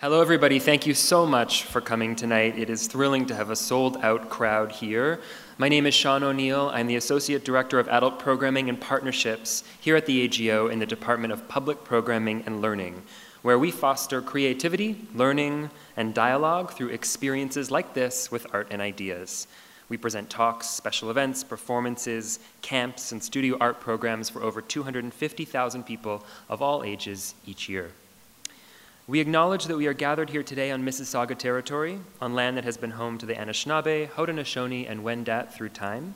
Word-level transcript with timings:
Hello, 0.00 0.20
everybody. 0.20 0.60
Thank 0.60 0.86
you 0.86 0.94
so 0.94 1.26
much 1.26 1.64
for 1.64 1.80
coming 1.80 2.14
tonight. 2.14 2.56
It 2.56 2.70
is 2.70 2.86
thrilling 2.86 3.26
to 3.26 3.34
have 3.34 3.50
a 3.50 3.56
sold 3.56 3.96
out 3.96 4.30
crowd 4.30 4.70
here. 4.70 5.18
My 5.58 5.68
name 5.68 5.86
is 5.86 5.94
Sean 5.94 6.22
O'Neill. 6.22 6.70
I'm 6.72 6.86
the 6.86 6.94
Associate 6.94 7.44
Director 7.44 7.80
of 7.80 7.88
Adult 7.88 8.20
Programming 8.20 8.68
and 8.68 8.80
Partnerships 8.80 9.64
here 9.80 9.96
at 9.96 10.06
the 10.06 10.22
AGO 10.22 10.68
in 10.68 10.78
the 10.78 10.86
Department 10.86 11.32
of 11.32 11.48
Public 11.48 11.82
Programming 11.82 12.44
and 12.46 12.62
Learning, 12.62 13.02
where 13.42 13.58
we 13.58 13.72
foster 13.72 14.22
creativity, 14.22 15.04
learning, 15.16 15.68
and 15.96 16.14
dialogue 16.14 16.70
through 16.70 16.90
experiences 16.90 17.72
like 17.72 17.94
this 17.94 18.30
with 18.30 18.46
art 18.54 18.68
and 18.70 18.80
ideas. 18.80 19.48
We 19.88 19.96
present 19.96 20.30
talks, 20.30 20.68
special 20.68 21.10
events, 21.10 21.42
performances, 21.42 22.38
camps, 22.62 23.10
and 23.10 23.20
studio 23.20 23.56
art 23.60 23.80
programs 23.80 24.28
for 24.28 24.44
over 24.44 24.62
250,000 24.62 25.82
people 25.82 26.24
of 26.48 26.62
all 26.62 26.84
ages 26.84 27.34
each 27.44 27.68
year. 27.68 27.90
We 29.08 29.20
acknowledge 29.20 29.64
that 29.64 29.76
we 29.78 29.86
are 29.86 29.94
gathered 29.94 30.28
here 30.28 30.42
today 30.42 30.70
on 30.70 30.84
Mississauga 30.84 31.34
territory, 31.34 31.98
on 32.20 32.34
land 32.34 32.58
that 32.58 32.64
has 32.64 32.76
been 32.76 32.90
home 32.90 33.16
to 33.16 33.24
the 33.24 33.32
Anishinaabe, 33.32 34.10
Haudenosaunee, 34.10 34.86
and 34.86 35.02
Wendat 35.02 35.50
through 35.50 35.70
time. 35.70 36.14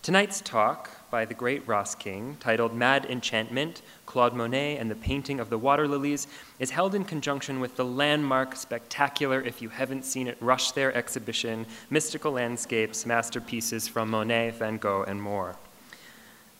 Tonight's 0.00 0.40
talk 0.40 1.10
by 1.10 1.24
the 1.24 1.34
great 1.34 1.66
Ross 1.66 1.96
King, 1.96 2.36
titled 2.38 2.72
Mad 2.72 3.06
Enchantment 3.06 3.82
Claude 4.06 4.36
Monet 4.36 4.76
and 4.76 4.88
the 4.88 4.94
Painting 4.94 5.40
of 5.40 5.50
the 5.50 5.58
Water 5.58 5.88
Lilies, 5.88 6.28
is 6.60 6.70
held 6.70 6.94
in 6.94 7.02
conjunction 7.02 7.58
with 7.58 7.74
the 7.74 7.84
landmark, 7.84 8.54
spectacular, 8.54 9.42
if 9.42 9.60
you 9.60 9.68
haven't 9.68 10.04
seen 10.04 10.28
it, 10.28 10.38
Rush 10.40 10.70
There 10.70 10.94
exhibition, 10.94 11.66
Mystical 11.90 12.30
Landscapes, 12.30 13.04
Masterpieces 13.04 13.88
from 13.88 14.10
Monet, 14.10 14.50
Van 14.50 14.78
Gogh, 14.78 15.02
and 15.08 15.20
more. 15.20 15.56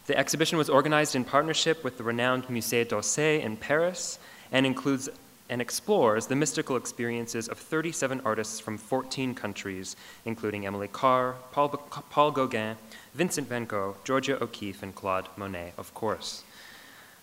The 0.07 0.19
exhibition 0.19 0.59
was 0.59 0.69
organized 0.69 1.15
in 1.15 1.23
partnership 1.23 1.85
with 1.85 1.99
the 1.99 2.03
renowned 2.03 2.49
Musée 2.49 2.89
d'Orsay 2.89 3.41
in 3.41 3.57
Paris 3.57 4.19
and 4.53 4.67
includes 4.67 5.09
and 5.51 5.61
explores 5.61 6.27
the 6.27 6.37
mystical 6.37 6.77
experiences 6.77 7.49
of 7.49 7.59
37 7.59 8.23
artists 8.25 8.61
from 8.61 8.79
14 8.79 9.35
countries, 9.35 9.97
including 10.25 10.65
Emily 10.65 10.89
Carr, 10.89 11.35
Paul, 11.53 11.69
Paul 11.69 12.31
Gauguin, 12.31 12.77
Vincent 13.15 13.49
van 13.49 13.67
Gogh, 13.67 13.97
Georgia 14.05 14.43
O'Keeffe, 14.43 14.83
and 14.83 14.95
Claude 14.95 15.29
Monet, 15.37 15.73
of 15.77 15.93
course. 15.93 16.45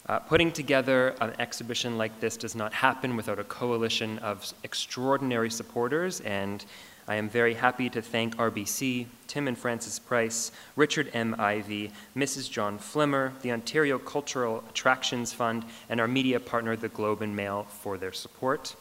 Uh, 0.07 0.19
putting 0.19 0.51
together 0.51 1.15
an 1.21 1.33
exhibition 1.39 1.97
like 1.97 2.19
this 2.19 2.37
does 2.37 2.55
not 2.55 2.73
happen 2.73 3.15
without 3.15 3.39
a 3.39 3.43
coalition 3.45 4.19
of 4.19 4.53
extraordinary 4.63 5.49
supporters, 5.49 6.19
and 6.21 6.65
I 7.09 7.15
am 7.15 7.29
very 7.29 7.53
happy 7.53 7.89
to 7.91 8.01
thank 8.01 8.35
RBC, 8.35 9.05
Tim 9.27 9.47
and 9.47 9.57
Frances 9.57 9.97
Price, 9.97 10.51
Richard 10.75 11.09
M. 11.13 11.37
Ivey, 11.39 11.93
Mrs. 12.17 12.51
John 12.51 12.77
Flimmer, 12.77 13.31
the 13.43 13.53
Ontario 13.53 13.97
Cultural 13.97 14.61
Attractions 14.69 15.31
Fund, 15.31 15.63
and 15.87 16.01
our 16.01 16.07
media 16.09 16.37
partner, 16.37 16.75
the 16.75 16.89
Globe 16.89 17.21
and 17.21 17.33
Mail, 17.33 17.63
for 17.63 17.97
their 17.97 18.11
support. 18.11 18.75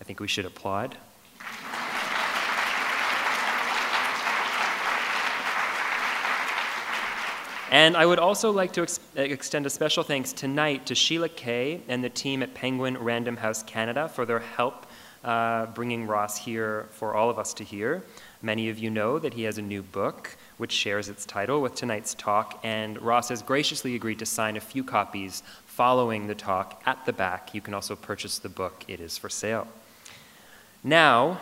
I 0.00 0.04
think 0.04 0.20
we 0.20 0.28
should 0.28 0.44
applaud. 0.44 0.96
And 7.72 7.96
I 7.96 8.06
would 8.06 8.20
also 8.20 8.52
like 8.52 8.72
to 8.74 8.82
ex 8.82 9.00
extend 9.16 9.66
a 9.66 9.70
special 9.70 10.04
thanks 10.04 10.32
tonight 10.32 10.86
to 10.86 10.94
Sheila 10.94 11.28
Kay 11.28 11.80
and 11.88 12.04
the 12.04 12.08
team 12.08 12.44
at 12.44 12.54
Penguin 12.54 12.96
Random 12.96 13.38
House 13.38 13.64
Canada 13.64 14.08
for 14.08 14.24
their 14.24 14.38
help 14.38 14.86
uh, 15.26 15.66
bringing 15.66 16.06
Ross 16.06 16.38
here 16.38 16.86
for 16.90 17.14
all 17.14 17.28
of 17.28 17.38
us 17.38 17.52
to 17.54 17.64
hear. 17.64 18.02
Many 18.42 18.68
of 18.68 18.78
you 18.78 18.90
know 18.90 19.18
that 19.18 19.34
he 19.34 19.42
has 19.42 19.58
a 19.58 19.62
new 19.62 19.82
book, 19.82 20.36
which 20.56 20.70
shares 20.70 21.08
its 21.08 21.26
title 21.26 21.60
with 21.60 21.74
tonight's 21.74 22.14
talk, 22.14 22.60
and 22.62 23.00
Ross 23.02 23.28
has 23.30 23.42
graciously 23.42 23.96
agreed 23.96 24.20
to 24.20 24.26
sign 24.26 24.56
a 24.56 24.60
few 24.60 24.84
copies 24.84 25.42
following 25.66 26.28
the 26.28 26.34
talk 26.34 26.80
at 26.86 27.04
the 27.04 27.12
back. 27.12 27.54
You 27.54 27.60
can 27.60 27.74
also 27.74 27.96
purchase 27.96 28.38
the 28.38 28.48
book, 28.48 28.84
it 28.86 29.00
is 29.00 29.18
for 29.18 29.28
sale. 29.28 29.66
Now, 30.84 31.40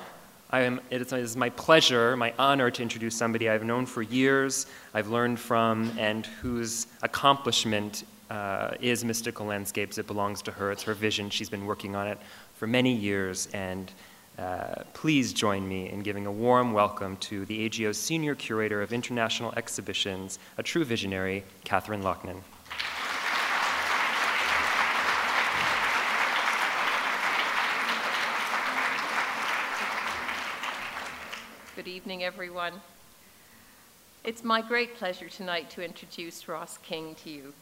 am, 0.51 0.81
it 0.89 1.13
is 1.13 1.37
my 1.37 1.51
pleasure, 1.51 2.17
my 2.17 2.33
honor 2.39 2.71
to 2.71 2.83
introduce 2.83 3.15
somebody 3.15 3.51
I've 3.51 3.65
known 3.65 3.85
for 3.85 4.01
years, 4.01 4.67
I've 4.95 5.09
learned 5.09 5.39
from, 5.39 5.93
and 5.99 6.25
whose 6.25 6.87
accomplishment 7.03 8.05
uh, 8.31 8.71
is 8.81 9.05
Mystical 9.05 9.45
Landscapes. 9.45 9.99
It 9.99 10.07
belongs 10.07 10.41
to 10.43 10.51
her, 10.53 10.73
it's 10.73 10.83
her 10.85 10.95
vision. 10.95 11.29
She's 11.29 11.51
been 11.51 11.67
working 11.67 11.95
on 11.95 12.07
it 12.07 12.19
for 12.55 12.67
many 12.67 12.95
years, 12.95 13.49
and 13.53 13.93
uh, 14.39 14.83
please 14.95 15.33
join 15.33 15.69
me 15.69 15.91
in 15.91 16.01
giving 16.01 16.27
a 16.27 16.33
warm 16.33 16.73
welcome 16.73 17.17
to 17.19 17.45
the 17.47 17.65
AGO's 17.65 17.99
Senior 17.99 18.35
Curator 18.35 18.83
of 18.83 18.93
International 18.93 19.53
Exhibitions, 19.57 20.39
a 20.59 20.63
true 20.63 20.85
visionary, 20.85 21.45
Katharine 21.65 22.03
Lochnan. 22.03 22.41
Good 31.77 31.89
evening, 31.89 32.23
everyone. 32.23 32.75
It's 34.23 34.43
my 34.43 34.63
great 34.63 34.97
pleasure 34.97 35.29
tonight 35.29 35.71
to 35.71 35.85
introduce 35.85 36.49
Ross 36.49 36.79
King 36.79 37.15
to 37.25 37.31
you. 37.31 37.53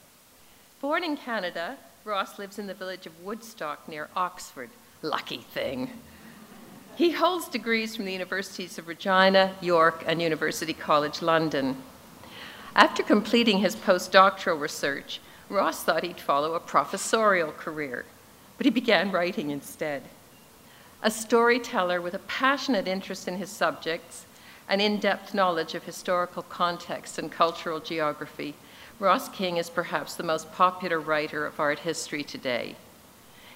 Born 0.81 1.03
in 1.03 1.17
Canada, 1.17 1.77
Ross 2.05 2.39
lives 2.39 2.59
in 2.59 2.67
the 2.67 2.75
village 2.75 3.07
of 3.07 3.25
Woodstock 3.25 3.89
near 3.89 4.09
Oxford, 4.15 4.71
Lucky 5.03 5.39
thing. 5.39 5.91
He 6.95 7.11
holds 7.11 7.49
degrees 7.49 7.97
from 7.97 8.05
the 8.05 8.13
universities 8.13 8.79
of 8.79 8.87
Regina, 8.87 9.57
York, 9.61 10.05
and 10.07 10.23
University 10.23 10.73
College 10.73 11.21
London. 11.21 11.77
After 12.77 13.03
completing 13.03 13.59
his 13.59 13.75
postdoctoral 13.75 14.61
research, 14.61 15.21
Ross 15.49 15.83
thought 15.83 16.05
he'd 16.05 16.21
follow 16.21 16.55
a 16.55 16.61
professorial 16.61 17.51
career, 17.51 18.05
but 18.57 18.65
he 18.65 18.71
began 18.71 19.11
writing 19.11 19.51
instead. 19.51 20.03
A 21.03 21.11
storyteller 21.11 22.01
with 22.01 22.15
a 22.15 22.21
passionate 22.21 22.87
interest 22.87 23.27
in 23.27 23.39
his 23.39 23.51
subjects, 23.51 24.27
an 24.69 24.81
in 24.81 25.01
depth 25.01 25.35
knowledge 25.35 25.75
of 25.75 25.83
historical 25.83 26.45
context 26.45 27.19
and 27.19 27.33
cultural 27.33 27.81
geography, 27.81 28.55
Ross 29.01 29.29
King 29.31 29.57
is 29.57 29.69
perhaps 29.69 30.15
the 30.15 30.23
most 30.23 30.53
popular 30.53 31.01
writer 31.01 31.45
of 31.45 31.59
art 31.59 31.81
history 31.81 32.23
today. 32.23 32.77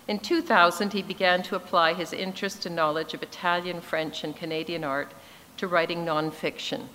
In 0.08 0.20
2000, 0.20 0.92
he 0.92 1.02
began 1.02 1.42
to 1.44 1.56
apply 1.56 1.94
his 1.94 2.12
interest 2.12 2.64
and 2.64 2.76
knowledge 2.76 3.12
of 3.12 3.22
Italian, 3.22 3.80
French, 3.80 4.22
and 4.22 4.36
Canadian 4.36 4.84
art 4.84 5.12
to 5.56 5.66
writing 5.66 6.04
nonfiction. 6.04 6.86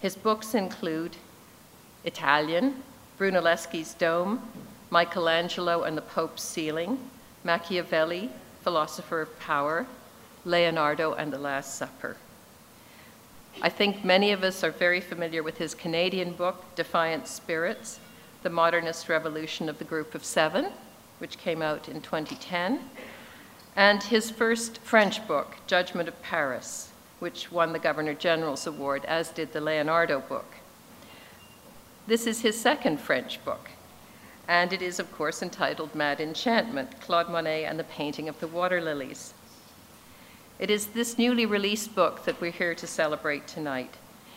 His 0.00 0.14
books 0.14 0.54
include 0.54 1.16
Italian, 2.04 2.82
Brunelleschi's 3.18 3.94
Dome, 3.94 4.42
Michelangelo 4.90 5.84
and 5.84 5.96
the 5.96 6.02
Pope's 6.02 6.42
Ceiling, 6.42 6.98
Machiavelli, 7.44 8.30
Philosopher 8.62 9.22
of 9.22 9.38
Power, 9.40 9.86
Leonardo 10.44 11.14
and 11.14 11.32
the 11.32 11.38
Last 11.38 11.76
Supper. 11.76 12.18
I 13.62 13.70
think 13.70 14.04
many 14.04 14.32
of 14.32 14.42
us 14.42 14.62
are 14.62 14.70
very 14.70 15.00
familiar 15.00 15.42
with 15.42 15.56
his 15.56 15.74
Canadian 15.74 16.32
book, 16.32 16.74
Defiant 16.74 17.26
Spirits, 17.26 18.00
The 18.42 18.50
Modernist 18.50 19.08
Revolution 19.08 19.68
of 19.70 19.78
the 19.78 19.84
Group 19.84 20.14
of 20.14 20.24
Seven, 20.24 20.66
which 21.24 21.38
came 21.38 21.62
out 21.62 21.88
in 21.88 22.02
2010, 22.02 22.80
and 23.76 24.02
his 24.02 24.30
first 24.30 24.76
French 24.82 25.26
book, 25.26 25.56
Judgment 25.66 26.06
of 26.06 26.22
Paris, 26.22 26.90
which 27.18 27.50
won 27.50 27.72
the 27.72 27.78
Governor 27.78 28.12
General's 28.12 28.66
Award, 28.66 29.06
as 29.06 29.30
did 29.30 29.54
the 29.54 29.60
Leonardo 29.62 30.20
book. 30.20 30.56
This 32.06 32.26
is 32.26 32.42
his 32.42 32.60
second 32.60 33.00
French 33.00 33.42
book, 33.42 33.70
and 34.46 34.70
it 34.70 34.82
is, 34.82 34.98
of 34.98 35.10
course, 35.12 35.40
entitled 35.42 35.94
Mad 35.94 36.20
Enchantment 36.20 37.00
Claude 37.00 37.30
Monet 37.30 37.64
and 37.64 37.78
the 37.78 37.84
Painting 37.84 38.28
of 38.28 38.38
the 38.38 38.46
Water 38.46 38.82
Lilies. 38.82 39.32
It 40.58 40.68
is 40.68 40.88
this 40.88 41.16
newly 41.16 41.46
released 41.46 41.94
book 41.94 42.26
that 42.26 42.38
we're 42.38 42.50
here 42.50 42.74
to 42.74 42.86
celebrate 42.86 43.46
tonight. 43.46 43.94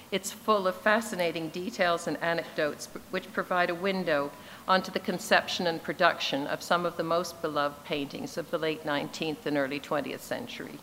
It's 0.10 0.32
full 0.32 0.66
of 0.66 0.76
fascinating 0.76 1.50
details 1.50 2.08
and 2.08 2.16
anecdotes 2.24 2.88
which 3.12 3.34
provide 3.34 3.70
a 3.70 3.76
window 3.76 4.32
onto 4.68 4.92
the 4.92 5.00
conception 5.00 5.68
and 5.68 5.82
production 5.82 6.46
of 6.48 6.62
some 6.62 6.86
of 6.86 6.98
the 6.98 7.04
most 7.04 7.42
beloved 7.42 7.84
paintings 7.86 8.38
of 8.38 8.52
the 8.52 8.58
late 8.58 8.84
19th 8.84 9.46
and 9.46 9.58
early 9.58 9.80
20th 9.80 10.20
century. 10.20 10.80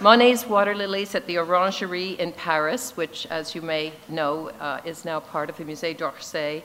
Monet's 0.00 0.46
water 0.46 0.74
lilies 0.74 1.14
at 1.14 1.26
the 1.26 1.36
Orangerie 1.36 2.18
in 2.18 2.32
Paris, 2.32 2.96
which, 2.96 3.26
as 3.26 3.54
you 3.54 3.60
may 3.60 3.92
know, 4.08 4.48
uh, 4.60 4.80
is 4.84 5.04
now 5.04 5.20
part 5.20 5.50
of 5.50 5.58
the 5.58 5.64
Musée 5.64 5.94
d'Orsay, 5.94 6.62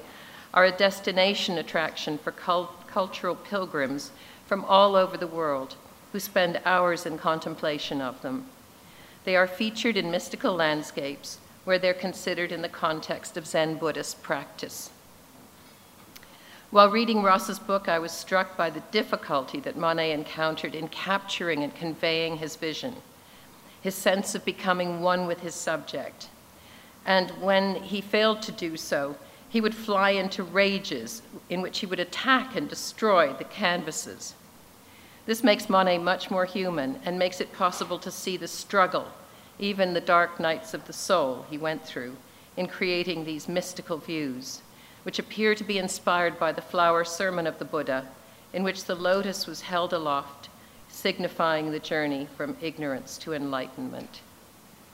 are 0.54 0.64
a 0.64 0.72
destination 0.72 1.58
attraction 1.58 2.18
for 2.18 2.32
cult 2.32 2.72
cultural 2.88 3.36
pilgrims 3.36 4.12
from 4.46 4.64
all 4.64 4.96
over 4.96 5.18
the 5.18 5.28
world 5.28 5.76
who 6.14 6.20
spend 6.20 6.62
hours 6.64 7.06
in 7.06 7.18
contemplation 7.18 8.00
of 8.00 8.22
them. 8.22 8.46
They 9.26 9.36
are 9.36 9.48
featured 9.48 9.98
in 9.98 10.10
mystical 10.10 10.56
landscapes 10.56 11.40
where 11.66 11.78
they're 11.78 11.94
considered 11.94 12.54
in 12.54 12.62
the 12.62 12.70
context 12.70 13.36
of 13.36 13.46
Zen 13.46 13.76
Buddhist 13.76 14.24
practice. 14.24 14.92
While 16.75 16.89
reading 16.89 17.24
Ross's 17.24 17.57
book, 17.57 17.88
I 17.88 18.00
was 18.00 18.12
struck 18.12 18.57
by 18.57 18.69
the 18.69 18.83
difficulty 18.92 19.62
that 19.62 19.77
Monet 19.77 20.12
encountered 20.12 20.75
in 20.75 20.89
capturing 20.89 21.63
and 21.63 21.74
conveying 21.74 22.36
his 22.36 22.57
vision, 22.57 22.98
his 23.80 23.95
sense 23.95 24.36
of 24.36 24.44
becoming 24.44 25.00
one 25.00 25.25
with 25.25 25.39
his 25.39 25.56
subject. 25.56 26.27
And 27.06 27.31
when 27.39 27.75
he 27.75 28.01
failed 28.01 28.42
to 28.42 28.51
do 28.51 28.75
so, 28.75 29.16
he 29.48 29.62
would 29.62 29.74
fly 29.74 30.10
into 30.10 30.44
rages 30.44 31.22
in 31.50 31.62
which 31.62 31.80
he 31.80 31.86
would 31.86 32.01
attack 32.01 32.57
and 32.57 32.68
destroy 32.68 33.31
the 33.31 33.45
canvases. 33.45 34.36
This 35.25 35.45
makes 35.45 35.69
Monet 35.69 36.00
much 36.00 36.30
more 36.30 36.44
human 36.44 37.00
and 37.06 37.18
makes 37.18 37.39
it 37.39 37.54
possible 37.54 38.00
to 38.00 38.12
see 38.12 38.36
the 38.36 38.50
struggle, 38.50 39.07
even 39.60 39.94
the 39.94 40.01
dark 40.01 40.42
nights 40.42 40.74
of 40.74 40.88
the 40.88 40.92
soul 40.92 41.45
he 41.50 41.57
went 41.57 41.86
through, 41.86 42.18
in 42.57 42.68
creating 42.68 43.24
these 43.24 43.48
mystical 43.48 43.98
views, 43.98 44.62
which 45.06 45.19
appear 45.19 45.54
to 45.54 45.63
be 45.63 45.78
inspired 45.78 46.40
by 46.40 46.52
the 46.52 46.63
flower 46.63 47.04
sermon 47.04 47.46
of 47.46 47.60
the 47.60 47.66
Buddha, 47.66 48.07
in 48.54 48.63
which 48.63 48.86
the 48.86 48.96
lotus 48.96 49.46
was 49.46 49.62
held 49.62 49.94
aloft, 49.94 50.50
signifying 50.90 51.69
the 51.69 51.78
journey 51.78 52.28
from 52.36 52.57
ignorance 52.60 53.19
to 53.19 53.34
enlightenment. 53.34 54.22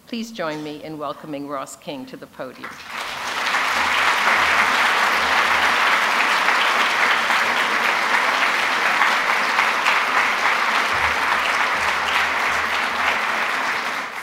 Please 0.08 0.34
join 0.34 0.62
me 0.66 0.84
in 0.84 0.98
welcoming 0.98 1.48
Ross 1.48 1.78
King 1.78 2.06
to 2.08 2.18
the 2.18 2.28
podium. 2.28 2.70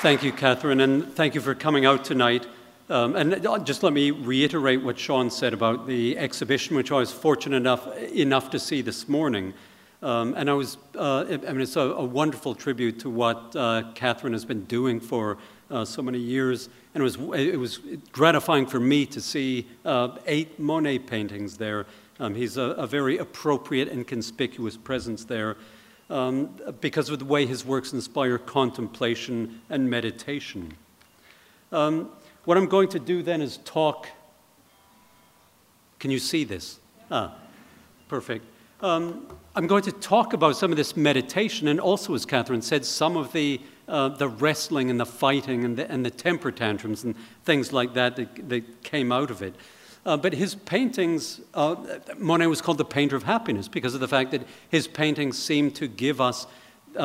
Thank 0.03 0.23
you, 0.23 0.33
Katharine, 0.33 0.81
and 0.81 1.15
thank 1.15 1.35
you 1.35 1.41
for 1.41 1.55
coming 1.55 1.87
out 1.87 2.05
tonight. 2.05 2.47
Um, 2.91 3.17
and 3.17 3.43
just 3.67 3.83
let 3.83 3.93
me 3.93 4.11
reiterate 4.11 4.83
what 4.83 4.99
Sean 4.99 5.31
said 5.31 5.53
about 5.53 5.87
the 5.87 6.17
exhibition, 6.17 6.75
which 6.75 6.91
I 6.91 6.97
was 6.97 7.13
fortunate 7.13 7.59
enough, 7.59 7.87
enough 7.99 8.49
to 8.51 8.59
see 8.59 8.81
this 8.81 9.07
morning. 9.07 9.53
Um, 10.01 10.35
and 10.35 10.49
I 10.49 10.55
was, 10.55 10.79
uh, 10.97 11.25
I 11.29 11.37
mean, 11.37 11.61
it's 11.61 11.77
a, 11.77 11.81
a, 11.81 12.05
wonderful 12.05 12.55
tribute 12.55 13.01
to 13.01 13.11
what 13.11 13.55
uh, 13.55 13.83
Katharine 13.95 14.33
has 14.33 14.45
been 14.45 14.65
doing 14.65 15.01
for 15.01 15.37
uh, 15.71 15.85
so 15.85 16.01
many 16.01 16.19
years. 16.19 16.71
And 16.95 17.03
it 17.03 17.05
was, 17.05 17.17
it 17.35 17.59
was 17.59 17.81
gratifying 18.13 18.65
for 18.65 18.81
me 18.81 19.05
to 19.07 19.21
see 19.21 19.67
uh, 19.85 20.17
eight 20.27 20.59
Monet 20.59 21.01
paintings 21.01 21.59
there. 21.59 21.85
Um, 22.21 22.35
he's 22.35 22.57
a, 22.57 22.63
a, 22.63 22.87
very 22.87 23.19
appropriate 23.19 23.89
and 23.89 24.07
conspicuous 24.07 24.77
presence 24.77 25.25
there 25.25 25.57
um, 26.11 26.57
because 26.81 27.11
of 27.11 27.19
the 27.19 27.25
way 27.25 27.45
his 27.45 27.65
works 27.65 27.93
inspire 27.93 28.39
contemplation 28.39 29.61
and 29.69 29.91
meditation. 29.91 30.73
Um, 31.71 32.11
what 32.49 32.57
I'm 32.57 32.65
going 32.65 32.89
to 32.89 32.99
do 32.99 33.23
then 33.23 33.43
is 33.43 33.59
talk. 33.59 34.09
Can 35.99 36.11
you 36.11 36.19
see 36.19 36.45
this? 36.45 36.79
Ah, 37.11 37.35
perfect. 38.09 38.43
Um, 38.81 39.27
I'm 39.55 39.67
going 39.67 39.83
to 39.83 39.93
talk 39.93 40.33
about 40.33 40.57
some 40.57 40.71
of 40.71 40.79
this 40.79 40.97
meditation 40.97 41.69
and 41.69 41.79
also, 41.79 42.15
as 42.15 42.25
Katharine 42.25 42.63
said, 42.63 42.87
some 42.87 43.19
of 43.19 43.33
the, 43.33 43.61
uh, 43.87 44.09
the 44.09 44.31
wrestling 44.31 44.89
and 44.89 44.99
the 44.99 45.05
fighting 45.05 45.63
and 45.63 45.77
the, 45.77 45.91
and 45.93 46.07
the 46.07 46.11
temper 46.11 46.51
tantrums 46.51 47.05
and 47.05 47.15
things 47.45 47.71
like 47.71 47.93
that 47.93 48.17
that, 48.17 48.49
that 48.49 48.83
came 48.83 49.13
out 49.13 49.31
of 49.31 49.43
it. 49.43 49.55
Uh, 50.07 50.17
but 50.17 50.33
his 50.33 50.55
paintings, 50.55 51.43
uh, 51.53 51.77
Monet 52.17 52.47
was 52.47 52.63
called 52.63 52.79
the 52.79 52.85
painter 52.87 53.15
of 53.15 53.25
happiness 53.25 53.69
because 53.69 53.93
of 53.93 54.01
the 54.01 54.09
fact 54.09 54.31
that 54.31 54.41
his 54.71 54.89
paintings 54.89 55.39
seem 55.39 55.71
to 55.73 55.87
give 55.87 56.19
us 56.19 56.47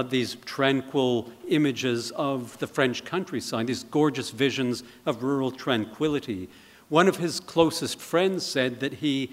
these 0.10 0.36
tranquil 0.46 1.30
images 1.48 2.12
of 2.12 2.58
the 2.60 2.68
French 2.68 3.06
countryside, 3.06 3.68
these 3.68 3.84
gorgeous 3.84 4.30
visions 4.32 4.84
of 5.06 5.24
rural 5.24 5.52
tranquility. 5.52 6.50
One 6.90 7.08
of 7.08 7.18
his 7.18 7.40
closest 7.40 8.00
friends 8.00 8.46
said 8.46 8.80
that 8.82 8.94
he, 8.96 9.32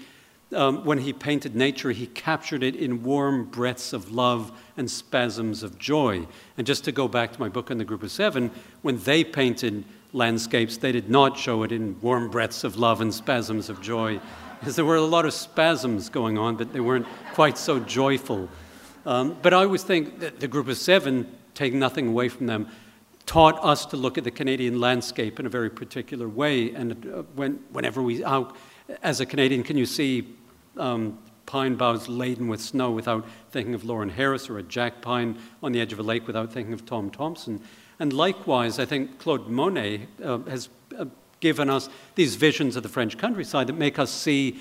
um, 0.53 0.83
when 0.85 0.99
he 0.99 1.13
painted 1.13 1.55
nature, 1.55 1.91
he 1.91 2.07
captured 2.07 2.63
it 2.63 2.75
in 2.75 3.03
warm 3.03 3.45
breaths 3.45 3.93
of 3.93 4.11
love 4.11 4.51
and 4.77 4.89
spasms 4.89 5.63
of 5.63 5.77
joy. 5.77 6.27
And 6.57 6.65
just 6.65 6.83
to 6.85 6.91
go 6.91 7.07
back 7.07 7.33
to 7.33 7.39
my 7.39 7.49
book 7.49 7.71
on 7.71 7.77
the 7.77 7.85
Group 7.85 8.03
of 8.03 8.11
Seven, 8.11 8.51
when 8.81 8.97
they 8.99 9.23
painted 9.23 9.83
landscapes, 10.13 10.77
they 10.77 10.91
did 10.91 11.09
not 11.09 11.37
show 11.37 11.63
it 11.63 11.71
in 11.71 11.99
warm 12.01 12.29
breaths 12.29 12.63
of 12.63 12.77
love 12.77 13.01
and 13.01 13.13
spasms 13.13 13.69
of 13.69 13.81
joy, 13.81 14.19
because 14.59 14.75
there 14.75 14.85
were 14.85 14.95
a 14.95 15.01
lot 15.01 15.25
of 15.25 15.33
spasms 15.33 16.09
going 16.09 16.37
on, 16.37 16.55
but 16.55 16.73
they 16.73 16.79
weren't 16.79 17.07
quite 17.33 17.57
so 17.57 17.79
joyful. 17.79 18.49
Um, 19.05 19.37
but 19.41 19.53
I 19.53 19.57
always 19.57 19.83
think 19.83 20.19
that 20.19 20.39
the 20.39 20.47
group 20.47 20.67
of 20.67 20.77
seven, 20.77 21.35
taking 21.53 21.79
nothing 21.79 22.07
away 22.07 22.29
from 22.29 22.47
them, 22.47 22.67
taught 23.25 23.63
us 23.63 23.85
to 23.87 23.97
look 23.97 24.17
at 24.17 24.23
the 24.23 24.31
Canadian 24.31 24.79
landscape 24.79 25.39
in 25.39 25.45
a 25.45 25.49
very 25.49 25.69
particular 25.69 26.27
way. 26.27 26.73
And 26.73 27.05
uh, 27.05 27.23
when, 27.35 27.59
whenever 27.71 28.01
we, 28.01 28.21
how, 28.21 28.53
as 29.01 29.19
a 29.19 29.25
Canadian, 29.25 29.63
can 29.63 29.77
you 29.77 29.85
see 29.85 30.35
um, 30.77 31.17
pine 31.45 31.75
boughs 31.75 32.07
laden 32.07 32.47
with 32.47 32.61
snow 32.61 32.91
without 32.91 33.25
thinking 33.51 33.73
of 33.73 33.83
Lawren 33.83 34.09
Harris 34.09 34.49
or 34.49 34.57
a 34.57 34.63
jack 34.63 35.01
pine 35.01 35.37
on 35.63 35.71
the 35.71 35.81
edge 35.81 35.93
of 35.93 35.99
a 35.99 36.03
lake 36.03 36.27
without 36.27 36.51
thinking 36.51 36.73
of 36.73 36.85
Tom 36.85 37.09
Thomson? 37.09 37.61
And 37.99 38.13
likewise, 38.13 38.79
I 38.79 38.85
think 38.85 39.19
Claude 39.19 39.47
Monet 39.47 40.07
uh, 40.23 40.39
has 40.39 40.69
uh, 40.97 41.05
given 41.39 41.69
us 41.69 41.89
these 42.15 42.35
visions 42.35 42.75
of 42.75 42.83
the 42.83 42.89
French 42.89 43.17
countryside 43.17 43.67
that 43.67 43.77
make 43.77 43.99
us 43.99 44.11
see 44.11 44.59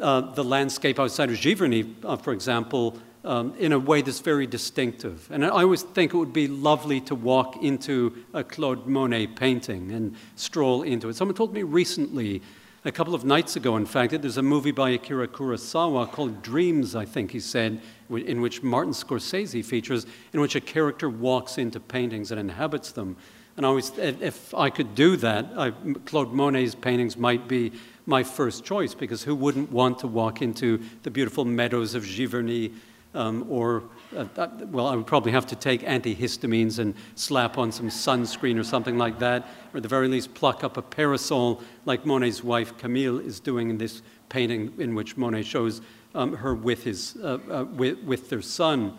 uh, 0.00 0.20
the 0.20 0.44
landscape 0.44 0.98
outside 0.98 1.30
of 1.30 1.36
Giverny, 1.36 1.94
uh, 2.04 2.16
for 2.16 2.32
example, 2.32 2.98
um, 3.24 3.54
in 3.58 3.72
a 3.72 3.78
way 3.78 4.02
that's 4.02 4.20
very 4.20 4.46
distinctive. 4.46 5.28
And 5.30 5.44
I 5.44 5.48
always 5.48 5.82
think 5.82 6.14
it 6.14 6.16
would 6.16 6.32
be 6.32 6.48
lovely 6.48 7.00
to 7.02 7.14
walk 7.14 7.62
into 7.62 8.16
a 8.32 8.42
Claude 8.42 8.86
Monet 8.86 9.28
painting 9.28 9.92
and 9.92 10.14
stroll 10.36 10.82
into 10.82 11.08
it. 11.08 11.16
Someone 11.16 11.34
told 11.34 11.52
me 11.52 11.62
recently, 11.62 12.42
a 12.84 12.92
couple 12.92 13.14
of 13.14 13.24
nights 13.24 13.56
ago, 13.56 13.76
in 13.76 13.84
fact, 13.84 14.12
that 14.12 14.22
there's 14.22 14.38
a 14.38 14.42
movie 14.42 14.70
by 14.70 14.90
Akira 14.90 15.28
Kurosawa 15.28 16.10
called 16.10 16.40
Dreams, 16.42 16.96
I 16.96 17.04
think 17.04 17.30
he 17.30 17.40
said, 17.40 17.80
in 18.08 18.40
which 18.40 18.62
Martin 18.62 18.94
Scorsese 18.94 19.62
features, 19.62 20.06
in 20.32 20.40
which 20.40 20.56
a 20.56 20.60
character 20.60 21.10
walks 21.10 21.58
into 21.58 21.78
paintings 21.78 22.30
and 22.30 22.40
inhabits 22.40 22.92
them. 22.92 23.16
And 23.58 23.66
I 23.66 23.68
always, 23.68 23.92
if 23.98 24.54
I 24.54 24.70
could 24.70 24.94
do 24.94 25.16
that, 25.16 25.46
I, 25.54 25.72
Claude 26.06 26.32
Monet's 26.32 26.74
paintings 26.74 27.18
might 27.18 27.46
be 27.46 27.72
my 28.06 28.22
first 28.22 28.64
choice 28.64 28.94
because 28.94 29.22
who 29.22 29.34
wouldn't 29.34 29.70
want 29.70 29.98
to 29.98 30.06
walk 30.06 30.40
into 30.40 30.80
the 31.02 31.10
beautiful 31.10 31.44
meadows 31.44 31.94
of 31.94 32.04
Giverny 32.04 32.72
um, 33.14 33.46
or, 33.48 33.82
uh, 34.16 34.26
uh, 34.36 34.48
well, 34.70 34.86
I 34.86 34.94
would 34.94 35.06
probably 35.06 35.32
have 35.32 35.46
to 35.46 35.56
take 35.56 35.82
antihistamines 35.82 36.78
and 36.78 36.94
slap 37.14 37.58
on 37.58 37.72
some 37.72 37.88
sunscreen 37.88 38.58
or 38.58 38.64
something 38.64 38.98
like 38.98 39.18
that, 39.18 39.48
or 39.72 39.78
at 39.78 39.82
the 39.82 39.88
very 39.88 40.08
least 40.08 40.34
pluck 40.34 40.62
up 40.62 40.76
a 40.76 40.82
parasol 40.82 41.62
like 41.84 42.06
Monet's 42.06 42.44
wife 42.44 42.76
Camille 42.78 43.18
is 43.18 43.40
doing 43.40 43.70
in 43.70 43.78
this 43.78 44.02
painting 44.28 44.72
in 44.78 44.94
which 44.94 45.16
Monet 45.16 45.42
shows 45.42 45.80
um, 46.14 46.34
her 46.34 46.54
with, 46.54 46.84
his, 46.84 47.16
uh, 47.22 47.38
uh, 47.50 47.64
with, 47.64 47.98
with 48.04 48.30
their 48.30 48.42
son. 48.42 48.96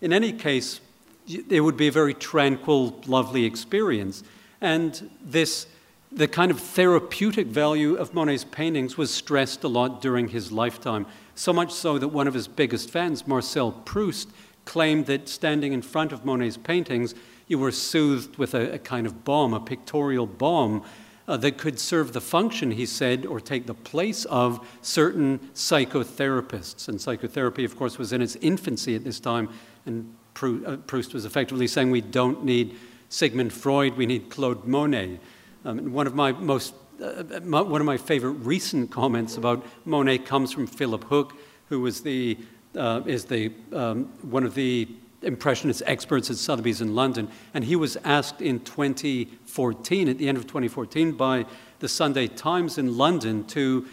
In 0.00 0.12
any 0.12 0.32
case, 0.32 0.80
it 1.26 1.60
would 1.60 1.76
be 1.76 1.88
a 1.88 1.92
very 1.92 2.14
tranquil, 2.14 3.00
lovely 3.06 3.44
experience. 3.44 4.22
And 4.60 5.10
this, 5.22 5.66
the 6.10 6.28
kind 6.28 6.50
of 6.50 6.58
therapeutic 6.60 7.48
value 7.48 7.96
of 7.96 8.14
Monet's 8.14 8.44
paintings 8.44 8.96
was 8.96 9.12
stressed 9.12 9.64
a 9.64 9.68
lot 9.68 10.00
during 10.00 10.28
his 10.28 10.50
lifetime. 10.50 11.06
So 11.38 11.52
much 11.52 11.70
so 11.70 11.98
that 11.98 12.08
one 12.08 12.26
of 12.26 12.34
his 12.34 12.48
biggest 12.48 12.90
fans, 12.90 13.28
Marcel 13.28 13.70
Proust, 13.70 14.28
claimed 14.64 15.06
that 15.06 15.28
standing 15.28 15.72
in 15.72 15.82
front 15.82 16.10
of 16.10 16.24
Monet's 16.24 16.56
paintings, 16.56 17.14
you 17.46 17.60
were 17.60 17.70
soothed 17.70 18.38
with 18.38 18.54
a, 18.54 18.72
a 18.72 18.78
kind 18.80 19.06
of 19.06 19.22
balm, 19.22 19.54
a 19.54 19.60
pictorial 19.60 20.26
balm, 20.26 20.82
uh, 21.28 21.36
that 21.36 21.56
could 21.56 21.78
serve 21.78 22.12
the 22.12 22.20
function, 22.20 22.72
he 22.72 22.84
said, 22.84 23.24
or 23.24 23.38
take 23.38 23.66
the 23.66 23.74
place 23.74 24.24
of 24.24 24.66
certain 24.82 25.38
psychotherapists. 25.54 26.88
And 26.88 27.00
psychotherapy, 27.00 27.64
of 27.64 27.76
course, 27.76 27.98
was 27.98 28.12
in 28.12 28.20
its 28.20 28.34
infancy 28.36 28.96
at 28.96 29.04
this 29.04 29.20
time, 29.20 29.48
and 29.86 30.12
uh, 30.42 30.76
Proust 30.88 31.14
was 31.14 31.24
effectively 31.24 31.68
saying 31.68 31.92
we 31.92 32.00
don't 32.00 32.44
need 32.44 32.74
Sigmund 33.10 33.52
Freud, 33.52 33.96
we 33.96 34.06
need 34.06 34.28
Claude 34.28 34.64
Monet. 34.64 35.20
Um, 35.64 35.92
one 35.92 36.08
of 36.08 36.16
my 36.16 36.32
most 36.32 36.74
uh, 37.02 37.40
one 37.40 37.80
of 37.80 37.86
my 37.86 37.96
favorite 37.96 38.32
recent 38.32 38.90
comments 38.90 39.36
about 39.36 39.64
Monet 39.84 40.18
comes 40.18 40.52
from 40.52 40.66
Philip 40.66 41.04
Hook, 41.04 41.34
who 41.68 41.80
was 41.80 42.00
the, 42.02 42.38
uh, 42.74 43.02
is 43.06 43.24
the, 43.24 43.52
um, 43.72 44.04
one 44.22 44.44
of 44.44 44.54
the 44.54 44.88
Impressionist 45.20 45.82
experts 45.84 46.30
at 46.30 46.36
Sotheby's 46.36 46.80
in 46.80 46.94
London. 46.94 47.28
And 47.52 47.64
he 47.64 47.74
was 47.74 47.96
asked 48.04 48.40
in 48.40 48.60
2014, 48.60 50.08
at 50.08 50.18
the 50.18 50.28
end 50.28 50.38
of 50.38 50.44
2014, 50.44 51.12
by 51.12 51.44
the 51.80 51.88
Sunday 51.88 52.28
Times 52.28 52.78
in 52.78 52.96
London 52.96 53.44
to 53.48 53.86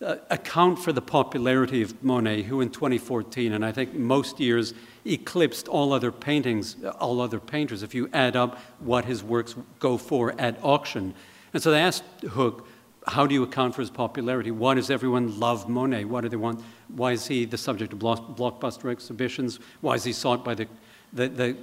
uh, 0.00 0.16
account 0.30 0.80
for 0.80 0.92
the 0.92 1.00
popularity 1.00 1.82
of 1.82 2.02
Monet, 2.02 2.42
who 2.42 2.60
in 2.60 2.70
2014, 2.70 3.52
and 3.52 3.64
I 3.64 3.70
think 3.70 3.94
most 3.94 4.40
years, 4.40 4.74
eclipsed 5.04 5.68
all 5.68 5.92
other 5.92 6.10
paintings, 6.10 6.76
all 6.98 7.20
other 7.20 7.38
painters, 7.38 7.84
if 7.84 7.94
you 7.94 8.08
add 8.12 8.34
up 8.34 8.58
what 8.80 9.04
his 9.04 9.22
works 9.22 9.54
go 9.78 9.96
for 9.96 10.34
at 10.40 10.58
auction. 10.62 11.14
And 11.52 11.62
so 11.62 11.70
they 11.70 11.80
asked 11.80 12.04
Hook, 12.30 12.66
how 13.06 13.26
do 13.26 13.34
you 13.34 13.42
account 13.42 13.74
for 13.74 13.82
his 13.82 13.90
popularity? 13.90 14.50
Why 14.50 14.74
does 14.74 14.90
everyone 14.90 15.38
love 15.40 15.68
Monet? 15.68 16.04
Why 16.04 16.20
do 16.20 16.28
they 16.28 16.36
want? 16.36 16.62
Why 16.88 17.12
is 17.12 17.26
he 17.26 17.44
the 17.44 17.58
subject 17.58 17.92
of 17.92 17.98
blockbuster 17.98 18.90
exhibitions? 18.90 19.58
Why 19.80 19.94
is 19.94 20.04
he 20.04 20.12
sought 20.12 20.44
by 20.44 20.54
the, 20.54 20.68
the, 21.12 21.28
the, 21.28 21.56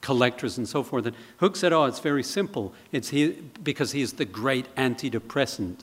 collectors 0.00 0.58
and 0.58 0.68
so 0.68 0.82
forth? 0.82 1.06
And 1.06 1.14
Hook 1.36 1.54
said, 1.54 1.72
"Oh, 1.72 1.84
it's 1.84 2.00
very 2.00 2.24
simple. 2.24 2.74
It's 2.90 3.10
he 3.10 3.28
because 3.62 3.92
he 3.92 4.02
is 4.02 4.14
the 4.14 4.24
great 4.24 4.74
antidepressant." 4.74 5.80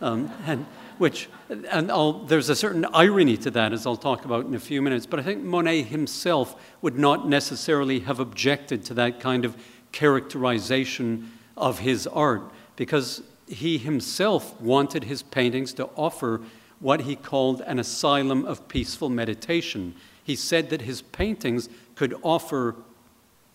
Um, 0.00 0.32
and 0.46 0.64
which, 0.96 1.28
and 1.48 1.90
I'll, 1.90 2.24
there's 2.24 2.48
a 2.48 2.56
certain 2.56 2.86
irony 2.86 3.36
to 3.38 3.50
that, 3.50 3.72
as 3.72 3.86
I'll 3.86 3.96
talk 3.96 4.24
about 4.24 4.46
in 4.46 4.54
a 4.54 4.60
few 4.60 4.80
minutes. 4.80 5.06
But 5.06 5.20
I 5.20 5.22
think 5.22 5.42
Monet 5.42 5.82
himself 5.82 6.56
would 6.82 6.98
not 6.98 7.28
necessarily 7.28 8.00
have 8.00 8.18
objected 8.18 8.84
to 8.86 8.94
that 8.94 9.20
kind 9.20 9.44
of 9.44 9.56
characterization 9.92 11.32
of 11.56 11.80
his 11.80 12.06
art 12.06 12.42
because 12.78 13.22
he 13.48 13.76
himself 13.76 14.58
wanted 14.60 15.04
his 15.04 15.22
paintings 15.22 15.72
to 15.74 15.86
offer 15.96 16.40
what 16.78 17.00
he 17.00 17.16
called 17.16 17.60
an 17.62 17.80
asylum 17.80 18.44
of 18.44 18.68
peaceful 18.68 19.08
meditation. 19.08 19.96
He 20.22 20.36
said 20.36 20.70
that 20.70 20.82
his 20.82 21.02
paintings 21.02 21.68
could 21.96 22.14
offer 22.22 22.76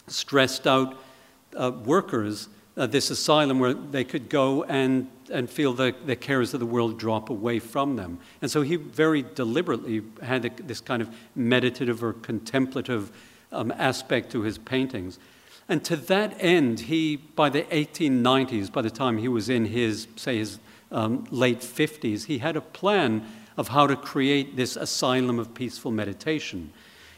stressed 0.08 0.68
out 0.68 1.02
uh, 1.56 1.72
workers 1.86 2.50
uh, 2.76 2.86
this 2.86 3.10
asylum 3.12 3.60
where 3.60 3.74
they 3.74 4.04
could 4.04 4.28
go 4.28 4.64
and, 4.64 5.08
and 5.32 5.50
feel 5.50 5.72
the, 5.72 5.96
the 6.06 6.18
cares 6.18 6.54
of 6.54 6.60
the 6.60 6.66
world 6.66 7.00
drop 7.00 7.30
away 7.30 7.60
from 7.60 7.96
them. 7.96 8.20
And 8.42 8.52
so 8.52 8.62
he 8.62 8.76
very 8.76 9.22
deliberately 9.22 10.02
had 10.22 10.44
a, 10.44 10.50
this 10.50 10.82
kind 10.82 11.02
of 11.02 11.10
meditative 11.34 12.04
or 12.04 12.12
contemplative 12.12 13.10
um, 13.54 13.72
aspect 13.78 14.34
to 14.34 14.42
his 14.42 14.58
paintings. 14.58 15.18
And 15.70 15.84
to 15.86 15.96
that 15.96 16.36
end, 16.40 16.82
he, 16.82 17.16
by 17.16 17.50
the 17.50 17.64
1890s, 17.64 18.72
by 18.72 18.82
the 18.82 18.90
time 18.90 19.18
he 19.18 19.28
was 19.28 19.50
in 19.50 19.66
his, 19.66 20.08
say, 20.16 20.38
his 20.38 20.60
um, 20.92 21.26
late 21.32 21.60
50s, 21.60 22.26
he 22.26 22.40
had 22.40 22.56
a 22.56 22.62
plan 22.62 23.26
of 23.58 23.70
how 23.70 23.88
to 23.88 23.96
create 23.96 24.56
this 24.56 24.76
asylum 24.76 25.40
of 25.40 25.54
peaceful 25.54 25.92
meditation. 25.92 26.74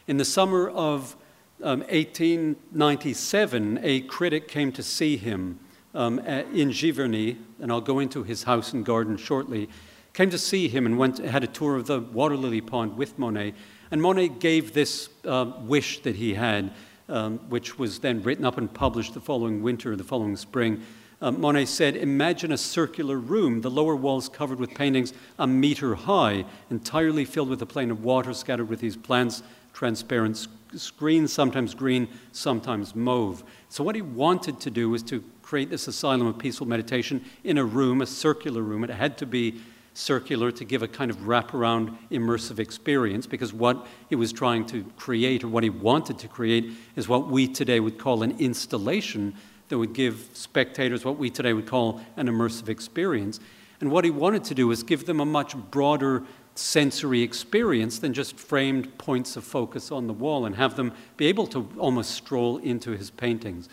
In 0.08 0.18
the 0.18 0.26
summer 0.26 0.70
of 0.70 1.16
um, 1.64 1.80
1897, 1.82 3.80
a 3.82 4.02
critic 4.02 4.48
came 4.48 4.72
to 4.74 4.84
see 4.84 5.18
him 5.18 5.60
um, 5.94 6.20
in 6.20 6.70
Giverny, 6.70 7.38
and 7.60 7.72
I'll 7.72 7.82
go 7.82 8.00
into 8.00 8.24
his 8.24 8.44
house 8.44 8.74
and 8.74 8.86
garden 8.86 9.18
shortly, 9.18 9.70
came 10.14 10.30
to 10.30 10.38
see 10.38 10.68
him 10.68 10.86
and 10.86 10.98
went, 10.98 11.18
had 11.18 11.44
a 11.44 11.48
tour 11.48 11.76
of 11.76 11.88
the 11.88 12.00
water 12.00 12.38
lily 12.38 12.62
pond 12.62 12.98
with 12.98 13.18
Monet. 13.18 13.54
And 13.92 14.02
Monet 14.02 14.30
gave 14.40 14.74
this 14.74 15.10
uh, 15.26 15.52
wish 15.62 16.00
that 16.04 16.16
he 16.18 16.34
had, 16.34 16.74
um, 17.10 17.40
which 17.50 17.78
was 17.78 18.00
then 18.00 18.22
written 18.24 18.46
up 18.46 18.58
and 18.58 18.74
published 18.74 19.14
the 19.14 19.22
following 19.22 19.62
winter, 19.62 19.96
the 19.96 20.04
following 20.04 20.36
spring. 20.36 20.82
Uh, 21.22 21.32
Monet 21.32 21.66
said, 21.66 21.96
Imagine 21.96 22.52
a 22.52 22.58
circular 22.58 23.18
room, 23.18 23.62
the 23.62 23.72
lower 23.72 23.96
walls 23.96 24.28
covered 24.28 24.60
with 24.60 24.74
paintings 24.74 25.14
a 25.40 25.48
meter 25.48 25.96
high, 25.96 26.46
entirely 26.70 27.26
filled 27.26 27.50
with 27.50 27.62
a 27.62 27.66
plain 27.66 27.90
of 27.90 28.04
water 28.04 28.34
scattered 28.34 28.70
with 28.70 28.80
these 28.80 28.98
plants, 28.98 29.42
transparent 29.74 30.48
screen, 30.76 31.28
sometimes 31.28 31.74
green, 31.74 32.08
sometimes 32.32 32.96
mauve. 32.96 33.44
So, 33.70 33.84
what 33.84 33.96
he 33.96 34.02
wanted 34.02 34.60
to 34.62 34.72
do 34.72 34.90
was 34.90 35.04
to 35.04 35.24
create 35.42 35.70
this 35.70 35.88
asylum 35.88 36.28
of 36.28 36.38
peaceful 36.38 36.68
meditation 36.68 37.24
in 37.44 37.58
a 37.58 37.64
room, 37.64 38.02
a 38.02 38.06
circular 38.06 38.62
room. 38.62 38.84
It 38.84 38.90
had 38.90 39.18
to 39.20 39.26
be 39.26 39.62
circular 39.96 40.52
to 40.52 40.66
give 40.66 40.84
a 40.84 40.88
kind 40.88 41.10
of 41.10 41.18
wraparound 41.20 41.98
immersive 42.12 42.60
experience 42.60 43.26
because 43.26 43.54
what 43.54 43.88
he 44.10 44.16
was 44.16 44.34
trying 44.34 44.66
to 44.66 44.84
create 44.98 45.44
or 45.44 45.48
what 45.48 45.64
he 45.64 45.70
wanted 45.70 46.20
to 46.20 46.28
create 46.28 46.72
is 46.96 47.08
what 47.08 47.28
we 47.28 47.48
today 47.48 47.80
would 47.80 47.98
call 47.98 48.22
an 48.22 48.38
installation 48.40 49.34
that 49.70 49.78
would 49.78 49.94
give 49.94 50.30
spectators 50.34 51.06
what 51.06 51.18
we 51.18 51.30
today 51.30 51.54
would 51.54 51.66
call 51.66 52.02
an 52.18 52.28
immersive 52.28 52.70
experience. 52.70 53.40
And 53.82 53.90
what 53.90 54.04
he 54.04 54.12
wanted 54.12 54.44
to 54.46 54.54
do 54.54 54.68
was 54.68 54.84
give 54.84 55.06
them 55.06 55.20
a 55.20 55.26
much 55.26 55.56
broader 55.56 56.24
sensory 56.56 57.22
experience 57.22 58.00
than 58.00 58.14
just 58.14 58.38
framed 58.38 58.98
points 58.98 59.36
of 59.36 59.44
focus 59.44 59.92
on 59.92 60.08
the 60.08 60.14
wall 60.14 60.46
and 60.46 60.56
have 60.56 60.76
them 60.76 60.94
be 61.18 61.28
able 61.28 61.48
to 61.48 61.70
almost 61.78 62.12
stroll 62.12 62.58
into 62.58 62.92
his 62.92 63.10
paintings. 63.10 63.70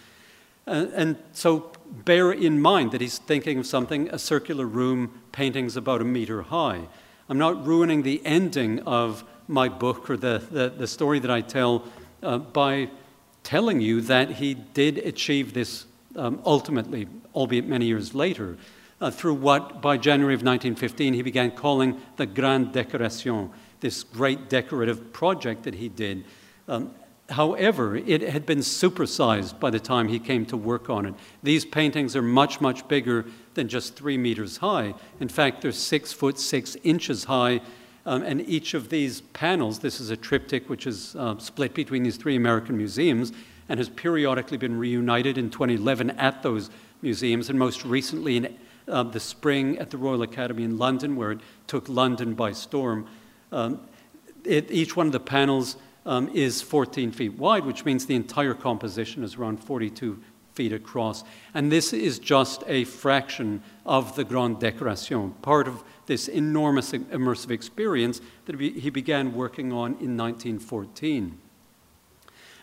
Uh, 0.67 0.87
and 0.95 1.17
so 1.33 1.72
bear 1.93 2.33
in 2.33 2.61
mind 2.61 2.93
that 2.93 3.01
he's 3.01 3.19
thinking 3.19 3.59
of 3.59 3.67
something, 3.67 4.09
a 4.09 4.19
circular 4.19 4.67
room, 4.67 5.21
paintings 5.31 5.77
about 5.77 6.01
a 6.01 6.05
meter 6.05 6.43
high. 6.43 6.89
I'm 7.29 7.39
not 7.39 7.67
ruining 7.67 8.03
the 8.03 8.21
ending 8.25 8.81
of 8.81 9.25
my 9.47 9.69
book 9.69 10.09
or 10.11 10.17
the, 10.17 10.43
the, 10.51 10.71
the 10.71 10.87
story 10.87 11.19
that 11.21 11.31
I 11.31 11.41
tell 11.41 11.85
uh, 12.23 12.39
by 12.39 12.91
telling 13.43 13.81
you 13.81 14.01
that 14.03 14.33
he 14.33 14.55
did 14.55 14.99
achieve 14.99 15.53
this 15.53 15.87
um, 16.17 16.41
ultimately, 16.45 17.09
albeit 17.35 17.67
many 17.67 17.87
years 17.87 18.15
later 18.15 18.57
uh, 19.01 19.11
through 19.11 19.35
what, 19.35 19.83
by 19.83 19.97
January 19.97 20.35
of 20.35 20.43
1915, 20.43 21.15
he 21.15 21.23
began 21.23 21.51
calling 21.51 22.01
the 22.17 22.27
Grande 22.27 22.73
Décoration, 22.73 23.51
this 23.81 24.03
great 24.05 24.49
decorative 24.49 25.13
project 25.13 25.65
that 25.65 25.75
he 25.75 25.89
did. 25.89 26.25
Um, 26.69 26.95
however, 27.33 27.97
it 27.97 28.23
had 28.23 28.47
been 28.47 28.61
supersized 28.61 29.59
by 29.59 29.71
the 29.71 29.81
time 29.81 30.09
he 30.09 30.19
came 30.19 30.47
to 30.47 30.57
work 30.57 30.89
on 30.89 31.07
it. 31.07 31.15
These 31.43 31.65
paintings 31.65 32.15
are 32.15 32.23
much, 32.23 32.61
much 32.61 32.87
bigger 32.89 33.25
than 33.55 33.69
just 33.69 33.97
three 33.97 34.17
meters 34.17 34.59
high. 34.59 34.95
In 35.21 35.29
fact, 35.29 35.63
they're 35.63 35.73
six 35.73 36.13
foot 36.13 36.39
six 36.39 36.77
inches 36.83 37.25
high. 37.25 37.61
Um, 38.05 38.23
and 38.23 38.41
each 38.49 38.75
of 38.75 38.89
these 38.89 39.21
panels, 39.21 39.79
this 39.79 40.01
is 40.01 40.11
a 40.11 40.17
triptych 40.17 40.69
which 40.69 40.87
is 40.87 41.15
uh, 41.15 41.39
split 41.39 41.73
between 41.75 42.03
these 42.03 42.17
three 42.17 42.35
American 42.35 42.77
museums 42.77 43.33
and 43.69 43.79
has 43.79 43.89
periodically 43.89 44.59
been 44.59 44.77
reunited 44.77 45.39
in 45.39 45.51
2011 45.51 46.11
at 46.11 46.43
those 46.43 46.71
museums, 47.01 47.49
and 47.49 47.59
most 47.59 47.85
recently 47.85 48.37
in 48.37 48.59
uh, 48.89 49.03
the 49.05 49.21
spring 49.21 49.79
at 49.79 49.91
the 49.91 49.97
Royal 49.97 50.23
Academy 50.23 50.65
in 50.65 50.79
London, 50.79 51.17
where 51.17 51.33
it 51.33 51.41
took 51.67 51.89
London 51.89 52.35
by 52.35 52.53
storm. 52.53 53.07
Um, 53.53 53.81
it, 54.45 54.71
each 54.71 54.97
one 54.97 55.07
of 55.07 55.13
the 55.13 55.21
panels 55.21 55.77
um, 56.05 56.29
is 56.35 56.63
14 56.63 57.13
feet 57.13 57.39
wide, 57.39 57.65
which 57.65 57.85
means 57.85 58.07
the 58.07 58.15
entire 58.15 58.55
composition 58.55 59.23
is 59.23 59.37
around 59.37 59.63
42 59.63 60.19
feet 60.55 60.73
across. 60.73 61.25
And 61.55 61.71
this 61.73 61.93
is 61.93 62.19
just 62.19 62.63
a 62.67 62.85
fraction 62.85 63.63
of 63.87 64.17
the 64.17 64.25
Grande 64.25 64.59
Décoration, 64.59 65.41
part 65.43 65.67
of 65.67 65.83
this 66.07 66.29
enormous 66.29 66.93
immersive 66.93 67.51
experience 67.51 68.21
that 68.47 68.59
he 68.61 68.91
began 68.91 69.35
working 69.35 69.73
on 69.73 69.93
in 70.01 70.17
1914. 70.17 71.39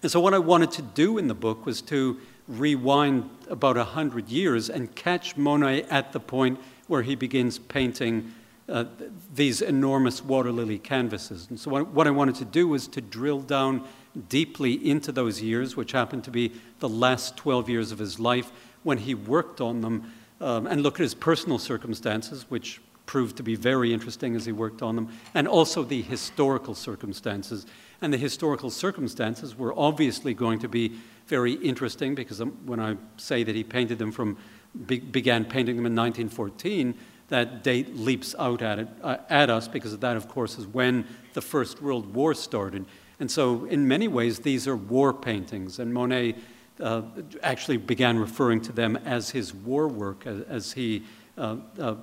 And 0.01 0.11
so, 0.11 0.19
what 0.19 0.33
I 0.33 0.39
wanted 0.39 0.71
to 0.71 0.81
do 0.81 1.17
in 1.17 1.27
the 1.27 1.33
book 1.33 1.65
was 1.65 1.81
to 1.83 2.19
rewind 2.47 3.29
about 3.49 3.75
100 3.75 4.29
years 4.29 4.69
and 4.69 4.93
catch 4.95 5.35
Monet 5.35 5.83
at 5.83 6.13
the 6.13 6.19
point 6.19 6.59
where 6.87 7.03
he 7.03 7.15
begins 7.15 7.59
painting 7.59 8.33
uh, 8.69 8.85
these 9.33 9.61
enormous 9.61 10.23
water 10.23 10.51
lily 10.51 10.77
canvases. 10.77 11.47
And 11.49 11.59
so, 11.59 11.83
what 11.83 12.07
I 12.07 12.11
wanted 12.11 12.35
to 12.35 12.45
do 12.45 12.67
was 12.67 12.87
to 12.89 13.01
drill 13.01 13.41
down 13.41 13.85
deeply 14.27 14.73
into 14.73 15.11
those 15.11 15.41
years, 15.41 15.75
which 15.75 15.91
happened 15.91 16.23
to 16.25 16.31
be 16.31 16.53
the 16.79 16.89
last 16.89 17.37
12 17.37 17.69
years 17.69 17.91
of 17.91 17.99
his 17.99 18.19
life 18.19 18.51
when 18.83 18.97
he 18.99 19.13
worked 19.15 19.61
on 19.61 19.81
them, 19.81 20.11
um, 20.41 20.67
and 20.67 20.81
look 20.81 20.95
at 20.95 21.03
his 21.03 21.13
personal 21.13 21.59
circumstances, 21.59 22.45
which 22.49 22.81
proved 23.05 23.37
to 23.37 23.43
be 23.43 23.55
very 23.55 23.91
interesting 23.91 24.35
as 24.35 24.45
he 24.45 24.51
worked 24.51 24.83
on 24.83 24.95
them, 24.95 25.09
and 25.33 25.47
also 25.47 25.83
the 25.83 26.01
historical 26.03 26.75
circumstances. 26.75 27.65
And 28.01 28.13
the 28.13 28.17
historical 28.17 28.69
circumstances 28.69 29.57
were 29.57 29.73
obviously 29.77 30.33
going 30.33 30.59
to 30.59 30.69
be 30.69 30.93
very 31.25 31.53
interesting 31.53 32.15
because 32.15 32.39
um, 32.39 32.51
when 32.65 32.79
I 32.79 32.97
say 33.17 33.43
that 33.43 33.55
he 33.55 33.63
painted 33.63 33.97
them 33.97 34.11
from, 34.11 34.37
be, 34.85 34.99
began 34.99 35.43
painting 35.43 35.75
them 35.75 35.85
in 35.85 35.95
1914, 35.95 36.93
that 37.29 37.63
date 37.63 37.95
leaps 37.95 38.35
out 38.37 38.61
at, 38.61 38.79
it, 38.79 38.87
uh, 39.01 39.17
at 39.29 39.49
us 39.49 39.67
because 39.67 39.97
that, 39.97 40.17
of 40.17 40.27
course, 40.27 40.57
is 40.57 40.67
when 40.67 41.05
the 41.33 41.41
First 41.41 41.81
World 41.81 42.13
War 42.13 42.33
started. 42.33 42.85
And 43.19 43.29
so, 43.29 43.65
in 43.65 43.87
many 43.87 44.07
ways, 44.07 44.39
these 44.39 44.67
are 44.67 44.75
war 44.75 45.13
paintings, 45.13 45.79
and 45.79 45.93
Monet 45.93 46.35
uh, 46.79 47.01
actually 47.43 47.77
began 47.77 48.17
referring 48.17 48.61
to 48.61 48.71
them 48.71 48.95
as 48.97 49.29
his 49.31 49.53
war 49.53 49.87
work 49.87 50.25
as, 50.25 50.41
as 50.41 50.71
he 50.73 51.03
uh, 51.37 51.57
uh 51.77 51.95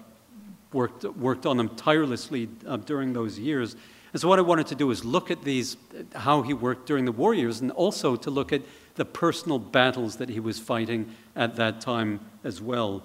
worked, 0.73 1.04
worked 1.04 1.47
on 1.47 1.56
them 1.56 1.71
tirelessly 1.71 2.49
uh, 2.66 2.76
during 2.76 3.12
those 3.14 3.38
years. 3.38 3.76
And 4.12 4.21
so, 4.21 4.28
what 4.28 4.38
I 4.38 4.42
wanted 4.42 4.66
to 4.68 4.75
do 4.75 4.90
is 4.90 5.04
look 5.04 5.30
at 5.30 5.42
these, 5.42 5.76
how 6.14 6.42
he 6.42 6.54
worked 6.54 6.87
during 6.87 7.04
the 7.04 7.12
war 7.12 7.35
years, 7.35 7.61
and 7.61 7.71
also 7.73 8.16
to 8.16 8.30
look 8.30 8.52
at 8.52 8.62
the 8.95 9.04
personal 9.04 9.59
battles 9.59 10.16
that 10.16 10.28
he 10.28 10.40
was 10.40 10.59
fighting 10.59 11.14
at 11.35 11.56
that 11.56 11.80
time 11.80 12.21
as 12.45 12.61
well. 12.61 13.02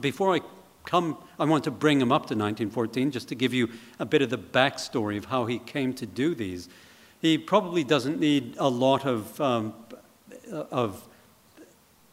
Before 0.00 0.34
I 0.34 0.40
come, 0.84 1.16
I 1.38 1.44
want 1.44 1.64
to 1.64 1.70
bring 1.70 2.00
him 2.00 2.12
up 2.12 2.22
to 2.22 2.34
1914 2.34 3.10
just 3.10 3.28
to 3.28 3.34
give 3.34 3.52
you 3.52 3.68
a 3.98 4.04
bit 4.04 4.22
of 4.22 4.30
the 4.30 4.38
backstory 4.38 5.16
of 5.16 5.26
how 5.26 5.46
he 5.46 5.58
came 5.58 5.92
to 5.94 6.06
do 6.06 6.34
these. 6.34 6.68
He 7.20 7.38
probably 7.38 7.84
doesn't 7.84 8.20
need 8.20 8.56
a 8.58 8.68
lot 8.68 9.06
of, 9.06 9.40
um, 9.40 9.74
of 10.52 11.06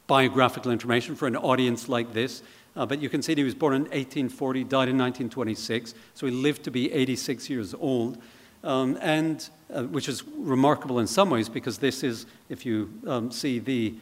biographical 0.08 0.72
information 0.72 1.16
for 1.16 1.28
an 1.28 1.36
audience 1.36 1.90
like 1.90 2.14
this. 2.14 2.44
Uh, 2.76 2.86
but 2.86 3.02
you 3.02 3.10
can 3.10 3.22
see 3.22 3.36
he 3.36 3.44
was 3.44 3.54
born 3.54 3.74
in 3.74 3.82
1840, 3.84 4.64
died 4.64 4.88
in 4.88 4.98
1926, 4.98 5.94
so 6.14 6.26
he 6.26 6.32
lived 6.32 6.64
to 6.64 6.72
be 6.72 6.92
86 6.92 7.50
years 7.50 7.74
old. 7.74 8.18
Um, 8.64 8.98
and 9.02 9.50
uh, 9.74 9.84
which 9.84 10.08
is 10.08 10.24
remarkable 10.24 11.00
in 11.00 11.08
some 11.08 11.30
ways 11.30 11.50
because 11.50 11.80
this 11.80 12.04
is, 12.04 12.28
if 12.48 12.66
you 12.66 12.94
um, 13.08 13.32
see 13.32 13.58
the 13.58 13.96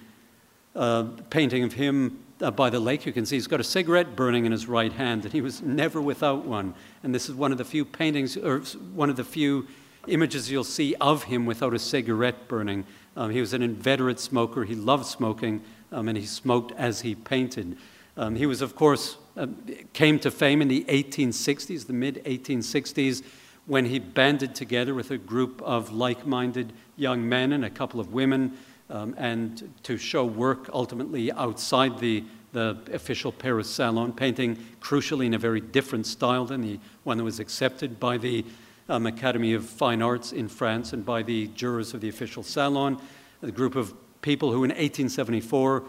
uh, 0.75 1.03
painting 1.29 1.63
of 1.63 1.73
him 1.73 2.19
uh, 2.41 2.51
by 2.51 2.69
the 2.69 2.79
lake, 2.79 3.05
you 3.05 3.12
can 3.12 3.25
see 3.25 3.36
he's 3.36 3.48
got 3.48 3.60
a 3.60 3.63
cigarette 3.63 4.15
burning 4.15 4.46
in 4.46 4.51
his 4.51 4.67
right 4.67 4.91
hand, 4.91 5.25
and 5.25 5.34
he 5.34 5.41
was 5.41 5.62
never 5.62 6.01
without 6.01 6.46
one. 6.46 6.74
And 7.03 7.13
this 7.13 7.29
is 7.29 7.36
one 7.36 7.51
of 7.51 7.58
the 7.58 7.65
few 7.65 7.86
paintings, 7.86 8.38
or 8.38 8.60
one 8.93 9.10
of 9.10 9.15
the 9.15 9.24
few 9.24 9.67
images 10.08 10.50
you'll 10.50 10.63
see 10.63 10.96
of 10.96 11.24
him 11.24 11.46
without 11.46 11.74
a 11.74 11.79
cigarette 11.79 12.48
burning. 12.48 12.86
Um, 13.17 13.31
he 13.31 13.41
was 13.41 13.53
an 13.53 13.62
inveterate 13.62 14.19
smoker. 14.19 14.63
He 14.63 14.75
loved 14.75 15.05
smoking, 15.05 15.62
um, 15.91 16.08
and 16.08 16.17
he 16.17 16.25
smoked 16.25 16.72
as 16.77 17.01
he 17.01 17.15
painted. 17.15 17.77
Um, 18.15 18.36
he 18.36 18.46
was, 18.46 18.62
of 18.62 18.75
course, 18.75 19.17
uh, 19.38 19.48
came 19.93 20.19
to 20.19 20.31
fame 20.31 20.62
in 20.62 20.67
the 20.67 20.86
1860s, 20.86 21.88
the 21.88 21.93
mid 21.93 22.24
1860s 22.25 23.24
when 23.69 23.86
he 23.86 24.00
banded 24.00 24.55
together 24.55 24.96
with 24.96 25.12
a 25.12 25.17
group 25.17 25.62
of 25.62 25.91
like 25.91 26.25
minded 26.25 26.74
young 26.96 27.29
men 27.29 27.53
and 27.53 27.63
a 27.63 27.69
couple 27.69 28.00
of 28.00 28.12
women 28.12 28.58
um, 28.89 29.13
and 29.17 29.72
to 29.84 29.98
show 29.98 30.25
work 30.25 30.69
ultimately 30.74 31.31
outside 31.31 32.00
the, 32.00 32.24
the 32.53 32.77
official 32.91 33.31
Paris 33.31 33.69
salon, 33.69 34.12
painting 34.13 34.58
crucially 34.81 35.25
in 35.25 35.34
a 35.34 35.38
very 35.38 35.62
different 35.62 36.05
style 36.05 36.46
than 36.46 36.62
the 36.62 36.79
one 37.03 37.17
that 37.17 37.24
was 37.24 37.39
accepted 37.39 38.00
by 38.00 38.17
the 38.17 38.46
um, 38.88 39.05
Academy 39.05 39.53
of 39.53 39.65
Fine 39.65 40.01
Arts 40.01 40.31
in 40.31 40.48
France 40.48 40.93
and 40.93 41.05
by 41.05 41.22
the 41.22 41.48
jurors 41.48 41.93
of 41.93 42.01
the 42.01 42.10
official 42.10 42.43
salon, 42.43 43.00
a 43.41 43.51
group 43.51 43.75
of 43.75 43.93
people 44.22 44.50
who 44.51 44.63
in 44.63 44.69
1874 44.69 45.84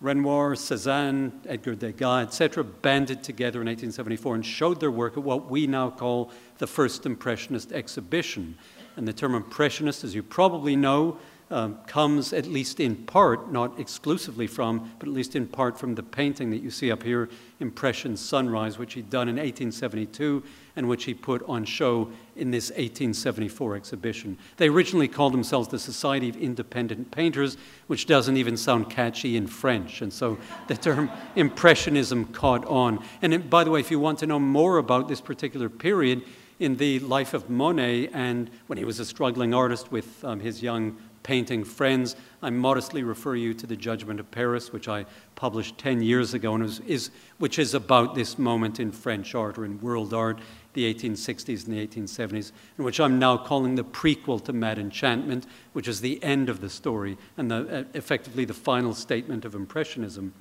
Renoir, 0.00 0.54
Cézanne, 0.54 1.32
Edgar 1.46 1.74
Degas, 1.74 2.26
etc., 2.26 2.62
banded 2.62 3.22
together 3.22 3.60
in 3.62 3.66
1874 3.66 4.34
and 4.34 4.44
showed 4.44 4.78
their 4.78 4.90
work 4.90 5.16
at 5.16 5.22
what 5.22 5.50
we 5.50 5.66
now 5.66 5.88
call 5.88 6.30
the 6.58 6.66
first 6.66 7.06
Impressionist 7.06 7.72
exhibition. 7.72 8.58
And 8.96 9.08
the 9.08 9.12
term 9.14 9.34
Impressionist, 9.34 10.04
as 10.04 10.14
you 10.14 10.22
probably 10.22 10.76
know, 10.76 11.16
um, 11.50 11.78
comes 11.86 12.32
at 12.32 12.46
least 12.46 12.80
in 12.80 12.96
part, 12.96 13.52
not 13.52 13.78
exclusively 13.78 14.46
from, 14.46 14.90
but 14.98 15.08
at 15.08 15.14
least 15.14 15.36
in 15.36 15.46
part 15.46 15.78
from 15.78 15.94
the 15.94 16.02
painting 16.02 16.50
that 16.50 16.58
you 16.58 16.70
see 16.70 16.90
up 16.90 17.02
here, 17.02 17.28
Impression 17.60 18.16
Sunrise, 18.16 18.78
which 18.78 18.94
he'd 18.94 19.08
done 19.08 19.28
in 19.28 19.36
1872 19.36 20.42
and 20.74 20.88
which 20.88 21.04
he 21.04 21.14
put 21.14 21.42
on 21.48 21.64
show 21.64 22.10
in 22.34 22.50
this 22.50 22.70
1874 22.70 23.76
exhibition. 23.76 24.36
They 24.56 24.68
originally 24.68 25.08
called 25.08 25.32
themselves 25.32 25.68
the 25.68 25.78
Society 25.78 26.28
of 26.28 26.36
Independent 26.36 27.10
Painters, 27.12 27.56
which 27.86 28.06
doesn't 28.06 28.36
even 28.36 28.56
sound 28.56 28.90
catchy 28.90 29.36
in 29.36 29.46
French, 29.46 30.02
and 30.02 30.12
so 30.12 30.38
the 30.66 30.76
term 30.76 31.10
Impressionism 31.36 32.26
caught 32.26 32.64
on. 32.66 33.02
And 33.22 33.32
it, 33.32 33.48
by 33.48 33.64
the 33.64 33.70
way, 33.70 33.80
if 33.80 33.90
you 33.90 34.00
want 34.00 34.18
to 34.18 34.26
know 34.26 34.38
more 34.38 34.78
about 34.78 35.08
this 35.08 35.20
particular 35.20 35.68
period, 35.68 36.22
in 36.58 36.76
the 36.76 36.98
life 37.00 37.34
of 37.34 37.50
Monet 37.50 38.08
and 38.08 38.50
when 38.66 38.78
he 38.78 38.84
was 38.84 38.98
a 38.98 39.04
struggling 39.04 39.52
artist 39.52 39.92
with 39.92 40.24
um, 40.24 40.40
his 40.40 40.62
young 40.62 40.96
painting 41.26 41.64
friends. 41.64 42.14
I 42.40 42.50
modestly 42.50 43.02
refer 43.02 43.34
you 43.34 43.52
to 43.54 43.66
The 43.66 43.74
Judgment 43.74 44.20
of 44.20 44.30
Paris, 44.30 44.72
which 44.72 44.86
I 44.86 45.06
published 45.34 45.76
10 45.76 46.00
years 46.00 46.34
ago, 46.34 46.54
and 46.54 46.62
is, 46.62 46.78
is, 46.86 47.10
which 47.38 47.58
is 47.58 47.74
about 47.74 48.14
this 48.14 48.38
moment 48.38 48.78
in 48.78 48.92
French 48.92 49.34
art 49.34 49.58
or 49.58 49.64
in 49.64 49.80
world 49.80 50.14
art, 50.14 50.38
the 50.74 50.94
1860s 50.94 51.66
and 51.66 51.76
the 51.76 51.84
1870s, 51.84 52.52
and 52.76 52.86
which 52.86 53.00
I'm 53.00 53.18
now 53.18 53.36
calling 53.36 53.74
the 53.74 53.82
prequel 53.82 54.42
to 54.44 54.52
Mad 54.52 54.78
Enchantment, 54.78 55.46
which 55.72 55.88
is 55.88 56.00
the 56.00 56.22
end 56.22 56.48
of 56.48 56.60
the 56.60 56.70
story 56.70 57.18
and 57.36 57.50
the, 57.50 57.80
uh, 57.80 57.84
effectively 57.94 58.44
the 58.44 58.54
final 58.54 58.94
statement 58.94 59.44
of 59.44 59.56
Impressionism. 59.56 60.32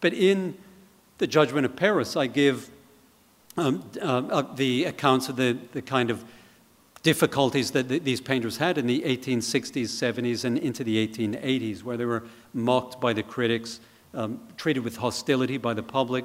But 0.00 0.14
in 0.14 0.56
The 1.18 1.26
Judgment 1.26 1.66
of 1.66 1.76
Paris, 1.76 2.16
I 2.16 2.26
give 2.26 2.70
um, 3.58 3.84
uh, 4.00 4.04
uh, 4.04 4.54
the 4.54 4.84
accounts 4.84 5.28
of 5.28 5.36
the, 5.36 5.58
the 5.72 5.82
kind 5.82 6.10
of 6.10 6.24
difficulties 7.02 7.72
that 7.72 7.88
th- 7.88 8.02
these 8.04 8.20
painters 8.20 8.58
had 8.58 8.78
in 8.78 8.86
the 8.86 9.02
1860s, 9.02 9.84
70s, 9.84 10.44
and 10.44 10.58
into 10.58 10.84
the 10.84 11.06
1880s, 11.06 11.82
where 11.82 11.96
they 11.96 12.04
were 12.04 12.24
mocked 12.54 13.00
by 13.00 13.12
the 13.12 13.22
critics, 13.22 13.80
um, 14.14 14.40
treated 14.56 14.84
with 14.84 14.96
hostility 14.96 15.56
by 15.56 15.74
the 15.74 15.82
public, 15.82 16.24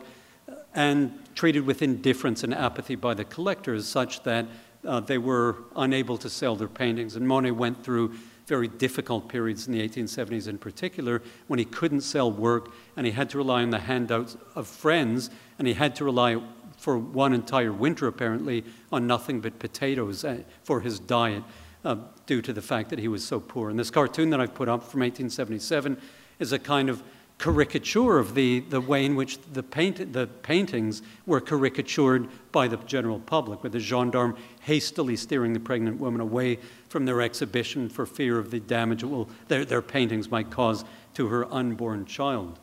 uh, 0.49 0.55
and 0.75 1.17
treated 1.35 1.65
with 1.65 1.81
indifference 1.81 2.43
and 2.43 2.53
apathy 2.53 2.95
by 2.95 3.13
the 3.13 3.25
collectors, 3.25 3.87
such 3.87 4.23
that 4.23 4.45
uh, 4.85 4.99
they 4.99 5.17
were 5.17 5.57
unable 5.75 6.17
to 6.17 6.29
sell 6.29 6.55
their 6.55 6.67
paintings. 6.67 7.15
And 7.15 7.27
Monet 7.27 7.51
went 7.51 7.83
through 7.83 8.13
very 8.47 8.67
difficult 8.67 9.27
periods 9.27 9.67
in 9.67 9.73
the 9.73 9.87
1870s 9.87 10.47
in 10.47 10.57
particular 10.57 11.21
when 11.47 11.59
he 11.59 11.65
couldn't 11.65 12.01
sell 12.01 12.31
work 12.31 12.71
and 12.95 13.05
he 13.05 13.11
had 13.11 13.29
to 13.29 13.37
rely 13.37 13.61
on 13.61 13.71
the 13.71 13.79
handouts 13.79 14.37
of 14.55 14.65
friends 14.65 15.29
and 15.59 15.67
he 15.67 15.73
had 15.73 15.93
to 15.97 16.05
rely 16.05 16.41
for 16.87 16.97
one 16.97 17.33
entire 17.33 17.73
winter, 17.73 18.07
apparently, 18.07 18.63
on 18.93 19.05
nothing 19.05 19.41
but 19.41 19.59
potatoes 19.59 20.23
uh, 20.23 20.37
for 20.63 20.79
his 20.79 20.99
diet 20.99 21.43
uh, 21.83 21.97
due 22.25 22.41
to 22.41 22.53
the 22.53 22.61
fact 22.61 22.89
that 22.91 22.97
he 22.97 23.09
was 23.09 23.25
so 23.25 23.41
poor. 23.41 23.69
And 23.69 23.77
this 23.77 23.91
cartoon 23.91 24.29
that 24.29 24.39
I've 24.39 24.55
put 24.55 24.69
up 24.69 24.83
from 24.83 25.01
1877 25.01 25.97
is 26.39 26.53
a 26.53 26.57
kind 26.57 26.89
of 26.89 27.03
caricature 27.39 28.17
of 28.17 28.35
the, 28.35 28.61
the 28.61 28.79
way 28.79 29.03
in 29.03 29.17
which 29.17 29.37
the, 29.51 29.63
paint, 29.63 30.13
the 30.13 30.27
paintings 30.27 31.01
were 31.25 31.41
caricatured 31.41 32.29
by 32.53 32.69
the 32.69 32.77
general 32.77 33.19
public, 33.19 33.63
with 33.63 33.73
the 33.73 33.81
gendarme 33.81 34.37
hastily 34.61 35.17
steering 35.17 35.51
the 35.51 35.59
pregnant 35.59 35.99
woman 35.99 36.21
away 36.21 36.57
from 36.87 37.03
their 37.03 37.21
exhibition 37.21 37.89
for 37.89 38.05
fear 38.05 38.39
of 38.39 38.49
the 38.49 38.61
damage 38.61 39.03
will, 39.03 39.27
their, 39.49 39.65
their 39.65 39.81
paintings 39.81 40.31
might 40.31 40.49
cause 40.49 40.85
to 41.15 41.27
her 41.27 41.53
unborn 41.53 42.05
child. 42.05 42.57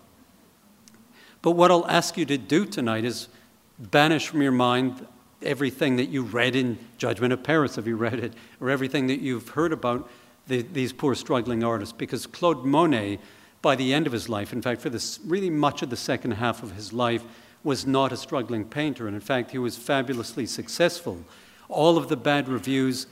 But 1.43 1.51
what 1.51 1.71
I'll 1.71 1.87
ask 1.89 2.17
you 2.17 2.25
to 2.25 2.39
do 2.39 2.65
tonight 2.65 3.05
is 3.05 3.29
banish 3.79 4.29
from 4.29 4.43
your 4.43 4.53
mind 4.53 5.07
everything 5.45 5.97
that 5.97 6.09
you 6.09 6.23
read 6.23 6.57
in 6.57 6.79
Judgment 6.99 7.33
of 7.33 7.43
Paris, 7.43 7.79
if 7.79 7.87
you 7.87 7.97
read 7.97 8.19
it, 8.19 8.33
or 8.61 8.71
everything 8.71 9.07
that 9.09 9.21
you've 9.21 9.51
heard 9.51 9.73
about 9.73 10.09
the, 10.47 10.63
these 10.63 10.93
poor 10.93 11.15
struggling 11.15 11.63
artists. 11.63 11.93
Because 11.93 12.27
Claude 12.27 12.65
Monet, 12.65 13.19
by 13.63 13.77
the 13.77 13.93
end 13.93 14.07
of 14.07 14.13
his 14.13 14.29
life, 14.29 14.53
in 14.53 14.63
fact, 14.63 14.81
for 14.81 14.91
this, 14.91 15.21
really 15.25 15.51
much 15.51 15.83
of 15.83 15.91
the 15.91 15.97
second 15.97 16.33
half 16.33 16.63
of 16.63 16.73
his 16.73 16.93
life, 16.93 17.25
was 17.63 17.87
not 17.87 18.13
a 18.13 18.17
struggling 18.17 18.65
painter. 18.65 19.07
And 19.07 19.15
in 19.15 19.21
fact, 19.21 19.51
he 19.51 19.59
was 19.59 19.77
fabulously 19.77 20.47
successful. 20.47 21.25
All 21.69 21.97
of 21.97 22.09
the 22.09 22.17
bad 22.17 22.49
reviews 22.49 23.07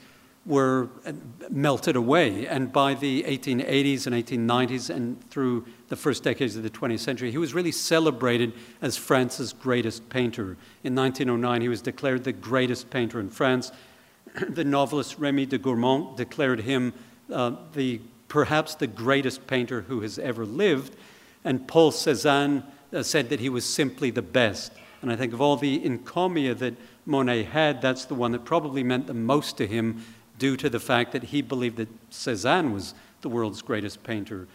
were 0.45 0.89
uh, 1.05 1.13
melted 1.49 1.95
away. 1.95 2.47
And 2.47 2.71
by 2.71 2.93
the 2.95 3.23
1880s 3.23 4.07
and 4.07 4.15
1890s 4.15 4.89
and 4.89 5.29
through 5.29 5.65
the 5.87 5.95
first 5.95 6.23
decades 6.23 6.55
of 6.55 6.63
the 6.63 6.69
20th 6.69 6.99
century, 6.99 7.31
he 7.31 7.37
was 7.37 7.53
really 7.53 7.71
celebrated 7.71 8.53
as 8.81 8.97
France's 8.97 9.53
greatest 9.53 10.09
painter. 10.09 10.57
In 10.83 10.95
1909, 10.95 11.61
he 11.61 11.69
was 11.69 11.81
declared 11.81 12.23
the 12.23 12.33
greatest 12.33 12.89
painter 12.89 13.19
in 13.19 13.29
France. 13.29 13.71
the 14.49 14.65
novelist 14.65 15.17
Remy 15.17 15.45
de 15.45 15.57
Gourmont 15.57 16.17
declared 16.17 16.61
him 16.61 16.93
uh, 17.31 17.55
the, 17.73 18.01
perhaps 18.27 18.75
the 18.75 18.87
greatest 18.87 19.47
painter 19.47 19.81
who 19.81 20.01
has 20.01 20.19
ever 20.19 20.45
lived. 20.45 20.95
And 21.45 21.67
Paul 21.67 21.91
Cézanne 21.91 22.63
uh, 22.91 23.01
said 23.03 23.29
that 23.29 23.39
he 23.39 23.49
was 23.49 23.63
simply 23.65 24.11
the 24.11 24.21
best. 24.21 24.73
And 25.01 25.11
I 25.11 25.15
think 25.15 25.33
of 25.33 25.41
all 25.41 25.55
the 25.55 25.79
encomia 25.79 26.57
that 26.59 26.75
Monet 27.05 27.43
had, 27.43 27.81
that's 27.81 28.05
the 28.05 28.15
one 28.15 28.31
that 28.31 28.45
probably 28.45 28.83
meant 28.83 29.07
the 29.07 29.13
most 29.13 29.57
to 29.57 29.67
him 29.67 30.03
due 30.43 30.57
to 30.57 30.69
the 30.69 30.77
fact 30.77 31.13
that 31.13 31.23
he 31.23 31.41
believed 31.41 31.77
that 31.77 32.11
Cézanne 32.11 32.73
was 32.73 32.93
the 33.21 33.29
world's 33.29 33.61
greatest 33.61 34.03
painter. 34.03 34.45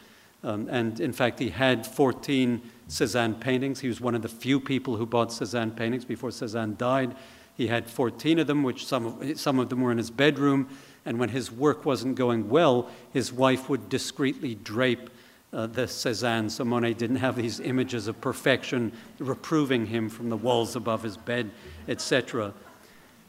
Um, 0.44 0.68
and 0.70 1.00
in 1.00 1.14
fact, 1.14 1.38
he 1.38 1.48
had 1.48 1.86
14 1.86 2.60
Cézanne 2.90 3.40
paintings. 3.40 3.80
He 3.80 3.88
was 3.88 3.98
one 3.98 4.14
of 4.14 4.20
the 4.20 4.28
few 4.28 4.60
people 4.60 4.96
who 4.96 5.06
bought 5.06 5.30
Cézanne 5.30 5.74
paintings 5.74 6.04
before 6.04 6.28
Cézanne 6.28 6.76
died. 6.76 7.16
He 7.56 7.68
had 7.68 7.88
14 7.88 8.38
of 8.38 8.46
them, 8.46 8.62
which 8.62 8.84
some 8.84 9.06
of, 9.06 9.40
some 9.40 9.58
of 9.58 9.70
them 9.70 9.80
were 9.80 9.90
in 9.90 9.96
his 9.96 10.10
bedroom. 10.10 10.68
And 11.06 11.18
when 11.18 11.30
his 11.30 11.50
work 11.50 11.86
wasn't 11.86 12.16
going 12.16 12.50
well, 12.50 12.90
his 13.14 13.32
wife 13.32 13.70
would 13.70 13.88
discreetly 13.88 14.56
drape 14.56 15.08
uh, 15.54 15.68
the 15.68 15.84
Cézanne 15.84 16.50
so 16.50 16.66
Monet 16.66 16.92
didn't 16.98 17.16
have 17.16 17.34
these 17.34 17.60
images 17.60 18.08
of 18.08 18.20
perfection 18.20 18.92
reproving 19.18 19.86
him 19.86 20.10
from 20.10 20.28
the 20.28 20.36
walls 20.36 20.76
above 20.76 21.02
his 21.02 21.16
bed, 21.16 21.50
etc. 21.88 22.52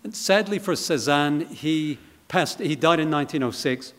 And 0.04 0.14
sadly 0.14 0.60
for 0.60 0.74
Cézanne, 0.74 1.48
he 1.48 1.98
passed, 2.30 2.60
he 2.60 2.76
died 2.76 3.02
in 3.02 3.12
1906, 3.12 3.94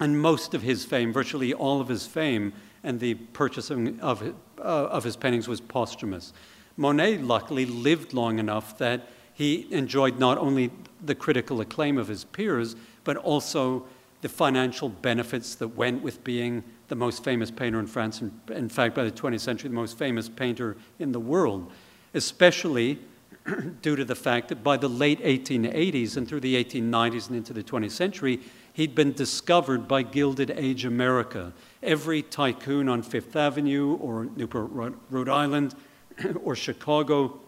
and 0.00 0.18
most 0.18 0.54
of 0.54 0.62
his 0.62 0.86
fame, 0.86 1.12
virtually 1.12 1.52
all 1.52 1.82
of 1.82 1.88
his 1.88 2.06
fame, 2.06 2.54
and 2.82 2.98
the 2.98 3.14
purchasing 3.14 4.00
of, 4.00 4.22
uh, 4.22 4.62
of 4.62 5.04
his 5.04 5.16
paintings 5.16 5.46
was 5.46 5.60
posthumous. 5.60 6.32
Monet, 6.78 7.18
luckily, 7.18 7.66
lived 7.66 8.14
long 8.14 8.38
enough 8.38 8.78
that 8.78 9.08
he 9.34 9.66
enjoyed 9.70 10.18
not 10.18 10.38
only 10.38 10.70
the 11.04 11.14
critical 11.14 11.60
acclaim 11.60 11.98
of 11.98 12.08
his 12.08 12.24
peers, 12.24 12.76
but 13.04 13.16
also 13.18 13.84
the 14.22 14.28
financial 14.28 14.88
benefits 14.88 15.54
that 15.56 15.68
went 15.68 16.02
with 16.02 16.22
being 16.24 16.62
the 16.88 16.96
most 16.96 17.24
famous 17.24 17.50
painter 17.50 17.78
in 17.78 17.86
France, 17.86 18.20
and 18.20 18.32
in 18.50 18.68
fact, 18.68 18.94
by 18.94 19.04
the 19.04 19.10
20th 19.10 19.40
century, 19.40 19.68
the 19.68 19.74
most 19.74 19.98
famous 19.98 20.28
painter 20.28 20.76
in 20.98 21.12
the 21.12 21.20
world, 21.20 21.70
especially 22.14 22.98
due 23.82 23.96
to 23.96 24.04
the 24.04 24.14
fact 24.14 24.48
that 24.48 24.62
by 24.62 24.76
the 24.76 24.88
late 24.88 25.20
1880s 25.22 26.16
and 26.16 26.28
through 26.28 26.40
the 26.40 26.62
1890s 26.62 27.28
and 27.28 27.36
into 27.36 27.52
the 27.52 27.62
20th 27.62 27.90
century, 27.92 28.40
he'd 28.72 28.94
been 28.94 29.12
discovered 29.12 29.88
by 29.88 30.02
Gilded 30.02 30.50
Age 30.50 30.84
America. 30.84 31.52
Every 31.82 32.22
tycoon 32.22 32.88
on 32.88 33.02
Fifth 33.02 33.36
Avenue 33.36 33.94
or 33.96 34.26
Newport, 34.36 34.94
Rhode 35.10 35.28
Island 35.28 35.74
or 36.42 36.54
Chicago, 36.54 37.40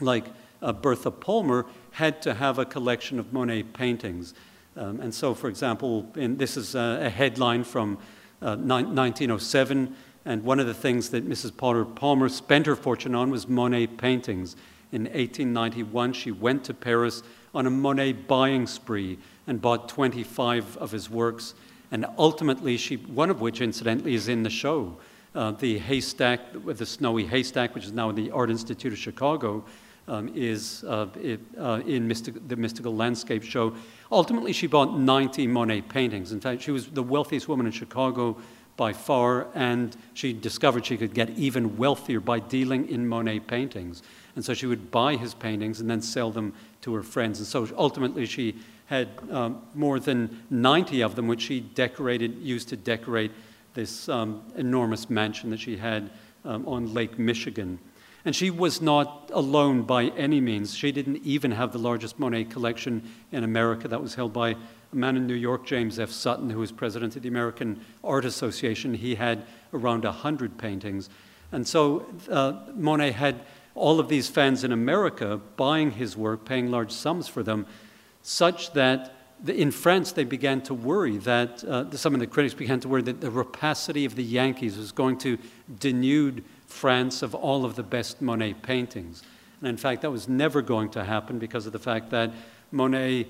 like 0.00 0.26
uh, 0.62 0.72
Bertha 0.72 1.10
Palmer, 1.10 1.66
had 1.92 2.22
to 2.22 2.34
have 2.34 2.58
a 2.58 2.64
collection 2.64 3.18
of 3.18 3.32
Monet 3.32 3.64
paintings. 3.64 4.34
Um, 4.76 5.00
and 5.00 5.14
so, 5.14 5.34
for 5.34 5.48
example, 5.48 6.10
in, 6.14 6.36
this 6.36 6.56
is 6.56 6.74
a, 6.74 7.00
a 7.02 7.10
headline 7.10 7.64
from 7.64 7.98
uh, 8.40 8.56
1907, 8.56 9.96
and 10.24 10.44
one 10.44 10.60
of 10.60 10.66
the 10.66 10.74
things 10.74 11.10
that 11.10 11.28
Mrs. 11.28 11.56
Potter 11.56 11.84
Palmer 11.84 12.28
spent 12.28 12.66
her 12.66 12.76
fortune 12.76 13.14
on 13.14 13.30
was 13.30 13.48
Monet 13.48 13.88
paintings. 13.88 14.54
In 14.90 15.02
1891, 15.02 16.12
she 16.14 16.30
went 16.30 16.64
to 16.64 16.74
Paris 16.74 17.22
on 17.54 17.66
a 17.66 17.70
Monet 17.70 18.12
buying 18.12 18.66
spree 18.66 19.18
and 19.46 19.60
bought 19.60 19.88
25 19.88 20.76
of 20.78 20.90
his 20.90 21.10
works. 21.10 21.54
And 21.90 22.06
ultimately, 22.16 22.76
she, 22.76 22.96
one 22.96 23.30
of 23.30 23.40
which, 23.40 23.60
incidentally, 23.60 24.14
is 24.14 24.28
in 24.28 24.42
the 24.42 24.50
show. 24.50 24.96
Uh, 25.34 25.52
the 25.52 25.78
haystack, 25.78 26.40
the 26.64 26.86
snowy 26.86 27.26
haystack, 27.26 27.74
which 27.74 27.84
is 27.84 27.92
now 27.92 28.10
in 28.10 28.16
the 28.16 28.30
Art 28.30 28.50
Institute 28.50 28.92
of 28.92 28.98
Chicago, 28.98 29.64
um, 30.08 30.30
is 30.34 30.84
uh, 30.84 31.06
it, 31.20 31.40
uh, 31.58 31.82
in 31.86 32.08
mystic, 32.08 32.48
the 32.48 32.56
Mystical 32.56 32.94
Landscape 32.96 33.42
Show. 33.42 33.74
Ultimately, 34.10 34.52
she 34.52 34.66
bought 34.66 34.98
90 34.98 35.46
Monet 35.46 35.82
paintings. 35.82 36.32
In 36.32 36.40
fact, 36.40 36.62
she 36.62 36.70
was 36.70 36.86
the 36.86 37.02
wealthiest 37.02 37.46
woman 37.46 37.66
in 37.66 37.72
Chicago 37.72 38.38
by 38.76 38.92
far, 38.92 39.48
and 39.54 39.96
she 40.14 40.32
discovered 40.32 40.86
she 40.86 40.96
could 40.96 41.12
get 41.12 41.30
even 41.30 41.76
wealthier 41.76 42.20
by 42.20 42.38
dealing 42.38 42.88
in 42.88 43.06
Monet 43.06 43.40
paintings. 43.40 44.02
And 44.38 44.44
so 44.44 44.54
she 44.54 44.66
would 44.66 44.92
buy 44.92 45.16
his 45.16 45.34
paintings 45.34 45.80
and 45.80 45.90
then 45.90 46.00
sell 46.00 46.30
them 46.30 46.54
to 46.82 46.94
her 46.94 47.02
friends. 47.02 47.40
And 47.40 47.48
so 47.48 47.68
ultimately, 47.76 48.24
she 48.24 48.54
had 48.86 49.08
um, 49.32 49.62
more 49.74 49.98
than 49.98 50.44
90 50.48 51.00
of 51.00 51.16
them, 51.16 51.26
which 51.26 51.40
she 51.40 51.58
decorated, 51.58 52.38
used 52.38 52.68
to 52.68 52.76
decorate 52.76 53.32
this 53.74 54.08
um, 54.08 54.44
enormous 54.54 55.10
mansion 55.10 55.50
that 55.50 55.58
she 55.58 55.76
had 55.76 56.10
um, 56.44 56.68
on 56.68 56.94
Lake 56.94 57.18
Michigan. 57.18 57.80
And 58.24 58.36
she 58.36 58.48
was 58.48 58.80
not 58.80 59.28
alone 59.34 59.82
by 59.82 60.04
any 60.10 60.40
means. 60.40 60.72
She 60.72 60.92
didn't 60.92 61.16
even 61.24 61.50
have 61.50 61.72
the 61.72 61.80
largest 61.80 62.20
Monet 62.20 62.44
collection 62.44 63.10
in 63.32 63.42
America. 63.42 63.88
That 63.88 64.00
was 64.00 64.14
held 64.14 64.32
by 64.32 64.50
a 64.50 64.56
man 64.92 65.16
in 65.16 65.26
New 65.26 65.34
York, 65.34 65.66
James 65.66 65.98
F. 65.98 66.10
Sutton, 66.10 66.50
who 66.50 66.60
was 66.60 66.70
president 66.70 67.16
of 67.16 67.22
the 67.22 67.28
American 67.28 67.84
Art 68.04 68.24
Association. 68.24 68.94
He 68.94 69.16
had 69.16 69.44
around 69.72 70.04
100 70.04 70.58
paintings. 70.58 71.10
And 71.50 71.66
so 71.66 72.06
uh, 72.30 72.52
Monet 72.76 73.10
had 73.12 73.40
all 73.78 74.00
of 74.00 74.08
these 74.08 74.28
fans 74.28 74.64
in 74.64 74.72
America 74.72 75.40
buying 75.56 75.92
his 75.92 76.16
work, 76.16 76.44
paying 76.44 76.70
large 76.70 76.90
sums 76.90 77.28
for 77.28 77.42
them, 77.42 77.66
such 78.22 78.72
that 78.72 79.14
the, 79.42 79.54
in 79.54 79.70
France 79.70 80.12
they 80.12 80.24
began 80.24 80.60
to 80.62 80.74
worry 80.74 81.16
that, 81.18 81.62
uh, 81.64 81.90
some 81.92 82.14
of 82.14 82.20
the 82.20 82.26
critics 82.26 82.54
began 82.54 82.80
to 82.80 82.88
worry 82.88 83.02
that 83.02 83.20
the 83.20 83.30
rapacity 83.30 84.04
of 84.04 84.16
the 84.16 84.24
Yankees 84.24 84.76
was 84.76 84.92
going 84.92 85.16
to 85.18 85.38
denude 85.78 86.42
France 86.66 87.22
of 87.22 87.34
all 87.34 87.64
of 87.64 87.76
the 87.76 87.82
best 87.82 88.20
Monet 88.20 88.54
paintings. 88.54 89.22
And 89.60 89.68
in 89.68 89.76
fact, 89.76 90.02
that 90.02 90.10
was 90.10 90.28
never 90.28 90.62
going 90.62 90.90
to 90.90 91.04
happen 91.04 91.38
because 91.38 91.66
of 91.66 91.72
the 91.72 91.78
fact 91.78 92.10
that 92.10 92.32
Monet 92.70 93.26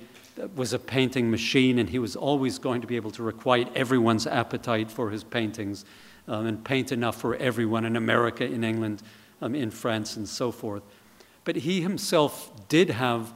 was 0.54 0.72
a 0.72 0.78
painting 0.78 1.30
machine 1.30 1.78
and 1.78 1.88
he 1.88 1.98
was 1.98 2.16
always 2.16 2.58
going 2.58 2.80
to 2.80 2.87
be 2.87 2.96
able 2.96 3.11
to 3.12 3.22
requite 3.22 3.74
everyone's 3.76 4.26
appetite 4.26 4.90
for 4.90 5.11
his 5.11 5.24
paintings 5.24 5.84
um, 6.26 6.46
and 6.46 6.64
paint 6.64 6.92
enough 6.92 7.16
for 7.16 7.34
everyone 7.37 7.84
in 7.84 7.96
America, 7.96 8.44
in 8.44 8.62
England, 8.62 9.02
um, 9.40 9.55
in 9.55 9.70
France, 9.70 10.16
and 10.16 10.29
so 10.29 10.51
forth. 10.51 10.83
But 11.44 11.57
he 11.57 11.81
himself 11.81 12.51
did 12.68 12.90
have 12.90 13.33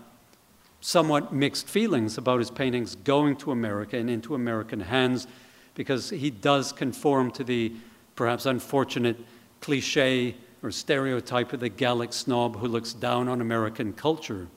somewhat 0.80 1.32
mixed 1.32 1.68
feelings 1.68 2.18
about 2.18 2.40
his 2.40 2.50
paintings 2.50 2.96
going 2.96 3.36
to 3.36 3.52
America 3.52 3.96
and 3.96 4.10
into 4.10 4.34
American 4.34 4.80
hands 4.80 5.26
because 5.74 6.10
he 6.10 6.30
does 6.30 6.72
conform 6.72 7.30
to 7.30 7.44
the 7.44 7.72
perhaps 8.16 8.46
unfortunate 8.46 9.16
cliche 9.60 10.34
or 10.62 10.70
stereotype 10.70 11.52
of 11.52 11.60
the 11.60 11.68
Gallic 11.68 12.12
snob 12.12 12.56
who 12.56 12.68
looks 12.68 12.92
down 12.92 13.28
on 13.28 13.40
American 13.40 13.92
culture. 13.92 14.48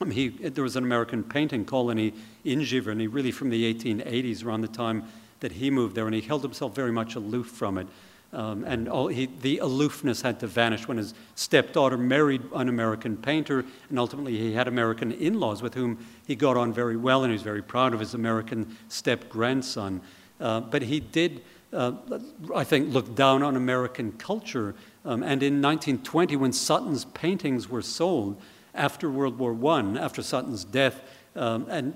I 0.00 0.04
mean, 0.04 0.14
he, 0.14 0.28
there 0.48 0.64
was 0.64 0.74
an 0.74 0.84
American 0.84 1.22
painting 1.22 1.64
colony 1.64 2.12
in 2.44 2.60
Giverny, 2.60 3.08
really 3.10 3.30
from 3.30 3.50
the 3.50 3.72
1880s, 3.72 4.44
around 4.44 4.62
the 4.62 4.68
time 4.68 5.04
that 5.40 5.52
he 5.52 5.70
moved 5.70 5.94
there, 5.94 6.06
and 6.06 6.14
he 6.14 6.20
held 6.20 6.42
himself 6.42 6.74
very 6.74 6.92
much 6.92 7.14
aloof 7.14 7.46
from 7.46 7.78
it. 7.78 7.86
Um, 8.32 8.64
and 8.64 8.88
all, 8.88 9.08
he, 9.08 9.26
the 9.26 9.58
aloofness 9.58 10.22
had 10.22 10.40
to 10.40 10.46
vanish 10.46 10.88
when 10.88 10.96
his 10.96 11.12
stepdaughter 11.34 11.98
married 11.98 12.42
an 12.54 12.68
American 12.68 13.16
painter, 13.16 13.64
and 13.90 13.98
ultimately 13.98 14.38
he 14.38 14.54
had 14.54 14.68
American 14.68 15.12
in 15.12 15.38
laws 15.38 15.60
with 15.60 15.74
whom 15.74 15.98
he 16.26 16.34
got 16.34 16.56
on 16.56 16.72
very 16.72 16.96
well, 16.96 17.24
and 17.24 17.30
he 17.30 17.34
was 17.34 17.42
very 17.42 17.62
proud 17.62 17.92
of 17.92 18.00
his 18.00 18.14
American 18.14 18.76
step 18.88 19.28
grandson. 19.28 20.00
Uh, 20.40 20.60
but 20.60 20.82
he 20.82 20.98
did, 20.98 21.42
uh, 21.74 21.92
I 22.54 22.64
think, 22.64 22.92
look 22.92 23.14
down 23.14 23.42
on 23.42 23.54
American 23.54 24.12
culture. 24.12 24.74
Um, 25.04 25.22
and 25.22 25.42
in 25.42 25.60
1920, 25.60 26.36
when 26.36 26.52
Sutton's 26.52 27.04
paintings 27.04 27.68
were 27.68 27.82
sold 27.82 28.40
after 28.74 29.10
World 29.10 29.38
War 29.38 29.54
I, 29.74 29.98
after 29.98 30.22
Sutton's 30.22 30.64
death, 30.64 31.02
um, 31.36 31.66
and 31.68 31.94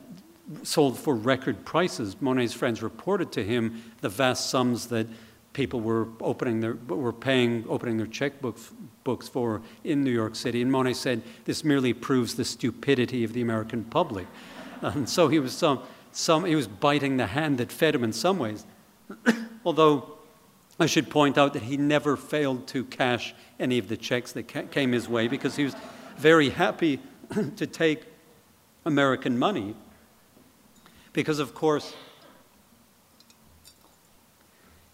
sold 0.62 0.98
for 0.98 1.14
record 1.14 1.64
prices, 1.64 2.20
Monet's 2.20 2.52
friends 2.52 2.82
reported 2.82 3.32
to 3.32 3.42
him 3.42 3.82
the 4.00 4.08
vast 4.08 4.50
sums 4.50 4.88
that 4.88 5.06
people 5.56 5.80
were 5.80 6.06
opening 6.20 6.60
their 6.60 6.74
were 6.86 7.14
paying 7.14 7.64
opening 7.66 7.96
their 7.96 8.06
checkbooks 8.06 8.72
books 9.04 9.26
for 9.26 9.62
in 9.84 10.04
New 10.04 10.10
York 10.10 10.36
City. 10.36 10.60
And 10.60 10.70
Monet 10.70 10.92
said 10.92 11.22
this 11.46 11.64
merely 11.64 11.94
proves 11.94 12.34
the 12.34 12.44
stupidity 12.44 13.24
of 13.24 13.32
the 13.32 13.40
American 13.40 13.82
public. 13.84 14.26
And 14.82 15.08
so 15.08 15.28
he 15.28 15.38
was 15.38 15.54
some, 15.54 15.80
some 16.12 16.44
he 16.44 16.54
was 16.54 16.68
biting 16.68 17.16
the 17.16 17.28
hand 17.28 17.56
that 17.58 17.72
fed 17.72 17.94
him 17.94 18.04
in 18.04 18.12
some 18.12 18.38
ways. 18.38 18.66
Although 19.64 20.18
I 20.78 20.84
should 20.84 21.08
point 21.08 21.38
out 21.38 21.54
that 21.54 21.62
he 21.62 21.78
never 21.78 22.14
failed 22.14 22.66
to 22.68 22.84
cash 22.84 23.34
any 23.58 23.78
of 23.78 23.88
the 23.88 23.96
checks 23.96 24.32
that 24.32 24.48
ca- 24.48 24.68
came 24.70 24.92
his 24.92 25.08
way 25.08 25.28
because 25.28 25.56
he 25.56 25.64
was 25.64 25.74
very 26.18 26.50
happy 26.50 27.00
to 27.56 27.66
take 27.66 28.04
American 28.84 29.38
money. 29.38 29.74
Because, 31.14 31.38
of 31.38 31.54
course, 31.54 31.94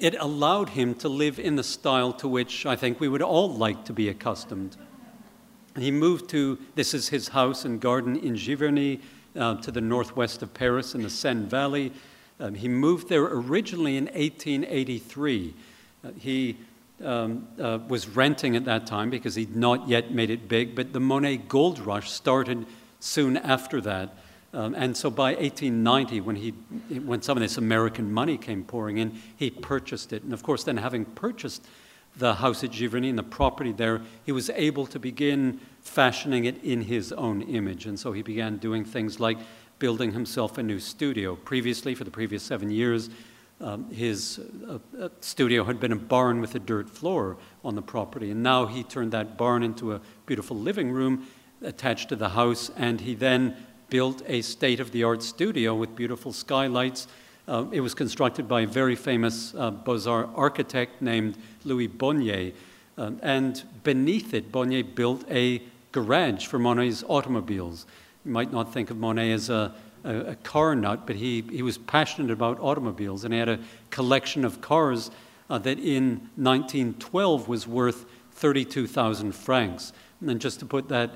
it 0.02 0.16
allowed 0.18 0.70
him 0.70 0.96
to 0.96 1.08
live 1.08 1.38
in 1.38 1.54
the 1.54 1.62
style 1.62 2.12
to 2.12 2.26
which 2.26 2.66
I 2.66 2.74
think 2.74 2.98
we 2.98 3.06
would 3.06 3.22
all 3.22 3.54
like 3.54 3.84
to 3.84 3.92
be 3.92 4.08
accustomed. 4.08 4.76
He 5.78 5.92
moved 5.92 6.28
to, 6.30 6.58
this 6.74 6.92
is 6.92 7.08
his 7.08 7.28
house 7.28 7.64
and 7.64 7.80
garden 7.80 8.16
in 8.16 8.34
Giverny, 8.34 9.00
uh, 9.36 9.54
to 9.60 9.70
the 9.70 9.80
northwest 9.80 10.42
of 10.42 10.52
Paris 10.52 10.96
in 10.96 11.02
the 11.02 11.08
Seine 11.08 11.46
Valley. 11.46 11.92
Um, 12.40 12.54
he 12.54 12.66
moved 12.66 13.08
there 13.08 13.22
originally 13.22 13.96
in 13.96 14.06
1883. 14.06 15.54
Uh, 16.04 16.10
he 16.18 16.56
um, 17.04 17.46
uh, 17.60 17.78
was 17.86 18.08
renting 18.08 18.56
at 18.56 18.64
that 18.64 18.88
time 18.88 19.08
because 19.08 19.36
he'd 19.36 19.54
not 19.54 19.86
yet 19.86 20.10
made 20.10 20.30
it 20.30 20.48
big, 20.48 20.74
but 20.74 20.92
the 20.92 21.00
Monet 21.00 21.36
gold 21.48 21.78
rush 21.78 22.10
started 22.10 22.66
soon 22.98 23.36
after 23.36 23.80
that. 23.82 24.16
Um, 24.54 24.74
and 24.74 24.94
so 24.96 25.10
by 25.10 25.34
1890, 25.34 26.20
when, 26.20 26.36
he, 26.36 26.50
when 27.00 27.22
some 27.22 27.38
of 27.38 27.42
this 27.42 27.56
American 27.56 28.12
money 28.12 28.36
came 28.36 28.64
pouring 28.64 28.98
in, 28.98 29.18
he 29.36 29.50
purchased 29.50 30.12
it. 30.12 30.22
And 30.22 30.32
of 30.32 30.42
course, 30.42 30.64
then 30.64 30.76
having 30.76 31.04
purchased 31.06 31.66
the 32.16 32.34
house 32.34 32.62
at 32.62 32.70
Giverny 32.70 33.08
and 33.08 33.18
the 33.18 33.22
property 33.22 33.72
there, 33.72 34.02
he 34.24 34.32
was 34.32 34.50
able 34.50 34.86
to 34.86 34.98
begin 34.98 35.58
fashioning 35.80 36.44
it 36.44 36.62
in 36.62 36.82
his 36.82 37.12
own 37.12 37.42
image. 37.42 37.86
And 37.86 37.98
so 37.98 38.12
he 38.12 38.22
began 38.22 38.58
doing 38.58 38.84
things 38.84 39.18
like 39.18 39.38
building 39.78 40.12
himself 40.12 40.58
a 40.58 40.62
new 40.62 40.78
studio. 40.78 41.34
Previously, 41.34 41.94
for 41.94 42.04
the 42.04 42.10
previous 42.10 42.42
seven 42.42 42.70
years, 42.70 43.08
um, 43.60 43.90
his 43.90 44.40
uh, 44.68 44.78
uh, 45.00 45.08
studio 45.20 45.64
had 45.64 45.80
been 45.80 45.92
a 45.92 45.96
barn 45.96 46.40
with 46.40 46.54
a 46.54 46.58
dirt 46.58 46.90
floor 46.90 47.38
on 47.64 47.74
the 47.74 47.82
property. 47.82 48.30
And 48.30 48.42
now 48.42 48.66
he 48.66 48.82
turned 48.82 49.12
that 49.12 49.38
barn 49.38 49.62
into 49.62 49.94
a 49.94 50.00
beautiful 50.26 50.56
living 50.56 50.90
room 50.90 51.26
attached 51.62 52.10
to 52.10 52.16
the 52.16 52.30
house. 52.30 52.70
And 52.76 53.00
he 53.00 53.14
then 53.14 53.56
built 53.92 54.22
a 54.26 54.40
state 54.40 54.80
of 54.80 54.90
the 54.92 55.04
art 55.04 55.22
studio 55.22 55.74
with 55.74 55.94
beautiful 55.94 56.32
skylights. 56.32 57.06
Uh, 57.46 57.66
it 57.72 57.82
was 57.82 57.92
constructed 57.92 58.48
by 58.48 58.62
a 58.62 58.66
very 58.66 58.96
famous 58.96 59.54
uh, 59.54 59.70
Beaux 59.70 60.08
Arts 60.08 60.32
architect 60.34 61.02
named 61.02 61.36
Louis 61.64 61.88
Bonnier. 61.88 62.52
Um, 62.96 63.20
and 63.22 63.62
beneath 63.84 64.32
it, 64.32 64.50
Bonnier 64.50 64.82
built 64.82 65.30
a 65.30 65.60
garage 65.92 66.46
for 66.46 66.58
Monet's 66.58 67.04
automobiles. 67.06 67.84
You 68.24 68.32
might 68.32 68.50
not 68.50 68.72
think 68.72 68.90
of 68.90 68.96
Monet 68.96 69.30
as 69.30 69.50
a, 69.50 69.74
a, 70.04 70.16
a 70.20 70.34
car 70.36 70.74
nut, 70.74 71.06
but 71.06 71.16
he, 71.16 71.42
he 71.42 71.60
was 71.60 71.76
passionate 71.76 72.30
about 72.30 72.58
automobiles, 72.60 73.24
and 73.24 73.34
he 73.34 73.40
had 73.40 73.50
a 73.50 73.60
collection 73.90 74.42
of 74.42 74.62
cars 74.62 75.10
uh, 75.50 75.58
that 75.58 75.78
in 75.78 76.30
1912 76.36 77.46
was 77.46 77.68
worth 77.68 78.06
32,000 78.36 79.32
francs. 79.32 79.92
And 80.20 80.30
then 80.30 80.38
just 80.38 80.60
to 80.60 80.64
put 80.64 80.88
that 80.88 81.10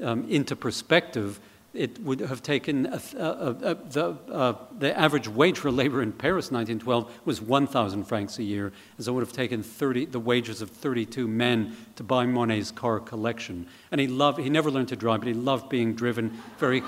um, 0.00 0.28
into 0.28 0.54
perspective, 0.54 1.40
it 1.72 2.00
would 2.00 2.20
have 2.20 2.42
taken 2.42 2.86
a, 2.86 3.00
a, 3.16 3.22
a, 3.22 3.74
the, 3.74 4.16
uh, 4.30 4.54
the 4.78 4.98
average 4.98 5.28
wage 5.28 5.58
for 5.58 5.70
labor 5.70 6.02
in 6.02 6.10
Paris 6.10 6.50
1912 6.50 7.20
was 7.24 7.40
1,000 7.40 8.04
francs 8.04 8.38
a 8.38 8.42
year, 8.42 8.72
so 8.98 9.12
it 9.12 9.14
would 9.14 9.26
have 9.26 9.32
taken 9.32 9.62
30, 9.62 10.06
the 10.06 10.18
wages 10.18 10.62
of 10.62 10.70
32 10.70 11.28
men 11.28 11.76
to 11.94 12.02
buy 12.02 12.26
Monet's 12.26 12.72
car 12.72 12.98
collection. 12.98 13.66
And 13.92 14.00
he 14.00 14.08
loved, 14.08 14.40
he 14.40 14.50
never 14.50 14.70
learned 14.70 14.88
to 14.88 14.96
drive, 14.96 15.20
but 15.20 15.28
he 15.28 15.34
loved 15.34 15.68
being 15.68 15.94
driven 15.94 16.30
very, 16.58 16.82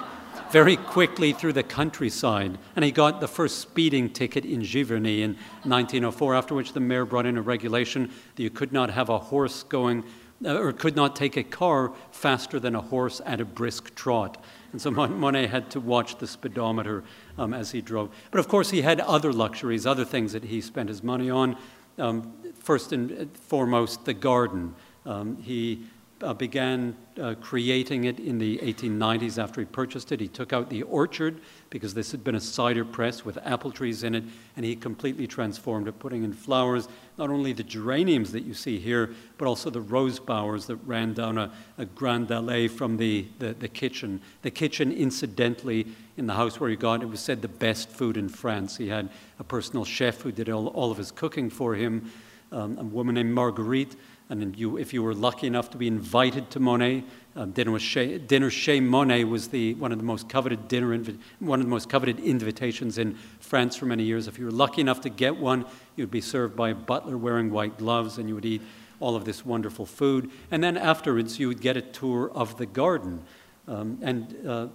very 0.51 0.77
quickly 0.77 1.33
through 1.33 1.53
the 1.53 1.63
countryside. 1.63 2.59
And 2.75 2.85
he 2.85 2.91
got 2.91 3.21
the 3.21 3.29
first 3.29 3.59
speeding 3.59 4.11
ticket 4.11 4.45
in 4.45 4.63
Giverny 4.63 5.21
in 5.21 5.35
1904, 5.63 6.35
after 6.35 6.55
which 6.57 6.73
the 6.73 6.81
mayor 6.81 7.05
brought 7.05 7.27
in 7.27 7.37
a 7.37 7.43
regulation 7.43 8.11
that 8.35 8.43
you 8.43 8.51
could 8.51 8.73
not 8.73 8.91
have 8.91 9.11
a 9.11 9.19
horse 9.19 9.63
going, 9.63 10.03
uh, 10.45 10.59
or 10.59 10.73
could 10.73 10.97
not 10.97 11.15
take 11.15 11.37
a 11.37 11.45
car 11.45 11.93
faster 12.11 12.59
than 12.59 12.75
a 12.75 12.81
horse 12.81 13.21
at 13.25 13.41
a 13.41 13.45
brisk 13.45 13.95
trot. 13.95 14.43
And 14.73 14.81
so 14.81 14.91
Monet 14.91 15.47
had 15.49 15.71
to 15.71 15.81
watch 15.81 16.17
the 16.19 16.27
speedometer 16.27 17.05
um, 17.39 17.53
as 17.53 17.71
he 17.71 17.81
drove. 17.81 18.11
But 18.31 18.41
of 18.41 18.49
course, 18.49 18.71
he 18.71 18.83
had 18.83 19.01
other 19.01 19.33
luxuries, 19.33 19.87
other 19.87 20.05
things 20.05 20.33
that 20.33 20.45
he 20.45 20.61
spent 20.61 20.89
his 20.89 21.03
money 21.03 21.31
on. 21.31 21.57
Um, 21.99 22.33
first 22.59 22.93
and 22.93 23.37
foremost, 23.37 24.07
the 24.07 24.15
garden. 24.15 24.75
Um, 25.05 25.37
he 25.37 25.85
uh, 26.23 26.33
began 26.33 26.97
uh, 27.21 27.35
creating 27.41 28.05
it 28.05 28.19
in 28.19 28.39
the 28.39 28.59
1890s 28.59 29.43
after 29.43 29.61
he 29.61 29.65
purchased 29.65 30.13
it. 30.13 30.21
He 30.21 30.29
took 30.29 30.53
out 30.53 30.71
the 30.71 30.83
orchard 30.83 31.41
because 31.71 31.95
this 31.95 32.13
had 32.13 32.23
been 32.25 32.35
a 32.35 32.41
cider 32.41 32.85
press 32.85 33.25
with 33.25 33.39
apple 33.45 33.71
trees 33.71 34.03
in 34.03 34.15
it, 34.15 34.25
and 34.57 34.65
he 34.65 34.77
completely 34.77 35.27
transformed 35.27 35.89
it, 35.89 35.99
putting 35.99 36.25
in 36.25 36.33
flowers, 36.33 36.89
not 37.19 37.31
only 37.31 37.53
the 37.53 37.63
geraniums 37.63 38.33
that 38.33 38.45
you 38.45 38.55
see 38.55 38.79
here, 38.79 39.15
but 39.39 39.47
also 39.47 39.71
the 39.71 39.81
rose 39.81 40.19
bowers 40.19 40.67
that 40.67 40.77
ran 40.77 41.13
down 41.13 41.39
a, 41.39 41.51
a 41.79 41.85
grand 41.85 42.29
allée 42.29 42.71
from 42.71 42.97
the, 42.97 43.27
the, 43.39 43.55
the 43.55 43.69
kitchen. 43.69 44.21
The 44.43 44.51
kitchen, 44.51 44.93
incidentally, 44.93 45.87
in 46.17 46.27
the 46.27 46.35
house 46.35 46.61
where 46.61 46.71
he 46.71 46.77
got 46.77 47.03
it 47.03 47.07
was 47.07 47.21
said 47.21 47.43
the 47.43 47.49
best 47.49 47.89
food 47.89 48.17
in 48.17 48.29
France. 48.29 48.77
He 48.77 48.89
had 48.89 49.09
a 49.39 49.45
personal 49.45 49.85
chef 49.85 50.21
who 50.21 50.33
did 50.33 50.49
all, 50.49 50.69
all 50.69 50.91
of 50.91 50.99
his 50.99 51.11
cooking 51.11 51.51
for 51.51 51.75
him, 51.75 52.11
um, 52.53 52.79
a 52.79 52.85
woman 52.85 53.15
named 53.15 53.33
Marguerite 53.33 53.97
And 54.33 54.57
you, 54.57 54.79
if 54.79 54.95
you 54.95 55.03
were 55.03 55.15
lucky 55.15 55.47
enough 55.47 55.69
to 55.73 55.77
be 55.77 55.87
invited 55.87 56.49
to 56.53 56.59
Monet, 56.59 57.05
um, 57.37 57.51
dinner, 57.51 57.79
chez, 57.79 58.19
dinner 58.21 58.49
chez 58.49 58.81
Monet 58.81 59.25
was 59.25 59.49
the, 59.49 59.75
one 59.75 59.93
of 59.93 59.99
the 59.99 60.05
most 60.05 60.31
coveted 60.31 60.69
dinner, 60.69 60.99
one 61.39 61.61
of 61.61 61.67
the 61.67 61.71
most 61.71 61.91
coveted 61.91 62.19
invitations 62.19 62.97
in 62.97 63.15
France 63.41 63.77
for 63.77 63.85
many 63.85 64.05
years. 64.05 64.29
If 64.29 64.39
you 64.39 64.47
were 64.47 64.51
lucky 64.51 64.81
enough 64.81 65.03
to 65.03 65.11
get 65.11 65.37
one, 65.37 65.67
you'd 65.97 66.11
be 66.11 66.23
served 66.23 66.57
by 66.57 66.71
a 66.71 66.75
butler 66.75 67.19
wearing 67.19 67.51
white 67.51 67.77
gloves, 67.77 68.17
and 68.17 68.27
you 68.27 68.35
would 68.35 68.47
eat 68.47 68.63
all 69.01 69.17
of 69.17 69.27
this 69.27 69.45
wonderful 69.45 69.85
food. 69.85 70.31
And 70.51 70.65
then 70.65 70.79
afterwards, 70.79 71.39
you 71.39 71.49
would 71.49 71.61
get 71.61 71.77
a 71.77 71.83
tour 71.83 72.31
of 72.35 72.57
the 72.57 72.65
garden, 72.65 73.23
um, 73.69 73.99
and 74.01 74.49
uh, 74.49 74.69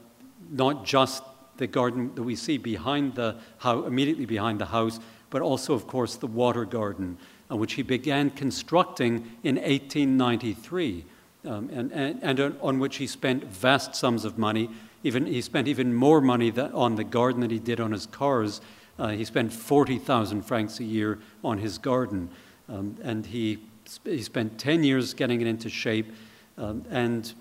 not 0.52 0.86
just 0.86 1.24
the 1.58 1.66
garden 1.66 2.14
that 2.14 2.22
we 2.22 2.36
see 2.36 2.60
behind 2.60 3.16
the 3.16 3.38
immediately 3.66 4.28
behind 4.28 4.62
the 4.62 4.68
house, 4.68 5.00
but 5.32 5.42
also, 5.42 5.74
of 5.74 5.88
course, 5.88 6.16
the 6.16 6.28
water 6.28 6.64
garden 6.64 7.18
which 7.50 7.74
he 7.74 7.82
began 7.82 8.30
constructing 8.30 9.32
in 9.44 9.56
1893, 9.56 11.06
um, 11.46 11.70
and, 11.72 11.92
and, 11.92 12.20
and, 12.22 12.58
on 12.62 12.80
which 12.80 12.98
he 12.98 13.08
spent 13.08 13.44
vast 13.46 13.96
sums 13.96 14.26
of 14.26 14.38
money. 14.38 14.70
Even, 15.04 15.26
he 15.26 15.42
spent 15.42 15.68
even 15.68 15.94
more 15.94 16.20
money 16.20 16.52
on 16.60 16.96
the 16.96 17.04
garden 17.04 17.42
than 17.42 17.50
he 17.50 17.60
did 17.60 17.80
on 17.80 17.92
his 17.92 18.06
cars. 18.08 18.60
Uh, 19.00 19.10
he 19.10 19.24
spent 19.24 19.54
40,000 19.54 20.42
francs 20.42 20.80
a 20.80 20.84
year 20.84 21.20
on 21.44 21.60
his 21.60 21.78
garden. 21.78 22.30
Um, 22.68 22.98
and 23.02 23.26
he, 23.26 23.60
he 24.04 24.22
spent 24.22 24.60
10 24.60 24.84
years 24.84 25.14
getting 25.14 25.40
it 25.40 25.48
into 25.48 25.70
shape. 25.70 26.12
Um, 26.58 26.84
and 26.90 27.34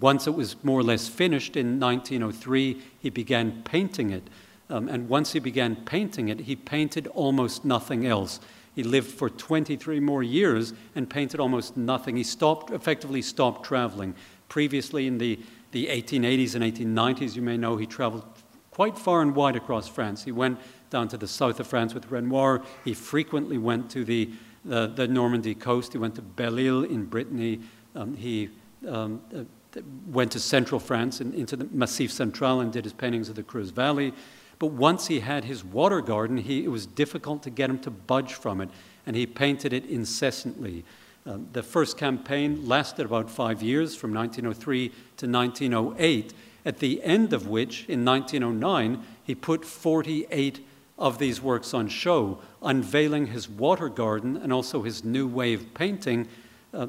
once 0.00 0.26
it 0.26 0.34
was 0.34 0.62
more 0.64 0.80
or 0.80 0.82
less 0.82 1.08
finished 1.08 1.56
in 1.56 1.80
1903, 1.80 2.82
he 2.98 3.10
began 3.10 3.62
painting 3.62 4.10
it. 4.10 4.28
Um, 4.68 4.88
and 4.88 5.08
once 5.08 5.32
he 5.32 5.38
began 5.38 5.76
painting 5.76 6.28
it, 6.28 6.40
he 6.40 6.56
painted 6.56 7.06
almost 7.08 7.64
nothing 7.64 8.04
else. 8.04 8.40
He 8.76 8.82
lived 8.82 9.10
for 9.10 9.30
23 9.30 10.00
more 10.00 10.22
years 10.22 10.74
and 10.94 11.08
painted 11.08 11.40
almost 11.40 11.78
nothing. 11.78 12.16
He 12.16 12.22
stopped, 12.22 12.70
effectively 12.70 13.22
stopped 13.22 13.64
traveling. 13.64 14.14
Previously, 14.50 15.06
in 15.06 15.16
the, 15.16 15.40
the 15.72 15.86
1880s 15.86 16.54
and 16.54 16.62
1890s, 16.62 17.34
you 17.34 17.40
may 17.40 17.56
know, 17.56 17.78
he 17.78 17.86
traveled 17.86 18.24
quite 18.70 18.98
far 18.98 19.22
and 19.22 19.34
wide 19.34 19.56
across 19.56 19.88
France. 19.88 20.24
He 20.24 20.30
went 20.30 20.58
down 20.90 21.08
to 21.08 21.16
the 21.16 21.26
south 21.26 21.58
of 21.58 21.66
France 21.66 21.94
with 21.94 22.10
Renoir. 22.10 22.62
He 22.84 22.92
frequently 22.92 23.56
went 23.56 23.90
to 23.92 24.04
the, 24.04 24.30
the, 24.66 25.08
Normandy 25.08 25.54
coast. 25.54 25.92
He 25.92 25.98
went 25.98 26.14
to 26.16 26.22
Belle 26.22 26.58
Ile 26.58 26.84
in 26.84 27.06
Brittany. 27.06 27.60
Um, 27.94 28.14
he 28.14 28.50
um, 28.86 29.22
uh, 29.34 29.80
went 30.08 30.32
to 30.32 30.38
central 30.38 30.78
France 30.78 31.22
and 31.22 31.34
into 31.34 31.56
the 31.56 31.66
Massif 31.72 32.12
Central 32.12 32.60
and 32.60 32.70
did 32.70 32.84
his 32.84 32.92
paintings 32.92 33.30
of 33.30 33.36
the 33.36 33.42
Creuse 33.42 33.70
Valley. 33.70 34.12
But 34.58 34.68
once 34.68 35.08
he 35.08 35.20
had 35.20 35.44
his 35.44 35.64
water 35.64 36.00
garden, 36.00 36.38
he, 36.38 36.64
it 36.64 36.68
was 36.68 36.86
difficult 36.86 37.42
to 37.42 37.50
get 37.50 37.68
him 37.68 37.78
to 37.80 37.90
budge 37.90 38.34
from 38.34 38.60
it, 38.60 38.70
and 39.06 39.14
he 39.14 39.26
painted 39.26 39.72
it 39.72 39.84
incessantly. 39.86 40.84
Um, 41.26 41.48
the 41.52 41.62
first 41.62 41.98
campaign 41.98 42.66
lasted 42.66 43.04
about 43.04 43.30
five 43.30 43.62
years, 43.62 43.96
from 43.96 44.14
1903 44.14 44.88
to 45.16 45.26
1908, 45.26 46.32
at 46.64 46.78
the 46.78 47.02
end 47.02 47.32
of 47.32 47.48
which, 47.48 47.84
in 47.88 48.04
1909, 48.04 49.02
he 49.24 49.34
put 49.34 49.64
48 49.64 50.60
of 50.98 51.18
these 51.18 51.42
works 51.42 51.74
on 51.74 51.88
show, 51.88 52.38
unveiling 52.62 53.26
his 53.26 53.48
water 53.48 53.88
garden 53.88 54.36
and 54.36 54.52
also 54.52 54.82
his 54.82 55.04
new 55.04 55.28
of 55.40 55.74
painting, 55.74 56.26
uh, 56.72 56.86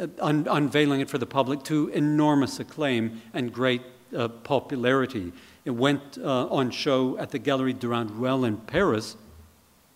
uh, 0.00 0.06
un- 0.20 0.46
unveiling 0.50 1.00
it 1.00 1.10
for 1.10 1.18
the 1.18 1.26
public 1.26 1.62
to 1.64 1.88
enormous 1.88 2.58
acclaim 2.58 3.20
and 3.34 3.52
great 3.52 3.82
uh, 4.16 4.28
popularity. 4.28 5.32
It 5.64 5.70
went 5.70 6.18
uh, 6.18 6.46
on 6.48 6.70
show 6.70 7.16
at 7.18 7.30
the 7.30 7.38
Galerie 7.38 7.72
Durand 7.72 8.10
Ruel 8.10 8.44
in 8.44 8.58
Paris 8.58 9.16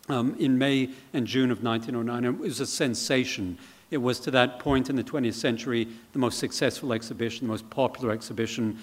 um, 0.09 0.35
in 0.39 0.57
May 0.57 0.91
and 1.13 1.27
June 1.27 1.51
of 1.51 1.63
1909. 1.63 2.25
and 2.25 2.37
It 2.37 2.41
was 2.41 2.61
a 2.61 2.67
sensation. 2.67 3.59
It 3.91 3.99
was 3.99 4.19
to 4.21 4.31
that 4.31 4.59
point 4.59 4.89
in 4.89 4.97
the 4.97 5.05
20th 5.05 5.35
century 5.35 5.89
the 6.13 6.19
most 6.19 6.39
successful 6.39 6.93
exhibition, 6.93 7.47
the 7.47 7.53
most 7.53 7.69
popular 7.69 8.13
exhibition 8.13 8.79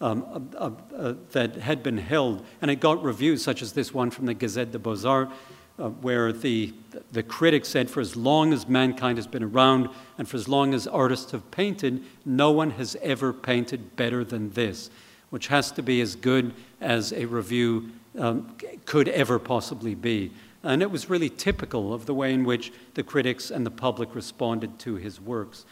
um, 0.00 0.48
uh, 0.56 0.70
uh, 0.96 1.14
that 1.32 1.56
had 1.56 1.82
been 1.82 1.98
held. 1.98 2.44
And 2.62 2.70
it 2.70 2.80
got 2.80 3.02
reviews 3.02 3.42
such 3.42 3.60
as 3.60 3.72
this 3.72 3.92
one 3.92 4.10
from 4.10 4.24
the 4.24 4.34
Gazette 4.34 4.72
de 4.72 4.78
Beaux 4.78 5.06
Arts, 5.06 5.32
uh, 5.78 5.90
where 5.90 6.32
the, 6.32 6.72
the 7.12 7.22
critic 7.22 7.66
said, 7.66 7.90
For 7.90 8.00
as 8.00 8.16
long 8.16 8.54
as 8.54 8.66
mankind 8.66 9.18
has 9.18 9.26
been 9.26 9.42
around 9.42 9.90
and 10.16 10.26
for 10.26 10.38
as 10.38 10.48
long 10.48 10.72
as 10.72 10.86
artists 10.86 11.32
have 11.32 11.50
painted, 11.50 12.02
no 12.24 12.50
one 12.50 12.70
has 12.72 12.96
ever 13.02 13.34
painted 13.34 13.96
better 13.96 14.24
than 14.24 14.50
this 14.52 14.88
which 15.30 15.48
has 15.48 15.72
to 15.72 15.82
be 15.82 16.00
as 16.00 16.16
good 16.16 16.52
as 16.80 17.12
a 17.12 17.24
review 17.24 17.90
um, 18.18 18.54
could 18.84 19.08
ever 19.08 19.38
possibly 19.38 19.94
be. 19.94 20.32
And 20.62 20.82
it 20.82 20.90
was 20.90 21.08
really 21.08 21.30
typical 21.30 21.94
of 21.94 22.06
the 22.06 22.14
way 22.14 22.34
in 22.34 22.44
which 22.44 22.72
the 22.94 23.02
critics 23.02 23.50
and 23.50 23.64
the 23.64 23.70
public 23.70 24.14
responded 24.14 24.78
to 24.80 24.96
his 24.96 25.20
works. 25.20 25.64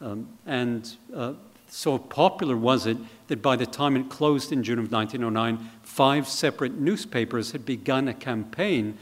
Um, 0.00 0.28
and 0.46 0.96
uh, 1.14 1.32
so 1.68 1.98
popular 1.98 2.56
was 2.56 2.86
it 2.86 2.96
that 3.26 3.42
by 3.42 3.56
the 3.56 3.66
time 3.66 3.96
it 3.96 4.08
closed 4.08 4.52
in 4.52 4.62
June 4.62 4.78
of 4.78 4.92
1909, 4.92 5.70
five 5.82 6.28
separate 6.28 6.78
newspapers 6.78 7.52
had 7.52 7.66
begun 7.66 8.08
a 8.08 8.14
campaign 8.14 8.96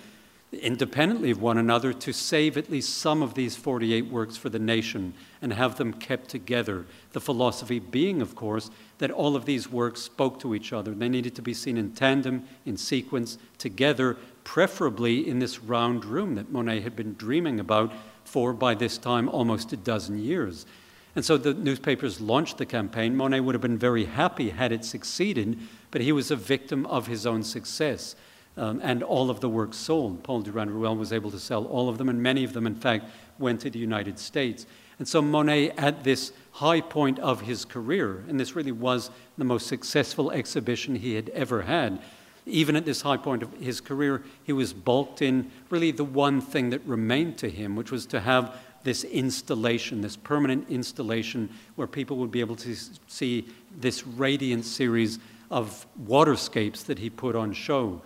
independently 0.53 1.31
of 1.31 1.43
one 1.43 1.59
another 1.59 1.93
to 1.93 2.13
save 2.13 2.57
at 2.57 2.71
least 2.71 2.99
some 2.99 3.23
of 3.23 3.35
these 3.35 3.57
48 3.57 4.07
works 4.07 4.37
for 4.37 4.49
the 4.49 4.59
nation 4.59 5.13
and 5.43 5.53
have 5.53 5.77
them 5.77 5.93
kept 5.93 6.31
together. 6.31 6.87
The 7.13 7.21
philosophy 7.21 7.79
being, 7.79 8.23
of 8.23 8.35
course, 8.35 8.71
that 8.99 9.11
all 9.11 9.37
of 9.37 9.45
these 9.45 9.71
works 9.71 10.01
spoke 10.01 10.41
to 10.41 10.55
each 10.55 10.73
other. 10.73 10.95
They 10.95 11.09
needed 11.09 11.35
to 11.37 11.43
be 11.43 11.55
seen 11.55 11.77
in 11.77 11.93
tandem, 11.93 12.45
in 12.65 12.77
sequence, 12.77 13.39
together, 13.59 14.17
preferably 14.45 15.29
in 15.29 15.39
this 15.39 15.61
round 15.61 16.05
room 16.05 16.35
that 16.37 16.51
Monet 16.51 16.81
had 16.81 16.97
been 16.97 17.15
dreaming 17.15 17.61
about 17.61 17.93
for, 18.25 18.53
by 18.53 18.75
this 18.75 18.97
time, 18.99 19.29
almost 19.29 19.73
a 19.73 19.77
dozen 19.77 20.19
years. 20.19 20.67
And 21.15 21.25
so 21.25 21.37
the 21.37 21.55
newspapers 21.55 22.21
launched 22.21 22.59
the 22.59 22.67
campaign. 22.67 23.17
Monet 23.17 23.41
would 23.41 23.55
have 23.55 23.63
been 23.63 23.79
very 23.79 24.05
happy 24.05 24.51
had 24.51 24.73
it 24.73 24.85
succeeded, 24.85 25.59
but 25.91 26.01
he 26.01 26.13
was 26.13 26.31
a 26.31 26.37
victim 26.37 26.85
of 26.87 27.07
his 27.07 27.27
own 27.27 27.43
success. 27.43 28.17
Um, 28.59 28.81
and 28.83 29.03
all 29.03 29.29
of 29.29 29.41
the 29.41 29.49
works 29.49 29.77
sold. 29.77 30.23
Paul 30.23 30.41
Durand 30.41 30.71
Ruel 30.71 30.97
was 30.97 31.13
able 31.13 31.31
to 31.31 31.39
sell 31.39 31.67
all 31.67 31.89
of 31.91 31.99
them, 31.99 32.09
and 32.09 32.23
many 32.23 32.45
of 32.45 32.55
them, 32.55 32.67
in 32.67 32.75
fact, 32.75 33.07
went 33.39 33.61
to 33.61 33.71
the 33.71 33.79
United 33.79 34.19
States. 34.19 34.67
And 34.99 35.07
so 35.07 35.21
Monet, 35.21 35.71
at 35.73 36.05
this 36.05 36.33
high 36.53 36.81
point 36.81 37.19
of 37.19 37.43
his 37.43 37.65
career, 37.65 38.25
and 38.29 38.41
this 38.41 38.57
really 38.57 38.73
was 38.73 39.11
the 39.37 39.45
most 39.45 39.67
successful 39.67 40.31
exhibition 40.31 40.97
he 40.97 41.15
had 41.15 41.29
ever 41.31 41.63
had, 41.63 42.01
even 42.47 42.77
at 42.77 42.85
this 42.85 43.03
high 43.03 43.17
point 43.17 43.43
of 43.43 43.53
his 43.55 43.81
career, 43.81 44.23
he 44.45 44.53
was 44.53 44.73
balked 44.73 45.21
in 45.21 45.51
really 45.69 45.91
the 45.91 46.05
one 46.05 46.41
thing 46.41 46.71
that 46.71 46.81
remained 46.87 47.37
to 47.39 47.51
him, 47.51 47.77
which 47.77 47.91
was 47.91 48.07
to 48.07 48.21
have 48.21 48.57
this 48.85 49.03
installation, 49.03 50.01
this 50.01 50.17
permanent 50.17 50.71
installation 50.71 51.51
where 51.75 51.89
people 51.89 52.17
would 52.19 52.31
be 52.31 52.41
able 52.41 52.55
to 52.55 52.75
see 53.09 53.47
this 53.77 54.07
radiant 54.07 54.65
series 54.65 55.19
of 55.51 55.87
waterscapes 56.07 56.85
that 56.85 56.99
he 56.99 57.11
put 57.11 57.35
on 57.35 57.53
show. 57.53 58.01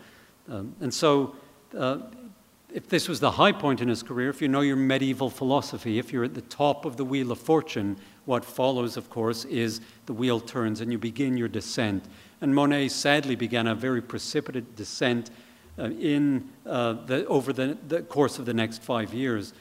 Um, 0.48 0.74
and 0.80 0.92
so, 0.92 1.36
uh, 1.76 1.98
if 2.72 2.88
this 2.88 3.08
was 3.08 3.20
the 3.20 3.32
high 3.32 3.52
point 3.52 3.80
in 3.80 3.88
his 3.88 4.02
career, 4.02 4.30
if 4.30 4.40
you 4.40 4.48
know 4.48 4.60
your 4.60 4.76
medieval 4.76 5.30
philosophy, 5.30 5.98
if 5.98 6.12
you're 6.12 6.24
at 6.24 6.34
the 6.34 6.40
top 6.42 6.84
of 6.84 6.96
the 6.96 7.04
wheel 7.04 7.32
of 7.32 7.38
fortune, 7.38 7.96
what 8.24 8.44
follows, 8.44 8.96
of 8.96 9.10
course, 9.10 9.44
is 9.46 9.80
the 10.06 10.12
wheel 10.12 10.40
turns 10.40 10.80
and 10.80 10.92
you 10.92 10.98
begin 10.98 11.36
your 11.36 11.48
descent. 11.48 12.04
And 12.40 12.54
Monet 12.54 12.88
sadly 12.88 13.34
began 13.34 13.66
a 13.66 13.74
very 13.74 14.00
precipitate 14.00 14.76
descent 14.76 15.30
uh, 15.78 15.90
in, 15.90 16.48
uh, 16.66 16.92
the, 17.06 17.26
over 17.26 17.52
the, 17.52 17.76
the 17.86 18.02
course 18.02 18.38
of 18.38 18.46
the 18.46 18.54
next 18.54 18.82
five 18.82 19.14
years. 19.14 19.52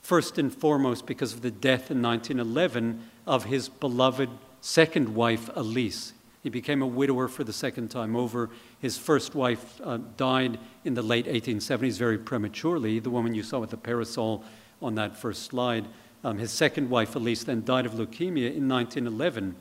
First 0.00 0.38
and 0.38 0.54
foremost, 0.54 1.06
because 1.06 1.32
of 1.32 1.42
the 1.42 1.50
death 1.50 1.90
in 1.90 2.00
1911 2.00 3.02
of 3.26 3.44
his 3.44 3.68
beloved 3.68 4.30
second 4.60 5.14
wife, 5.14 5.50
Elise. 5.54 6.12
He 6.42 6.48
became 6.48 6.80
a 6.80 6.86
widower 6.86 7.26
for 7.26 7.42
the 7.42 7.52
second 7.52 7.90
time 7.90 8.14
over. 8.14 8.50
His 8.80 8.98
first 8.98 9.34
wife 9.34 9.80
uh, 9.82 9.98
died 10.16 10.58
in 10.84 10.94
the 10.94 11.02
late 11.02 11.26
1870s 11.26 11.98
very 11.98 12.18
prematurely, 12.18 12.98
the 12.98 13.10
woman 13.10 13.34
you 13.34 13.42
saw 13.42 13.58
with 13.58 13.70
the 13.70 13.76
parasol 13.76 14.44
on 14.82 14.94
that 14.96 15.16
first 15.16 15.44
slide. 15.44 15.86
Um, 16.22 16.38
his 16.38 16.52
second 16.52 16.90
wife, 16.90 17.16
Elise, 17.16 17.44
then 17.44 17.64
died 17.64 17.86
of 17.86 17.92
leukemia 17.92 18.54
in 18.54 18.68
1911. 18.68 19.54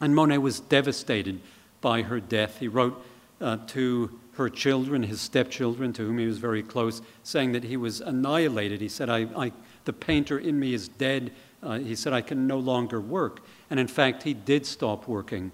And 0.00 0.14
Monet 0.14 0.38
was 0.38 0.60
devastated 0.60 1.40
by 1.80 2.02
her 2.02 2.20
death. 2.20 2.58
He 2.58 2.68
wrote 2.68 3.04
uh, 3.40 3.58
to 3.68 4.18
her 4.32 4.48
children, 4.48 5.02
his 5.02 5.20
stepchildren, 5.20 5.92
to 5.92 6.06
whom 6.06 6.18
he 6.18 6.26
was 6.26 6.38
very 6.38 6.62
close, 6.62 7.02
saying 7.22 7.52
that 7.52 7.64
he 7.64 7.76
was 7.76 8.00
annihilated. 8.00 8.80
He 8.80 8.88
said, 8.88 9.08
I, 9.08 9.26
I, 9.36 9.52
The 9.84 9.92
painter 9.92 10.38
in 10.38 10.58
me 10.58 10.74
is 10.74 10.88
dead. 10.88 11.32
Uh, 11.62 11.78
he 11.78 11.94
said, 11.94 12.12
I 12.12 12.20
can 12.20 12.46
no 12.46 12.58
longer 12.58 13.00
work. 13.00 13.40
And 13.70 13.80
in 13.80 13.88
fact, 13.88 14.22
he 14.22 14.34
did 14.34 14.64
stop 14.64 15.08
working. 15.08 15.50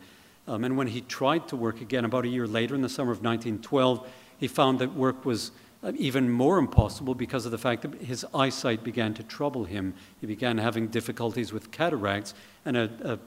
Um, 0.46 0.64
and 0.64 0.76
when 0.76 0.88
he 0.88 1.00
tried 1.00 1.48
to 1.48 1.56
work 1.56 1.80
again 1.80 2.04
about 2.04 2.24
a 2.24 2.28
year 2.28 2.46
later, 2.46 2.74
in 2.74 2.82
the 2.82 2.88
summer 2.88 3.12
of 3.12 3.22
1912, 3.22 4.06
he 4.38 4.48
found 4.48 4.78
that 4.80 4.94
work 4.94 5.24
was 5.24 5.52
uh, 5.82 5.92
even 5.96 6.30
more 6.30 6.58
impossible 6.58 7.14
because 7.14 7.46
of 7.46 7.52
the 7.52 7.58
fact 7.58 7.82
that 7.82 7.94
his 8.02 8.26
eyesight 8.34 8.84
began 8.84 9.14
to 9.14 9.22
trouble 9.22 9.64
him. 9.64 9.94
He 10.20 10.26
began 10.26 10.58
having 10.58 10.88
difficulties 10.88 11.52
with 11.52 11.70
cataracts, 11.70 12.34
and 12.64 12.76
a, 12.76 13.18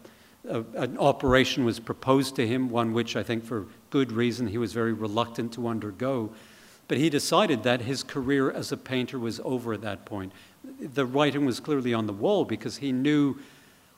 a, 0.47 0.59
a, 0.59 0.63
an 0.81 0.97
operation 0.97 1.65
was 1.65 1.79
proposed 1.79 2.35
to 2.35 2.47
him, 2.47 2.69
one 2.69 2.93
which 2.93 3.15
I 3.15 3.23
think 3.23 3.43
for 3.43 3.67
good 3.89 4.11
reason 4.11 4.47
he 4.47 4.57
was 4.57 4.73
very 4.73 4.93
reluctant 4.93 5.53
to 5.53 5.67
undergo. 5.67 6.31
But 6.87 6.97
he 6.97 7.09
decided 7.09 7.63
that 7.63 7.81
his 7.81 8.01
career 8.01 8.49
as 8.49 8.71
a 8.71 8.77
painter 8.77 9.19
was 9.19 9.41
over 9.43 9.73
at 9.73 9.81
that 9.81 10.05
point. 10.05 10.31
the 10.79 11.05
writing 11.05 11.45
was 11.45 11.59
clearly 11.59 11.93
on 11.93 12.07
the 12.07 12.13
wall 12.13 12.45
because 12.45 12.77
he 12.77 12.91
knew 12.91 13.37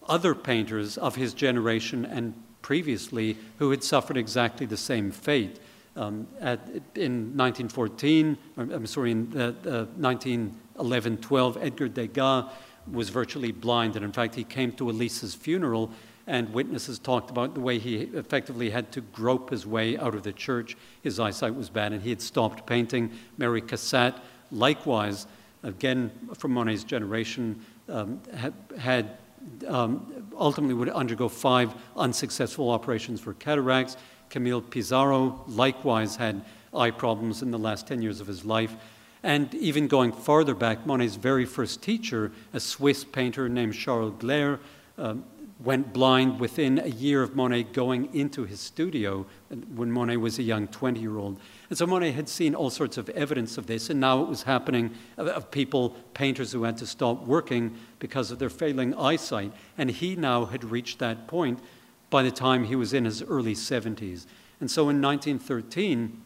other 0.07 0.33
painters 0.33 0.97
of 0.97 1.15
his 1.15 1.33
generation 1.33 2.05
and 2.05 2.33
previously 2.61 3.37
who 3.57 3.71
had 3.71 3.83
suffered 3.83 4.17
exactly 4.17 4.65
the 4.65 4.77
same 4.77 5.11
fate. 5.11 5.59
Um, 5.95 6.27
at, 6.39 6.59
in 6.95 7.35
1914, 7.35 8.37
I'm 8.57 8.85
sorry, 8.85 9.11
in 9.11 9.33
uh, 9.35 9.53
uh, 9.65 9.85
1911 9.97 11.17
12, 11.17 11.57
Edgar 11.61 11.87
Degas 11.89 12.45
was 12.91 13.09
virtually 13.09 13.51
blind, 13.51 13.95
and 13.95 14.05
in 14.05 14.11
fact, 14.11 14.35
he 14.35 14.43
came 14.43 14.71
to 14.73 14.89
Elise's 14.89 15.35
funeral, 15.35 15.91
and 16.27 16.53
witnesses 16.53 16.99
talked 16.99 17.29
about 17.31 17.53
the 17.53 17.59
way 17.59 17.79
he 17.79 17.97
effectively 17.97 18.69
had 18.69 18.91
to 18.91 19.01
grope 19.01 19.49
his 19.49 19.65
way 19.65 19.97
out 19.97 20.15
of 20.15 20.23
the 20.23 20.31
church. 20.31 20.77
His 21.01 21.19
eyesight 21.19 21.55
was 21.55 21.69
bad, 21.69 21.91
and 21.91 22.01
he 22.01 22.09
had 22.09 22.21
stopped 22.21 22.65
painting. 22.65 23.11
Mary 23.37 23.61
Cassatt, 23.61 24.19
likewise, 24.51 25.27
again 25.63 26.11
from 26.35 26.53
Monet's 26.53 26.83
generation, 26.83 27.59
um, 27.89 28.21
had, 28.33 28.53
had 28.77 29.17
um, 29.67 30.27
ultimately 30.37 30.73
would 30.73 30.89
undergo 30.89 31.29
five 31.29 31.73
unsuccessful 31.95 32.69
operations 32.69 33.19
for 33.21 33.33
cataracts. 33.33 33.97
Camille 34.29 34.61
Pissarro 34.61 35.41
likewise 35.47 36.15
had 36.15 36.43
eye 36.73 36.91
problems 36.91 37.41
in 37.41 37.51
the 37.51 37.59
last 37.59 37.87
10 37.87 38.01
years 38.01 38.21
of 38.21 38.27
his 38.27 38.45
life. 38.45 38.75
And 39.23 39.53
even 39.55 39.87
going 39.87 40.11
farther 40.13 40.55
back, 40.55 40.85
Monet's 40.85 41.15
very 41.15 41.45
first 41.45 41.81
teacher, 41.81 42.31
a 42.53 42.59
Swiss 42.59 43.03
painter 43.03 43.49
named 43.49 43.73
Charles 43.73 44.13
Gleyre, 44.13 44.59
um, 44.97 45.23
went 45.63 45.91
blind 45.91 46.39
within 46.39 46.79
a 46.79 46.87
year 46.87 47.21
of 47.21 47.35
Monet 47.35 47.63
going 47.63 48.13
into 48.15 48.45
his 48.45 48.61
studio 48.61 49.25
when 49.75 49.91
Monet 49.91 50.15
was 50.17 50.39
a 50.39 50.43
young 50.43 50.67
20 50.67 51.01
year 51.01 51.17
old. 51.17 51.37
And 51.69 51.77
so 51.77 51.85
Monet 51.85 52.11
had 52.11 52.29
seen 52.29 52.55
all 52.55 52.69
sorts 52.69 52.97
of 52.97 53.09
evidence 53.09 53.57
of 53.57 53.67
this, 53.67 53.89
and 53.89 53.99
now 53.99 54.21
it 54.23 54.29
was 54.29 54.43
happening 54.43 54.91
of, 55.17 55.51
people, 55.51 55.97
painters 56.13 56.53
who 56.53 56.63
had 56.63 56.77
to 56.77 56.87
stop 56.87 57.25
working 57.25 57.75
because 57.99 58.31
of 58.31 58.39
their 58.39 58.49
failing 58.49 58.95
eyesight. 58.95 59.51
And 59.77 59.91
he 59.91 60.15
now 60.15 60.45
had 60.45 60.63
reached 60.63 60.99
that 60.99 61.27
point 61.27 61.59
by 62.09 62.23
the 62.23 62.31
time 62.31 62.63
he 62.63 62.75
was 62.75 62.93
in 62.93 63.03
his 63.03 63.21
early 63.23 63.53
70s. 63.53 64.25
And 64.61 64.71
so 64.71 64.83
in 64.83 65.01
1913, 65.01 66.21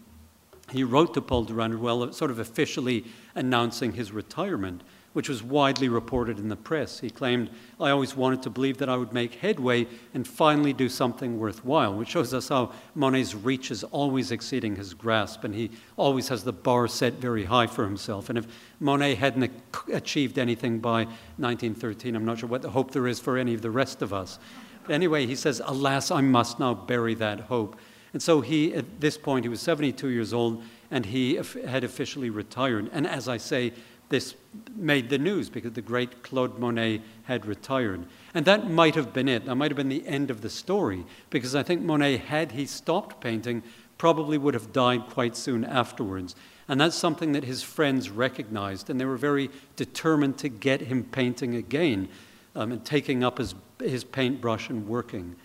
he 0.72 0.84
wrote 0.84 1.13
to 1.15 1.22
Paul 1.22 1.43
Durand-Ruel, 1.43 2.13
sort 2.13 2.32
of 2.32 2.39
officially 2.39 3.06
announcing 3.36 3.93
his 3.93 4.12
retirement 4.12 4.84
which 5.13 5.30
was 5.30 5.41
widely 5.41 5.88
reported 5.88 6.39
in 6.39 6.49
the 6.49 6.56
press. 6.56 6.99
He 6.99 7.10
claimed, 7.10 7.49
I 7.80 7.91
always 7.91 8.15
wanted 8.15 8.41
to 8.43 8.49
believe 8.49 8.78
that 8.80 8.89
I 8.89 8.97
would 8.97 9.13
make 9.13 9.36
headway 9.36 9.88
and 10.13 10.28
finally 10.28 10.73
do 10.73 10.89
something 10.89 11.39
worthwhile, 11.39 11.93
which 11.93 12.10
shows 12.10 12.34
us 12.34 12.49
how 12.49 12.71
Monet's 12.95 13.36
reach 13.36 13.71
is 13.71 13.84
always 13.86 14.32
exceeding 14.32 14.76
his 14.76 14.93
grasp, 14.93 15.43
and 15.43 15.54
he 15.54 15.71
always 15.97 16.28
has 16.30 16.43
the 16.43 16.52
bar 16.52 16.88
set 16.88 17.13
very 17.13 17.45
high 17.45 17.67
for 17.67 17.86
himself. 17.86 18.30
And 18.30 18.38
if 18.38 18.47
Monet 18.80 19.15
hadn't 19.15 19.52
achieved 19.91 20.38
anything 20.38 20.80
by 20.80 21.06
1913, 21.38 22.15
I'm 22.15 22.26
not 22.26 22.39
sure 22.39 22.49
what 22.49 22.62
the 22.62 22.71
hope 22.71 22.91
there 22.91 23.08
is 23.08 23.19
for 23.19 23.38
any 23.38 23.54
of 23.54 23.62
the 23.62 23.71
rest 23.71 24.02
of 24.02 24.13
us. 24.13 24.39
But 24.86 24.93
anyway, 24.93 25.28
he 25.28 25.36
says, 25.36 25.62
Alas, 25.63 26.12
I 26.12 26.21
must 26.21 26.60
now 26.60 26.73
bury 26.73 27.13
that 27.15 27.41
hope. 27.41 27.78
And 28.13 28.21
so 28.21 28.41
he, 28.41 28.76
at 28.76 28.99
this 28.99 29.17
point, 29.17 29.45
he 29.45 29.49
was 29.49 29.62
72 29.62 30.08
years 30.10 30.34
old, 30.34 30.63
and 30.91 31.06
he 31.06 31.36
had 31.65 31.84
officially 31.84 32.30
retired. 32.30 32.89
And 32.93 33.08
as 33.08 33.28
I 33.28 33.38
say, 33.38 33.73
this 34.13 34.36
made 34.76 35.10
the 35.10 35.17
news 35.17 35.49
because 35.49 35.73
the 35.73 35.82
great 35.82 36.21
Claude 36.21 36.60
Monet 36.60 37.02
had 37.23 37.47
retired. 37.47 38.06
And 38.36 38.45
that 38.45 38.69
might 38.69 38.93
have 38.93 39.12
been 39.12 39.28
it. 39.28 39.47
That 39.47 39.56
might 39.56 39.71
have 39.71 39.76
been 39.76 39.89
the 39.89 40.08
end 40.08 40.30
of 40.30 40.41
the 40.41 40.52
story 40.52 41.04
because 41.32 41.56
I 41.56 41.63
think 41.63 41.82
Monet, 41.82 42.17
had 42.17 42.52
he 42.52 42.67
stopped 42.67 43.19
painting, 43.21 43.63
probably 43.97 44.38
would 44.38 44.54
have 44.54 44.71
died 44.71 45.08
quite 45.10 45.36
soon 45.36 45.65
afterwards. 45.65 46.36
And 46.67 46.80
that's 46.80 46.95
something 46.95 47.32
that 47.32 47.43
his 47.43 47.63
friends 47.63 48.12
recognized, 48.12 48.91
and 48.91 49.02
they 49.02 49.06
were 49.06 49.17
very 49.17 49.49
determined 49.78 50.38
to 50.38 50.49
get 50.49 50.82
him 50.82 51.06
painting 51.06 51.56
again 51.56 52.08
um, 52.56 52.71
and 52.71 52.86
taking 52.86 53.23
up 53.23 53.39
his, 53.39 53.56
his 53.80 54.04
paintbrush 54.04 54.69
and 54.69 54.88
working. 54.88 55.36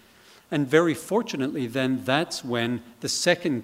And 0.50 0.68
very 0.68 0.92
fortunately, 0.92 1.68
then, 1.68 2.04
that's 2.04 2.44
when 2.44 2.82
the 3.00 3.08
second 3.08 3.62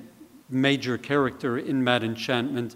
major 0.48 0.96
character 0.96 1.58
in 1.58 1.84
Mad 1.84 2.02
Enchantment 2.02 2.74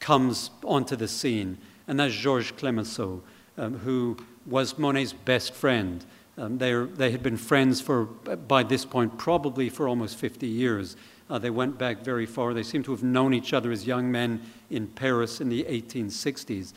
comes 0.00 0.50
onto 0.64 0.96
the 0.96 1.08
scene, 1.08 1.58
and 1.86 2.00
that's 2.00 2.14
Georges 2.14 2.52
Clemenceau, 2.52 3.22
um, 3.56 3.78
who 3.78 4.16
was 4.46 4.78
Monet's 4.78 5.12
best 5.12 5.54
friend. 5.54 6.04
Um, 6.36 6.58
they 6.58 7.10
had 7.10 7.22
been 7.22 7.36
friends 7.36 7.80
for, 7.80 8.04
by 8.06 8.62
this 8.62 8.84
point, 8.84 9.18
probably 9.18 9.68
for 9.68 9.86
almost 9.86 10.16
50 10.16 10.46
years. 10.46 10.96
Uh, 11.28 11.38
they 11.38 11.50
went 11.50 11.78
back 11.78 12.02
very 12.02 12.26
far. 12.26 12.54
They 12.54 12.62
seem 12.62 12.82
to 12.84 12.90
have 12.92 13.02
known 13.02 13.34
each 13.34 13.52
other 13.52 13.70
as 13.70 13.86
young 13.86 14.10
men 14.10 14.40
in 14.70 14.88
Paris 14.88 15.40
in 15.40 15.48
the 15.48 15.64
1860s. 15.64 16.72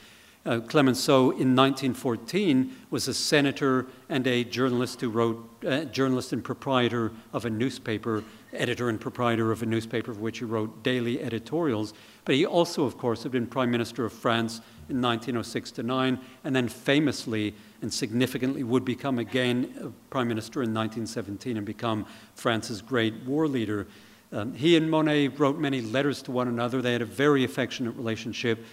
Uh, 0.45 0.59
Clemenceau, 0.59 1.31
in 1.31 1.55
1914, 1.55 2.75
was 2.89 3.07
a 3.07 3.13
senator 3.13 3.87
and 4.09 4.27
a 4.27 4.43
journalist 4.43 4.99
who 4.99 5.09
wrote, 5.09 5.63
uh, 5.65 5.85
journalist 5.85 6.33
and 6.33 6.43
proprietor 6.43 7.13
of 7.31 7.45
a 7.45 7.49
newspaper, 7.49 8.23
editor 8.53 8.89
and 8.89 8.99
proprietor 8.99 9.51
of 9.51 9.61
a 9.63 9.65
newspaper 9.65 10.13
for 10.13 10.19
which 10.19 10.39
he 10.39 10.45
wrote 10.45 10.83
daily 10.83 11.21
editorials. 11.21 11.93
But 12.25 12.35
he 12.35 12.45
also, 12.45 12.85
of 12.85 12.97
course, 12.97 13.23
had 13.23 13.31
been 13.31 13.47
Prime 13.47 13.71
Minister 13.71 14.05
of 14.05 14.13
France 14.13 14.61
in 14.89 15.01
1906 15.01 15.71
to 15.71 15.83
9, 15.83 16.19
and 16.43 16.55
then 16.55 16.67
famously 16.67 17.53
and 17.81 17.93
significantly 17.93 18.63
would 18.63 18.85
become 18.85 19.19
again 19.19 19.93
Prime 20.09 20.27
Minister 20.27 20.61
in 20.63 20.73
1917 20.73 21.57
and 21.57 21.65
become 21.65 22.05
France's 22.35 22.81
great 22.81 23.13
war 23.25 23.47
leader. 23.47 23.87
Um, 24.31 24.53
he 24.53 24.75
and 24.77 24.89
Monet 24.89 25.29
wrote 25.29 25.59
many 25.59 25.81
letters 25.81 26.21
to 26.23 26.31
one 26.31 26.47
another. 26.47 26.81
They 26.81 26.93
had 26.93 27.01
a 27.01 27.05
very 27.05 27.43
affectionate 27.43 27.95
relationship. 27.95 28.65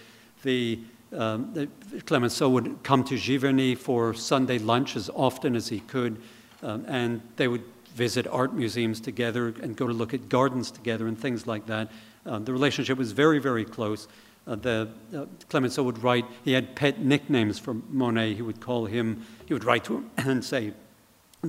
The, 0.43 0.79
um, 1.15 1.69
Clemenceau 2.05 2.49
would 2.49 2.83
come 2.83 3.03
to 3.03 3.15
Giverny 3.15 3.77
for 3.77 4.13
Sunday 4.13 4.57
lunch 4.57 4.95
as 4.95 5.09
often 5.13 5.55
as 5.55 5.67
he 5.67 5.81
could, 5.81 6.21
um, 6.63 6.85
and 6.87 7.21
they 7.35 7.47
would 7.47 7.63
visit 7.95 8.27
art 8.27 8.53
museums 8.53 8.99
together 8.99 9.53
and 9.61 9.75
go 9.75 9.87
to 9.87 9.93
look 9.93 10.13
at 10.13 10.29
gardens 10.29 10.71
together 10.71 11.07
and 11.07 11.19
things 11.19 11.47
like 11.47 11.65
that. 11.67 11.91
Uh, 12.25 12.39
the 12.39 12.53
relationship 12.53 12.97
was 12.97 13.11
very, 13.11 13.39
very 13.39 13.65
close. 13.65 14.07
Uh, 14.47 14.55
the, 14.55 14.89
uh, 15.15 15.25
Clemenceau 15.49 15.83
would 15.83 16.01
write, 16.01 16.25
he 16.43 16.53
had 16.53 16.75
pet 16.75 16.99
nicknames 16.99 17.59
for 17.59 17.75
Monet. 17.89 18.33
He 18.33 18.41
would 18.41 18.59
call 18.59 18.85
him, 18.85 19.25
he 19.45 19.53
would 19.53 19.63
write 19.63 19.83
to 19.85 19.97
him 19.97 20.11
and 20.17 20.43
say, 20.43 20.73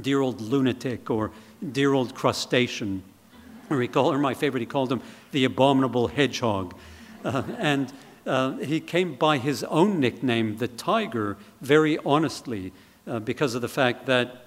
dear 0.00 0.20
old 0.20 0.40
lunatic 0.40 1.10
or 1.10 1.30
dear 1.72 1.92
old 1.92 2.14
crustacean. 2.14 3.02
Or 3.70 3.80
he 3.80 3.88
called, 3.88 4.14
or 4.14 4.18
my 4.18 4.34
favorite, 4.34 4.60
he 4.60 4.66
called 4.66 4.92
him 4.92 5.00
the 5.30 5.44
abominable 5.44 6.08
hedgehog. 6.08 6.74
Uh, 7.24 7.42
and 7.58 7.92
uh, 8.26 8.56
he 8.58 8.80
came 8.80 9.14
by 9.14 9.38
his 9.38 9.64
own 9.64 10.00
nickname, 10.00 10.56
the 10.58 10.68
tiger, 10.68 11.36
very 11.60 11.98
honestly, 12.04 12.72
uh, 13.06 13.18
because 13.18 13.54
of 13.54 13.62
the 13.62 13.68
fact 13.68 14.06
that 14.06 14.46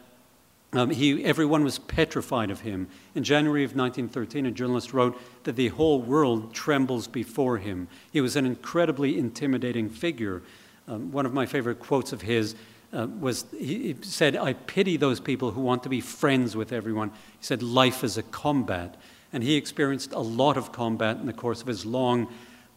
um, 0.77 0.89
he, 0.89 1.23
everyone 1.23 1.63
was 1.63 1.79
petrified 1.79 2.51
of 2.51 2.61
him. 2.61 2.87
In 3.13 3.23
January 3.23 3.63
of 3.63 3.75
1913, 3.75 4.45
a 4.45 4.51
journalist 4.51 4.93
wrote 4.93 5.19
that 5.43 5.55
the 5.55 5.69
whole 5.69 6.01
world 6.01 6.53
trembles 6.53 7.07
before 7.07 7.57
him. 7.57 7.87
He 8.11 8.21
was 8.21 8.35
an 8.35 8.45
incredibly 8.45 9.17
intimidating 9.17 9.89
figure. 9.89 10.41
Um, 10.87 11.11
one 11.11 11.25
of 11.25 11.33
my 11.33 11.45
favorite 11.45 11.79
quotes 11.79 12.13
of 12.13 12.21
his 12.21 12.55
uh, 12.93 13.07
was 13.19 13.45
he 13.51 13.95
said, 14.01 14.35
I 14.35 14.53
pity 14.53 14.97
those 14.97 15.19
people 15.19 15.51
who 15.51 15.61
want 15.61 15.83
to 15.83 15.89
be 15.89 16.01
friends 16.01 16.55
with 16.55 16.71
everyone. 16.71 17.09
He 17.09 17.45
said, 17.45 17.61
Life 17.61 18.03
is 18.03 18.17
a 18.17 18.23
combat. 18.23 18.95
And 19.33 19.43
he 19.43 19.55
experienced 19.55 20.13
a 20.13 20.19
lot 20.19 20.55
of 20.55 20.71
combat 20.71 21.17
in 21.17 21.25
the 21.25 21.33
course 21.33 21.61
of 21.61 21.67
his 21.67 21.85
long 21.85 22.27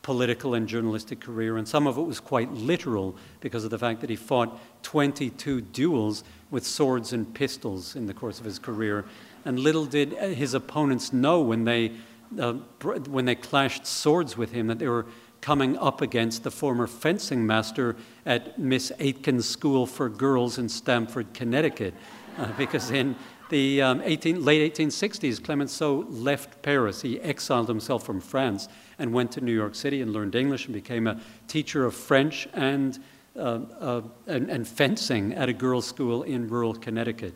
political 0.03 0.55
and 0.55 0.67
journalistic 0.67 1.21
career, 1.21 1.57
and 1.57 1.69
some 1.69 1.87
of 1.87 1.99
it 1.99 2.03
was 2.03 2.19
quite 2.21 2.51
literal 2.53 3.15
because 3.41 3.65
of 3.65 3.71
the 3.71 3.79
fact 3.79 4.01
that 4.01 4.09
he 4.09 4.17
fought 4.17 4.59
22 4.83 5.61
duels 5.61 6.25
with 6.51 6.67
swords 6.67 7.13
and 7.13 7.33
pistols 7.35 7.97
in 7.97 8.07
the 8.07 8.15
course 8.15 8.39
of 8.39 8.45
his 8.45 8.59
career. 8.59 9.05
And 9.45 9.59
little 9.59 9.87
did 9.87 10.13
his 10.13 10.55
opponents 10.55 11.13
know 11.13 11.41
when 11.41 11.65
they, 11.65 11.93
uh, 12.39 12.55
when 12.83 13.25
they 13.25 13.35
clashed 13.35 13.87
swords 13.87 14.37
with 14.37 14.53
him 14.53 14.67
that 14.69 14.79
they 14.79 14.89
were 14.89 15.07
coming 15.41 15.77
up 15.79 16.01
against 16.01 16.43
the 16.43 16.51
former 16.51 16.87
fencing 16.87 17.47
master 17.47 17.97
at 18.27 18.59
Miss 18.59 18.93
Aitken's 18.99 19.49
School 19.49 19.87
for 19.87 20.09
Girls 20.09 20.59
in 20.59 20.69
Stamford, 20.69 21.33
Connecticut. 21.33 21.95
Uh, 22.37 22.53
because 22.57 22.91
in 22.91 23.17
the 23.51 23.81
um, 23.81 24.03
18, 24.05 24.45
late 24.45 24.75
1860s, 24.75 25.43
Clemenceau 25.43 26.07
left 26.09 26.63
Paris. 26.63 27.03
He 27.03 27.21
exiled 27.21 27.69
himself 27.69 28.05
from 28.05 28.21
France 28.21 28.69
and 28.99 29.13
went 29.13 29.33
to 29.33 29.41
New 29.41 29.53
York 29.53 29.75
City 29.75 30.03
and 30.03 30.13
learned 30.13 30.35
English 30.35 30.67
and 30.67 30.75
became 30.75 31.07
a 31.07 31.21
teacher 31.47 31.85
of 31.85 31.95
French 31.95 32.49
and 32.53 32.99
and, 33.39 34.51
and, 34.51 34.67
fencing 34.67 35.33
at 35.35 35.49
a 35.49 35.53
girls' 35.53 35.87
school 35.87 36.23
in 36.23 36.49
rural 36.49 36.75
Connecticut. 36.75 37.35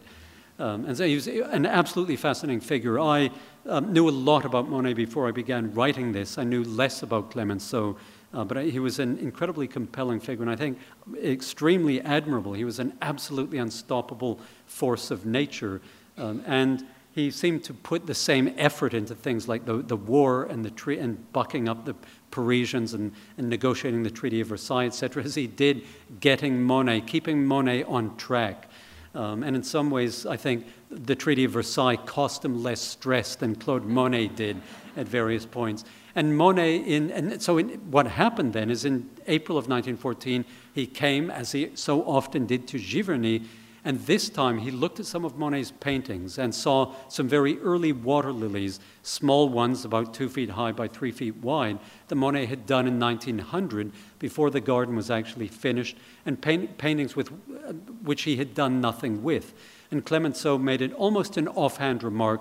Um, 0.59 0.85
and 0.85 0.97
so 0.97 1.07
he 1.07 1.15
was 1.15 1.27
an 1.27 1.67
absolutely 1.67 2.17
fascinating 2.17 2.61
figure. 2.61 3.01
I 3.01 3.31
um, 3.67 3.93
knew 3.93 4.09
a 4.09 4.11
lot 4.11 4.45
about 4.45 4.69
Monet 4.69 4.95
before 4.95 5.27
I 5.27 5.31
began 5.31 5.73
writing 5.73 6.13
this. 6.13 6.39
I 6.39 6.45
knew 6.45 6.63
less 6.65 7.03
about 7.03 7.31
Clemenceau, 7.31 7.97
uh, 8.35 8.45
but 8.45 8.57
I, 8.59 8.65
he 8.65 8.79
was 8.79 8.99
an 8.99 9.19
incredibly 9.19 9.67
compelling 9.67 10.21
figure, 10.21 10.43
and 10.43 10.51
I 10.51 10.57
think 10.57 10.79
extremely 11.23 12.01
admirable. 12.03 12.53
He 12.53 12.65
was 12.65 12.79
an 12.79 12.97
absolutely 13.01 13.59
unstoppable 13.59 14.41
force 14.67 15.11
of 15.11 15.25
nature. 15.25 15.81
Um, 16.19 16.43
and 16.47 16.87
he 17.15 17.31
seemed 17.31 17.65
to 17.65 17.75
put 17.75 18.07
the 18.07 18.15
same 18.15 18.55
effort 18.57 18.95
into 18.95 19.15
things 19.15 19.49
like 19.49 19.65
the, 19.65 19.79
the 19.79 19.97
war 19.97 20.45
and, 20.45 20.65
the 20.65 20.71
tre- 20.71 20.99
and 20.99 21.33
bucking 21.33 21.69
up 21.69 21.85
the 21.85 21.95
Parisians 22.33 22.95
and, 22.95 23.13
and 23.39 23.49
negotiating 23.49 24.03
the 24.03 24.11
Treaty 24.11 24.41
of 24.41 24.49
Versailles, 24.49 24.87
etc., 24.87 25.23
as 25.23 25.37
he 25.37 25.47
did 25.47 25.87
getting 26.19 26.61
Monet, 26.61 27.03
keeping 27.03 27.47
Monet 27.47 27.85
on 27.85 28.17
track. 28.17 28.69
Um, 29.15 29.45
and 29.45 29.55
in 29.55 29.63
some 29.63 29.91
ways, 29.91 30.27
I 30.27 30.37
think 30.37 30.67
the 30.91 31.15
Treaty 31.15 31.45
of 31.45 31.53
Versailles 31.53 31.97
cost 31.97 32.45
him 32.45 32.63
less 32.63 32.81
stress 32.81 33.37
than 33.37 33.55
Claude 33.55 33.85
Monet 33.85 34.29
did 34.29 34.61
at 34.97 35.07
various 35.07 35.47
points. 35.47 35.85
And 36.15 36.37
Monet, 36.37 36.77
in, 36.79 37.11
and 37.11 37.41
so 37.41 37.59
in, 37.59 37.69
what 37.91 38.07
happened 38.07 38.53
then 38.53 38.71
is 38.71 38.85
in 38.85 39.09
April 39.27 39.57
of 39.57 39.65
1914, 39.65 40.45
he 40.75 40.87
came, 40.87 41.31
as 41.31 41.53
he 41.53 41.71
so 41.75 42.03
often 42.03 42.47
did, 42.47 42.67
to 42.69 42.79
Giverny 42.79 43.47
and 43.85 43.99
this 44.01 44.29
time 44.29 44.59
he 44.59 44.71
looked 44.71 45.01
at 45.01 45.07
some 45.07 45.25
of 45.25 45.37
Monet's 45.37 45.73
paintings 45.73 46.39
and 46.39 46.55
saw 46.55 46.95
some 47.09 47.27
very 47.27 47.59
early 47.59 47.91
water 47.91 48.31
lilies, 48.31 48.79
small 49.03 49.49
ones 49.49 49.85
about 49.85 50.15
two 50.15 50.29
feet 50.29 50.51
high 50.51 50.71
by 50.71 50.87
three 50.87 51.11
feet 51.11 51.37
wide, 51.39 51.81
that 52.07 52.15
Monet 52.15 52.47
had 52.47 52.65
done 52.65 52.87
in 52.87 53.01
1900 53.01 53.91
before 54.21 54.51
the 54.51 54.61
garden 54.61 54.95
was 54.95 55.11
actually 55.11 55.49
finished, 55.49 55.97
and 56.25 56.41
paint, 56.41 56.79
paintings 56.79 57.17
with, 57.17 57.33
uh, 57.33 57.73
which 58.05 58.23
he 58.23 58.37
had 58.37 58.55
done 58.55 58.81
nothing 58.81 59.25
with. 59.25 59.53
And 59.91 60.05
Clemenceau 60.05 60.59
made 60.59 60.81
it 60.81 60.93
almost 60.93 61.37
an 61.37 61.49
offhand 61.49 62.05
remark 62.05 62.41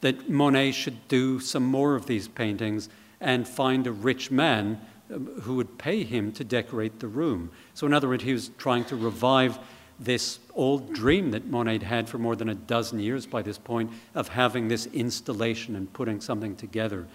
that 0.00 0.28
Monet 0.28 0.72
should 0.72 1.06
do 1.06 1.38
some 1.38 1.64
more 1.64 1.94
of 1.94 2.06
these 2.06 2.26
paintings 2.26 2.88
and 3.20 3.46
find 3.46 3.86
a 3.86 3.92
rich 3.92 4.32
man 4.32 4.80
um, 5.12 5.26
who 5.42 5.54
would 5.54 5.78
pay 5.78 6.02
him 6.02 6.32
to 6.32 6.42
decorate 6.42 6.98
the 6.98 7.06
room. 7.08 7.50
So, 7.74 7.86
in 7.86 7.92
other 7.92 8.08
words, 8.08 8.24
he 8.24 8.32
was 8.32 8.50
trying 8.58 8.84
to 8.86 8.96
revive 8.96 9.58
this 10.00 10.38
old 10.54 10.94
dream 10.94 11.30
that 11.30 11.46
Monet 11.46 11.80
had 11.80 12.08
for 12.08 12.18
more 12.18 12.34
than 12.34 12.48
a 12.48 12.54
dozen 12.54 12.98
years 12.98 13.26
by 13.26 13.42
this 13.42 13.58
point 13.58 13.90
of 14.14 14.28
having 14.28 14.68
this 14.68 14.86
installation 14.86 15.76
and 15.76 15.92
putting 15.92 16.20
something 16.20 16.56
together. 16.56 17.06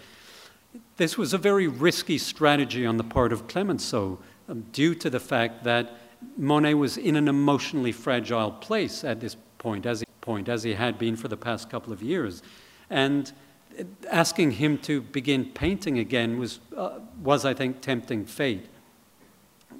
This 0.96 1.18
was 1.18 1.34
a 1.34 1.38
very 1.38 1.66
risky 1.66 2.16
strategy 2.16 2.86
on 2.86 2.96
the 2.96 3.04
part 3.04 3.32
of 3.32 3.48
Clemenceau 3.48 4.18
um, 4.48 4.64
due 4.72 4.94
to 4.94 5.10
the 5.10 5.20
fact 5.20 5.64
that 5.64 5.98
Monet 6.36 6.74
was 6.74 6.96
in 6.96 7.16
an 7.16 7.28
emotionally 7.28 7.92
fragile 7.92 8.52
place 8.52 9.02
at 9.02 9.20
this 9.20 9.36
point 9.58 9.84
as, 9.84 10.00
he, 10.00 10.06
point, 10.20 10.48
as 10.48 10.62
he 10.62 10.74
had 10.74 10.98
been 10.98 11.16
for 11.16 11.28
the 11.28 11.36
past 11.36 11.68
couple 11.68 11.92
of 11.92 12.02
years. 12.02 12.42
And 12.88 13.32
asking 14.10 14.52
him 14.52 14.78
to 14.78 15.00
begin 15.00 15.46
painting 15.46 15.98
again 15.98 16.38
was, 16.38 16.60
uh, 16.76 17.00
was 17.22 17.44
I 17.44 17.52
think, 17.52 17.80
tempting 17.80 18.24
fate. 18.24 18.66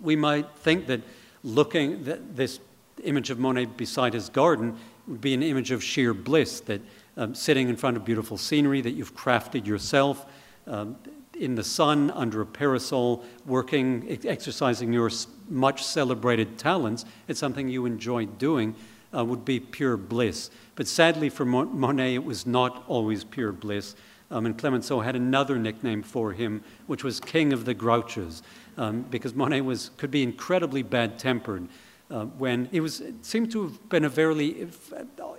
We 0.03 0.17
might 0.17 0.51
think 0.57 0.87
that 0.89 1.03
looking 1.43 2.05
that 2.05 2.37
this 2.37 2.59
image 3.05 3.31
of 3.31 3.39
Monet 3.39 3.67
beside 3.77 4.15
his 4.15 4.29
garden 4.29 4.77
would 5.07 5.21
be 5.21 5.35
an 5.35 5.43
image 5.43 5.71
of 5.71 5.83
sheer 5.83 6.15
bliss 6.15 6.61
that 6.61 6.81
um, 7.17 7.35
sitting 7.35 7.69
in 7.69 7.77
front 7.77 7.97
of 7.97 8.05
beautiful 8.05 8.37
scenery 8.37 8.81
that 8.81 8.93
you've 8.93 9.15
crafted 9.15 9.67
yourself, 9.67 10.27
um, 10.67 10.97
in 11.39 11.55
the 11.55 11.65
sun, 11.65 12.11
under 12.13 12.41
a 12.41 12.47
parasol, 12.47 13.25
working, 13.45 14.19
exercising 14.25 14.93
your 14.93 15.11
much 15.49 15.85
celebrated 15.85 16.59
talents, 16.59 17.05
it's 17.29 17.39
something 17.39 17.69
you 17.69 17.87
enjoy 17.87 18.25
doing, 18.27 18.75
uh, 19.15 19.25
would 19.25 19.45
be 19.45 19.61
pure 19.61 19.97
bliss. 19.97 20.51
But 20.75 20.89
sadly 20.89 21.29
for 21.29 21.45
Monet, 21.45 22.15
it 22.15 22.25
was 22.25 22.47
not 22.47 22.85
always 22.87 23.25
pure 23.25 23.53
bliss. 23.53 23.95
Um, 24.31 24.47
and 24.47 24.59
Clemenceau 24.59 25.01
had 25.01 25.15
another 25.15 25.59
nickname 25.59 26.03
for 26.03 26.33
him, 26.33 26.63
which 26.87 27.05
was 27.05 27.21
King 27.21 27.53
of 27.53 27.65
the 27.65 27.75
Grouches, 27.75 28.43
um, 28.77 29.03
because 29.03 29.35
Monet 29.35 29.61
was, 29.61 29.91
could 29.97 30.11
be 30.11 30.23
incredibly 30.23 30.83
bad 30.83 31.19
tempered 31.19 31.69
uh, 32.11 32.25
when 32.25 32.69
it 32.73 32.81
was 32.81 33.03
seemed 33.23 33.51
to 33.53 33.65
have 33.65 33.89
been 33.89 34.05
a 34.05 34.09
very 34.09 34.69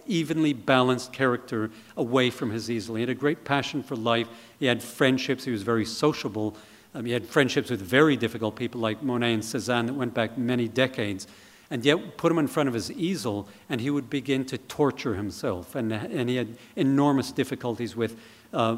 evenly 0.06 0.54
balanced 0.54 1.14
character 1.14 1.72
away 1.96 2.30
from 2.30 2.52
his 2.52 2.70
easel. 2.70 2.96
He 2.96 3.02
had 3.02 3.10
a 3.10 3.16
great 3.16 3.44
passion 3.46 3.84
for 3.84 3.96
life. 3.96 4.28
He 4.60 4.66
had 4.66 4.82
friendships. 4.82 5.46
He 5.46 5.52
was 5.52 5.64
very 5.64 5.86
sociable. 5.86 6.56
Um, 6.94 7.06
he 7.06 7.12
had 7.12 7.26
friendships 7.26 7.70
with 7.70 7.82
very 7.82 8.18
difficult 8.18 8.56
people 8.56 8.82
like 8.82 9.04
Monet 9.04 9.34
and 9.34 9.44
Cézanne 9.44 9.88
that 9.88 9.94
went 9.94 10.14
back 10.14 10.38
many 10.38 10.68
decades. 10.68 11.28
And 11.70 11.84
yet, 11.84 12.16
put 12.16 12.32
him 12.32 12.38
in 12.38 12.48
front 12.48 12.70
of 12.70 12.74
his 12.74 12.90
easel, 12.92 13.50
and 13.70 13.82
he 13.82 13.90
would 13.90 14.10
begin 14.10 14.46
to 14.46 14.58
torture 14.58 15.16
himself. 15.16 15.76
And, 15.76 15.92
and 15.92 16.30
he 16.30 16.38
had 16.38 16.58
enormous 16.78 17.34
difficulties 17.34 17.94
with 17.94 18.18
uh, 18.54 18.76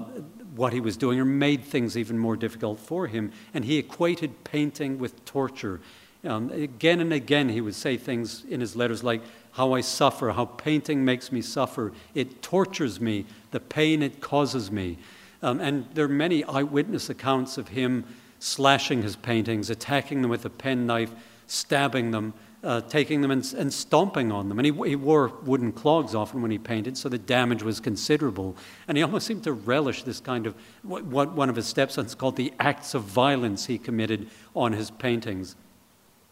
what 0.56 0.74
he 0.74 0.80
was 0.82 0.98
doing, 0.98 1.20
or 1.20 1.26
made 1.26 1.64
things 1.64 1.96
even 1.96 2.18
more 2.18 2.36
difficult 2.36 2.80
for 2.80 3.06
him. 3.06 3.32
And 3.54 3.64
he 3.64 3.78
equated 3.78 4.44
painting 4.44 4.98
with 4.98 5.24
torture. 5.24 5.82
Um, 6.26 6.49
again 6.51 6.99
and 6.99 7.13
again, 7.13 7.49
he 7.49 7.61
would 7.61 7.76
say 7.76 7.95
things 7.95 8.43
in 8.49 8.59
his 8.59 8.76
letters 8.76 9.03
like, 9.03 9.22
How 9.51 9.74
I 9.74 9.82
suffer, 9.82 10.32
how 10.32 10.45
painting 10.45 11.05
makes 11.05 11.32
me 11.32 11.41
suffer. 11.41 11.93
It 12.13 12.41
tortures 12.41 12.99
me, 12.99 13.26
the 13.51 13.59
pain 13.59 14.03
it 14.03 14.20
causes 14.20 14.72
me. 14.72 14.97
Um, 15.41 15.61
and 15.61 15.86
there 15.93 16.05
are 16.05 16.09
many 16.09 16.43
eyewitness 16.43 17.09
accounts 17.09 17.57
of 17.57 17.70
him 17.70 18.03
slashing 18.39 19.01
his 19.01 19.15
paintings, 19.15 19.70
attacking 19.70 20.22
them 20.22 20.32
with 20.32 20.45
a 20.45 20.49
penknife, 20.49 21.11
stabbing 21.47 22.11
them, 22.11 22.34
uh, 22.63 22.82
taking 22.82 23.22
them 23.22 23.32
and, 23.32 23.53
and, 23.57 23.74
stomping 23.74 24.32
on 24.32 24.49
them. 24.49 24.59
And 24.59 24.65
he, 24.65 24.89
he, 24.89 24.95
wore 24.97 25.30
wooden 25.45 25.72
clogs 25.72 26.13
often 26.13 26.41
when 26.41 26.51
he 26.51 26.57
painted, 26.57 26.97
so 26.97 27.07
the 27.07 27.17
damage 27.17 27.63
was 27.63 27.80
considerable. 27.80 28.57
And 28.88 28.97
he 28.97 29.03
almost 29.03 29.28
seemed 29.28 29.43
to 29.45 29.53
relish 29.53 30.03
this 30.03 30.20
kind 30.20 30.45
of 30.45 30.55
what, 30.84 31.05
one 31.05 31.49
of 31.49 31.55
his 31.55 31.67
stepsons 31.67 32.15
called 32.15 32.36
the 32.36 32.53
acts 32.59 32.93
of 32.93 33.03
violence 33.03 33.67
he 33.67 33.78
committed 33.78 34.30
on 34.55 34.74
his 34.74 34.91
paintings. 34.91 35.55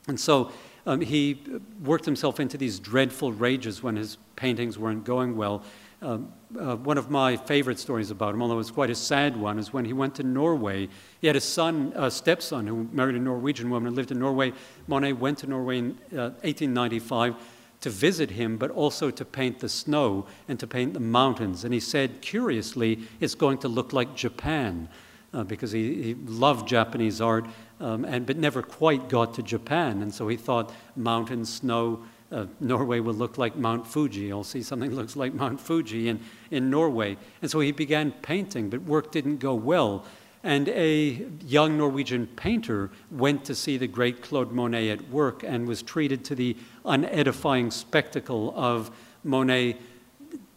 And 0.08 0.20
so 0.20 0.52
um, 0.86 1.02
he 1.02 1.44
worked 1.84 2.06
himself 2.06 2.40
into 2.40 2.58
these 2.58 2.80
dreadful 2.80 3.34
rages 3.34 3.84
when 3.84 3.96
his 3.96 4.18
paintings 4.36 4.78
weren't 4.78 5.04
going 5.04 5.36
well. 5.36 5.64
Um, 6.02 6.32
uh, 6.60 6.76
one 6.76 6.98
of 6.98 7.10
my 7.10 7.36
favorite 7.36 7.80
stories 7.80 8.12
about 8.12 8.36
him, 8.36 8.42
although 8.42 8.60
it's 8.60 8.72
quite 8.72 8.92
a 8.92 8.96
sad 8.96 9.36
one, 9.36 9.58
is 9.58 9.74
when 9.74 9.84
he 9.84 9.94
went 9.94 10.16
to 10.16 10.24
Norway. 10.24 10.88
He 11.20 11.28
had 11.28 11.36
a 11.36 11.42
son, 11.42 11.92
a 11.96 12.12
stepson, 12.12 12.68
who 12.68 12.88
married 12.92 13.16
a 13.16 13.20
Norwegian 13.20 13.70
woman 13.70 13.88
and 13.88 13.96
lived 13.96 14.12
in 14.12 14.20
Norway. 14.20 14.54
Monet 14.86 15.14
went 15.14 15.40
to 15.40 15.48
Norway 15.48 15.80
in 15.80 15.98
uh, 16.14 16.38
1895 16.44 17.36
to 17.82 17.90
visit 17.90 18.32
him, 18.32 18.58
but 18.58 18.72
also 18.72 19.10
to 19.12 19.26
paint 19.26 19.60
the 19.60 19.70
snow 19.70 20.28
and 20.48 20.60
to 20.60 20.68
paint 20.68 20.94
the 20.94 21.00
mountains. 21.00 21.64
And 21.64 21.74
he 21.74 21.80
said, 21.80 22.22
curiously, 22.22 23.00
it's 23.20 23.36
going 23.36 23.58
to 23.60 23.68
look 23.68 23.92
like 23.92 24.16
Japan. 24.16 24.90
Uh, 25.34 25.44
because 25.44 25.74
he, 25.74 26.02
he, 26.02 26.14
loved 26.14 26.70
Japanese 26.70 27.20
art, 27.20 27.46
um, 27.80 28.06
and, 28.06 28.26
but 28.26 28.38
never 28.38 28.62
quite 28.62 29.10
got 29.10 29.34
to 29.36 29.44
Japan. 29.44 30.02
And 30.02 30.14
so 30.14 30.28
he 30.28 30.38
thought 30.38 30.74
mountain, 30.96 31.46
snow, 31.46 32.04
uh, 32.32 32.46
Norway 32.60 33.00
will 33.00 33.14
look 33.14 33.38
like 33.38 33.56
Mount 33.56 33.88
Fuji. 33.88 34.32
I'll 34.32 34.44
see 34.44 34.64
something 34.64 34.92
looks 34.96 35.16
like 35.16 35.34
Mount 35.34 35.60
Fuji 35.60 36.10
in, 36.10 36.20
in 36.52 36.70
Norway. 36.70 37.18
And 37.42 37.50
so 37.50 37.60
he 37.60 37.72
began 37.72 38.12
painting, 38.12 38.70
but 38.70 38.82
work 38.84 39.12
didn't 39.12 39.38
go 39.38 39.54
well. 39.54 40.06
And 40.44 40.70
a 40.70 41.26
young 41.46 41.78
Norwegian 41.78 42.28
painter 42.28 42.92
went 43.12 43.44
to 43.46 43.56
see 43.56 43.78
the 43.78 43.88
great 43.88 44.22
Claude 44.22 44.52
Monet 44.52 44.90
at 44.90 45.10
work 45.10 45.44
and 45.44 45.68
was 45.68 45.82
treated 45.82 46.24
to 46.26 46.36
the 46.36 46.56
unedifying 46.86 47.72
spectacle 47.72 48.54
of 48.56 48.92
Monet 49.24 49.78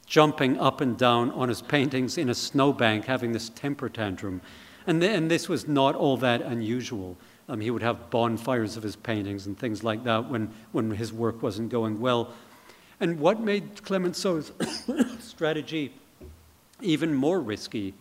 jumping 0.07 0.59
up 0.59 0.81
and 0.81 0.99
down 0.99 1.31
on 1.31 1.49
his 1.49 1.63
paintings 1.63 2.19
in 2.19 2.29
a 2.29 2.35
snowbank, 2.35 3.05
having 3.07 3.33
this 3.33 3.49
temper 3.51 3.89
tantrum. 3.89 4.41
And, 4.91 5.01
th- 5.01 5.17
and 5.17 5.31
this 5.31 5.49
was 5.49 5.69
not 5.69 5.95
all 5.95 6.17
that 6.17 6.43
unusual. 6.43 7.17
Um, 7.49 7.61
he 7.61 7.71
would 7.71 7.81
have 7.81 8.11
bonfires 8.11 8.77
of 8.77 8.83
his 8.83 8.97
paintings 8.97 9.47
and 9.47 9.57
things 9.57 9.85
like 9.85 10.03
that 10.03 10.29
when, 10.29 10.53
when 10.73 10.91
his 10.91 11.13
work 11.13 11.45
wasn't 11.45 11.71
going 11.71 12.01
well. 12.01 12.33
And 12.99 13.21
what 13.21 13.39
made 13.41 13.85
Clemenceau's 13.85 14.51
strategy 15.21 15.93
even 16.81 17.15
more 17.15 17.39
risky 17.39 17.95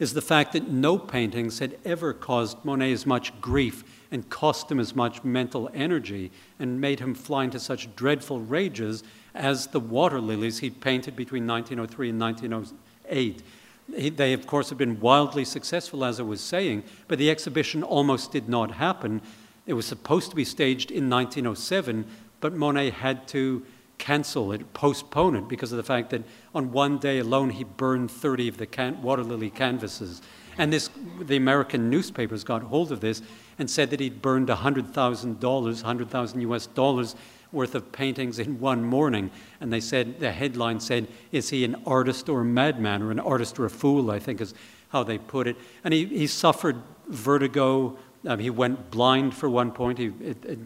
is 0.00 0.14
the 0.14 0.20
fact 0.20 0.52
that 0.54 0.68
no 0.68 0.98
paintings 0.98 1.60
had 1.60 1.78
ever 1.84 2.12
caused 2.12 2.64
Monet 2.64 2.90
as 2.90 3.06
much 3.06 3.40
grief 3.40 3.84
and 4.10 4.28
cost 4.28 4.68
him 4.68 4.80
as 4.80 4.96
much 4.96 5.22
mental 5.22 5.70
energy 5.72 6.32
and 6.58 6.80
made 6.80 6.98
him 6.98 7.14
fly 7.14 7.44
into 7.44 7.60
such 7.60 7.94
dreadful 7.94 8.40
rages 8.40 9.04
as 9.32 9.68
the 9.68 9.78
water 9.78 10.20
lilies 10.20 10.58
he 10.58 10.70
painted 10.70 11.14
between 11.14 11.46
1903 11.46 12.10
and 12.10 12.20
1908. 12.20 13.42
They, 13.88 14.32
of 14.32 14.46
course, 14.46 14.68
have 14.68 14.78
been 14.78 15.00
wildly 15.00 15.44
successful, 15.44 16.04
as 16.04 16.20
I 16.20 16.22
was 16.22 16.40
saying, 16.40 16.84
but 17.08 17.18
the 17.18 17.30
exhibition 17.30 17.82
almost 17.82 18.32
did 18.32 18.48
not 18.48 18.72
happen. 18.72 19.22
It 19.66 19.72
was 19.72 19.86
supposed 19.86 20.30
to 20.30 20.36
be 20.36 20.44
staged 20.44 20.90
in 20.90 21.08
1907, 21.08 22.06
but 22.40 22.54
Monet 22.54 22.90
had 22.90 23.26
to 23.28 23.64
cancel 23.96 24.52
it, 24.52 24.72
postpone 24.74 25.36
it, 25.36 25.48
because 25.48 25.72
of 25.72 25.76
the 25.76 25.82
fact 25.82 26.10
that 26.10 26.22
on 26.54 26.70
one 26.70 26.98
day 26.98 27.18
alone 27.18 27.50
he 27.50 27.64
burned 27.64 28.10
30 28.10 28.48
of 28.48 28.58
the 28.58 28.66
can- 28.66 29.02
water 29.02 29.24
lily 29.24 29.50
canvases. 29.50 30.22
And 30.56 30.72
this, 30.72 30.90
the 31.20 31.36
American 31.36 31.88
newspapers 31.88 32.44
got 32.44 32.62
hold 32.62 32.92
of 32.92 33.00
this 33.00 33.22
and 33.58 33.70
said 33.70 33.90
that 33.90 34.00
he'd 34.00 34.20
burned 34.20 34.48
$100,000, 34.48 35.42
100,000 35.42 36.40
US 36.40 36.66
dollars 36.66 37.16
worth 37.52 37.74
of 37.74 37.92
paintings 37.92 38.38
in 38.38 38.60
one 38.60 38.84
morning. 38.84 39.30
And 39.60 39.72
they 39.72 39.80
said, 39.80 40.20
the 40.20 40.32
headline 40.32 40.80
said, 40.80 41.08
Is 41.32 41.50
he 41.50 41.64
an 41.64 41.76
artist 41.86 42.28
or 42.28 42.42
a 42.42 42.44
madman, 42.44 43.02
or 43.02 43.10
an 43.10 43.20
artist 43.20 43.58
or 43.58 43.64
a 43.64 43.70
fool, 43.70 44.10
I 44.10 44.18
think 44.18 44.40
is 44.40 44.54
how 44.88 45.02
they 45.02 45.18
put 45.18 45.46
it. 45.46 45.56
And 45.84 45.92
he, 45.92 46.06
he 46.06 46.26
suffered 46.26 46.76
vertigo. 47.08 47.96
Um, 48.26 48.38
he 48.38 48.50
went 48.50 48.90
blind 48.90 49.34
for 49.34 49.48
one 49.48 49.70
point. 49.70 49.98
He, 49.98 50.10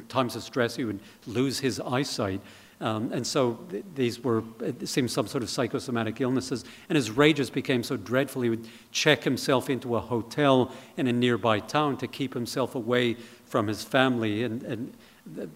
times 0.09 0.37
of 0.37 0.43
stress, 0.43 0.77
he 0.77 0.85
would 0.85 1.01
lose 1.27 1.61
his 1.61 1.81
eyesight. 1.81 2.41
Um, 2.81 3.13
and 3.13 3.25
so 3.25 3.61
th- 3.71 3.85
these 3.95 4.21
were, 4.21 4.43
it 4.61 4.89
seemed 4.89 5.11
some 5.11 5.29
sort 5.29 5.45
of 5.45 5.51
psychosomatic 5.51 6.21
illnesses. 6.21 6.65
And 6.89 6.97
his 6.97 7.11
rages 7.11 7.49
became 7.49 7.85
so 7.85 7.97
dreadful, 7.97 8.43
he 8.43 8.51
would 8.51 8.67
check 8.91 9.23
himself 9.23 9.71
into 9.71 9.95
a 9.95 10.01
hotel 10.01 10.73
in 10.97 11.07
a 11.07 11.13
nearby 11.13 11.61
town 11.61 11.97
to 11.99 12.09
keep 12.09 12.35
himself 12.35 12.75
away 12.75 13.17
from 13.45 13.69
his 13.69 13.85
family 13.85 14.43
and, 14.43 14.63
and 14.65 14.97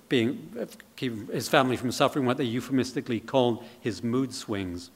being, 0.09 0.69
keep 0.97 1.31
his 1.33 1.49
family 1.49 1.77
from 1.77 1.91
suffering 1.93 2.25
what 2.25 2.37
they 2.37 2.45
euphemistically 2.45 3.21
called 3.21 3.64
his 3.81 4.03
mood 4.03 4.33
swings. 4.33 4.91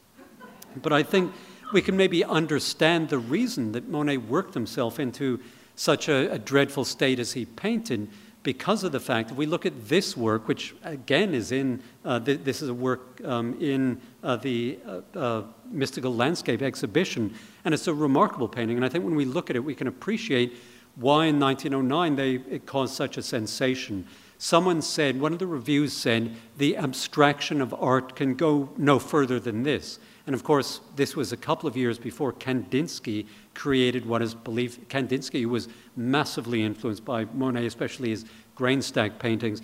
But 0.83 0.93
I 0.93 1.03
think 1.03 1.33
we 1.73 1.83
can 1.83 1.97
maybe 1.97 2.25
understand 2.25 3.09
the 3.09 3.19
reason 3.19 3.73
that 3.73 3.89
Monet 3.89 4.19
worked 4.19 4.55
himself 4.55 5.01
into 5.01 5.41
such 5.77 6.09
a, 6.09 6.33
a 6.33 6.39
dreadful 6.39 6.85
state 6.85 7.19
as 7.19 7.33
he 7.33 7.45
painted 7.47 8.09
because 8.43 8.85
of 8.85 8.93
the 8.93 9.01
fact 9.01 9.29
that 9.29 9.35
we 9.35 9.47
look 9.47 9.67
at 9.67 9.89
this 9.89 10.17
work, 10.17 10.49
which 10.49 10.75
again 10.83 11.35
is 11.35 11.53
in, 11.53 11.83
uh, 12.05 12.19
th- 12.21 12.41
this 12.43 12.63
is 12.63 12.69
a 12.69 12.75
work 12.75 13.21
um, 13.25 13.57
in 13.61 14.01
uh, 14.23 14.37
the 14.37 14.79
uh, 14.87 15.19
uh, 15.19 15.43
Mystical 15.71 16.15
Landscape 16.15 16.63
exhibition, 16.63 17.35
and 17.65 17.75
it's 17.75 17.87
a 17.87 17.95
remarkable 17.95 18.49
painting. 18.49 18.77
And 18.77 18.85
I 18.85 18.89
think 18.89 19.05
when 19.05 19.15
we 19.15 19.27
look 19.27 19.51
at 19.51 19.57
it, 19.57 19.61
we 19.61 19.75
can 19.75 19.89
appreciate 19.89 20.55
why 20.97 21.27
in 21.27 21.39
1909 21.39 22.17
they, 22.17 22.55
it 22.55 22.67
caused 22.67 22.95
such 22.95 23.19
a 23.19 23.23
sensation. 23.23 24.07
Someone 24.43 24.81
said, 24.81 25.21
one 25.21 25.35
of 25.35 25.39
the 25.39 25.47
reviews 25.47 25.93
said, 25.93 26.35
the 26.57 26.75
abstraction 26.79 27.61
of 27.61 27.75
art 27.75 28.17
can 28.17 28.35
go 28.35 28.71
no 28.79 28.99
further 28.99 29.39
than 29.39 29.65
this. 29.65 29.99
And 30.27 30.35
of 30.35 30.45
course, 30.45 30.81
this 30.97 31.15
was 31.15 31.31
a 31.31 31.37
couple 31.37 31.69
of 31.69 31.77
years 31.77 31.99
before 31.99 32.33
Kandinsky 32.33 33.27
created 33.53 34.07
what 34.07 34.23
is 34.23 34.35
believed. 34.35 34.89
Kandinsky 34.89 35.45
was 35.45 35.69
massively 35.95 36.63
influenced 36.63 37.05
by 37.05 37.27
Monet, 37.35 37.67
especially 37.67 38.09
his 38.09 38.25
grain 38.55 38.81
stack 38.81 39.19
paintings. 39.19 39.61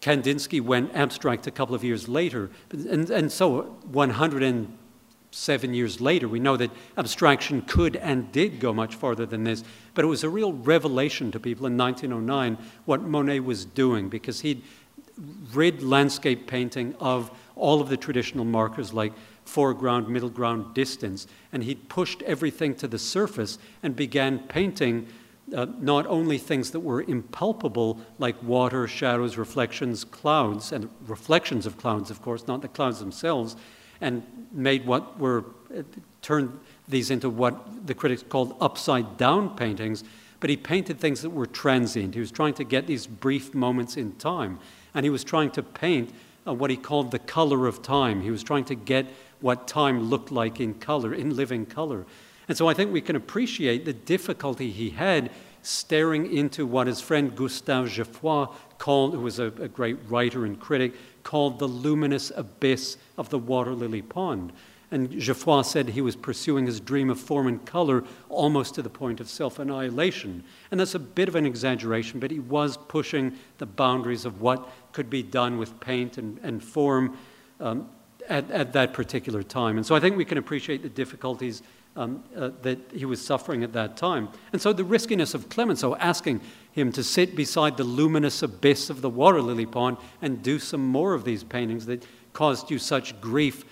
Kandinsky 0.00 0.60
went 0.60 0.92
abstract 0.92 1.46
a 1.46 1.52
couple 1.52 1.76
of 1.76 1.84
years 1.84 2.08
later. 2.08 2.50
And, 2.72 3.08
and 3.10 3.30
so 3.30 3.76
107 5.30 5.74
years 5.74 6.00
later, 6.00 6.26
we 6.26 6.40
know 6.40 6.56
that 6.56 6.72
abstraction 6.98 7.62
could 7.62 7.94
and 7.94 8.32
did 8.32 8.58
go 8.58 8.74
much 8.74 8.96
farther 8.96 9.24
than 9.24 9.44
this. 9.44 9.62
But 9.94 10.04
it 10.04 10.08
was 10.08 10.24
a 10.24 10.28
real 10.28 10.52
revelation 10.52 11.30
to 11.30 11.38
people 11.38 11.66
in 11.66 11.76
1909 11.76 12.58
what 12.84 13.02
Monet 13.02 13.38
was 13.40 13.64
doing 13.64 14.08
because 14.08 14.40
he'd 14.40 14.60
rid 15.52 15.84
landscape 15.84 16.48
painting 16.48 16.96
of 16.98 17.30
all 17.54 17.80
of 17.80 17.88
the 17.88 17.96
traditional 17.96 18.44
markers 18.44 18.92
like 18.92 19.12
foreground, 19.44 20.08
middle 20.08 20.30
ground, 20.30 20.74
distance. 20.74 21.28
And 21.52 21.62
he 21.62 21.76
pushed 21.76 22.22
everything 22.22 22.74
to 22.76 22.88
the 22.88 22.98
surface 22.98 23.56
and 23.84 23.94
began 23.94 24.40
painting 24.40 25.06
uh, 25.54 25.66
not 25.78 26.08
only 26.08 26.38
things 26.38 26.72
that 26.72 26.80
were 26.80 27.02
impalpable, 27.02 28.00
like 28.18 28.40
water, 28.42 28.88
shadows, 28.88 29.36
reflections, 29.36 30.02
clouds, 30.02 30.72
and 30.72 30.88
reflections 31.06 31.66
of 31.66 31.78
clouds, 31.78 32.10
of 32.10 32.20
course, 32.20 32.48
not 32.48 32.62
the 32.62 32.68
clouds 32.68 32.98
themselves, 32.98 33.54
and 34.00 34.22
made 34.52 34.86
what 34.86 35.18
were, 35.18 35.44
turned 36.22 36.58
these 36.88 37.10
into 37.10 37.30
what 37.30 37.86
the 37.86 37.94
critics 37.94 38.24
called 38.28 38.56
upside 38.60 39.16
down 39.16 39.56
paintings. 39.56 40.04
But 40.40 40.50
he 40.50 40.56
painted 40.56 40.98
things 40.98 41.22
that 41.22 41.30
were 41.30 41.46
transient. 41.46 42.14
He 42.14 42.20
was 42.20 42.30
trying 42.30 42.54
to 42.54 42.64
get 42.64 42.86
these 42.86 43.06
brief 43.06 43.54
moments 43.54 43.96
in 43.96 44.12
time. 44.16 44.58
And 44.94 45.04
he 45.04 45.10
was 45.10 45.22
trying 45.22 45.50
to 45.52 45.62
paint 45.62 46.10
uh, 46.46 46.54
what 46.54 46.70
he 46.70 46.76
called 46.76 47.10
the 47.10 47.18
color 47.18 47.66
of 47.66 47.82
time. 47.82 48.22
He 48.22 48.30
was 48.30 48.42
trying 48.42 48.64
to 48.64 48.74
get 48.74 49.06
what 49.40 49.68
time 49.68 50.10
looked 50.10 50.32
like 50.32 50.60
in 50.60 50.74
color, 50.74 51.14
in 51.14 51.36
living 51.36 51.66
color. 51.66 52.06
And 52.48 52.56
so 52.56 52.68
I 52.68 52.74
think 52.74 52.92
we 52.92 53.00
can 53.00 53.16
appreciate 53.16 53.84
the 53.84 53.92
difficulty 53.92 54.70
he 54.70 54.90
had 54.90 55.30
staring 55.62 56.34
into 56.34 56.66
what 56.66 56.86
his 56.86 57.00
friend 57.00 57.36
Gustave 57.36 57.90
Geoffroy 57.90 58.46
called, 58.78 59.14
who 59.14 59.20
was 59.20 59.38
a, 59.38 59.46
a 59.46 59.68
great 59.68 59.98
writer 60.08 60.46
and 60.46 60.58
critic, 60.58 60.94
called 61.22 61.58
the 61.58 61.66
luminous 61.66 62.30
abyss 62.34 62.96
of 63.16 63.28
the 63.30 63.38
water 63.38 63.72
lily 63.72 64.02
pond. 64.02 64.52
And 64.92 65.20
Geoffroy 65.20 65.62
said 65.62 65.90
he 65.90 66.00
was 66.00 66.16
pursuing 66.16 66.66
his 66.66 66.80
dream 66.80 67.10
of 67.10 67.20
form 67.20 67.46
and 67.46 67.64
color 67.64 68.02
almost 68.28 68.74
to 68.74 68.82
the 68.82 68.90
point 68.90 69.20
of 69.20 69.28
self 69.28 69.58
annihilation. 69.58 70.42
And 70.70 70.80
that's 70.80 70.96
a 70.96 70.98
bit 70.98 71.28
of 71.28 71.36
an 71.36 71.46
exaggeration, 71.46 72.18
but 72.18 72.30
he 72.30 72.40
was 72.40 72.76
pushing 72.76 73.36
the 73.58 73.66
boundaries 73.66 74.24
of 74.24 74.40
what 74.40 74.68
could 74.92 75.08
be 75.08 75.22
done 75.22 75.58
with 75.58 75.78
paint 75.78 76.18
and, 76.18 76.40
and 76.42 76.62
form 76.62 77.16
um, 77.60 77.88
at, 78.28 78.50
at 78.50 78.72
that 78.72 78.92
particular 78.92 79.44
time. 79.44 79.76
And 79.76 79.86
so 79.86 79.94
I 79.94 80.00
think 80.00 80.16
we 80.16 80.24
can 80.24 80.38
appreciate 80.38 80.82
the 80.82 80.88
difficulties 80.88 81.62
um, 81.96 82.24
uh, 82.36 82.50
that 82.62 82.78
he 82.92 83.04
was 83.04 83.24
suffering 83.24 83.62
at 83.62 83.72
that 83.74 83.96
time. 83.96 84.28
And 84.52 84.60
so 84.60 84.72
the 84.72 84.84
riskiness 84.84 85.34
of 85.34 85.48
Clemenceau 85.48 85.96
asking 85.96 86.40
him 86.72 86.92
to 86.92 87.02
sit 87.02 87.34
beside 87.34 87.76
the 87.76 87.84
luminous 87.84 88.42
abyss 88.42 88.90
of 88.90 89.02
the 89.02 89.10
water 89.10 89.42
lily 89.42 89.66
pond 89.66 89.96
and 90.22 90.42
do 90.42 90.58
some 90.58 90.86
more 90.86 91.14
of 91.14 91.24
these 91.24 91.42
paintings 91.42 91.86
that 91.86 92.04
caused 92.32 92.70
you 92.70 92.78
such 92.78 93.20
grief 93.20 93.64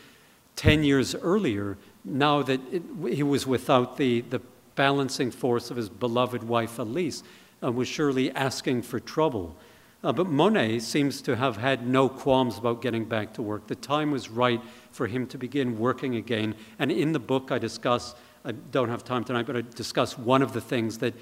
10 0.57 0.83
years 0.83 1.15
earlier, 1.15 1.79
now 2.05 2.43
that 2.43 2.61
it, 2.73 2.83
he 3.13 3.23
was 3.23 3.47
without 3.47 3.97
the, 3.97 4.23
the 4.23 4.41
balancing 4.75 5.31
force 5.31 5.71
of 5.71 5.77
his 5.77 5.89
beloved 5.89 6.43
wife 6.43 6.79
Elise, 6.79 7.23
was 7.61 7.87
surely 7.87 8.31
asking 8.33 8.83
for 8.83 8.99
trouble. 8.99 9.57
Uh, 10.03 10.13
but 10.13 10.29
Monet 10.29 10.79
seems 10.79 11.21
to 11.23 11.35
have 11.35 11.57
had 11.57 11.87
no 11.87 12.09
qualms 12.09 12.57
about 12.57 12.81
getting 12.81 13.05
back 13.05 13.33
to 13.35 13.43
work. 13.43 13.67
The 13.67 13.75
time 13.75 14.13
was 14.13 14.29
right 14.31 14.61
for 14.93 15.09
him 15.09 15.27
to 15.29 15.39
begin 15.39 15.79
working 15.79 16.15
again. 16.15 16.55
And 16.79 16.93
in 16.93 17.13
the 17.13 17.19
book, 17.19 17.51
I 17.51 17.59
discuss, 17.59 18.15
I 18.45 18.53
don't 18.53 18.89
have 18.89 19.05
time 19.05 19.25
tonight, 19.25 19.47
but 19.47 19.57
I 19.57 19.63
discuss 19.63 20.17
one 20.17 20.43
of 20.43 20.53
the 20.53 20.61
things 20.61 20.99
that 20.99 21.15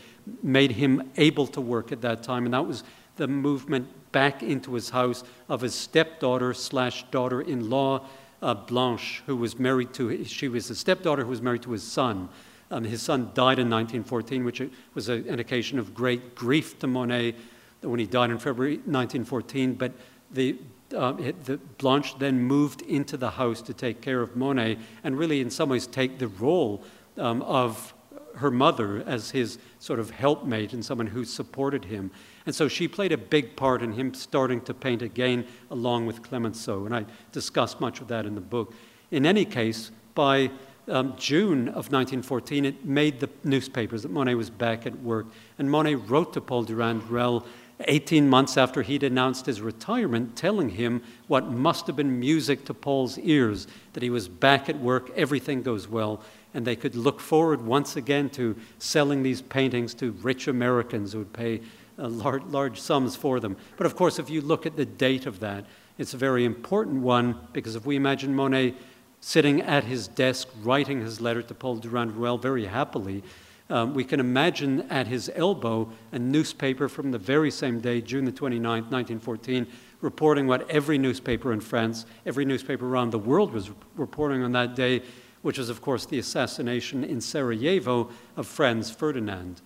made 0.42 0.72
him 0.72 1.10
able 1.16 1.46
to 1.48 1.60
work 1.60 1.92
at 1.92 2.00
that 2.02 2.22
time, 2.22 2.44
and 2.44 2.54
that 2.54 2.66
was 2.66 2.84
the 3.16 3.26
movement 3.26 3.88
back 4.12 4.42
into 4.42 4.74
his 4.74 4.90
house 4.90 5.24
of 5.48 5.60
his 5.60 5.74
stepdaughter 5.74 6.54
slash 6.54 7.04
daughter 7.10 7.40
in 7.40 7.70
law, 7.70 8.06
uh, 8.42 8.54
Blanche, 8.54 9.22
who 9.26 9.36
was 9.36 9.58
married 9.58 9.92
to, 9.94 10.24
she 10.24 10.48
was 10.48 10.70
a 10.70 10.74
stepdaughter 10.74 11.24
who 11.24 11.30
was 11.30 11.42
married 11.42 11.62
to 11.62 11.72
his 11.72 11.82
son. 11.82 12.28
Um, 12.70 12.84
his 12.84 13.00
son 13.00 13.30
died 13.34 13.58
in 13.58 13.70
1914, 13.70 14.44
which 14.44 14.62
was 14.94 15.08
a, 15.08 15.14
an 15.14 15.38
occasion 15.38 15.78
of 15.78 15.94
great 15.94 16.34
grief 16.34 16.78
to 16.80 16.86
Monet 16.86 17.34
when 17.82 18.00
he 18.00 18.06
died 18.06 18.30
in 18.30 18.38
February 18.38 18.76
1914, 18.76 19.74
but 19.74 19.92
the, 20.32 20.56
uh, 20.94 21.12
the, 21.44 21.58
Blanche 21.78 22.18
then 22.18 22.40
moved 22.40 22.82
into 22.82 23.16
the 23.16 23.30
house 23.30 23.62
to 23.62 23.72
take 23.72 24.00
care 24.00 24.20
of 24.20 24.36
Monet 24.36 24.78
and 25.04 25.18
really, 25.18 25.40
in 25.40 25.50
some 25.50 25.68
ways, 25.68 25.86
take 25.86 26.18
the 26.18 26.28
role 26.28 26.82
um, 27.18 27.42
of 27.42 27.94
her 28.36 28.50
mother 28.50 29.02
as 29.06 29.30
his 29.30 29.58
sort 29.78 29.98
of 29.98 30.10
helpmate 30.10 30.72
and 30.72 30.84
someone 30.84 31.06
who 31.06 31.24
supported 31.24 31.86
him. 31.86 32.10
And 32.44 32.54
so 32.54 32.68
she 32.68 32.86
played 32.86 33.12
a 33.12 33.18
big 33.18 33.56
part 33.56 33.82
in 33.82 33.92
him 33.92 34.14
starting 34.14 34.60
to 34.62 34.74
paint 34.74 35.02
again 35.02 35.46
along 35.70 36.06
with 36.06 36.22
Clemenceau. 36.22 36.84
And 36.84 36.94
I 36.94 37.06
discuss 37.32 37.80
much 37.80 38.00
of 38.00 38.08
that 38.08 38.26
in 38.26 38.34
the 38.34 38.40
book. 38.40 38.74
In 39.10 39.24
any 39.24 39.44
case, 39.44 39.90
by 40.14 40.50
um, 40.88 41.14
June 41.16 41.68
of 41.68 41.90
1914, 41.90 42.64
it 42.64 42.84
made 42.84 43.20
the 43.20 43.30
newspapers 43.42 44.02
that 44.02 44.10
Monet 44.10 44.34
was 44.34 44.50
back 44.50 44.86
at 44.86 44.98
work. 45.00 45.26
And 45.58 45.70
Monet 45.70 45.94
wrote 45.94 46.32
to 46.34 46.40
Paul 46.40 46.64
Durand-Ruel 46.64 47.44
18 47.80 48.28
months 48.28 48.56
after 48.56 48.82
he'd 48.82 49.02
announced 49.02 49.46
his 49.46 49.60
retirement, 49.60 50.34
telling 50.34 50.70
him 50.70 51.02
what 51.26 51.50
must 51.50 51.86
have 51.86 51.96
been 51.96 52.18
music 52.18 52.64
to 52.64 52.74
Paul's 52.74 53.18
ears 53.18 53.66
that 53.92 54.02
he 54.02 54.10
was 54.10 54.28
back 54.28 54.68
at 54.68 54.78
work, 54.78 55.10
everything 55.14 55.62
goes 55.62 55.86
well, 55.86 56.22
and 56.56 56.66
they 56.66 56.74
could 56.74 56.96
look 56.96 57.20
forward 57.20 57.60
once 57.60 57.96
again 57.96 58.30
to 58.30 58.56
selling 58.78 59.22
these 59.22 59.42
paintings 59.42 59.92
to 59.92 60.12
rich 60.22 60.48
Americans 60.48 61.12
who 61.12 61.18
would 61.18 61.32
pay 61.34 61.60
uh, 61.98 62.08
large, 62.08 62.42
large 62.44 62.80
sums 62.80 63.14
for 63.14 63.38
them. 63.40 63.58
But 63.76 63.84
of 63.84 63.94
course, 63.94 64.18
if 64.18 64.30
you 64.30 64.40
look 64.40 64.64
at 64.64 64.74
the 64.74 64.86
date 64.86 65.26
of 65.26 65.40
that, 65.40 65.66
it's 65.98 66.14
a 66.14 66.16
very 66.16 66.46
important 66.46 67.02
one 67.02 67.38
because 67.52 67.76
if 67.76 67.84
we 67.84 67.94
imagine 67.94 68.34
Monet 68.34 68.74
sitting 69.20 69.60
at 69.60 69.84
his 69.84 70.08
desk 70.08 70.48
writing 70.62 71.02
his 71.02 71.20
letter 71.20 71.42
to 71.42 71.54
Paul 71.54 71.76
Durand-Ruel 71.76 72.38
very 72.38 72.64
happily, 72.64 73.22
um, 73.68 73.92
we 73.92 74.04
can 74.04 74.18
imagine 74.18 74.82
at 74.90 75.06
his 75.06 75.30
elbow 75.34 75.90
a 76.12 76.18
newspaper 76.18 76.88
from 76.88 77.10
the 77.10 77.18
very 77.18 77.50
same 77.50 77.80
day, 77.80 78.00
June 78.00 78.24
the 78.24 78.32
29th, 78.32 78.90
1914, 78.90 79.66
reporting 80.00 80.46
what 80.46 80.70
every 80.70 80.96
newspaper 80.96 81.52
in 81.52 81.60
France, 81.60 82.06
every 82.24 82.46
newspaper 82.46 82.88
around 82.88 83.10
the 83.10 83.18
world 83.18 83.52
was 83.52 83.70
reporting 83.96 84.42
on 84.42 84.52
that 84.52 84.74
day, 84.74 85.02
which 85.46 85.60
is, 85.60 85.68
of 85.68 85.80
course, 85.80 86.06
the 86.06 86.18
assassination 86.18 87.04
in 87.04 87.20
Sarajevo 87.20 88.10
of 88.36 88.48
Franz 88.48 88.90
Ferdinand. 88.90 89.62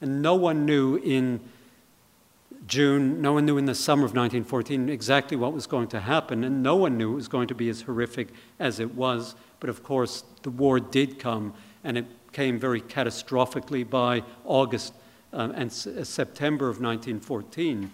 And 0.00 0.20
no 0.20 0.34
one 0.34 0.66
knew 0.66 0.96
in 0.96 1.38
June, 2.66 3.22
no 3.22 3.34
one 3.34 3.46
knew 3.46 3.56
in 3.56 3.66
the 3.66 3.74
summer 3.76 4.04
of 4.04 4.16
1914 4.16 4.88
exactly 4.88 5.36
what 5.36 5.52
was 5.52 5.68
going 5.68 5.86
to 5.90 6.00
happen, 6.00 6.42
and 6.42 6.60
no 6.60 6.74
one 6.74 6.98
knew 6.98 7.12
it 7.12 7.14
was 7.14 7.28
going 7.28 7.46
to 7.46 7.54
be 7.54 7.68
as 7.68 7.82
horrific 7.82 8.30
as 8.58 8.80
it 8.80 8.96
was. 8.96 9.36
But 9.60 9.70
of 9.70 9.84
course, 9.84 10.24
the 10.42 10.50
war 10.50 10.80
did 10.80 11.20
come, 11.20 11.54
and 11.84 11.96
it 11.96 12.06
came 12.32 12.58
very 12.58 12.80
catastrophically 12.80 13.88
by 13.88 14.24
August 14.44 14.92
um, 15.32 15.52
and 15.52 15.68
uh, 15.70 16.02
September 16.02 16.64
of 16.64 16.80
1914. 16.80 17.92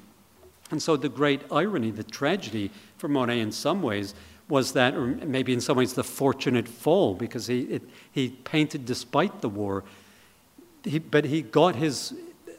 And 0.71 0.83
so 0.83 0.97
the 0.97 1.11
great 1.11 1.43
irony, 1.53 1.91
the 1.91 2.05
tragedy 2.05 2.71
for 2.97 3.09
Monet 3.09 3.41
in 3.41 3.53
some 3.53 3.83
ways, 3.83 4.15
was 4.49 4.73
that, 4.73 4.95
or 4.95 5.07
maybe 5.07 5.53
in 5.53 5.61
some 5.61 5.77
ways 5.77 5.93
the 5.93 6.05
fortunate 6.05 6.67
fall, 6.67 7.15
because 7.15 7.47
he, 7.47 7.61
it, 7.63 7.83
he 8.11 8.31
painted 8.31 8.87
despite 8.87 9.41
the 9.41 9.49
war. 9.49 9.85
He, 10.85 10.99
but 10.99 11.27
he 11.27 11.43
got 11.43 11.77
his, 11.77 12.15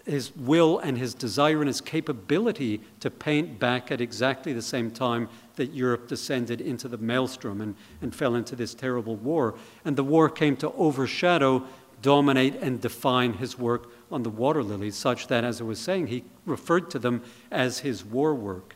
his 0.05 0.35
will 0.35 0.79
and 0.79 0.97
his 0.97 1.13
desire 1.13 1.59
and 1.59 1.67
his 1.67 1.81
capability 1.81 2.81
to 2.99 3.09
paint 3.09 3.59
back 3.59 3.91
at 3.91 4.01
exactly 4.01 4.53
the 4.53 4.61
same 4.61 4.91
time 4.91 5.29
that 5.55 5.73
Europe 5.73 6.07
descended 6.07 6.61
into 6.61 6.87
the 6.87 6.97
maelstrom 6.97 7.59
and, 7.59 7.75
and 8.01 8.15
fell 8.15 8.35
into 8.35 8.55
this 8.55 8.73
terrible 8.73 9.15
war. 9.15 9.55
And 9.83 9.95
the 9.95 10.03
war 10.03 10.29
came 10.29 10.55
to 10.57 10.71
overshadow, 10.73 11.65
dominate, 12.01 12.55
and 12.61 12.79
define 12.79 13.33
his 13.33 13.57
work 13.57 13.91
on 14.11 14.23
the 14.23 14.29
water 14.29 14.63
lilies, 14.63 14.95
such 14.95 15.27
that, 15.27 15.43
as 15.43 15.59
I 15.59 15.63
was 15.63 15.79
saying, 15.79 16.07
he 16.07 16.23
referred 16.45 16.89
to 16.91 16.99
them 16.99 17.23
as 17.51 17.79
his 17.79 18.05
war 18.05 18.35
work. 18.35 18.75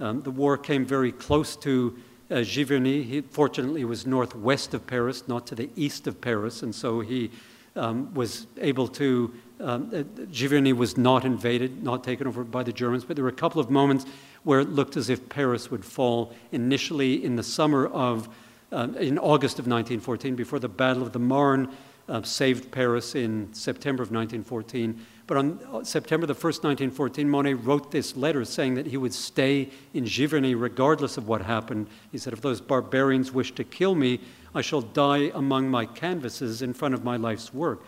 Um, 0.00 0.22
the 0.22 0.30
war 0.30 0.56
came 0.56 0.84
very 0.84 1.12
close 1.12 1.56
to 1.56 1.98
uh, 2.30 2.36
Giverny. 2.36 3.04
He, 3.04 3.20
fortunately, 3.20 3.84
was 3.84 4.06
northwest 4.06 4.74
of 4.74 4.86
Paris, 4.86 5.26
not 5.28 5.46
to 5.48 5.54
the 5.54 5.70
east 5.76 6.06
of 6.06 6.20
Paris, 6.20 6.62
and 6.62 6.74
so 6.74 7.00
he 7.00 7.30
um, 7.76 8.12
was 8.14 8.46
able 8.58 8.88
to. 8.88 9.32
Um, 9.60 9.90
uh, 9.92 10.02
Giverny 10.30 10.72
was 10.72 10.96
not 10.96 11.24
invaded, 11.24 11.82
not 11.82 12.04
taken 12.04 12.26
over 12.26 12.44
by 12.44 12.62
the 12.62 12.72
Germans, 12.72 13.04
but 13.04 13.16
there 13.16 13.24
were 13.24 13.30
a 13.30 13.32
couple 13.32 13.60
of 13.60 13.70
moments 13.70 14.06
where 14.44 14.60
it 14.60 14.68
looked 14.68 14.96
as 14.96 15.10
if 15.10 15.28
Paris 15.28 15.70
would 15.70 15.84
fall. 15.84 16.32
Initially, 16.52 17.24
in 17.24 17.36
the 17.36 17.42
summer 17.42 17.86
of, 17.88 18.28
uh, 18.70 18.88
in 18.98 19.18
August 19.18 19.58
of 19.58 19.66
1914, 19.66 20.36
before 20.36 20.58
the 20.58 20.68
Battle 20.68 21.02
of 21.02 21.12
the 21.12 21.18
Marne 21.18 21.68
uh, 22.08 22.22
saved 22.22 22.70
Paris 22.70 23.14
in 23.14 23.52
September 23.52 24.02
of 24.02 24.10
1914. 24.10 25.04
But 25.28 25.36
on 25.36 25.60
uh, 25.70 25.84
September 25.84 26.26
the 26.26 26.34
1st, 26.34 26.64
1914, 26.64 27.28
Monet 27.28 27.54
wrote 27.54 27.90
this 27.90 28.16
letter 28.16 28.46
saying 28.46 28.74
that 28.74 28.86
he 28.86 28.96
would 28.96 29.12
stay 29.12 29.68
in 29.92 30.04
Giverny 30.04 30.58
regardless 30.58 31.18
of 31.18 31.28
what 31.28 31.42
happened. 31.42 31.86
He 32.10 32.16
said, 32.16 32.32
If 32.32 32.40
those 32.40 32.62
barbarians 32.62 33.30
wish 33.30 33.52
to 33.52 33.62
kill 33.62 33.94
me, 33.94 34.20
I 34.54 34.62
shall 34.62 34.80
die 34.80 35.30
among 35.34 35.68
my 35.68 35.84
canvases 35.84 36.62
in 36.62 36.72
front 36.72 36.94
of 36.94 37.04
my 37.04 37.18
life's 37.18 37.52
work. 37.52 37.84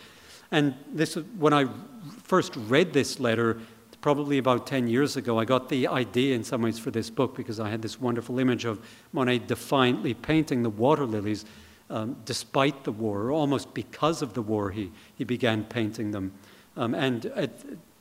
And 0.53 0.75
this, 0.93 1.15
when 1.39 1.55
I 1.55 1.67
first 2.23 2.55
read 2.57 2.93
this 2.93 3.19
letter, 3.19 3.59
probably 4.03 4.37
about 4.37 4.67
10 4.67 4.87
years 4.87 5.17
ago, 5.17 5.39
I 5.39 5.47
got 5.47 5.71
the 5.71 5.89
idea 5.89 6.37
in 6.37 6.45
some 6.45 6.61
ways 6.61 6.79
for 6.79 6.91
this 6.91 7.09
book 7.09 7.35
because 7.35 7.59
I 7.59 7.71
had 7.71 7.81
this 7.81 7.99
wonderful 7.99 8.39
image 8.39 8.67
of 8.67 8.85
Monet 9.13 9.39
defiantly 9.47 10.13
painting 10.13 10.63
the 10.63 10.71
water 10.71 11.07
lilies 11.07 11.47
um, 11.89 12.17
despite 12.27 12.85
the 12.85 12.93
war, 12.93 13.23
or 13.23 13.33
almost 13.33 13.73
because 13.73 14.21
of 14.21 14.35
the 14.35 14.43
war, 14.43 14.71
he, 14.71 14.93
he 15.17 15.25
began 15.25 15.65
painting 15.65 16.11
them. 16.13 16.33
Um, 16.81 16.95
and 16.95 17.27
at, 17.27 17.53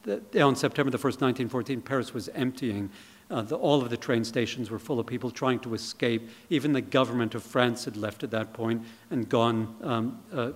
the, 0.04 0.42
on 0.42 0.56
September 0.56 0.90
the 0.90 0.98
1st, 0.98 1.20
1914, 1.22 1.82
Paris 1.82 2.14
was 2.14 2.30
emptying. 2.30 2.90
Uh, 3.30 3.42
the, 3.42 3.58
all 3.58 3.82
of 3.82 3.90
the 3.90 3.98
train 3.98 4.24
stations 4.24 4.72
were 4.72 4.80
full 4.80 5.02
of 5.02 5.06
people 5.06 5.30
trying 5.30 5.60
to 5.60 5.74
escape. 5.74 6.30
Even 6.50 6.72
the 6.72 6.80
government 6.82 7.36
of 7.36 7.44
France 7.44 7.84
had 7.84 7.98
left 7.98 8.24
at 8.24 8.32
that 8.32 8.54
point 8.54 8.82
and 9.12 9.28
gone, 9.28 9.76
um, 9.84 10.20
uh, 10.34 10.52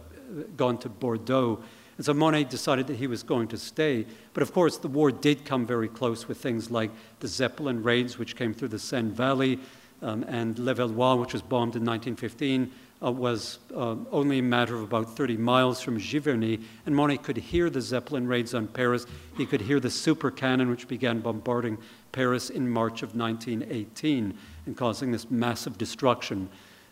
gone 0.56 0.78
to 0.78 0.88
Bordeaux. 0.88 1.62
And 1.98 2.06
so 2.06 2.14
Monet 2.14 2.46
decided 2.46 2.88
that 2.88 2.96
he 2.96 3.08
was 3.08 3.24
going 3.24 3.50
to 3.50 3.58
stay. 3.58 4.06
But 4.34 4.42
of 4.42 4.54
course, 4.54 4.78
the 4.78 4.88
war 4.88 5.12
did 5.12 5.44
come 5.44 5.68
very 5.68 5.90
close 5.90 6.26
with 6.26 6.38
things 6.38 6.72
like 6.72 6.92
the 7.20 7.28
Zeppelin 7.28 7.84
raids, 7.84 8.18
which 8.18 8.38
came 8.38 8.54
through 8.54 8.70
the 8.70 8.80
Seine 8.80 9.10
Valley, 9.10 9.60
um, 10.02 10.24
and 10.30 10.56
Levallois, 10.56 11.20
which 11.20 11.34
was 11.34 11.42
bombed 11.42 11.76
in 11.76 11.84
1915, 11.84 12.72
uh, 13.04 13.12
was 13.12 13.60
uh, 13.76 13.96
only 14.12 14.40
a 14.40 14.44
matter 14.44 14.76
of 14.76 14.84
about 14.84 15.16
30 15.16 15.38
miles 15.38 15.82
from 15.82 16.00
Giverny. 16.00 16.62
And 16.86 16.96
Monet 16.96 17.18
could 17.18 17.38
hear 17.38 17.70
the 17.70 17.82
Zeppelin 17.82 18.28
raids 18.28 18.54
on 18.54 18.68
Paris. 18.68 19.06
He 19.38 19.46
could 19.46 19.62
hear 19.62 19.80
the 19.80 19.90
super 19.90 20.32
cannon, 20.32 20.70
which 20.70 20.88
began 20.88 21.20
bombarding 21.20 21.78
Paris 22.12 22.50
in 22.50 22.70
March 22.70 23.04
of 23.04 23.16
1918 23.16 24.38
and 24.66 24.78
causing 24.78 25.12
this 25.12 25.30
massive 25.30 25.78
destruction. 25.78 26.50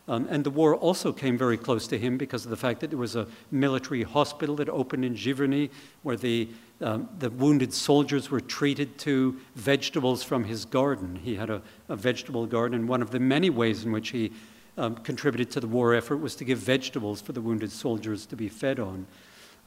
Um, 0.08 0.28
and 0.30 0.44
the 0.44 0.50
war 0.50 0.76
also 0.76 1.14
came 1.14 1.38
very 1.38 1.58
close 1.58 1.88
to 1.88 1.98
him 1.98 2.18
because 2.18 2.44
of 2.44 2.50
the 2.50 2.58
fact 2.58 2.82
that 2.82 2.90
there 2.90 3.00
was 3.00 3.16
a 3.16 3.28
military 3.52 4.04
hospital 4.04 4.56
that 4.58 4.68
opened 4.68 5.06
in 5.06 5.16
Giverny 5.16 5.70
where 6.02 6.18
the, 6.18 6.50
um, 6.82 7.08
the 7.20 7.30
wounded 7.30 7.72
soldiers 7.72 8.30
were 8.30 8.42
treated 8.42 8.98
to 9.00 9.40
vegetables 9.56 10.24
from 10.24 10.44
his 10.44 10.66
garden. 10.66 11.18
He 11.24 11.36
had 11.36 11.50
a, 11.50 11.62
a 11.88 11.96
vegetable 11.96 12.48
garden, 12.48 12.80
and 12.80 12.90
one 12.90 13.02
of 13.02 13.12
the 13.12 13.20
many 13.20 13.50
ways 13.50 13.86
in 13.86 13.92
which 13.92 14.10
he 14.10 14.32
um, 14.82 14.96
contributed 14.96 15.52
to 15.52 15.60
the 15.60 15.68
war 15.68 15.94
effort 15.94 16.18
was 16.18 16.36
to 16.36 16.44
give 16.44 16.58
vegetables 16.58 17.22
for 17.22 17.34
the 17.34 17.42
wounded 17.42 17.72
soldiers 17.72 18.26
to 18.26 18.36
be 18.36 18.50
fed 18.50 18.80
on. 18.80 19.06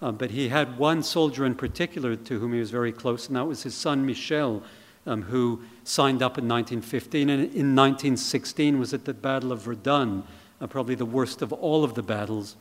Um, 0.02 0.16
but 0.16 0.32
he 0.32 0.48
had 0.48 0.76
one 0.76 1.04
soldier 1.04 1.46
in 1.46 1.54
particular 1.54 2.16
to 2.16 2.40
whom 2.40 2.52
he 2.52 2.58
was 2.58 2.72
very 2.72 2.90
close, 2.90 3.28
and 3.28 3.36
that 3.36 3.46
was 3.46 3.62
his 3.62 3.76
son 3.76 4.04
Michel, 4.04 4.60
um, 5.06 5.22
who 5.22 5.62
signed 5.84 6.20
up 6.20 6.36
in 6.36 6.48
1915 6.48 7.30
and 7.30 7.42
in 7.42 7.76
1916 7.76 8.80
was 8.80 8.92
at 8.92 9.04
the 9.04 9.14
Battle 9.14 9.52
of 9.52 9.62
Verdun, 9.62 10.24
uh, 10.60 10.66
probably 10.66 10.96
the 10.96 11.06
worst 11.06 11.42
of 11.42 11.52
all 11.52 11.84
of 11.84 11.94
the 11.94 12.02
battles. 12.02 12.56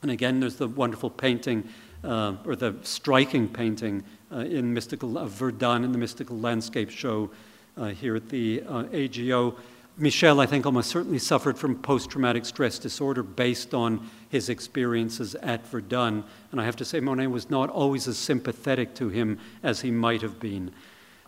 And 0.00 0.10
again, 0.10 0.40
there's 0.40 0.56
the 0.56 0.68
wonderful 0.68 1.10
painting, 1.10 1.68
uh, 2.02 2.36
or 2.46 2.56
the 2.56 2.76
striking 2.82 3.46
painting 3.46 4.04
uh, 4.32 4.38
in 4.38 4.72
mystical 4.72 5.18
of 5.18 5.32
Verdun 5.32 5.84
in 5.84 5.92
the 5.92 5.98
Mystical 5.98 6.38
Landscape 6.38 6.88
Show 6.88 7.30
uh, 7.76 7.88
here 7.88 8.16
at 8.16 8.30
the 8.30 8.62
uh, 8.66 8.84
AGO. 8.90 9.54
Michel, 10.00 10.38
I 10.38 10.46
think, 10.46 10.64
almost 10.64 10.90
certainly 10.90 11.18
suffered 11.18 11.58
from 11.58 11.74
post 11.74 12.10
traumatic 12.10 12.46
stress 12.46 12.78
disorder 12.78 13.24
based 13.24 13.74
on 13.74 14.08
his 14.28 14.48
experiences 14.48 15.34
at 15.36 15.66
Verdun. 15.66 16.22
And 16.52 16.60
I 16.60 16.64
have 16.64 16.76
to 16.76 16.84
say, 16.84 17.00
Monet 17.00 17.26
was 17.26 17.50
not 17.50 17.68
always 17.68 18.06
as 18.06 18.16
sympathetic 18.16 18.94
to 18.94 19.08
him 19.08 19.40
as 19.64 19.80
he 19.80 19.90
might 19.90 20.22
have 20.22 20.38
been. 20.38 20.70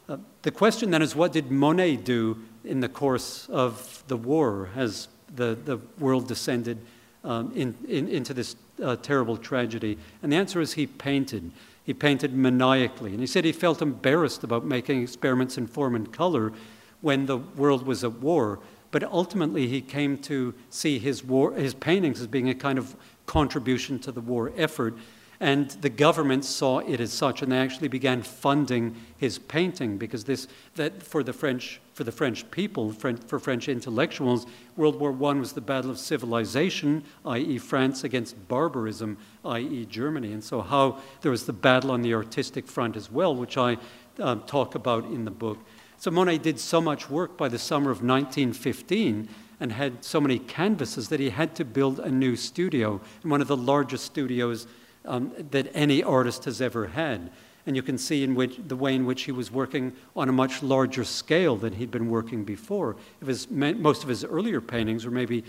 Uh, 0.09 0.18
the 0.43 0.53
question 0.53 0.91
then 0.93 1.03
is 1.03 1.16
what 1.16 1.33
did 1.33 1.51
Monet 1.51 1.97
do 1.97 2.39
in 2.64 2.79
the 2.79 2.89
course 2.89 3.49
of 3.49 4.05
the 4.07 4.16
war 4.16 4.68
as 4.77 5.09
the, 5.35 5.59
the 5.64 5.79
world 5.99 6.29
descended 6.29 6.79
um, 7.25 7.53
in, 7.57 7.77
in, 7.89 8.07
into 8.07 8.33
this 8.33 8.55
uh, 8.81 8.95
terrible 8.97 9.37
tragedy? 9.37 9.99
And 10.23 10.33
the 10.33 10.37
answer 10.37 10.61
is 10.61 10.75
he 10.75 10.87
painted. 10.87 11.51
He 11.83 11.93
painted 11.93 12.37
maniacally. 12.37 13.11
And 13.11 13.21
he 13.21 13.27
said 13.27 13.45
he 13.45 13.53
felt 13.53 13.83
embarrassed 13.83 14.45
about 14.45 14.64
making 14.64 15.03
experiments 15.03 15.59
in 15.59 15.66
form 15.66 15.97
and 15.97 16.12
color 16.12 16.53
when 17.01 17.27
the 17.27 17.39
world 17.39 17.87
was 17.87 18.05
at 18.05 18.13
war. 18.15 18.59
But 18.91 19.05
ultimately, 19.05 19.69
he 19.69 19.81
came 19.81 20.19
to 20.19 20.55
see 20.69 20.99
his, 20.99 21.23
war, 21.25 21.53
his 21.53 21.75
paintings 21.75 22.21
as 22.21 22.27
being 22.27 22.49
a 22.49 22.55
kind 22.55 22.79
of 22.79 22.97
contribution 23.27 23.99
to 24.01 24.13
the 24.13 24.21
war 24.21 24.53
effort 24.57 24.95
and 25.43 25.71
the 25.81 25.89
government 25.89 26.45
saw 26.45 26.81
it 26.81 27.01
as 27.01 27.15
such, 27.15 27.41
and 27.41 27.51
they 27.51 27.57
actually 27.57 27.89
began 27.89 28.21
funding 28.21 28.95
his 29.17 29.39
painting 29.39 29.97
because 29.97 30.25
this, 30.25 30.47
that 30.75 31.03
for 31.03 31.23
the 31.23 31.33
French, 31.33 31.81
for 31.95 32.05
the 32.05 32.13
French 32.13 32.49
people, 32.51 32.93
for 32.93 33.39
French 33.39 33.67
intellectuals, 33.67 34.47
World 34.77 35.01
War 35.01 35.13
I 35.13 35.39
was 35.39 35.53
the 35.55 35.63
battle 35.63 35.91
of 35.91 35.99
civilization, 35.99 37.05
i.e., 37.25 37.57
France 37.57 38.05
against 38.05 38.49
barbarism, 38.49 39.17
i.e., 39.47 39.87
Germany. 39.87 40.35
And 40.35 40.45
so, 40.45 40.61
how 40.61 40.99
there 41.23 41.31
was 41.31 41.47
the 41.47 41.55
battle 41.55 41.91
on 41.91 42.03
the 42.03 42.13
artistic 42.13 42.67
front 42.67 42.95
as 42.95 43.11
well, 43.11 43.35
which 43.35 43.57
I 43.57 43.79
um, 44.19 44.43
talk 44.43 44.75
about 44.75 45.07
in 45.07 45.25
the 45.25 45.31
book. 45.31 45.59
So, 46.01 46.11
Monet 46.11 46.39
did 46.39 46.59
so 46.59 46.81
much 46.81 47.11
work 47.11 47.37
by 47.37 47.51
the 47.51 47.59
summer 47.59 47.91
of 47.91 47.99
1915 47.99 49.29
and 49.61 49.73
had 49.73 50.03
so 50.03 50.19
many 50.19 50.39
canvases 50.39 51.11
that 51.11 51.21
he 51.21 51.29
had 51.29 51.55
to 51.57 51.65
build 51.67 52.01
a 52.01 52.11
new 52.11 52.37
studio, 52.37 53.03
one 53.23 53.43
of 53.43 53.49
the 53.49 53.57
largest 53.57 54.07
studios 54.07 54.67
um, 55.05 55.31
that 55.51 55.71
any 55.75 56.03
artist 56.03 56.47
has 56.47 56.63
ever 56.63 56.87
had. 56.87 57.31
And 57.67 57.77
you 57.77 57.83
can 57.83 57.99
see 57.99 58.25
in 58.25 58.35
which, 58.35 58.59
the 58.67 58.77
way 58.77 58.95
in 58.95 59.05
which 59.05 59.25
he 59.25 59.33
was 59.33 59.53
working 59.53 59.93
on 60.17 60.31
a 60.31 60.33
much 60.33 60.63
larger 60.63 61.05
scale 61.05 61.57
than 61.57 61.75
he'd 61.75 61.91
been 61.91 62.09
working 62.09 62.45
before. 62.45 62.97
His, 63.23 63.51
most 63.51 64.03
of 64.03 64.09
his 64.09 64.25
earlier 64.25 64.63
paintings 64.63 65.05
were 65.05 65.11
maybe 65.11 65.45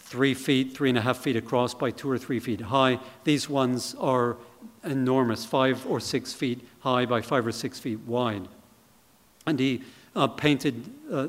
three 0.00 0.34
feet, 0.34 0.76
three 0.76 0.90
and 0.90 0.98
a 0.98 1.00
half 1.00 1.16
feet 1.16 1.36
across 1.36 1.72
by 1.72 1.92
two 1.92 2.10
or 2.10 2.18
three 2.18 2.40
feet 2.40 2.60
high. 2.60 3.00
These 3.24 3.48
ones 3.48 3.96
are 3.98 4.36
enormous, 4.84 5.46
five 5.46 5.86
or 5.86 5.98
six 5.98 6.34
feet 6.34 6.68
high 6.80 7.06
by 7.06 7.22
five 7.22 7.46
or 7.46 7.52
six 7.52 7.78
feet 7.80 8.00
wide. 8.00 8.48
And 9.48 9.58
he 9.58 9.82
uh, 10.14 10.28
painted, 10.28 10.90
uh, 11.10 11.28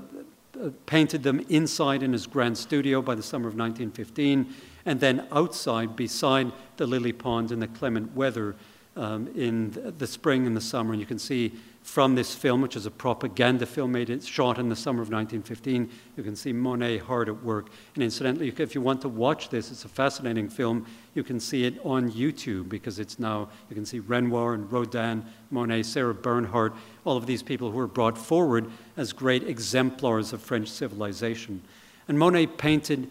painted 0.86 1.24
them 1.24 1.46
inside 1.50 2.04
in 2.04 2.14
his 2.14 2.28
grand 2.28 2.58
studio 2.58 3.02
by 3.02 3.16
the 3.16 3.24
summer 3.24 3.48
of 3.48 3.56
1915 3.56 4.54
and 4.86 5.00
then 5.00 5.28
outside 5.32 5.96
beside 5.96 6.52
the 6.78 6.88
lily 6.88 7.14
pond 7.14 7.52
in 7.52 7.60
the 7.60 7.68
clement 7.68 8.16
weather 8.16 8.56
um, 8.96 9.28
in 9.36 9.94
the 9.98 10.08
spring 10.08 10.48
and 10.48 10.56
the 10.56 10.62
summer. 10.62 10.94
And 10.94 11.00
you 11.00 11.06
can 11.06 11.20
see 11.20 11.54
from 11.90 12.14
this 12.14 12.36
film, 12.36 12.62
which 12.62 12.76
is 12.76 12.86
a 12.86 12.92
propaganda 12.92 13.66
film 13.66 13.92
made 13.92 14.12
it 14.12 14.24
shot 14.24 14.60
in 14.60 14.70
the 14.70 14.76
summer 14.76 15.02
of 15.02 15.10
1915, 15.10 15.90
you 16.16 16.22
can 16.22 16.36
see 16.36 16.54
Monet 16.54 17.00
hard 17.00 17.28
at 17.28 17.44
work. 17.44 17.70
And 17.96 18.04
incidentally, 18.04 18.54
if 18.56 18.76
you 18.76 18.82
want 18.82 19.02
to 19.02 19.10
watch 19.10 19.50
this, 19.50 19.72
it's 19.72 19.86
a 19.86 19.90
fascinating 19.90 20.50
film. 20.50 20.86
You 21.16 21.24
can 21.24 21.40
see 21.40 21.66
it 21.66 21.84
on 21.84 22.12
YouTube 22.12 22.70
because 22.70 23.00
it's 23.00 23.18
now, 23.18 23.50
you 23.70 23.76
can 23.76 23.88
see 23.88 23.98
Renoir 23.98 24.54
and 24.54 24.72
Rodin, 24.72 25.26
Monet, 25.50 25.82
Sarah 25.82 26.14
Bernhardt, 26.14 26.74
all 27.06 27.18
of 27.18 27.26
these 27.26 27.42
people 27.42 27.72
who 27.72 27.78
were 27.78 27.88
brought 27.88 28.20
forward 28.20 28.70
as 28.96 29.12
great 29.12 29.44
exemplars 29.48 30.32
of 30.32 30.44
French 30.44 30.68
civilization. 30.68 31.60
And 32.08 32.20
Monet 32.20 32.48
painted 32.48 33.10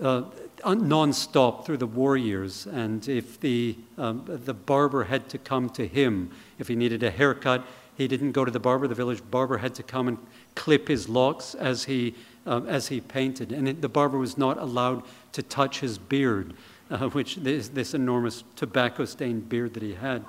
uh, 0.00 0.22
non-stop 0.64 1.66
through 1.66 1.76
the 1.76 1.86
war 1.86 2.16
years. 2.16 2.66
And 2.66 3.06
if 3.06 3.38
the, 3.38 3.76
um, 3.98 4.24
the 4.26 4.54
barber 4.54 5.04
had 5.04 5.28
to 5.28 5.38
come 5.38 5.68
to 5.70 5.86
him, 5.86 6.30
if 6.58 6.68
he 6.68 6.74
needed 6.74 7.02
a 7.02 7.10
haircut, 7.10 7.66
he 7.96 8.08
didn't 8.08 8.32
go 8.32 8.44
to 8.44 8.50
the 8.50 8.60
barber. 8.60 8.88
The 8.88 8.94
village 8.94 9.22
barber 9.30 9.58
had 9.58 9.74
to 9.76 9.82
come 9.82 10.08
and 10.08 10.18
clip 10.54 10.88
his 10.88 11.08
locks 11.08 11.54
as 11.54 11.84
he, 11.84 12.14
uh, 12.46 12.62
as 12.66 12.88
he 12.88 13.00
painted. 13.00 13.52
And 13.52 13.68
it, 13.68 13.80
the 13.80 13.88
barber 13.88 14.18
was 14.18 14.36
not 14.36 14.58
allowed 14.58 15.02
to 15.32 15.42
touch 15.42 15.80
his 15.80 15.98
beard, 15.98 16.54
uh, 16.90 17.08
which 17.08 17.36
this, 17.36 17.68
this 17.68 17.94
enormous 17.94 18.44
tobacco-stained 18.56 19.48
beard 19.48 19.74
that 19.74 19.82
he 19.82 19.94
had. 19.94 20.24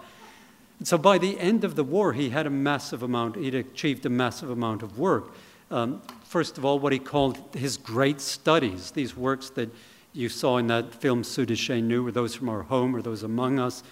And 0.80 0.88
so 0.88 0.97
by 0.97 1.18
the 1.18 1.39
end 1.39 1.63
of 1.63 1.76
the 1.76 1.84
war, 1.84 2.13
he 2.13 2.30
had 2.30 2.45
a 2.45 2.49
massive 2.49 3.01
amount, 3.01 3.38
he'd 3.38 3.55
achieved 3.55 4.05
a 4.05 4.09
massive 4.09 4.49
amount 4.49 4.84
of 4.84 4.99
work. 4.99 5.34
Um, 5.72 6.01
first 6.24 6.57
of 6.57 6.66
all, 6.66 6.80
what 6.80 6.93
he 6.93 6.99
called 6.99 7.39
his 7.55 7.78
great 7.78 8.22
studies, 8.22 8.91
these 8.91 9.16
works 9.16 9.49
that 9.51 9.74
you 10.13 10.30
saw 10.30 10.57
in 10.57 10.68
that 10.68 10.93
film 10.93 11.24
Ceux 11.24 11.45
de 11.45 11.95
or 11.97 12.11
those 12.11 12.36
from 12.36 12.49
our 12.49 12.63
home, 12.63 12.95
or 12.95 13.01
those 13.01 13.24
among 13.24 13.59
us, 13.59 13.84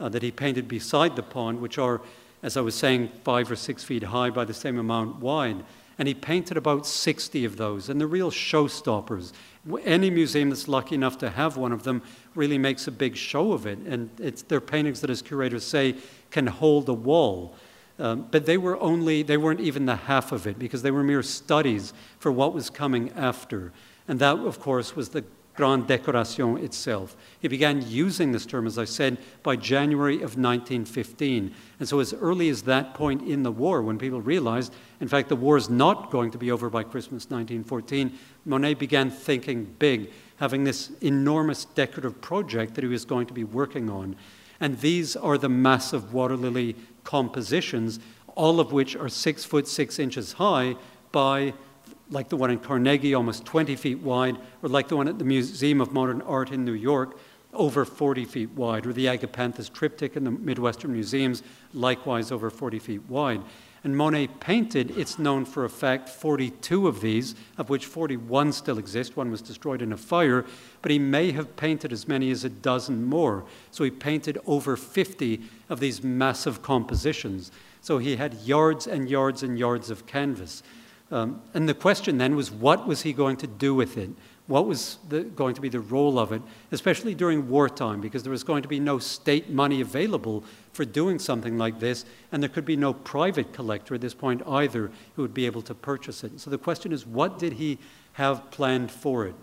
uh, 0.00 0.08
that 0.08 0.22
he 0.22 0.30
painted 0.30 0.66
beside 0.66 1.14
the 1.14 1.22
pond, 1.22 1.60
which 1.60 1.78
are, 1.78 2.00
as 2.42 2.56
I 2.56 2.60
was 2.60 2.74
saying, 2.74 3.10
five 3.24 3.50
or 3.50 3.56
six 3.56 3.84
feet 3.84 4.04
high 4.04 4.30
by 4.30 4.44
the 4.44 4.54
same 4.54 4.78
amount 4.78 5.16
wide. 5.16 5.62
And 5.98 6.08
he 6.08 6.14
painted 6.14 6.56
about 6.56 6.86
60 6.86 7.44
of 7.44 7.58
those, 7.58 7.90
and 7.90 8.00
the 8.00 8.06
real 8.06 8.30
showstoppers. 8.30 9.32
Any 9.84 10.08
museum 10.08 10.48
that's 10.48 10.66
lucky 10.66 10.94
enough 10.94 11.18
to 11.18 11.28
have 11.28 11.58
one 11.58 11.72
of 11.72 11.82
them 11.82 12.02
really 12.34 12.56
makes 12.56 12.86
a 12.86 12.90
big 12.90 13.16
show 13.16 13.52
of 13.52 13.66
it. 13.66 13.78
And 13.80 14.08
it's, 14.18 14.40
they're 14.40 14.62
paintings 14.62 15.02
that, 15.02 15.10
as 15.10 15.20
curators 15.20 15.66
say, 15.66 15.96
can 16.30 16.46
hold 16.46 16.88
a 16.88 16.94
wall. 16.94 17.54
Um, 17.98 18.26
but 18.30 18.46
they 18.46 18.56
were 18.56 18.80
only, 18.80 19.22
they 19.22 19.36
weren't 19.36 19.60
even 19.60 19.84
the 19.84 19.96
half 19.96 20.32
of 20.32 20.46
it 20.46 20.58
because 20.58 20.80
they 20.80 20.90
were 20.90 21.04
mere 21.04 21.22
studies 21.22 21.92
for 22.18 22.32
what 22.32 22.54
was 22.54 22.70
coming 22.70 23.12
after. 23.12 23.72
And 24.08 24.18
that, 24.20 24.38
of 24.38 24.58
course, 24.58 24.96
was 24.96 25.10
the 25.10 25.24
Grande 25.60 25.86
Décoration 25.86 26.56
itself. 26.56 27.14
He 27.38 27.46
began 27.46 27.86
using 27.86 28.32
this 28.32 28.46
term, 28.46 28.66
as 28.66 28.78
I 28.78 28.86
said, 28.86 29.18
by 29.42 29.56
January 29.56 30.14
of 30.14 30.38
1915. 30.38 31.54
And 31.78 31.86
so, 31.86 32.00
as 32.00 32.14
early 32.14 32.48
as 32.48 32.62
that 32.62 32.94
point 32.94 33.28
in 33.28 33.42
the 33.42 33.52
war, 33.52 33.82
when 33.82 33.98
people 33.98 34.22
realized, 34.22 34.72
in 35.00 35.08
fact, 35.08 35.28
the 35.28 35.36
war 35.36 35.58
is 35.58 35.68
not 35.68 36.10
going 36.10 36.30
to 36.30 36.38
be 36.38 36.50
over 36.50 36.70
by 36.70 36.82
Christmas 36.82 37.28
1914, 37.28 38.18
Monet 38.46 38.72
began 38.72 39.10
thinking 39.10 39.66
big, 39.78 40.10
having 40.36 40.64
this 40.64 40.92
enormous 41.02 41.66
decorative 41.66 42.22
project 42.22 42.74
that 42.74 42.82
he 42.82 42.88
was 42.88 43.04
going 43.04 43.26
to 43.26 43.34
be 43.34 43.44
working 43.44 43.90
on. 43.90 44.16
And 44.60 44.80
these 44.80 45.14
are 45.14 45.36
the 45.36 45.50
massive 45.50 46.14
water 46.14 46.38
lily 46.38 46.74
compositions, 47.04 48.00
all 48.34 48.60
of 48.60 48.72
which 48.72 48.96
are 48.96 49.10
six 49.10 49.44
foot 49.44 49.68
six 49.68 49.98
inches 49.98 50.32
high 50.32 50.76
by 51.12 51.52
like 52.10 52.28
the 52.28 52.36
one 52.36 52.50
in 52.50 52.58
Carnegie, 52.58 53.14
almost 53.14 53.44
20 53.44 53.76
feet 53.76 54.00
wide, 54.00 54.36
or 54.62 54.68
like 54.68 54.88
the 54.88 54.96
one 54.96 55.08
at 55.08 55.18
the 55.18 55.24
Museum 55.24 55.80
of 55.80 55.92
Modern 55.92 56.22
Art 56.22 56.50
in 56.50 56.64
New 56.64 56.72
York, 56.72 57.18
over 57.52 57.84
40 57.84 58.24
feet 58.24 58.50
wide, 58.50 58.86
or 58.86 58.92
the 58.92 59.06
Agapanthus 59.06 59.72
triptych 59.72 60.16
in 60.16 60.24
the 60.24 60.30
Midwestern 60.30 60.92
Museums, 60.92 61.42
likewise 61.72 62.30
over 62.30 62.50
40 62.50 62.78
feet 62.78 63.02
wide. 63.08 63.42
And 63.82 63.96
Monet 63.96 64.28
painted, 64.40 64.96
it's 64.98 65.18
known 65.18 65.46
for 65.46 65.64
a 65.64 65.70
fact, 65.70 66.08
42 66.08 66.86
of 66.86 67.00
these, 67.00 67.34
of 67.56 67.70
which 67.70 67.86
41 67.86 68.52
still 68.52 68.78
exist. 68.78 69.16
One 69.16 69.30
was 69.30 69.40
destroyed 69.40 69.80
in 69.80 69.92
a 69.92 69.96
fire, 69.96 70.44
but 70.82 70.90
he 70.90 70.98
may 70.98 71.32
have 71.32 71.56
painted 71.56 71.90
as 71.90 72.06
many 72.06 72.30
as 72.30 72.44
a 72.44 72.50
dozen 72.50 73.04
more. 73.04 73.44
So 73.70 73.84
he 73.84 73.90
painted 73.90 74.38
over 74.46 74.76
50 74.76 75.40
of 75.70 75.80
these 75.80 76.04
massive 76.04 76.60
compositions. 76.60 77.50
So 77.80 77.96
he 77.96 78.16
had 78.16 78.34
yards 78.42 78.86
and 78.86 79.08
yards 79.08 79.42
and 79.42 79.58
yards 79.58 79.88
of 79.88 80.04
canvas. 80.06 80.62
Um, 81.10 81.42
and 81.54 81.68
the 81.68 81.74
question 81.74 82.18
then 82.18 82.36
was 82.36 82.50
what 82.50 82.86
was 82.86 83.02
he 83.02 83.12
going 83.12 83.36
to 83.38 83.46
do 83.46 83.74
with 83.74 83.96
it? 83.96 84.10
What 84.46 84.66
was 84.66 84.98
the, 85.08 85.22
going 85.22 85.54
to 85.54 85.60
be 85.60 85.68
the 85.68 85.80
role 85.80 86.18
of 86.18 86.32
it, 86.32 86.42
especially 86.72 87.14
during 87.14 87.48
wartime, 87.48 88.00
because 88.00 88.24
there 88.24 88.32
was 88.32 88.42
going 88.42 88.62
to 88.62 88.68
be 88.68 88.80
no 88.80 88.98
state 88.98 89.50
money 89.50 89.80
available 89.80 90.42
for 90.72 90.84
doing 90.84 91.20
something 91.20 91.56
like 91.56 91.78
this, 91.78 92.04
and 92.32 92.42
there 92.42 92.48
could 92.48 92.64
be 92.64 92.76
no 92.76 92.92
private 92.92 93.52
collector 93.52 93.94
at 93.94 94.00
this 94.00 94.14
point 94.14 94.42
either 94.48 94.90
who 95.14 95.22
would 95.22 95.34
be 95.34 95.46
able 95.46 95.62
to 95.62 95.74
purchase 95.74 96.24
it. 96.24 96.40
So 96.40 96.50
the 96.50 96.58
question 96.58 96.92
is, 96.92 97.06
what 97.06 97.38
did 97.38 97.54
he 97.54 97.78
have 98.14 98.50
planned 98.50 98.90
for 98.90 99.26
it? 99.26 99.34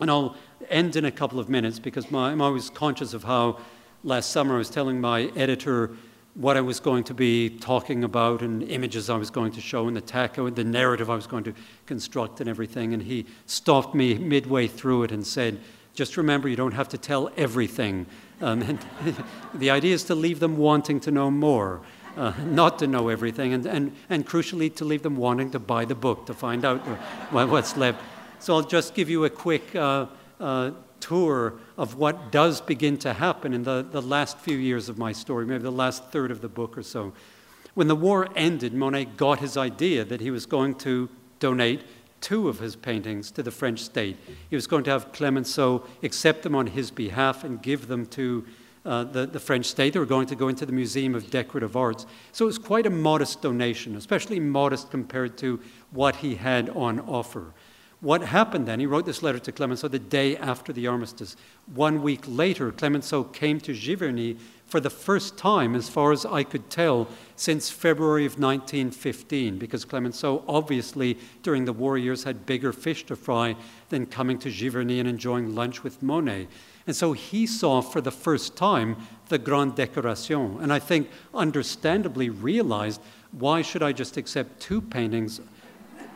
And 0.00 0.10
I'll 0.10 0.36
end 0.70 0.96
in 0.96 1.04
a 1.04 1.10
couple 1.10 1.40
of 1.40 1.48
minutes 1.48 1.78
because 1.78 2.10
my, 2.10 2.30
I'm 2.30 2.40
always 2.40 2.70
conscious 2.70 3.14
of 3.14 3.24
how 3.24 3.58
last 4.02 4.30
summer 4.30 4.54
I 4.54 4.58
was 4.58 4.70
telling 4.70 5.00
my 5.00 5.22
editor 5.36 5.90
what 6.34 6.56
I 6.56 6.60
was 6.60 6.80
going 6.80 7.04
to 7.04 7.14
be 7.14 7.48
talking 7.48 8.02
about 8.02 8.42
and 8.42 8.62
images 8.64 9.08
I 9.08 9.16
was 9.16 9.30
going 9.30 9.52
to 9.52 9.60
show 9.60 9.86
and 9.86 9.96
the 9.96 10.00
taco 10.00 10.46
and 10.46 10.56
the 10.56 10.64
narrative 10.64 11.08
I 11.08 11.14
was 11.14 11.28
going 11.28 11.44
to 11.44 11.54
construct 11.86 12.40
and 12.40 12.48
everything. 12.48 12.92
And 12.92 13.02
he 13.02 13.26
stopped 13.46 13.94
me 13.94 14.14
midway 14.14 14.66
through 14.66 15.04
it 15.04 15.12
and 15.12 15.24
said, 15.24 15.60
just 15.94 16.16
remember, 16.16 16.48
you 16.48 16.56
don't 16.56 16.74
have 16.74 16.88
to 16.88 16.98
tell 16.98 17.30
everything. 17.36 18.06
Um, 18.40 18.62
and 18.62 18.78
the 19.54 19.70
idea 19.70 19.94
is 19.94 20.02
to 20.04 20.16
leave 20.16 20.40
them 20.40 20.56
wanting 20.56 20.98
to 21.00 21.12
know 21.12 21.30
more, 21.30 21.82
uh, 22.16 22.32
not 22.44 22.80
to 22.80 22.88
know 22.88 23.08
everything, 23.08 23.52
and, 23.52 23.64
and, 23.64 23.92
and 24.10 24.26
crucially, 24.26 24.74
to 24.74 24.84
leave 24.84 25.02
them 25.02 25.16
wanting 25.16 25.52
to 25.52 25.60
buy 25.60 25.84
the 25.84 25.94
book 25.94 26.26
to 26.26 26.34
find 26.34 26.64
out 26.64 26.78
what's 27.30 27.76
left. 27.76 28.02
So 28.40 28.56
I'll 28.56 28.62
just 28.62 28.94
give 28.94 29.08
you 29.08 29.24
a 29.24 29.30
quick 29.30 29.74
uh, 29.76 30.06
uh, 30.40 30.72
tour 31.04 31.54
of 31.76 31.96
what 31.96 32.32
does 32.32 32.62
begin 32.62 32.96
to 32.96 33.12
happen 33.12 33.52
in 33.52 33.62
the, 33.62 33.86
the 33.90 34.00
last 34.00 34.38
few 34.38 34.56
years 34.56 34.88
of 34.88 34.96
my 34.96 35.12
story, 35.12 35.44
maybe 35.44 35.62
the 35.62 35.70
last 35.70 36.04
third 36.06 36.30
of 36.30 36.40
the 36.40 36.48
book 36.48 36.78
or 36.78 36.82
so. 36.82 37.12
When 37.74 37.88
the 37.88 37.96
war 37.96 38.28
ended, 38.34 38.72
Monet 38.72 39.06
got 39.16 39.38
his 39.40 39.58
idea 39.58 40.04
that 40.04 40.22
he 40.22 40.30
was 40.30 40.46
going 40.46 40.76
to 40.76 41.10
donate 41.40 41.82
two 42.22 42.48
of 42.48 42.58
his 42.58 42.74
paintings 42.74 43.30
to 43.32 43.42
the 43.42 43.50
French 43.50 43.80
state. 43.80 44.16
He 44.48 44.56
was 44.56 44.66
going 44.66 44.84
to 44.84 44.90
have 44.92 45.12
Clemenceau 45.12 45.84
accept 46.02 46.42
them 46.42 46.54
on 46.54 46.68
his 46.68 46.90
behalf 46.90 47.44
and 47.44 47.60
give 47.60 47.86
them 47.86 48.06
to 48.06 48.46
uh, 48.86 49.04
the, 49.04 49.26
the 49.26 49.40
French 49.40 49.66
state. 49.66 49.92
They 49.92 49.98
were 49.98 50.06
going 50.06 50.28
to 50.28 50.34
go 50.34 50.48
into 50.48 50.64
the 50.64 50.72
Museum 50.72 51.14
of 51.14 51.30
Decorative 51.30 51.76
Arts. 51.76 52.06
So 52.32 52.46
it 52.46 52.46
was 52.46 52.58
quite 52.58 52.86
a 52.86 52.90
modest 52.90 53.42
donation, 53.42 53.96
especially 53.96 54.40
modest 54.40 54.90
compared 54.90 55.36
to 55.38 55.60
what 55.90 56.16
he 56.16 56.36
had 56.36 56.70
on 56.70 57.00
offer. 57.00 57.52
What 58.04 58.20
happened 58.20 58.68
then? 58.68 58.80
He 58.80 58.86
wrote 58.86 59.06
this 59.06 59.22
letter 59.22 59.38
to 59.38 59.50
Clemenceau 59.50 59.88
the 59.88 59.98
day 59.98 60.36
after 60.36 60.74
the 60.74 60.86
armistice. 60.86 61.36
One 61.74 62.02
week 62.02 62.20
later, 62.26 62.70
Clemenceau 62.70 63.24
came 63.24 63.58
to 63.60 63.72
Giverny 63.72 64.36
for 64.66 64.78
the 64.78 64.90
first 64.90 65.38
time, 65.38 65.74
as 65.74 65.88
far 65.88 66.12
as 66.12 66.26
I 66.26 66.42
could 66.42 66.68
tell, 66.68 67.08
since 67.36 67.70
February 67.70 68.26
of 68.26 68.32
1915, 68.32 69.56
because 69.56 69.86
Clemenceau 69.86 70.44
obviously 70.46 71.16
during 71.42 71.64
the 71.64 71.72
war 71.72 71.96
years 71.96 72.24
had 72.24 72.44
bigger 72.44 72.74
fish 72.74 73.06
to 73.06 73.16
fry 73.16 73.56
than 73.88 74.04
coming 74.04 74.38
to 74.40 74.50
Giverny 74.50 75.00
and 75.00 75.08
enjoying 75.08 75.54
lunch 75.54 75.82
with 75.82 76.02
Monet. 76.02 76.48
And 76.86 76.94
so 76.94 77.14
he 77.14 77.46
saw 77.46 77.80
for 77.80 78.02
the 78.02 78.10
first 78.10 78.54
time 78.54 78.98
the 79.28 79.38
Grande 79.38 79.76
Décoration, 79.76 80.62
and 80.62 80.74
I 80.74 80.78
think 80.78 81.08
understandably 81.32 82.28
realized 82.28 83.00
why 83.32 83.62
should 83.62 83.82
I 83.82 83.92
just 83.92 84.18
accept 84.18 84.60
two 84.60 84.82
paintings 84.82 85.40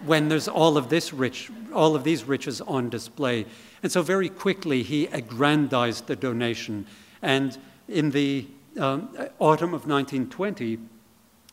when 0.05 0.29
there's 0.29 0.49
all 0.49 0.77
of 0.77 0.89
this 0.89 1.13
rich, 1.13 1.51
all 1.73 1.95
of 1.95 2.05
these 2.05 2.25
riches 2.25 2.61
on 2.61 2.89
display. 2.89 3.47
And 3.83 3.91
so 3.91 4.03
very 4.03 4.29
quickly 4.29 4.83
he 4.83 5.07
aggrandized 5.07 6.07
the 6.07 6.17
donation. 6.17 6.87
And 7.23 7.57
in 7.89 8.11
the 8.11 8.47
um, 8.79 9.09
autumn 9.39 9.75
of 9.75 9.87
1920, 9.87 10.79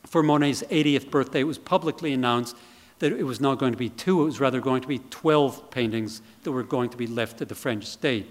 for 0.06 0.22
Monet's 0.22 0.64
80th 0.64 1.10
birthday, 1.10 1.42
it 1.42 1.46
was 1.46 1.58
publicly 1.58 2.14
announced 2.14 2.56
that 3.00 3.12
it 3.12 3.24
was 3.24 3.42
not 3.42 3.60
going 3.60 3.74
to 3.74 3.78
be 3.78 3.90
two, 3.90 4.22
it 4.22 4.26
was 4.26 4.40
rather 4.40 4.62
going 4.62 4.82
to 4.82 4.88
be 4.88 5.00
12 5.10 5.70
paintings 5.70 6.22
that 6.44 6.52
were 6.52 6.64
going 6.64 6.90
to 6.90 6.98
be 6.98 7.08
left 7.08 7.40
to 7.40 7.46
the 7.46 7.56
French 7.56 7.86
state. 7.86 8.30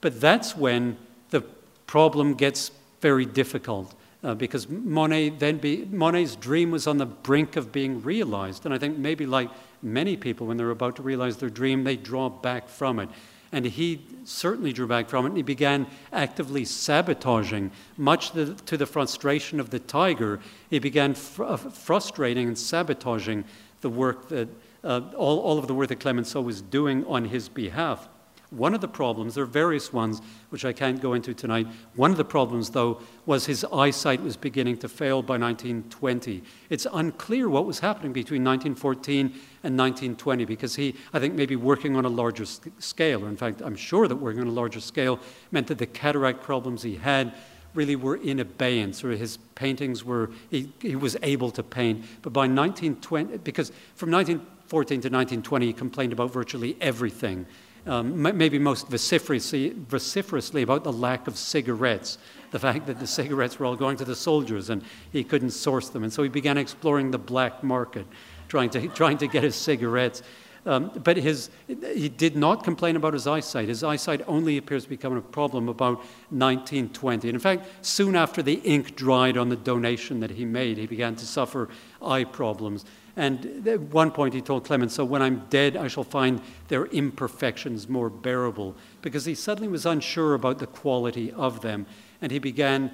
But 0.00 0.20
that's 0.20 0.56
when 0.56 0.98
the 1.30 1.40
problem 1.86 2.34
gets 2.34 2.70
very 3.00 3.24
difficult 3.24 3.94
uh, 4.24 4.34
because 4.34 4.68
Monet 4.68 5.30
then 5.38 5.58
be, 5.58 5.84
Monet's 5.90 6.34
dream 6.34 6.70
was 6.70 6.86
on 6.86 6.96
the 6.96 7.06
brink 7.06 7.56
of 7.56 7.70
being 7.70 8.02
realized. 8.02 8.64
And 8.64 8.74
I 8.74 8.78
think 8.78 8.96
maybe 8.96 9.26
like 9.26 9.50
many 9.82 10.16
people, 10.16 10.46
when 10.46 10.56
they're 10.56 10.70
about 10.70 10.96
to 10.96 11.02
realize 11.02 11.36
their 11.36 11.50
dream, 11.50 11.84
they 11.84 11.96
draw 11.96 12.30
back 12.30 12.68
from 12.68 12.98
it. 12.98 13.10
And 13.52 13.66
he 13.66 14.04
certainly 14.24 14.72
drew 14.72 14.88
back 14.88 15.08
from 15.08 15.26
it, 15.26 15.28
and 15.28 15.36
he 15.36 15.42
began 15.42 15.86
actively 16.12 16.64
sabotaging, 16.64 17.70
much 17.96 18.30
to 18.30 18.46
the, 18.46 18.54
to 18.64 18.76
the 18.76 18.86
frustration 18.86 19.60
of 19.60 19.70
the 19.70 19.78
tiger. 19.78 20.40
He 20.70 20.80
began 20.80 21.14
fr- 21.14 21.44
uh, 21.44 21.56
frustrating 21.56 22.48
and 22.48 22.58
sabotaging 22.58 23.44
the 23.82 23.90
work 23.90 24.28
that, 24.30 24.48
uh, 24.82 25.02
all, 25.16 25.38
all 25.38 25.58
of 25.58 25.68
the 25.68 25.74
work 25.74 25.88
that 25.88 26.00
Clemenceau 26.00 26.40
was 26.40 26.62
doing 26.62 27.04
on 27.06 27.26
his 27.26 27.48
behalf. 27.48 28.08
One 28.54 28.72
of 28.72 28.80
the 28.80 28.88
problems, 28.88 29.34
there 29.34 29.42
are 29.42 29.48
various 29.48 29.92
ones 29.92 30.22
which 30.50 30.64
I 30.64 30.72
can't 30.72 31.00
go 31.00 31.14
into 31.14 31.34
tonight. 31.34 31.66
One 31.96 32.12
of 32.12 32.16
the 32.16 32.24
problems, 32.24 32.70
though, 32.70 33.00
was 33.26 33.46
his 33.46 33.64
eyesight 33.72 34.22
was 34.22 34.36
beginning 34.36 34.78
to 34.78 34.88
fail 34.88 35.22
by 35.22 35.36
1920. 35.38 36.42
It's 36.70 36.86
unclear 36.92 37.48
what 37.48 37.66
was 37.66 37.80
happening 37.80 38.12
between 38.12 38.44
1914 38.44 39.26
and 39.64 39.76
1920 39.76 40.44
because 40.44 40.76
he, 40.76 40.94
I 41.12 41.18
think, 41.18 41.34
maybe 41.34 41.56
working 41.56 41.96
on 41.96 42.04
a 42.04 42.08
larger 42.08 42.44
scale, 42.44 43.24
or 43.24 43.28
in 43.28 43.36
fact, 43.36 43.60
I'm 43.60 43.76
sure 43.76 44.06
that 44.06 44.16
working 44.16 44.40
on 44.40 44.46
a 44.46 44.52
larger 44.52 44.80
scale 44.80 45.18
meant 45.50 45.66
that 45.66 45.78
the 45.78 45.86
cataract 45.86 46.42
problems 46.42 46.82
he 46.82 46.94
had 46.94 47.34
really 47.74 47.96
were 47.96 48.16
in 48.16 48.38
abeyance, 48.38 49.02
or 49.02 49.10
his 49.10 49.36
paintings 49.56 50.04
were, 50.04 50.30
he, 50.48 50.72
he 50.80 50.94
was 50.94 51.16
able 51.22 51.50
to 51.50 51.62
paint. 51.64 52.04
But 52.22 52.32
by 52.32 52.42
1920, 52.42 53.38
because 53.38 53.70
from 53.96 54.12
1914 54.12 54.86
to 55.00 55.08
1920, 55.08 55.66
he 55.66 55.72
complained 55.72 56.12
about 56.12 56.32
virtually 56.32 56.76
everything 56.80 57.46
um, 57.86 58.22
maybe 58.22 58.58
most 58.58 58.88
vociferously, 58.88 59.74
vociferously 59.88 60.62
about 60.62 60.84
the 60.84 60.92
lack 60.92 61.26
of 61.26 61.36
cigarettes, 61.36 62.18
the 62.50 62.58
fact 62.58 62.86
that 62.86 62.98
the 62.98 63.06
cigarettes 63.06 63.58
were 63.58 63.66
all 63.66 63.76
going 63.76 63.96
to 63.96 64.04
the 64.04 64.16
soldiers 64.16 64.70
and 64.70 64.82
he 65.12 65.24
couldn't 65.24 65.50
source 65.50 65.88
them. 65.88 66.02
And 66.02 66.12
so 66.12 66.22
he 66.22 66.28
began 66.28 66.56
exploring 66.56 67.10
the 67.10 67.18
black 67.18 67.62
market, 67.62 68.06
trying 68.48 68.70
to, 68.70 68.88
trying 68.88 69.18
to 69.18 69.26
get 69.26 69.42
his 69.42 69.54
cigarettes. 69.54 70.22
Um, 70.66 70.90
but 71.02 71.18
his, 71.18 71.50
he 71.66 72.08
did 72.08 72.36
not 72.36 72.64
complain 72.64 72.96
about 72.96 73.12
his 73.12 73.26
eyesight. 73.26 73.68
His 73.68 73.84
eyesight 73.84 74.22
only 74.26 74.56
appears 74.56 74.84
to 74.84 74.88
become 74.88 75.14
a 75.14 75.20
problem 75.20 75.68
about 75.68 75.98
1920. 76.30 77.28
And 77.28 77.34
in 77.34 77.40
fact, 77.40 77.66
soon 77.84 78.16
after 78.16 78.42
the 78.42 78.54
ink 78.64 78.96
dried 78.96 79.36
on 79.36 79.50
the 79.50 79.56
donation 79.56 80.20
that 80.20 80.30
he 80.30 80.46
made, 80.46 80.78
he 80.78 80.86
began 80.86 81.16
to 81.16 81.26
suffer 81.26 81.68
eye 82.00 82.24
problems. 82.24 82.86
And 83.16 83.66
at 83.68 83.80
one 83.80 84.10
point 84.10 84.34
he 84.34 84.40
told 84.40 84.64
Clement, 84.64 84.90
So 84.90 85.04
when 85.04 85.22
I'm 85.22 85.44
dead, 85.48 85.76
I 85.76 85.88
shall 85.88 86.04
find 86.04 86.40
their 86.68 86.86
imperfections 86.86 87.88
more 87.88 88.10
bearable, 88.10 88.74
because 89.02 89.24
he 89.24 89.34
suddenly 89.34 89.68
was 89.68 89.86
unsure 89.86 90.34
about 90.34 90.58
the 90.58 90.66
quality 90.66 91.32
of 91.32 91.60
them. 91.60 91.86
And 92.20 92.32
he 92.32 92.38
began, 92.38 92.90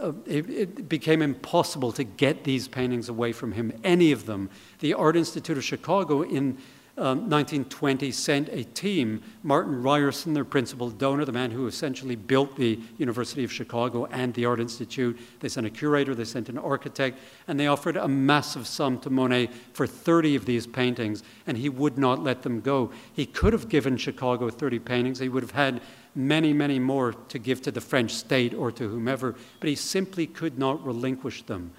uh, 0.00 0.12
it, 0.26 0.50
it 0.50 0.88
became 0.88 1.22
impossible 1.22 1.92
to 1.92 2.04
get 2.04 2.44
these 2.44 2.68
paintings 2.68 3.08
away 3.08 3.32
from 3.32 3.52
him, 3.52 3.72
any 3.82 4.12
of 4.12 4.26
them. 4.26 4.50
The 4.80 4.92
Art 4.94 5.16
Institute 5.16 5.56
of 5.56 5.64
Chicago 5.64 6.22
in 6.22 6.58
um, 6.98 7.30
1920 7.30 8.12
sent 8.12 8.48
a 8.50 8.64
team, 8.64 9.22
Martin 9.42 9.82
Ryerson, 9.82 10.34
their 10.34 10.44
principal 10.44 10.90
donor, 10.90 11.24
the 11.24 11.32
man 11.32 11.50
who 11.50 11.66
essentially 11.66 12.16
built 12.16 12.54
the 12.56 12.78
University 12.98 13.44
of 13.44 13.52
Chicago 13.52 14.04
and 14.06 14.34
the 14.34 14.44
Art 14.44 14.60
Institute. 14.60 15.18
They 15.40 15.48
sent 15.48 15.66
a 15.66 15.70
curator, 15.70 16.14
they 16.14 16.24
sent 16.24 16.50
an 16.50 16.58
architect, 16.58 17.18
and 17.48 17.58
they 17.58 17.66
offered 17.66 17.96
a 17.96 18.06
massive 18.06 18.66
sum 18.66 18.98
to 19.00 19.10
Monet 19.10 19.48
for 19.72 19.86
30 19.86 20.36
of 20.36 20.44
these 20.44 20.66
paintings, 20.66 21.22
and 21.46 21.56
he 21.56 21.70
would 21.70 21.96
not 21.96 22.22
let 22.22 22.42
them 22.42 22.60
go. 22.60 22.92
He 23.14 23.24
could 23.24 23.54
have 23.54 23.70
given 23.70 23.96
Chicago 23.96 24.50
30 24.50 24.78
paintings, 24.80 25.18
he 25.18 25.30
would 25.30 25.42
have 25.42 25.52
had 25.52 25.80
many, 26.14 26.52
many 26.52 26.78
more 26.78 27.12
to 27.12 27.38
give 27.38 27.62
to 27.62 27.70
the 27.70 27.80
French 27.80 28.12
state 28.12 28.52
or 28.52 28.70
to 28.70 28.86
whomever, 28.86 29.34
but 29.60 29.68
he 29.70 29.74
simply 29.74 30.26
could 30.26 30.58
not 30.58 30.84
relinquish 30.84 31.42
them. 31.44 31.72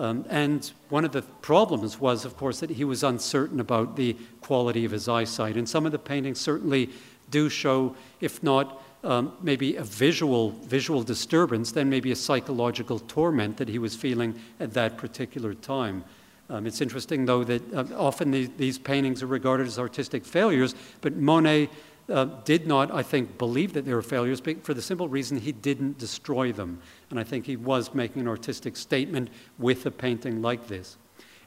Um, 0.00 0.24
and 0.30 0.72
one 0.88 1.04
of 1.04 1.12
the 1.12 1.20
problems 1.20 2.00
was, 2.00 2.24
of 2.24 2.34
course, 2.34 2.60
that 2.60 2.70
he 2.70 2.84
was 2.84 3.04
uncertain 3.04 3.60
about 3.60 3.96
the 3.96 4.16
quality 4.40 4.86
of 4.86 4.92
his 4.92 5.10
eyesight. 5.10 5.56
And 5.56 5.68
some 5.68 5.84
of 5.84 5.92
the 5.92 5.98
paintings 5.98 6.40
certainly 6.40 6.88
do 7.30 7.50
show, 7.50 7.94
if 8.18 8.42
not 8.42 8.82
um, 9.04 9.34
maybe 9.42 9.76
a 9.76 9.84
visual, 9.84 10.52
visual 10.52 11.02
disturbance, 11.02 11.72
then 11.72 11.90
maybe 11.90 12.12
a 12.12 12.16
psychological 12.16 12.98
torment 12.98 13.58
that 13.58 13.68
he 13.68 13.78
was 13.78 13.94
feeling 13.94 14.40
at 14.58 14.72
that 14.72 14.96
particular 14.96 15.52
time. 15.52 16.02
Um, 16.48 16.66
it's 16.66 16.80
interesting, 16.80 17.26
though, 17.26 17.44
that 17.44 17.74
uh, 17.74 17.84
often 17.94 18.30
these, 18.30 18.48
these 18.56 18.78
paintings 18.78 19.22
are 19.22 19.26
regarded 19.26 19.66
as 19.66 19.78
artistic 19.78 20.24
failures, 20.24 20.74
but 21.02 21.14
Monet 21.14 21.68
uh, 22.08 22.24
did 22.44 22.66
not, 22.66 22.90
I 22.90 23.02
think, 23.02 23.38
believe 23.38 23.72
that 23.74 23.84
they 23.84 23.94
were 23.94 24.02
failures 24.02 24.40
for 24.62 24.74
the 24.74 24.82
simple 24.82 25.08
reason 25.08 25.38
he 25.38 25.52
didn't 25.52 25.98
destroy 25.98 26.52
them. 26.52 26.80
And 27.10 27.20
I 27.20 27.24
think 27.24 27.46
he 27.46 27.56
was 27.56 27.94
making 27.94 28.22
an 28.22 28.28
artistic 28.28 28.76
statement 28.76 29.30
with 29.58 29.86
a 29.86 29.90
painting 29.90 30.42
like 30.42 30.66
this. 30.66 30.96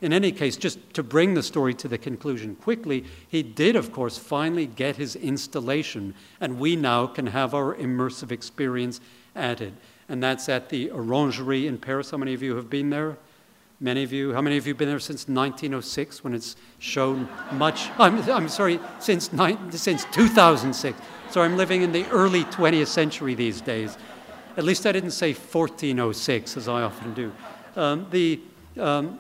In 0.02 0.12
any 0.12 0.34
case, 0.34 0.58
just 0.58 0.80
to 0.96 1.04
bring 1.04 1.34
the 1.34 1.42
story 1.42 1.74
to 1.76 1.88
the 1.88 1.98
conclusion 1.98 2.56
quickly, 2.58 3.06
he 3.30 3.42
did, 3.42 3.78
of 3.78 3.94
course, 3.94 4.18
finally 4.18 4.68
get 4.68 4.98
his 4.98 5.16
installation, 5.16 6.14
and 6.42 6.60
we 6.60 6.76
now 6.76 7.08
can 7.08 7.28
have 7.28 7.54
our 7.54 7.74
immersive 7.76 8.32
experience 8.32 9.00
at 9.34 9.62
it. 9.62 9.74
And 10.10 10.22
that's 10.22 10.50
at 10.50 10.68
the 10.68 10.90
Orangerie 10.90 11.68
in 11.68 11.78
Paris. 11.78 12.12
How 12.12 12.18
many 12.18 12.34
of 12.34 12.44
you 12.44 12.58
have 12.58 12.70
been 12.70 12.90
there? 12.90 13.18
Many 13.80 14.04
of 14.04 14.14
you, 14.14 14.34
how 14.34 14.42
many 14.42 14.58
of 14.58 14.66
you 14.66 14.74
have 14.74 14.78
been 14.78 14.90
there 14.90 15.00
since 15.00 15.28
1906 15.28 16.24
when 16.24 16.34
it's 16.34 16.56
shown 16.80 17.28
much? 17.54 17.90
I'm, 17.98 18.18
I'm 18.30 18.50
sorry, 18.50 18.80
since, 19.00 19.30
since 19.72 20.06
2006. 20.06 21.00
So 21.32 21.42
I'm 21.42 21.58
living 21.58 21.82
in 21.82 21.92
the 21.92 22.08
early 22.10 22.44
20th 22.46 22.88
century 22.88 23.36
these 23.36 23.60
days. 23.60 23.98
At 24.56 24.64
least 24.64 24.86
I 24.86 24.92
didn't 24.92 25.12
say 25.12 25.34
1406, 25.34 26.58
as 26.58 26.68
I 26.68 26.84
often 26.84 27.14
do. 27.14 27.32
Um, 27.76 28.08
the, 28.12 28.40
um, 28.80 29.20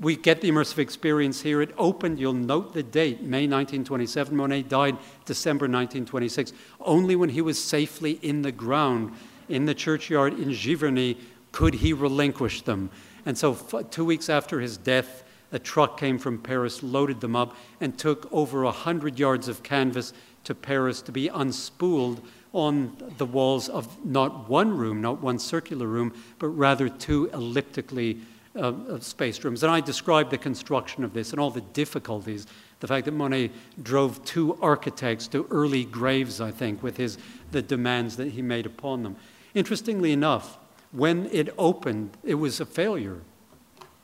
we 0.00 0.16
get 0.16 0.40
the 0.40 0.50
immersive 0.50 0.78
experience 0.78 1.40
here. 1.40 1.62
It 1.62 1.74
opened, 1.76 2.18
you'll 2.18 2.32
note 2.32 2.74
the 2.74 2.82
date, 2.82 3.22
May 3.22 3.46
1927. 3.46 4.36
Monet 4.36 4.62
died 4.62 4.96
December 5.24 5.64
1926. 5.64 6.52
Only 6.80 7.16
when 7.16 7.30
he 7.30 7.40
was 7.40 7.62
safely 7.62 8.12
in 8.22 8.42
the 8.42 8.52
ground 8.52 9.12
in 9.48 9.66
the 9.66 9.74
churchyard 9.74 10.38
in 10.38 10.50
Giverny 10.50 11.18
could 11.52 11.74
he 11.74 11.92
relinquish 11.92 12.62
them. 12.62 12.90
And 13.26 13.38
so, 13.38 13.54
two 13.90 14.04
weeks 14.04 14.28
after 14.28 14.60
his 14.60 14.76
death, 14.76 15.24
a 15.52 15.58
truck 15.58 15.98
came 15.98 16.18
from 16.18 16.38
Paris, 16.38 16.82
loaded 16.82 17.20
them 17.20 17.36
up, 17.36 17.56
and 17.80 17.96
took 17.96 18.30
over 18.32 18.64
100 18.64 19.18
yards 19.18 19.48
of 19.48 19.62
canvas 19.62 20.12
to 20.44 20.54
Paris 20.54 21.00
to 21.02 21.12
be 21.12 21.28
unspooled 21.28 22.20
on 22.52 22.96
the 23.18 23.26
walls 23.26 23.68
of 23.68 24.04
not 24.04 24.48
one 24.48 24.76
room, 24.76 25.00
not 25.00 25.20
one 25.20 25.38
circular 25.38 25.86
room, 25.86 26.14
but 26.38 26.48
rather 26.48 26.88
two 26.88 27.30
elliptically 27.32 28.18
uh, 28.56 28.98
spaced 29.00 29.42
rooms. 29.44 29.62
And 29.62 29.72
I 29.72 29.80
described 29.80 30.30
the 30.30 30.38
construction 30.38 31.02
of 31.02 31.12
this 31.12 31.32
and 31.32 31.40
all 31.40 31.50
the 31.50 31.60
difficulties. 31.60 32.46
The 32.80 32.86
fact 32.86 33.06
that 33.06 33.12
Monet 33.12 33.50
drove 33.82 34.24
two 34.24 34.58
architects 34.60 35.26
to 35.28 35.46
early 35.50 35.84
graves, 35.84 36.40
I 36.40 36.50
think, 36.50 36.82
with 36.82 36.96
his, 36.96 37.18
the 37.50 37.62
demands 37.62 38.16
that 38.16 38.28
he 38.28 38.42
made 38.42 38.66
upon 38.66 39.02
them. 39.02 39.16
Interestingly 39.54 40.12
enough, 40.12 40.58
when 40.94 41.28
it 41.32 41.52
opened, 41.58 42.16
it 42.22 42.34
was 42.34 42.60
a 42.60 42.66
failure. 42.66 43.20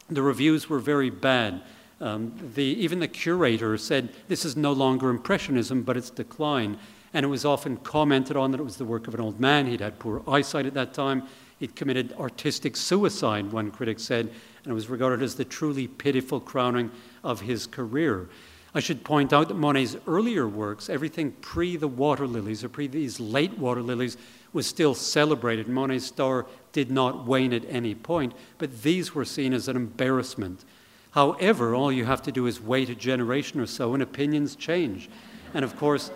The 0.08 0.22
reviews 0.22 0.68
were 0.68 0.80
very 0.80 1.10
bad. 1.10 1.62
Um, 2.00 2.32
the, 2.54 2.64
even 2.64 2.98
the 2.98 3.08
curator 3.08 3.76
said 3.78 4.08
this 4.26 4.44
is 4.44 4.56
no 4.56 4.72
longer 4.72 5.08
Impressionism, 5.10 5.82
but 5.82 5.96
it's 5.96 6.10
decline. 6.10 6.78
And 7.14 7.24
it 7.24 7.28
was 7.28 7.44
often 7.44 7.76
commented 7.76 8.36
on 8.36 8.50
that 8.50 8.60
it 8.60 8.64
was 8.64 8.76
the 8.76 8.84
work 8.84 9.06
of 9.06 9.14
an 9.14 9.20
old 9.20 9.38
man. 9.38 9.66
He'd 9.66 9.80
had 9.80 9.98
poor 9.98 10.22
eyesight 10.28 10.66
at 10.66 10.74
that 10.74 10.92
time. 10.92 11.24
He'd 11.58 11.76
committed 11.76 12.14
artistic 12.18 12.76
suicide, 12.76 13.52
one 13.52 13.70
critic 13.70 14.00
said, 14.00 14.26
and 14.64 14.70
it 14.70 14.74
was 14.74 14.88
regarded 14.88 15.22
as 15.22 15.34
the 15.34 15.44
truly 15.44 15.86
pitiful 15.86 16.40
crowning 16.40 16.90
of 17.22 17.42
his 17.42 17.66
career. 17.66 18.28
I 18.74 18.80
should 18.80 19.04
point 19.04 19.32
out 19.32 19.48
that 19.48 19.54
Monet's 19.54 19.96
earlier 20.06 20.48
works, 20.48 20.88
everything 20.88 21.32
pre 21.40 21.76
the 21.76 21.88
water 21.88 22.26
lilies 22.26 22.64
or 22.64 22.68
pre 22.68 22.86
these 22.86 23.20
late 23.20 23.58
water 23.58 23.82
lilies, 23.82 24.16
was 24.52 24.66
still 24.66 24.94
celebrated. 24.94 25.68
Monet's 25.68 26.06
star 26.06 26.46
did 26.72 26.90
not 26.90 27.26
wane 27.26 27.52
at 27.52 27.64
any 27.68 27.94
point, 27.94 28.32
but 28.58 28.82
these 28.82 29.14
were 29.14 29.24
seen 29.24 29.52
as 29.52 29.68
an 29.68 29.76
embarrassment. 29.76 30.64
However, 31.12 31.74
all 31.74 31.90
you 31.90 32.04
have 32.04 32.22
to 32.22 32.32
do 32.32 32.46
is 32.46 32.60
wait 32.60 32.88
a 32.88 32.94
generation 32.94 33.60
or 33.60 33.66
so, 33.66 33.94
and 33.94 34.02
opinions 34.02 34.54
change. 34.54 35.10
And 35.54 35.64
of 35.64 35.76
course, 35.76 36.10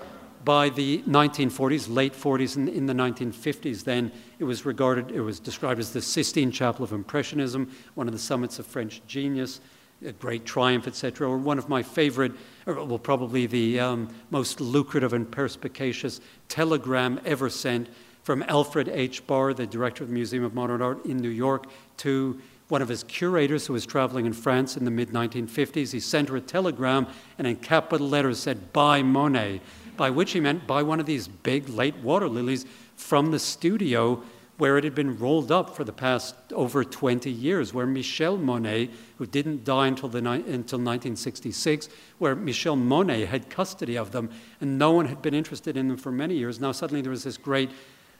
by 0.44 0.68
the 0.68 0.98
1940s, 1.08 1.92
late 1.92 2.12
40s, 2.12 2.56
and 2.56 2.68
in 2.68 2.86
the 2.86 2.92
1950s, 2.92 3.84
then 3.84 4.12
it 4.38 4.44
was 4.44 4.66
regarded, 4.66 5.10
it 5.10 5.22
was 5.22 5.40
described 5.40 5.80
as 5.80 5.92
the 5.92 6.02
Sistine 6.02 6.50
Chapel 6.50 6.84
of 6.84 6.92
Impressionism, 6.92 7.70
one 7.94 8.06
of 8.06 8.12
the 8.12 8.20
summits 8.20 8.58
of 8.58 8.66
French 8.66 9.00
genius, 9.06 9.60
a 10.04 10.12
great 10.12 10.44
triumph, 10.44 10.86
etc., 10.86 11.28
or 11.28 11.38
one 11.38 11.58
of 11.58 11.68
my 11.68 11.82
favorite, 11.82 12.32
or 12.66 12.84
well, 12.84 12.98
probably 12.98 13.46
the 13.46 13.80
um, 13.80 14.14
most 14.30 14.60
lucrative 14.60 15.14
and 15.14 15.30
perspicacious 15.30 16.20
telegram 16.48 17.18
ever 17.24 17.48
sent 17.48 17.88
from 18.24 18.42
Alfred 18.48 18.88
H. 18.88 19.24
Barr, 19.26 19.54
the 19.54 19.66
director 19.66 20.02
of 20.02 20.08
the 20.08 20.14
Museum 20.14 20.44
of 20.44 20.54
Modern 20.54 20.82
Art 20.82 21.04
in 21.04 21.18
New 21.18 21.28
York, 21.28 21.66
to 21.98 22.40
one 22.68 22.80
of 22.80 22.88
his 22.88 23.04
curators 23.04 23.66
who 23.66 23.74
was 23.74 23.84
traveling 23.84 24.24
in 24.24 24.32
France 24.32 24.76
in 24.76 24.86
the 24.86 24.90
mid 24.90 25.10
1950s. 25.10 25.92
He 25.92 26.00
sent 26.00 26.30
her 26.30 26.36
a 26.36 26.40
telegram 26.40 27.06
and 27.38 27.46
in 27.46 27.56
capital 27.56 28.08
letters 28.08 28.40
said, 28.40 28.72
Buy 28.72 29.02
Monet, 29.02 29.60
by 29.98 30.08
which 30.08 30.32
he 30.32 30.40
meant 30.40 30.66
buy 30.66 30.82
one 30.82 31.00
of 31.00 31.06
these 31.06 31.28
big 31.28 31.68
late 31.68 31.96
water 31.98 32.28
lilies 32.28 32.64
from 32.96 33.30
the 33.30 33.38
studio 33.38 34.22
where 34.56 34.78
it 34.78 34.84
had 34.84 34.94
been 34.94 35.18
rolled 35.18 35.50
up 35.50 35.74
for 35.74 35.82
the 35.82 35.92
past 35.92 36.34
over 36.52 36.84
20 36.84 37.28
years, 37.30 37.74
where 37.74 37.86
Michel 37.86 38.36
Monet, 38.36 38.88
who 39.18 39.26
didn't 39.26 39.64
die 39.64 39.88
until, 39.88 40.08
the, 40.08 40.18
until 40.18 40.78
1966, 40.78 41.88
where 42.18 42.36
Michel 42.36 42.76
Monet 42.76 43.24
had 43.24 43.50
custody 43.50 43.98
of 43.98 44.12
them, 44.12 44.30
and 44.60 44.78
no 44.78 44.92
one 44.92 45.06
had 45.06 45.20
been 45.20 45.34
interested 45.34 45.76
in 45.76 45.88
them 45.88 45.96
for 45.96 46.12
many 46.12 46.36
years. 46.36 46.60
Now 46.60 46.70
suddenly 46.70 47.02
there 47.02 47.10
was 47.10 47.24
this 47.24 47.36
great 47.36 47.70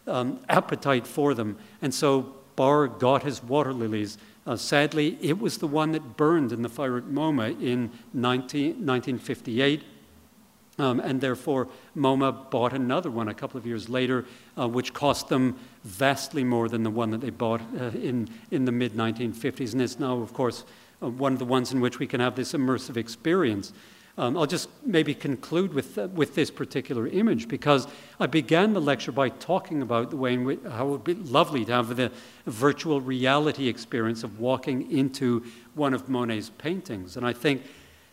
um, 0.06 0.40
appetite 0.48 1.06
for 1.06 1.34
them. 1.34 1.56
And 1.82 1.92
so 1.92 2.34
Barr 2.56 2.88
got 2.88 3.22
his 3.22 3.42
water 3.42 3.72
lilies. 3.72 4.18
Uh, 4.46 4.56
sadly, 4.56 5.18
it 5.20 5.38
was 5.38 5.58
the 5.58 5.66
one 5.66 5.92
that 5.92 6.16
burned 6.16 6.52
in 6.52 6.62
the 6.62 6.68
fire 6.68 6.98
at 6.98 7.04
MoMA 7.04 7.60
in 7.62 7.90
19, 8.12 8.84
1958. 8.84 9.82
Um, 10.76 10.98
and 11.00 11.20
therefore, 11.20 11.68
MoMA 11.96 12.50
bought 12.50 12.72
another 12.72 13.10
one 13.10 13.28
a 13.28 13.34
couple 13.34 13.58
of 13.58 13.66
years 13.66 13.88
later, 13.88 14.24
uh, 14.58 14.68
which 14.68 14.92
cost 14.92 15.28
them 15.28 15.56
vastly 15.84 16.42
more 16.42 16.68
than 16.68 16.82
the 16.82 16.90
one 16.90 17.10
that 17.10 17.20
they 17.20 17.30
bought 17.30 17.60
uh, 17.78 17.84
in, 17.90 18.28
in 18.50 18.64
the 18.64 18.72
mid 18.72 18.92
1950s. 18.92 19.72
And 19.72 19.80
it's 19.80 20.00
now, 20.00 20.18
of 20.18 20.32
course, 20.32 20.64
uh, 21.00 21.08
one 21.08 21.32
of 21.32 21.38
the 21.38 21.44
ones 21.44 21.72
in 21.72 21.80
which 21.80 22.00
we 22.00 22.08
can 22.08 22.20
have 22.20 22.34
this 22.34 22.54
immersive 22.54 22.96
experience. 22.96 23.72
Um, 24.16 24.36
I'll 24.36 24.46
just 24.46 24.68
maybe 24.84 25.12
conclude 25.12 25.74
with, 25.74 25.98
uh, 25.98 26.06
with 26.06 26.36
this 26.36 26.48
particular 26.48 27.08
image 27.08 27.48
because 27.48 27.88
I 28.20 28.26
began 28.26 28.72
the 28.72 28.80
lecture 28.80 29.10
by 29.10 29.28
talking 29.28 29.82
about 29.82 30.10
the 30.10 30.16
way 30.16 30.34
in 30.34 30.44
which, 30.44 30.60
how 30.70 30.86
it 30.86 30.90
would 30.90 31.04
be 31.04 31.14
lovely 31.14 31.64
to 31.64 31.72
have 31.72 31.96
the 31.96 32.12
virtual 32.46 33.00
reality 33.00 33.66
experience 33.66 34.22
of 34.22 34.38
walking 34.38 34.88
into 34.90 35.44
one 35.74 35.94
of 35.94 36.08
Monet's 36.08 36.50
paintings. 36.50 37.16
And 37.16 37.26
I 37.26 37.32
think 37.32 37.62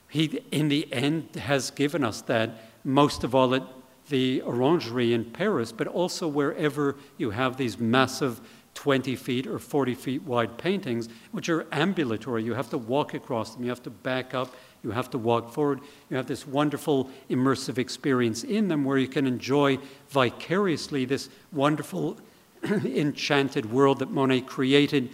he, 0.09 0.41
in 0.51 0.69
the 0.69 0.91
end, 0.91 1.35
has 1.35 1.69
given 1.69 2.03
us 2.03 2.21
that, 2.23 2.49
most 2.83 3.23
of 3.23 3.35
all 3.35 3.53
at 3.53 3.63
the 4.09 4.41
Orangerie 4.41 5.13
in 5.13 5.25
Paris, 5.25 5.71
but 5.71 5.87
also 5.87 6.27
wherever 6.27 6.95
you 7.17 7.29
have 7.29 7.57
these 7.57 7.77
massive 7.77 8.41
20 8.73 9.15
feet 9.15 9.47
or 9.47 9.59
40 9.59 9.95
feet 9.95 10.23
wide 10.23 10.57
paintings, 10.57 11.09
which 11.31 11.49
are 11.49 11.67
ambulatory. 11.71 12.43
You 12.43 12.53
have 12.53 12.69
to 12.71 12.77
walk 12.77 13.13
across 13.13 13.53
them, 13.53 13.63
you 13.63 13.69
have 13.69 13.83
to 13.83 13.89
back 13.89 14.33
up, 14.33 14.55
You 14.83 14.91
have 14.91 15.09
to 15.11 15.17
walk 15.17 15.51
forward. 15.51 15.81
You 16.09 16.17
have 16.17 16.27
this 16.27 16.47
wonderful 16.47 17.09
immersive 17.29 17.77
experience 17.77 18.43
in 18.43 18.67
them 18.67 18.83
where 18.83 18.97
you 18.97 19.07
can 19.07 19.27
enjoy 19.27 19.77
vicariously 20.09 21.05
this 21.05 21.29
wonderful 21.51 22.17
enchanted 22.63 23.71
world 23.71 23.99
that 23.99 24.11
Monet 24.11 24.41
created 24.41 25.09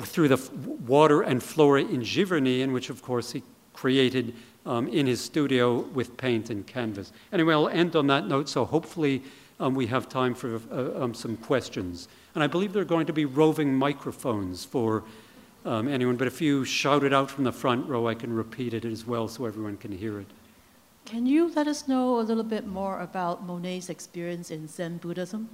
through 0.00 0.28
the 0.28 0.50
water 0.86 1.22
and 1.22 1.42
flora 1.42 1.82
in 1.82 2.00
Giverny, 2.00 2.60
in 2.60 2.72
which, 2.72 2.90
of 2.90 3.02
course, 3.02 3.32
he 3.32 3.42
created 3.72 4.34
um, 4.64 4.88
in 4.88 5.06
his 5.06 5.20
studio 5.20 5.80
with 5.80 6.16
paint 6.16 6.50
and 6.50 6.66
canvas. 6.66 7.12
Anyway, 7.32 7.52
I'll 7.52 7.68
end 7.68 7.96
on 7.96 8.06
that 8.08 8.26
note, 8.26 8.48
so 8.48 8.64
hopefully 8.64 9.22
um, 9.60 9.74
we 9.74 9.86
have 9.86 10.08
time 10.08 10.34
for 10.34 10.60
uh, 10.72 11.02
um, 11.04 11.14
some 11.14 11.36
questions. 11.36 12.08
And 12.34 12.42
I 12.42 12.46
believe 12.46 12.72
there 12.72 12.82
are 12.82 12.86
going 12.86 13.06
to 13.06 13.12
be 13.12 13.24
roving 13.24 13.74
microphones 13.74 14.64
for 14.64 15.04
um, 15.64 15.88
anyone, 15.88 16.16
but 16.16 16.26
if 16.26 16.40
you 16.40 16.64
shout 16.64 17.04
it 17.04 17.12
out 17.12 17.30
from 17.30 17.44
the 17.44 17.52
front 17.52 17.88
row, 17.88 18.08
I 18.08 18.14
can 18.14 18.32
repeat 18.32 18.74
it 18.74 18.84
as 18.84 19.06
well 19.06 19.28
so 19.28 19.44
everyone 19.44 19.76
can 19.76 19.92
hear 19.92 20.18
it. 20.20 20.26
Can 21.04 21.26
you 21.26 21.52
let 21.54 21.66
us 21.66 21.88
know 21.88 22.20
a 22.20 22.22
little 22.22 22.44
bit 22.44 22.66
more 22.66 23.00
about 23.00 23.46
Monet's 23.46 23.88
experience 23.88 24.50
in 24.50 24.68
Zen 24.68 24.98
Buddhism? 24.98 25.48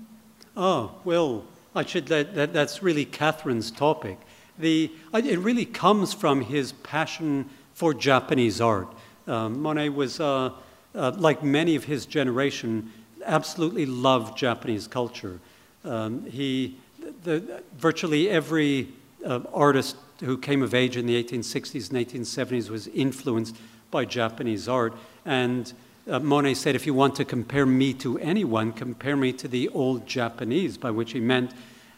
Oh, 0.56 0.92
well, 1.04 1.44
I 1.74 1.84
should 1.84 2.10
let, 2.10 2.34
that, 2.34 2.52
that's 2.52 2.82
really 2.82 3.04
Katharine's 3.04 3.70
topic. 3.70 4.18
The, 4.58 4.90
it 5.14 5.38
really 5.38 5.64
comes 5.64 6.12
from 6.12 6.40
his 6.40 6.72
passion 6.72 7.48
for 7.74 7.94
Japanese 7.94 8.60
art. 8.60 8.88
Um, 9.26 9.60
Monet 9.60 9.90
was, 9.90 10.20
uh, 10.20 10.52
uh, 10.94 11.12
like 11.16 11.42
many 11.42 11.76
of 11.76 11.84
his 11.84 12.06
generation, 12.06 12.90
absolutely 13.24 13.86
loved 13.86 14.36
Japanese 14.36 14.88
culture. 14.88 15.38
Um, 15.84 16.24
he, 16.26 16.78
the, 17.22 17.62
virtually 17.76 18.28
every 18.28 18.88
uh, 19.24 19.40
artist 19.52 19.96
who 20.20 20.36
came 20.36 20.62
of 20.62 20.74
age 20.74 20.96
in 20.96 21.06
the 21.06 21.22
1860s 21.22 21.90
and 21.90 22.06
1870s 22.06 22.70
was 22.70 22.88
influenced 22.88 23.56
by 23.90 24.04
Japanese 24.04 24.68
art. 24.68 24.94
And 25.24 25.72
uh, 26.08 26.18
Monet 26.18 26.54
said, 26.54 26.74
if 26.74 26.86
you 26.86 26.94
want 26.94 27.14
to 27.16 27.24
compare 27.24 27.66
me 27.66 27.92
to 27.94 28.18
anyone, 28.18 28.72
compare 28.72 29.16
me 29.16 29.32
to 29.34 29.48
the 29.48 29.68
old 29.68 30.06
Japanese, 30.06 30.78
by 30.78 30.90
which 30.90 31.12
he 31.12 31.20
meant 31.20 31.52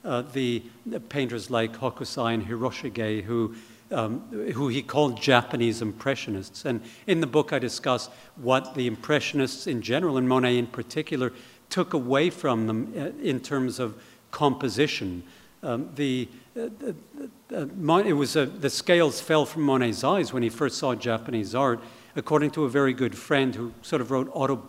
uh, 0.04 0.22
the, 0.22 0.62
the, 0.86 1.00
painters 1.00 1.50
like 1.50 1.76
Hokusai 1.76 2.34
and 2.34 2.46
Hiroshige, 2.46 3.22
who, 3.22 3.54
um, 3.90 4.20
who 4.54 4.68
he 4.68 4.82
called 4.82 5.20
Japanese 5.20 5.82
Impressionists. 5.82 6.64
And 6.64 6.80
in 7.06 7.20
the 7.20 7.26
book, 7.26 7.52
I 7.52 7.58
discuss 7.58 8.08
what 8.36 8.74
the 8.74 8.86
Impressionists 8.86 9.66
in 9.66 9.82
general, 9.82 10.16
and 10.16 10.28
Monet 10.28 10.56
in 10.56 10.66
particular, 10.66 11.32
took 11.68 11.92
away 11.92 12.30
from 12.30 12.66
them 12.66 12.92
uh, 12.96 13.22
in 13.22 13.40
terms 13.40 13.78
of 13.78 14.02
composition. 14.30 15.22
Um, 15.62 15.90
the, 15.94 16.28
it 18.06 18.12
was 18.12 18.36
a, 18.36 18.46
the 18.46 18.70
scales 18.70 19.20
fell 19.20 19.46
from 19.46 19.62
Monet's 19.62 20.04
eyes 20.04 20.32
when 20.32 20.42
he 20.42 20.48
first 20.48 20.78
saw 20.78 20.94
Japanese 20.94 21.54
art, 21.54 21.80
according 22.16 22.50
to 22.52 22.64
a 22.64 22.68
very 22.68 22.92
good 22.92 23.16
friend 23.16 23.54
who 23.54 23.72
sort 23.82 24.00
of 24.00 24.10
wrote 24.10 24.30
auto, 24.32 24.62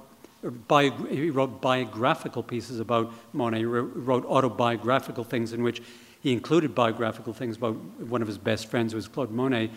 he 1.10 1.30
wrote 1.30 1.62
biographical 1.62 2.44
pieces 2.44 2.80
about 2.80 3.14
Monet. 3.34 3.60
He 3.60 3.66
wrote 3.66 4.26
autobiographical 4.26 5.24
things 5.24 5.54
in 5.54 5.62
which 5.62 5.82
he 6.22 6.32
included 6.34 6.74
biographical 6.76 7.34
things 7.34 7.58
about 7.58 7.76
one 7.76 8.22
of 8.22 8.28
his 8.28 8.38
best 8.38 8.68
friends, 8.68 8.94
who 8.94 8.98
was 8.98 9.08
Claude 9.08 9.32
Monet. 9.32 9.72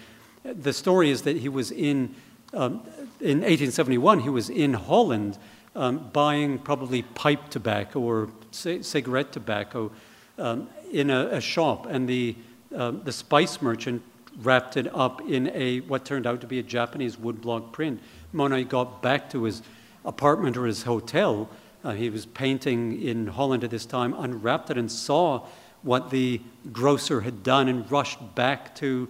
The 0.44 0.72
story 0.72 1.10
is 1.10 1.22
that 1.22 1.36
he 1.36 1.48
was 1.48 1.70
in, 1.70 2.14
um, 2.52 2.82
in 3.20 3.40
1871, 3.40 4.20
he 4.20 4.28
was 4.28 4.50
in 4.50 4.74
Holland 4.74 5.38
um, 5.74 6.10
buying 6.12 6.58
probably 6.58 7.02
pipe 7.02 7.48
tobacco 7.48 8.00
or 8.00 8.28
cigarette 8.50 9.32
tobacco 9.32 9.90
um, 10.38 10.68
in 10.92 11.10
a, 11.10 11.26
a, 11.28 11.40
shop, 11.40 11.86
and 11.86 12.08
the, 12.08 12.36
uh, 12.74 12.90
the 12.90 13.12
spice 13.12 13.62
merchant 13.62 14.02
wrapped 14.42 14.76
it 14.76 14.92
up 14.94 15.20
in 15.22 15.48
a 15.54 15.80
what 15.80 16.04
turned 16.04 16.26
out 16.26 16.40
to 16.40 16.46
be 16.46 16.58
a 16.58 16.62
Japanese 16.62 17.16
woodblock 17.16 17.72
print. 17.72 18.00
Monet 18.32 18.64
got 18.64 19.02
back 19.02 19.30
to 19.30 19.44
his 19.44 19.62
apartment 20.04 20.56
or 20.56 20.66
his 20.66 20.82
hotel. 20.82 21.48
Uh, 21.84 21.92
he 21.92 22.10
was 22.10 22.26
painting 22.26 23.00
in 23.02 23.26
Holland 23.26 23.62
at 23.62 23.70
this 23.70 23.86
time, 23.86 24.14
unwrapped 24.14 24.70
it 24.70 24.78
and 24.78 24.90
saw 24.90 25.46
what 25.82 26.10
the 26.10 26.40
grocer 26.72 27.20
had 27.20 27.42
done 27.42 27.68
and 27.68 27.90
rushed 27.90 28.34
back 28.34 28.74
to 28.76 29.08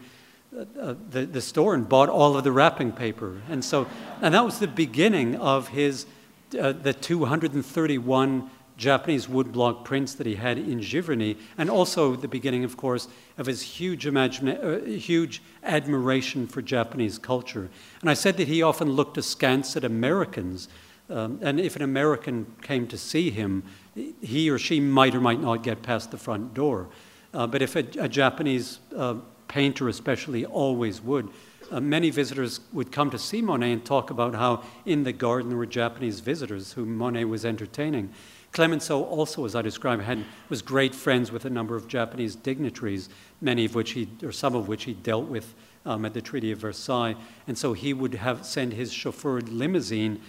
uh, 0.54 0.64
uh, 0.80 0.94
the, 1.10 1.24
the 1.24 1.40
store 1.40 1.74
and 1.74 1.88
bought 1.88 2.08
all 2.08 2.36
of 2.36 2.44
the 2.44 2.52
wrapping 2.52 2.92
paper. 2.92 3.40
And 3.48 3.64
so, 3.64 3.86
and 4.20 4.34
that 4.34 4.44
was 4.44 4.58
the 4.58 4.68
beginning 4.68 5.36
of 5.36 5.68
his, 5.68 6.06
uh, 6.58 6.72
the 6.72 6.92
231 6.92 8.50
Japanese 8.76 9.26
woodblock 9.26 9.84
prints 9.84 10.14
that 10.14 10.26
he 10.26 10.34
had 10.34 10.58
in 10.58 10.80
Giverny, 10.80 11.36
and 11.56 11.70
also 11.70 12.16
the 12.16 12.28
beginning, 12.28 12.64
of 12.64 12.76
course, 12.76 13.08
of 13.38 13.46
his 13.46 13.62
huge, 13.62 14.06
uh, 14.06 14.78
huge 14.84 15.42
admiration 15.62 16.46
for 16.46 16.60
Japanese 16.60 17.18
culture. 17.18 17.70
And 18.00 18.10
I 18.10 18.14
said 18.14 18.36
that 18.38 18.48
he 18.48 18.62
often 18.62 18.90
looked 18.90 19.16
askance 19.16 19.76
at 19.76 19.84
Americans, 19.84 20.68
um, 21.08 21.38
and 21.42 21.60
if 21.60 21.76
an 21.76 21.82
American 21.82 22.46
came 22.62 22.86
to 22.88 22.98
see 22.98 23.30
him, 23.30 23.62
he 24.20 24.50
or 24.50 24.58
she 24.58 24.80
might 24.80 25.14
or 25.14 25.20
might 25.20 25.40
not 25.40 25.62
get 25.62 25.82
past 25.82 26.10
the 26.10 26.18
front 26.18 26.54
door. 26.54 26.88
Uh, 27.32 27.46
but 27.46 27.62
if 27.62 27.76
a, 27.76 27.84
a 27.98 28.08
Japanese 28.08 28.80
uh, 28.96 29.14
painter, 29.46 29.88
especially, 29.88 30.44
always 30.44 31.00
would, 31.00 31.28
uh, 31.70 31.80
many 31.80 32.10
visitors 32.10 32.60
would 32.72 32.92
come 32.92 33.10
to 33.10 33.18
see 33.18 33.40
Monet 33.40 33.72
and 33.72 33.84
talk 33.84 34.10
about 34.10 34.34
how 34.34 34.62
in 34.84 35.04
the 35.04 35.12
garden 35.12 35.48
there 35.48 35.58
were 35.58 35.66
Japanese 35.66 36.20
visitors 36.20 36.72
whom 36.72 36.96
Monet 36.96 37.24
was 37.24 37.44
entertaining. 37.44 38.12
Clemenceau 38.54 39.02
also, 39.02 39.44
as 39.44 39.56
I 39.56 39.62
described, 39.62 40.02
had, 40.04 40.24
was 40.48 40.62
great 40.62 40.94
friends 40.94 41.32
with 41.32 41.44
a 41.44 41.50
number 41.50 41.74
of 41.74 41.88
Japanese 41.88 42.36
dignitaries, 42.36 43.08
many 43.40 43.64
of 43.64 43.74
which 43.74 43.90
he, 43.90 44.08
or 44.22 44.30
some 44.30 44.54
of 44.54 44.68
which 44.68 44.84
he 44.84 44.94
dealt 44.94 45.26
with 45.26 45.54
um, 45.84 46.04
at 46.04 46.14
the 46.14 46.22
Treaty 46.22 46.52
of 46.52 46.60
Versailles. 46.60 47.16
And 47.48 47.58
so 47.58 47.72
he 47.72 47.92
would 47.92 48.14
have 48.14 48.46
send 48.46 48.72
his 48.72 48.92
chauffeured 48.92 49.48
limousine 49.50 50.20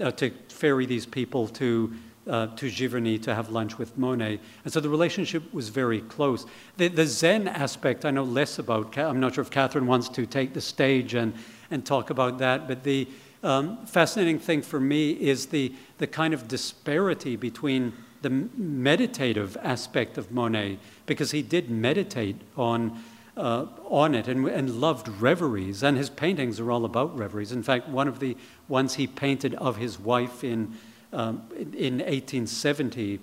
uh, 0.00 0.10
to 0.12 0.30
ferry 0.48 0.86
these 0.86 1.04
people 1.04 1.46
to, 1.48 1.92
uh, 2.26 2.46
to 2.56 2.70
Giverny 2.70 3.22
to 3.22 3.34
have 3.34 3.50
lunch 3.50 3.76
with 3.76 3.98
Monet. 3.98 4.40
And 4.64 4.72
so 4.72 4.80
the 4.80 4.88
relationship 4.88 5.52
was 5.52 5.68
very 5.68 6.00
close. 6.00 6.46
The, 6.78 6.88
the 6.88 7.06
Zen 7.06 7.48
aspect 7.48 8.06
I 8.06 8.10
know 8.10 8.24
less 8.24 8.58
about. 8.58 8.96
I'm 8.96 9.20
not 9.20 9.34
sure 9.34 9.42
if 9.42 9.50
Katharine 9.50 9.86
wants 9.86 10.08
to 10.08 10.24
take 10.24 10.54
the 10.54 10.60
stage 10.62 11.12
and, 11.12 11.34
and 11.70 11.84
talk 11.84 12.08
about 12.08 12.38
that, 12.38 12.66
but 12.66 12.82
the, 12.82 13.06
um, 13.44 13.86
fascinating 13.86 14.38
thing 14.38 14.62
for 14.62 14.80
me 14.80 15.12
is 15.12 15.46
the, 15.46 15.74
the 15.98 16.06
kind 16.06 16.34
of 16.34 16.48
disparity 16.48 17.36
between 17.36 17.92
the 18.22 18.30
meditative 18.30 19.56
aspect 19.62 20.16
of 20.16 20.32
Monet, 20.32 20.78
because 21.04 21.30
he 21.32 21.42
did 21.42 21.68
meditate 21.68 22.40
on, 22.56 22.98
uh, 23.36 23.66
on 23.84 24.14
it 24.14 24.28
and, 24.28 24.48
and 24.48 24.80
loved 24.80 25.08
reveries, 25.20 25.82
and 25.82 25.98
his 25.98 26.08
paintings 26.08 26.58
are 26.58 26.70
all 26.72 26.86
about 26.86 27.16
reveries. 27.16 27.52
In 27.52 27.62
fact, 27.62 27.86
one 27.86 28.08
of 28.08 28.20
the 28.20 28.34
ones 28.66 28.94
he 28.94 29.06
painted 29.06 29.54
of 29.56 29.76
his 29.76 30.00
wife 30.00 30.42
in, 30.42 30.74
um, 31.12 31.42
in 31.54 31.98
1870, 31.98 33.20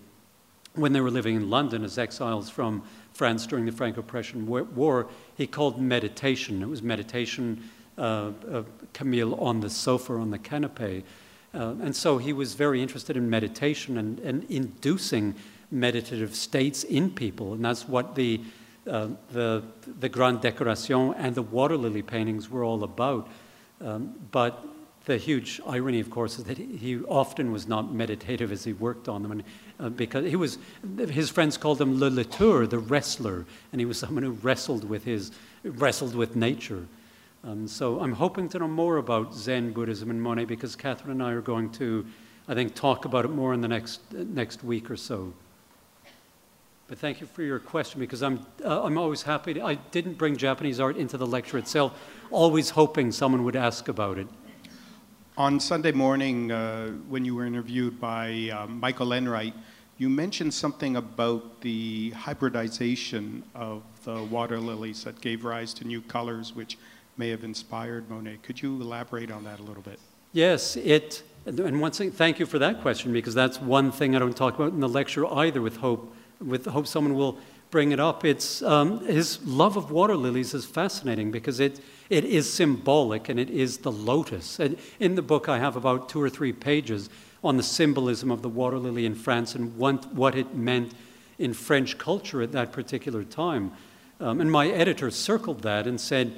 when 0.75 0.93
they 0.93 1.01
were 1.01 1.11
living 1.11 1.35
in 1.35 1.49
London 1.49 1.83
as 1.83 1.97
exiles 1.97 2.49
from 2.49 2.83
France 3.13 3.47
during 3.47 3.65
the 3.65 3.71
Franco-Prussian 3.71 4.45
War, 4.45 5.07
he 5.35 5.47
called 5.47 5.81
meditation. 5.81 6.61
It 6.61 6.69
was 6.69 6.83
meditation 6.83 7.69
Camille 8.93 9.35
on 9.35 9.59
the 9.59 9.69
sofa 9.69 10.13
on 10.13 10.31
the 10.31 10.39
canapé. 10.39 11.03
Uh, 11.53 11.75
and 11.81 11.95
so 11.95 12.17
he 12.17 12.33
was 12.33 12.53
very 12.53 12.81
interested 12.81 13.17
in 13.17 13.29
meditation 13.29 13.97
and, 13.97 14.19
and 14.19 14.45
inducing 14.49 15.35
meditative 15.69 16.35
states 16.35 16.83
in 16.83 17.09
people. 17.09 17.53
And 17.53 17.63
that's 17.63 17.87
what 17.87 18.15
the, 18.15 18.41
uh, 18.87 19.09
the, 19.31 19.63
the 19.99 20.09
Grande 20.09 20.41
Décoration 20.41 21.13
and 21.17 21.35
the 21.35 21.41
water 21.41 21.77
lily 21.77 22.01
paintings 22.01 22.49
were 22.49 22.63
all 22.63 22.83
about. 22.83 23.27
Um, 23.81 24.13
but 24.31 24.65
the 25.05 25.17
huge 25.17 25.59
irony, 25.65 25.99
of 25.99 26.09
course, 26.09 26.37
is 26.37 26.45
that 26.45 26.57
he 26.57 26.99
often 27.07 27.51
was 27.51 27.67
not 27.67 27.93
meditative 27.93 28.51
as 28.51 28.63
he 28.63 28.73
worked 28.73 29.09
on 29.09 29.23
them. 29.23 29.31
And, 29.31 29.43
uh, 29.79 29.89
because 29.89 30.25
he 30.25 30.35
was, 30.35 30.57
his 30.97 31.29
friends 31.29 31.57
called 31.57 31.81
him 31.81 31.99
le 31.99 32.09
lutteur, 32.09 32.69
the 32.69 32.79
wrestler, 32.79 33.45
and 33.71 33.81
he 33.81 33.85
was 33.85 33.97
someone 33.97 34.23
who 34.23 34.31
wrestled 34.31 34.87
with, 34.87 35.03
his, 35.03 35.31
wrestled 35.63 36.15
with 36.15 36.35
nature. 36.35 36.85
Um, 37.43 37.67
so 37.67 37.99
I'm 37.99 38.13
hoping 38.13 38.47
to 38.49 38.59
know 38.59 38.67
more 38.67 38.97
about 38.97 39.33
Zen 39.33 39.71
Buddhism 39.73 40.11
and 40.11 40.21
Monet 40.21 40.45
because 40.45 40.75
Katharine 40.75 41.11
and 41.11 41.23
I 41.23 41.31
are 41.31 41.41
going 41.41 41.71
to, 41.71 42.05
I 42.47 42.53
think, 42.53 42.75
talk 42.75 43.05
about 43.05 43.25
it 43.25 43.29
more 43.29 43.53
in 43.55 43.61
the 43.61 43.67
next, 43.67 44.01
next 44.13 44.63
week 44.63 44.91
or 44.91 44.97
so. 44.97 45.33
But 46.87 46.99
thank 46.99 47.19
you 47.19 47.25
for 47.25 47.41
your 47.41 47.57
question 47.57 47.99
because 47.99 48.21
I'm, 48.21 48.45
uh, 48.63 48.83
I'm 48.83 48.97
always 48.97 49.23
happy. 49.23 49.55
To, 49.55 49.65
I 49.65 49.75
didn't 49.75 50.19
bring 50.19 50.37
Japanese 50.37 50.79
art 50.79 50.97
into 50.97 51.17
the 51.17 51.25
lecture 51.25 51.57
itself, 51.57 51.99
always 52.29 52.69
hoping 52.69 53.11
someone 53.11 53.43
would 53.43 53.55
ask 53.55 53.87
about 53.87 54.19
it. 54.19 54.27
On 55.35 55.59
Sunday 55.59 55.93
morning, 55.93 56.51
uh, 56.51 56.89
when 57.09 57.25
you 57.25 57.33
were 57.33 57.45
interviewed 57.45 57.99
by 57.99 58.51
uh, 58.53 58.67
Michael 58.67 59.13
Enright, 59.13 59.55
you 59.97 60.09
mentioned 60.09 60.53
something 60.53 60.97
about 60.97 61.61
the 61.61 62.11
hybridization 62.11 63.43
of 63.55 63.81
the 64.03 64.21
water 64.23 64.59
lilies 64.59 65.03
that 65.05 65.21
gave 65.21 65.43
rise 65.43 65.73
to 65.75 65.87
new 65.87 66.01
colors, 66.01 66.53
which 66.53 66.77
may 67.21 67.29
have 67.29 67.43
inspired 67.43 68.09
Monet. 68.09 68.39
Could 68.41 68.59
you 68.63 68.81
elaborate 68.81 69.29
on 69.29 69.43
that 69.43 69.59
a 69.59 69.61
little 69.61 69.83
bit? 69.83 69.99
Yes, 70.33 70.75
it, 70.75 71.21
and 71.45 71.79
once 71.79 71.99
again, 71.99 72.11
thank 72.11 72.39
you 72.39 72.47
for 72.47 72.57
that 72.57 72.81
question 72.81 73.13
because 73.13 73.35
that's 73.35 73.61
one 73.61 73.91
thing 73.91 74.15
I 74.15 74.19
don't 74.19 74.35
talk 74.35 74.55
about 74.55 74.73
in 74.73 74.79
the 74.79 74.89
lecture 74.89 75.31
either 75.31 75.61
with 75.61 75.77
hope, 75.77 76.15
with 76.43 76.65
hope 76.65 76.87
someone 76.87 77.13
will, 77.13 77.37
bring 77.69 77.91
it 77.91 77.99
up. 77.99 78.25
It's, 78.25 78.63
um, 78.63 79.05
his 79.05 79.39
love 79.45 79.77
of 79.77 79.91
water 79.91 80.17
lilies 80.17 80.55
is 80.55 80.65
fascinating 80.65 81.29
because 81.31 81.59
it, 81.59 81.79
it 82.09 82.25
is 82.25 82.51
symbolic 82.51 83.29
and 83.29 83.39
it 83.39 83.51
is 83.51 83.77
the 83.77 83.91
lotus. 83.91 84.59
And 84.59 84.75
in 84.99 85.13
the 85.13 85.21
book, 85.21 85.47
I 85.47 85.59
have 85.59 85.75
about 85.75 86.09
two 86.09 86.19
or 86.19 86.29
three 86.29 86.51
pages 86.51 87.07
on 87.43 87.55
the 87.55 87.63
symbolism 87.63 88.31
of 88.31 88.41
the 88.41 88.49
water 88.49 88.79
lily 88.79 89.05
in 89.05 89.13
France 89.13 89.53
and 89.53 89.77
what, 89.77 90.11
what 90.11 90.33
it 90.33 90.55
meant 90.55 90.93
in 91.37 91.53
French 91.53 91.99
culture 91.99 92.41
at 92.41 92.51
that 92.53 92.71
particular 92.71 93.23
time. 93.23 93.71
Um, 94.19 94.41
and 94.41 94.51
my 94.51 94.67
editor 94.69 95.11
circled 95.11 95.61
that 95.61 95.85
and 95.85 96.01
said, 96.01 96.33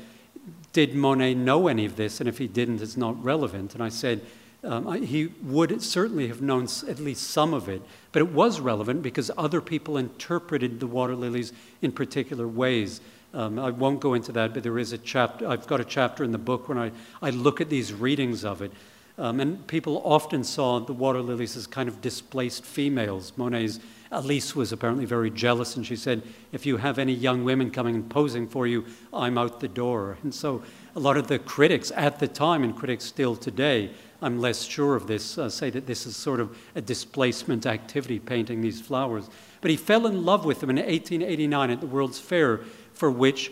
Did 0.74 0.96
Monet 0.96 1.36
know 1.36 1.68
any 1.68 1.86
of 1.86 1.96
this? 1.96 2.20
And 2.20 2.28
if 2.28 2.40
he 2.40 2.48
didn't, 2.48 2.82
it's 2.82 2.98
not 2.98 3.24
relevant. 3.24 3.74
And 3.76 3.84
I 3.84 3.90
said, 3.90 4.22
um, 4.64 5.04
he 5.04 5.28
would 5.44 5.82
certainly 5.82 6.28
have 6.28 6.42
known 6.42 6.68
at 6.88 7.00
least 7.00 7.30
some 7.30 7.54
of 7.54 7.68
it, 7.68 7.82
but 8.12 8.22
it 8.22 8.32
was 8.32 8.60
relevant 8.60 9.04
because 9.04 9.30
other 9.38 9.60
people 9.60 9.98
interpreted 9.98 10.80
the 10.80 10.88
water 10.88 11.16
lilies 11.16 11.52
in 11.82 11.92
particular 11.92 12.48
ways. 12.48 13.02
Um, 13.34 13.60
I 13.60 13.72
won't 13.72 14.00
go 14.00 14.14
into 14.14 14.32
that, 14.32 14.54
but 14.54 14.64
there 14.64 14.80
is 14.80 14.94
a 14.94 14.98
chapter, 14.98 15.48
I've 15.48 15.68
got 15.68 15.82
a 15.82 15.86
chapter 15.86 16.24
in 16.24 16.32
the 16.32 16.38
book 16.38 16.70
when 16.70 16.78
I, 16.78 16.92
I 17.22 17.32
look 17.32 17.60
at 17.60 17.70
these 17.70 17.94
readings 17.94 18.46
of 18.46 18.62
it. 18.62 18.72
Um, 19.18 19.40
and 19.40 19.68
people 19.68 20.02
often 20.06 20.44
saw 20.44 20.80
the 20.80 20.94
water 20.94 21.22
lilies 21.22 21.56
as 21.58 21.68
kind 21.68 21.90
of 21.90 22.02
displaced 22.02 22.66
females. 22.66 23.34
Monet's 23.36 23.80
Elise 24.14 24.56
was 24.56 24.72
apparently 24.72 25.06
very 25.06 25.30
jealous, 25.30 25.76
and 25.76 25.86
she 25.86 25.96
said, 25.96 26.22
If 26.52 26.66
you 26.66 26.78
have 26.78 27.00
any 27.00 27.14
young 27.14 27.44
women 27.44 27.72
coming 27.72 27.96
and 27.96 28.10
posing 28.10 28.48
for 28.48 28.68
you, 28.68 28.86
I'm 29.12 29.38
out 29.38 29.60
the 29.60 29.68
door. 29.68 30.18
And 30.24 30.34
so 30.34 30.64
a 30.96 31.00
lot 31.00 31.18
of 31.18 31.28
the 31.28 31.40
critics 31.40 31.92
at 31.96 32.20
the 32.20 32.28
time, 32.28 32.64
and 32.64 32.76
critics 32.76 33.06
still 33.06 33.36
today, 33.36 33.92
I'm 34.22 34.40
less 34.40 34.64
sure 34.64 34.96
of 34.96 35.08
this, 35.08 35.38
uh, 35.38 35.50
say 35.50 35.70
that 35.72 35.88
this 35.88 36.06
is 36.06 36.16
sort 36.16 36.40
of 36.40 36.58
a 36.76 36.82
displacement 36.82 37.66
activity, 37.66 38.20
painting 38.20 38.62
these 38.62 38.80
flowers. 38.80 39.30
But 39.62 39.72
he 39.72 39.78
fell 39.78 40.06
in 40.06 40.24
love 40.24 40.46
with 40.46 40.60
them 40.60 40.70
in 40.70 40.78
1889 40.78 41.72
at 41.72 41.82
the 41.82 41.88
World's 41.88 42.20
Fair, 42.20 42.62
for 42.94 43.10
which 43.10 43.52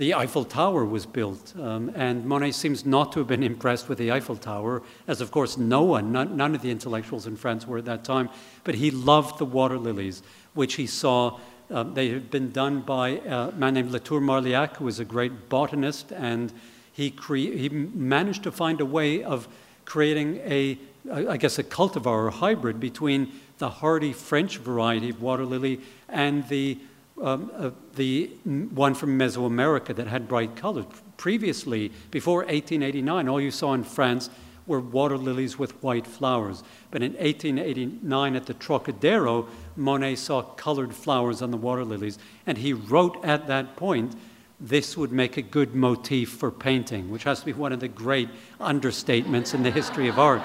the 0.00 0.14
Eiffel 0.14 0.46
Tower 0.46 0.86
was 0.86 1.04
built. 1.04 1.52
Um, 1.60 1.92
and 1.94 2.24
Monet 2.24 2.52
seems 2.52 2.86
not 2.86 3.12
to 3.12 3.18
have 3.18 3.28
been 3.28 3.42
impressed 3.42 3.86
with 3.86 3.98
the 3.98 4.10
Eiffel 4.10 4.34
Tower, 4.34 4.82
as 5.06 5.20
of 5.20 5.30
course 5.30 5.58
no 5.58 5.82
one, 5.82 6.10
none, 6.10 6.38
none 6.38 6.54
of 6.54 6.62
the 6.62 6.70
intellectuals 6.70 7.26
in 7.26 7.36
France 7.36 7.66
were 7.66 7.76
at 7.76 7.84
that 7.84 8.02
time. 8.02 8.30
But 8.64 8.76
he 8.76 8.90
loved 8.90 9.38
the 9.38 9.44
water 9.44 9.76
lilies, 9.76 10.22
which 10.54 10.74
he 10.74 10.86
saw. 10.86 11.38
Um, 11.70 11.92
they 11.92 12.08
had 12.08 12.30
been 12.30 12.50
done 12.50 12.80
by 12.80 13.20
a 13.26 13.52
man 13.52 13.74
named 13.74 13.92
Latour 13.92 14.22
Marliac, 14.22 14.78
who 14.78 14.86
was 14.86 15.00
a 15.00 15.04
great 15.04 15.50
botanist, 15.50 16.12
and 16.12 16.50
he, 16.90 17.14
he 17.28 17.68
managed 17.68 18.42
to 18.44 18.50
find 18.50 18.80
a 18.80 18.86
way 18.86 19.22
of 19.22 19.48
creating 19.84 20.38
a, 20.38 20.78
I 21.12 21.36
guess, 21.36 21.58
a 21.58 21.62
cultivar 21.62 22.06
or 22.06 22.30
hybrid 22.30 22.80
between 22.80 23.32
the 23.58 23.68
hardy 23.68 24.14
French 24.14 24.56
variety 24.56 25.10
of 25.10 25.20
water 25.20 25.44
lily 25.44 25.80
and 26.08 26.48
the, 26.48 26.78
um, 27.20 27.50
uh, 27.56 27.70
the 27.96 28.30
one 28.44 28.94
from 28.94 29.18
Mesoamerica 29.18 29.94
that 29.94 30.06
had 30.06 30.26
bright 30.28 30.56
colors. 30.56 30.86
Previously, 31.16 31.92
before 32.10 32.38
1889, 32.38 33.28
all 33.28 33.40
you 33.40 33.50
saw 33.50 33.74
in 33.74 33.84
France 33.84 34.30
were 34.66 34.80
water 34.80 35.18
lilies 35.18 35.58
with 35.58 35.72
white 35.82 36.06
flowers. 36.06 36.62
But 36.90 37.02
in 37.02 37.12
1889 37.14 38.36
at 38.36 38.46
the 38.46 38.54
Trocadero, 38.54 39.48
Monet 39.76 40.16
saw 40.16 40.42
colored 40.42 40.94
flowers 40.94 41.42
on 41.42 41.50
the 41.50 41.56
water 41.56 41.84
lilies, 41.84 42.18
and 42.46 42.56
he 42.56 42.72
wrote 42.72 43.22
at 43.24 43.46
that 43.48 43.76
point 43.76 44.14
this 44.60 44.96
would 44.96 45.10
make 45.10 45.36
a 45.36 45.42
good 45.42 45.74
motif 45.74 46.30
for 46.30 46.50
painting, 46.50 47.10
which 47.10 47.24
has 47.24 47.40
to 47.40 47.46
be 47.46 47.52
one 47.52 47.72
of 47.72 47.80
the 47.80 47.88
great 47.88 48.28
understatements 48.60 49.54
in 49.54 49.62
the 49.62 49.70
history 49.70 50.06
of 50.08 50.18
art. 50.18 50.42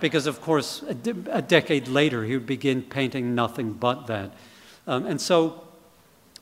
Because, 0.00 0.26
of 0.26 0.40
course, 0.40 0.82
a, 0.88 0.94
de- 0.94 1.36
a 1.36 1.42
decade 1.42 1.88
later, 1.88 2.24
he 2.24 2.34
would 2.34 2.46
begin 2.46 2.82
painting 2.82 3.34
nothing 3.34 3.72
but 3.72 4.06
that. 4.06 4.32
Um, 4.86 5.04
and 5.04 5.20
so 5.20 5.66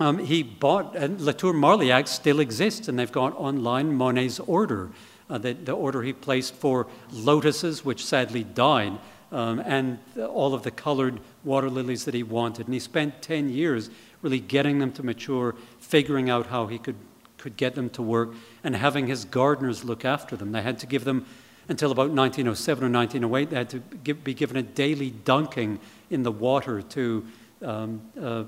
um, 0.01 0.19
he 0.19 0.43
bought, 0.43 0.95
and 0.95 1.21
Latour 1.21 1.53
Marliac 1.53 2.07
still 2.07 2.41
exists, 2.41 2.89
and 2.89 2.99
they've 2.99 3.11
got 3.11 3.35
online 3.37 3.93
Monet's 3.93 4.39
order, 4.41 4.91
uh, 5.29 5.39
the, 5.39 5.53
the, 5.55 5.73
order 5.73 6.03
he 6.03 6.13
placed 6.13 6.55
for 6.55 6.87
lotuses, 7.13 7.85
which 7.85 8.05
sadly 8.05 8.45
died, 8.45 8.99
um, 9.33 9.61
and 9.61 9.99
all 10.17 10.55
of 10.55 10.63
the 10.63 10.71
colored 10.71 11.21
water 11.45 11.69
lilies 11.69 12.05
that 12.05 12.15
he 12.15 12.23
wanted. 12.23 12.67
And 12.67 12.75
he 12.75 12.81
spent 12.81 13.23
10 13.23 13.51
years 13.51 13.91
really 14.23 14.41
getting 14.41 14.79
them 14.79 14.93
to 14.93 15.03
mature, 15.03 15.55
figuring 15.81 16.31
out 16.31 16.47
how 16.47 16.67
he 16.69 16.79
could, 16.79 16.97
could 17.37 17.57
get 17.57 17.75
them 17.75 17.91
to 17.91 18.03
work, 18.03 18.35
and 18.63 18.77
having 18.77 19.09
his 19.09 19.25
gardeners 19.25 19.85
look 19.85 20.05
after 20.05 20.37
them. 20.37 20.53
They 20.53 20.63
had 20.63 20.79
to 20.79 20.87
give 20.87 21.05
them, 21.05 21.27
until 21.69 21.91
about 21.91 22.11
1907 22.11 22.85
or 22.85 22.91
1908, 22.91 23.51
they 23.51 23.57
had 23.57 23.71
to 23.71 23.79
give, 24.05 24.23
be 24.23 24.33
given 24.33 24.57
a 24.57 24.63
daily 24.63 25.11
dunking 25.11 25.81
in 26.09 26.23
the 26.23 26.33
water 26.33 26.83
to, 26.83 27.27
um, 27.63 28.01
uh, 28.21 28.45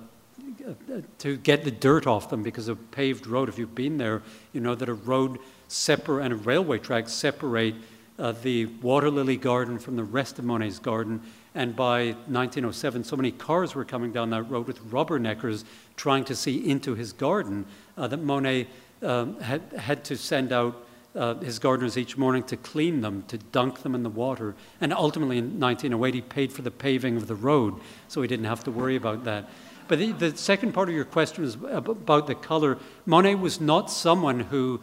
to 1.19 1.37
get 1.39 1.65
the 1.65 1.71
dirt 1.71 2.07
off 2.07 2.31
them 2.31 2.43
because 2.43 2.69
a 2.69 2.77
paved 2.77 3.27
road. 3.27 3.49
If 3.49 3.59
you've 3.59 3.75
been 3.75 3.99
there, 3.99 4.23
you 4.53 4.61
know 4.61 4.75
that 4.75 4.89
a 4.89 4.95
road 4.95 5.39
separ- 5.69 6.21
and 6.21 6.33
a 6.33 6.37
railway 6.37 6.79
track 6.79 7.09
separate 7.09 7.75
uh, 8.19 8.33
the 8.43 8.67
water 8.67 9.11
lily 9.11 9.37
garden 9.37 9.79
from 9.79 9.97
the 9.97 10.05
rest 10.05 10.39
of 10.39 10.45
Monet's 10.45 10.79
garden 10.79 11.23
and 11.55 11.75
by 11.75 12.13
1907, 12.29 13.03
so 13.03 13.17
many 13.17 13.33
cars 13.33 13.75
were 13.75 13.85
coming 13.85 14.13
down 14.13 14.31
that 14.31 14.43
road 14.43 14.67
with 14.67 14.79
rubberneckers 14.91 15.65
trying 15.97 16.25
to 16.25 16.37
see 16.37 16.69
into 16.69 16.95
his 16.95 17.13
garden 17.13 17.67
uh, 17.97 18.07
that 18.07 18.19
Monet 18.19 18.69
um, 19.03 19.39
had, 19.41 19.61
had 19.77 20.05
to 20.05 20.17
send 20.17 20.53
out 20.53 20.87
uh, 21.15 21.35
his 21.35 21.59
gardeners 21.59 21.99
each 21.99 22.17
morning 22.17 22.43
to 22.45 22.57
clean 22.57 23.01
them, 23.01 23.25
to 23.29 23.39
dunk 23.39 23.83
them 23.83 23.95
in 23.95 24.03
the 24.03 24.11
water. 24.11 24.55
And 24.81 24.93
ultimately, 24.93 25.39
in 25.39 25.59
1908, 25.59 26.15
he 26.15 26.21
paid 26.21 26.53
for 26.53 26.63
the 26.63 26.71
paving 26.71 27.17
of 27.17 27.27
the 27.27 27.35
road, 27.35 27.81
so 28.09 28.23
he 28.23 28.29
didn't 28.29 28.47
have 28.47 28.65
to 28.65 28.71
worry 28.71 28.97
about 28.97 29.25
that. 29.25 29.49
But 29.89 29.99
the, 29.99 30.13
the 30.13 30.37
second 30.37 30.73
part 30.73 30.89
of 30.89 30.95
your 30.95 31.05
question 31.05 31.43
is 31.43 31.57
about 31.69 32.29
the 32.29 32.37
color. 32.37 32.79
Monet 33.07 33.35
was 33.35 33.61
not 33.61 33.91
someone 33.91 34.41
who 34.41 34.81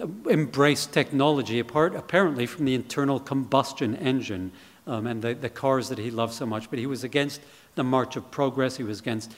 uh, 0.00 0.06
embraced 0.30 0.92
technology, 0.92 1.58
apart 1.58 1.94
apparently 1.94 2.46
from 2.46 2.64
the 2.64 2.74
internal 2.74 3.20
combustion 3.20 3.96
engine 3.96 4.52
um, 4.86 5.06
and 5.06 5.20
the, 5.20 5.34
the 5.34 5.50
cars 5.50 5.90
that 5.90 5.98
he 5.98 6.10
loved 6.10 6.32
so 6.32 6.46
much. 6.46 6.70
But 6.70 6.78
he 6.78 6.86
was 6.86 7.04
against 7.04 7.42
the 7.74 7.84
march 7.84 8.16
of 8.16 8.30
progress. 8.30 8.78
He 8.78 8.82
was 8.82 9.00
against 9.00 9.36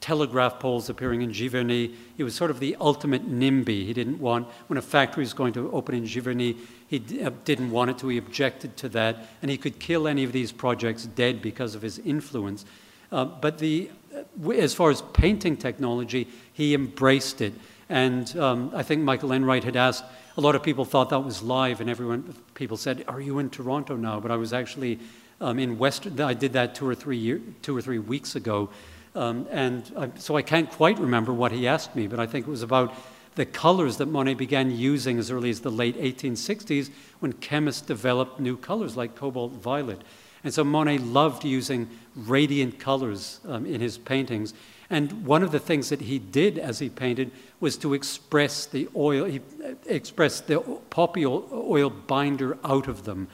telegraph 0.00 0.58
poles 0.58 0.88
appearing 0.90 1.22
in 1.22 1.30
Giverny. 1.30 1.94
He 2.16 2.22
was 2.22 2.34
sort 2.34 2.50
of 2.50 2.60
the 2.60 2.76
ultimate 2.80 3.28
NIMBY. 3.28 3.86
He 3.86 3.92
didn't 3.92 4.18
want, 4.18 4.48
when 4.66 4.76
a 4.76 4.82
factory 4.82 5.22
was 5.22 5.32
going 5.32 5.52
to 5.54 5.70
open 5.72 5.94
in 5.94 6.04
Giverny, 6.04 6.56
he 6.88 7.22
uh, 7.22 7.30
didn't 7.44 7.70
want 7.70 7.90
it 7.90 7.98
to. 7.98 8.08
He 8.08 8.18
objected 8.18 8.76
to 8.78 8.88
that. 8.90 9.26
And 9.42 9.50
he 9.50 9.56
could 9.56 9.78
kill 9.78 10.06
any 10.06 10.24
of 10.24 10.32
these 10.32 10.52
projects 10.52 11.06
dead 11.06 11.40
because 11.40 11.74
of 11.74 11.82
his 11.82 11.98
influence. 12.00 12.64
Uh, 13.10 13.24
but 13.24 13.58
the, 13.58 13.90
uh, 14.14 14.50
as 14.50 14.74
far 14.74 14.90
as 14.90 15.02
painting 15.12 15.56
technology, 15.56 16.28
he 16.52 16.74
embraced 16.74 17.40
it. 17.40 17.54
And 17.88 18.36
um, 18.36 18.70
I 18.74 18.82
think 18.82 19.02
Michael 19.02 19.32
Enright 19.32 19.64
had 19.64 19.76
asked, 19.76 20.04
a 20.36 20.40
lot 20.40 20.54
of 20.54 20.62
people 20.62 20.84
thought 20.84 21.10
that 21.10 21.20
was 21.20 21.42
live, 21.42 21.80
and 21.80 21.88
everyone, 21.88 22.34
people 22.54 22.76
said, 22.76 23.04
"Are 23.06 23.20
you 23.20 23.38
in 23.38 23.50
Toronto 23.50 23.94
now?" 23.94 24.18
But 24.18 24.32
I 24.32 24.36
was 24.36 24.52
actually 24.52 24.98
um, 25.40 25.58
in 25.58 25.78
Western, 25.78 26.20
I 26.20 26.34
did 26.34 26.52
that 26.54 26.74
two 26.74 26.88
or 26.88 26.94
three 26.94 27.16
year, 27.16 27.40
two 27.62 27.76
or 27.76 27.82
three 27.82 27.98
weeks 27.98 28.34
ago, 28.36 28.70
um, 29.14 29.46
and 29.50 29.90
I, 29.96 30.10
so 30.16 30.36
I 30.36 30.42
can't 30.42 30.70
quite 30.70 30.98
remember 30.98 31.32
what 31.32 31.52
he 31.52 31.68
asked 31.68 31.94
me. 31.94 32.06
But 32.06 32.20
I 32.20 32.26
think 32.26 32.46
it 32.46 32.50
was 32.50 32.62
about 32.62 32.94
the 33.34 33.46
colors 33.46 33.96
that 33.98 34.06
Monet 34.06 34.34
began 34.34 34.70
using 34.70 35.18
as 35.18 35.30
early 35.30 35.50
as 35.50 35.60
the 35.60 35.70
late 35.70 35.96
1860s, 35.96 36.90
when 37.20 37.32
chemists 37.32 37.82
developed 37.82 38.38
new 38.38 38.56
colors 38.56 38.96
like 38.96 39.16
cobalt 39.16 39.52
violet. 39.52 40.00
And 40.44 40.52
so 40.52 40.62
Monet 40.62 40.98
loved 40.98 41.44
using 41.44 41.88
radiant 42.14 42.78
colors 42.78 43.40
um, 43.48 43.66
in 43.66 43.80
his 43.80 43.98
paintings. 43.98 44.52
And 44.90 45.26
one 45.26 45.42
of 45.42 45.50
the 45.50 45.58
things 45.58 45.88
that 45.88 46.02
he 46.02 46.18
did 46.18 46.58
as 46.58 46.78
he 46.78 46.90
painted 46.90 47.30
was 47.60 47.76
to 47.78 47.94
express 47.94 48.66
the 48.66 48.88
oil, 48.94 49.24
he 49.24 49.40
expressed 49.86 50.46
the 50.46 50.60
poppy 50.90 51.24
oil 51.24 51.88
binder 51.90 52.58
out 52.62 52.88
of 52.88 53.04
them. 53.04 53.28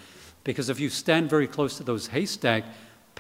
Because 0.45 0.69
if 0.71 0.79
you 0.79 0.89
stand 0.89 1.29
very 1.29 1.49
close 1.49 1.77
to 1.77 1.83
those 1.83 2.07
haystack 2.09 2.65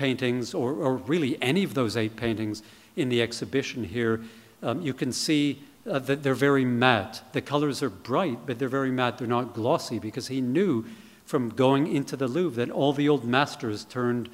paintings, 0.00 0.54
or, 0.54 0.72
or 0.72 0.96
really 0.96 1.36
any 1.42 1.62
of 1.62 1.74
those 1.74 1.94
eight 1.94 2.16
paintings 2.16 2.62
in 2.96 3.10
the 3.10 3.20
exhibition 3.20 3.84
here, 3.84 4.22
um, 4.62 4.80
you 4.80 4.94
can 4.94 5.12
see 5.12 5.62
uh, 5.86 5.98
that 5.98 6.22
they're 6.22 6.32
very 6.34 6.64
matte. 6.64 7.22
The 7.32 7.42
colors 7.42 7.82
are 7.82 7.90
bright, 7.90 8.38
but 8.46 8.58
they're 8.58 8.76
very 8.80 8.90
matte. 8.90 9.18
They're 9.18 9.28
not 9.28 9.52
glossy 9.52 9.98
because 9.98 10.28
he 10.28 10.40
knew 10.40 10.86
from 11.26 11.50
going 11.50 11.94
into 11.94 12.16
the 12.16 12.28
Louvre 12.28 12.64
that 12.64 12.72
all 12.72 12.94
the 12.94 13.10
old 13.10 13.26
masters 13.26 13.84
turned, 13.84 14.30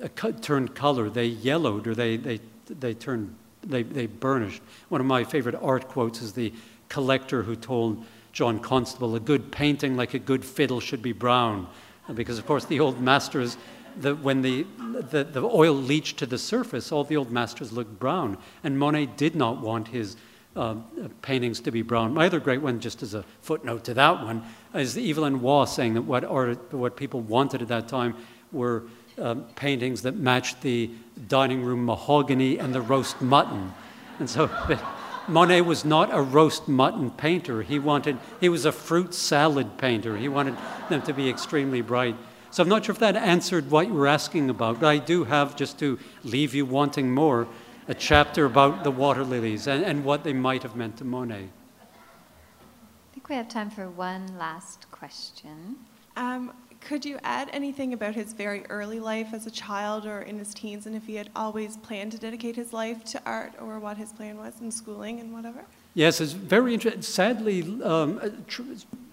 uh, 0.00 0.30
turned 0.40 0.76
color. 0.76 1.10
They 1.10 1.26
yellowed 1.26 1.88
or 1.88 1.94
they, 1.96 2.16
they, 2.16 2.38
they 2.68 2.94
turned, 2.94 3.34
they, 3.64 3.82
they 3.82 4.06
burnished. 4.06 4.62
One 4.90 5.00
of 5.00 5.08
my 5.08 5.24
favorite 5.24 5.56
art 5.60 5.88
quotes 5.88 6.22
is 6.22 6.34
the 6.34 6.52
collector 6.88 7.42
who 7.42 7.56
told 7.56 8.04
John 8.32 8.60
Constable, 8.60 9.16
a 9.16 9.20
good 9.20 9.50
painting 9.50 9.96
like 9.96 10.14
a 10.14 10.20
good 10.20 10.44
fiddle 10.44 10.78
should 10.78 11.02
be 11.02 11.12
brown. 11.12 11.66
Because, 12.14 12.38
of 12.38 12.46
course, 12.46 12.64
the 12.64 12.80
old 12.80 13.00
masters, 13.00 13.56
the, 13.96 14.14
when 14.14 14.42
the, 14.42 14.66
the, 15.10 15.24
the 15.24 15.42
oil 15.42 15.74
leached 15.74 16.18
to 16.18 16.26
the 16.26 16.38
surface, 16.38 16.92
all 16.92 17.04
the 17.04 17.16
old 17.16 17.30
masters 17.30 17.72
looked 17.72 17.98
brown. 17.98 18.38
And 18.64 18.78
Monet 18.78 19.06
did 19.16 19.34
not 19.34 19.60
want 19.60 19.88
his 19.88 20.16
uh, 20.56 20.76
paintings 21.22 21.60
to 21.60 21.70
be 21.70 21.82
brown. 21.82 22.12
My 22.12 22.26
other 22.26 22.40
great 22.40 22.60
one, 22.60 22.80
just 22.80 23.02
as 23.02 23.14
a 23.14 23.24
footnote 23.40 23.84
to 23.84 23.94
that 23.94 24.24
one, 24.24 24.42
is 24.74 24.96
Evelyn 24.96 25.40
Waugh 25.40 25.64
saying 25.64 25.94
that 25.94 26.02
what, 26.02 26.24
art, 26.24 26.72
what 26.72 26.96
people 26.96 27.20
wanted 27.20 27.62
at 27.62 27.68
that 27.68 27.88
time 27.88 28.16
were 28.52 28.84
um, 29.18 29.44
paintings 29.54 30.02
that 30.02 30.16
matched 30.16 30.60
the 30.62 30.90
dining 31.28 31.62
room 31.62 31.84
mahogany 31.84 32.58
and 32.58 32.74
the 32.74 32.80
roast 32.80 33.20
mutton. 33.20 33.72
And 34.18 34.28
so 34.28 34.50
Monet 35.28 35.60
was 35.60 35.84
not 35.84 36.12
a 36.12 36.20
roast 36.20 36.66
mutton 36.68 37.10
painter. 37.10 37.62
He 37.62 37.78
wanted, 37.78 38.18
he 38.40 38.48
was 38.48 38.64
a 38.64 38.72
fruit 38.72 39.14
salad 39.14 39.78
painter. 39.78 40.16
He 40.16 40.28
wanted 40.28 40.56
them 40.88 41.02
to 41.02 41.12
be 41.12 41.28
extremely 41.28 41.80
bright. 41.80 42.16
So 42.52 42.64
I'm 42.64 42.68
not 42.68 42.84
sure 42.84 42.92
if 42.92 42.98
that 42.98 43.14
answered 43.14 43.70
what 43.70 43.86
you 43.86 43.94
were 43.94 44.08
asking 44.08 44.50
about, 44.50 44.80
but 44.80 44.88
I 44.88 44.98
do 44.98 45.22
have, 45.24 45.54
just 45.54 45.78
to 45.78 45.98
leave 46.24 46.52
you 46.52 46.66
wanting 46.66 47.14
more, 47.14 47.46
a 47.86 47.94
chapter 47.94 48.44
about 48.44 48.82
the 48.82 48.90
water 48.90 49.22
lilies 49.22 49.68
and, 49.68 49.84
and 49.84 50.04
what 50.04 50.24
they 50.24 50.32
might 50.32 50.64
have 50.64 50.74
meant 50.74 50.96
to 50.98 51.04
Monet. 51.04 51.44
I 51.44 53.14
think 53.14 53.28
we 53.28 53.36
have 53.36 53.48
time 53.48 53.70
for 53.70 53.88
one 53.88 54.36
last 54.36 54.90
question. 54.90 55.76
Um, 56.16 56.52
could 56.80 57.04
you 57.04 57.18
add 57.22 57.50
anything 57.52 57.92
about 57.92 58.16
his 58.16 58.32
very 58.32 58.64
early 58.66 58.98
life 58.98 59.28
as 59.32 59.46
a 59.46 59.50
child 59.50 60.04
or 60.04 60.22
in 60.22 60.38
his 60.38 60.52
teens, 60.52 60.86
and 60.86 60.96
if 60.96 61.06
he 61.06 61.14
had 61.14 61.30
always 61.36 61.76
planned 61.76 62.10
to 62.12 62.18
dedicate 62.18 62.56
his 62.56 62.72
life 62.72 63.04
to 63.06 63.22
art, 63.24 63.52
or 63.60 63.78
what 63.78 63.96
his 63.96 64.12
plan 64.12 64.38
was 64.38 64.60
in 64.60 64.72
schooling 64.72 65.20
and 65.20 65.32
whatever? 65.32 65.64
Yes, 65.94 66.20
it's 66.20 66.32
very 66.32 66.74
interesting. 66.74 67.02
Sadly, 67.02 67.62
um, 67.82 68.18
uh, 68.20 68.30
tr- 68.48 68.62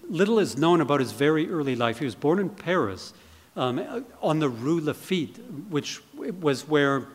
little 0.08 0.40
is 0.40 0.56
known 0.56 0.80
about 0.80 0.98
his 0.98 1.12
very 1.12 1.48
early 1.48 1.76
life. 1.76 1.98
He 1.98 2.04
was 2.04 2.14
born 2.16 2.40
in 2.40 2.48
Paris 2.48 3.12
um, 3.58 4.04
on 4.22 4.38
the 4.38 4.48
Rue 4.48 4.80
Laffitte, 4.80 5.38
which 5.68 6.00
was 6.14 6.68
where 6.68 7.08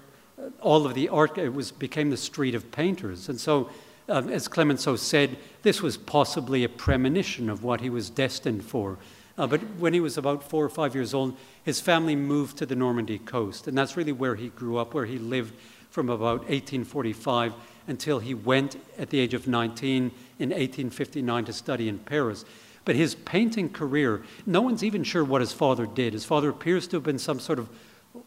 all 0.60 0.86
of 0.86 0.94
the 0.94 1.08
art 1.10 1.38
it 1.38 1.54
was 1.54 1.72
became 1.72 2.10
the 2.10 2.18
street 2.18 2.54
of 2.54 2.70
painters. 2.72 3.30
And 3.30 3.40
so, 3.40 3.70
um, 4.10 4.30
as 4.30 4.50
Clemenceau 4.50 4.98
said, 4.98 5.38
this 5.62 5.82
was 5.82 5.96
possibly 5.96 6.66
a 6.66 6.70
premonition 6.70 7.50
of 7.50 7.64
what 7.64 7.80
he 7.80 7.90
was 7.90 8.10
destined 8.10 8.66
for. 8.66 8.98
Uh, 9.38 9.48
but 9.48 9.62
when 9.80 9.94
he 9.94 10.02
was 10.02 10.18
about 10.18 10.44
four 10.44 10.66
or 10.66 10.70
five 10.70 10.94
years 10.94 11.14
old, 11.14 11.36
his 11.64 11.80
family 11.80 12.16
moved 12.16 12.58
to 12.58 12.66
the 12.66 12.76
Normandy 12.76 13.18
coast, 13.20 13.68
and 13.68 13.78
that's 13.78 13.96
really 13.96 14.12
where 14.12 14.36
he 14.36 14.50
grew 14.50 14.78
up, 14.78 14.94
where 14.94 15.06
he 15.06 15.18
lived 15.18 15.56
from 15.90 16.10
about 16.10 16.40
1845 16.40 17.54
until 17.88 18.20
he 18.20 18.34
went 18.34 18.76
at 18.98 19.10
the 19.10 19.20
age 19.20 19.34
of 19.34 19.48
19 19.48 20.12
in 20.40 20.50
1859 20.50 21.46
to 21.46 21.54
study 21.54 21.88
in 21.88 22.00
Paris. 22.00 22.44
But 22.86 22.96
his 22.96 23.16
painting 23.16 23.70
career, 23.70 24.24
no 24.46 24.62
one's 24.62 24.84
even 24.84 25.04
sure 25.04 25.24
what 25.24 25.42
his 25.42 25.54
father 25.54 25.86
did. 25.86 26.14
His 26.14 26.26
father 26.26 26.50
appears 26.50 26.88
to 26.88 26.98
have 26.98 27.04
been 27.04 27.20
some 27.20 27.40
sort 27.40 27.60
of 27.60 27.70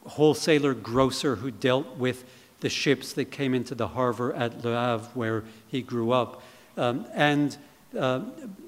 wholesaler, 0.06 0.74
grocer 0.74 1.36
who 1.36 1.50
dealt 1.50 1.96
with 1.96 2.24
the 2.60 2.70
ships 2.70 3.12
that 3.12 3.26
came 3.26 3.54
into 3.54 3.74
the 3.74 3.88
harbor 3.88 4.32
at 4.32 4.64
Le 4.64 4.72
Havre, 4.72 5.08
where 5.14 5.44
he 5.68 5.82
grew 5.82 6.10
up. 6.12 6.42
Um, 6.76 7.06
and 7.12 7.56
uh, 7.98 8.20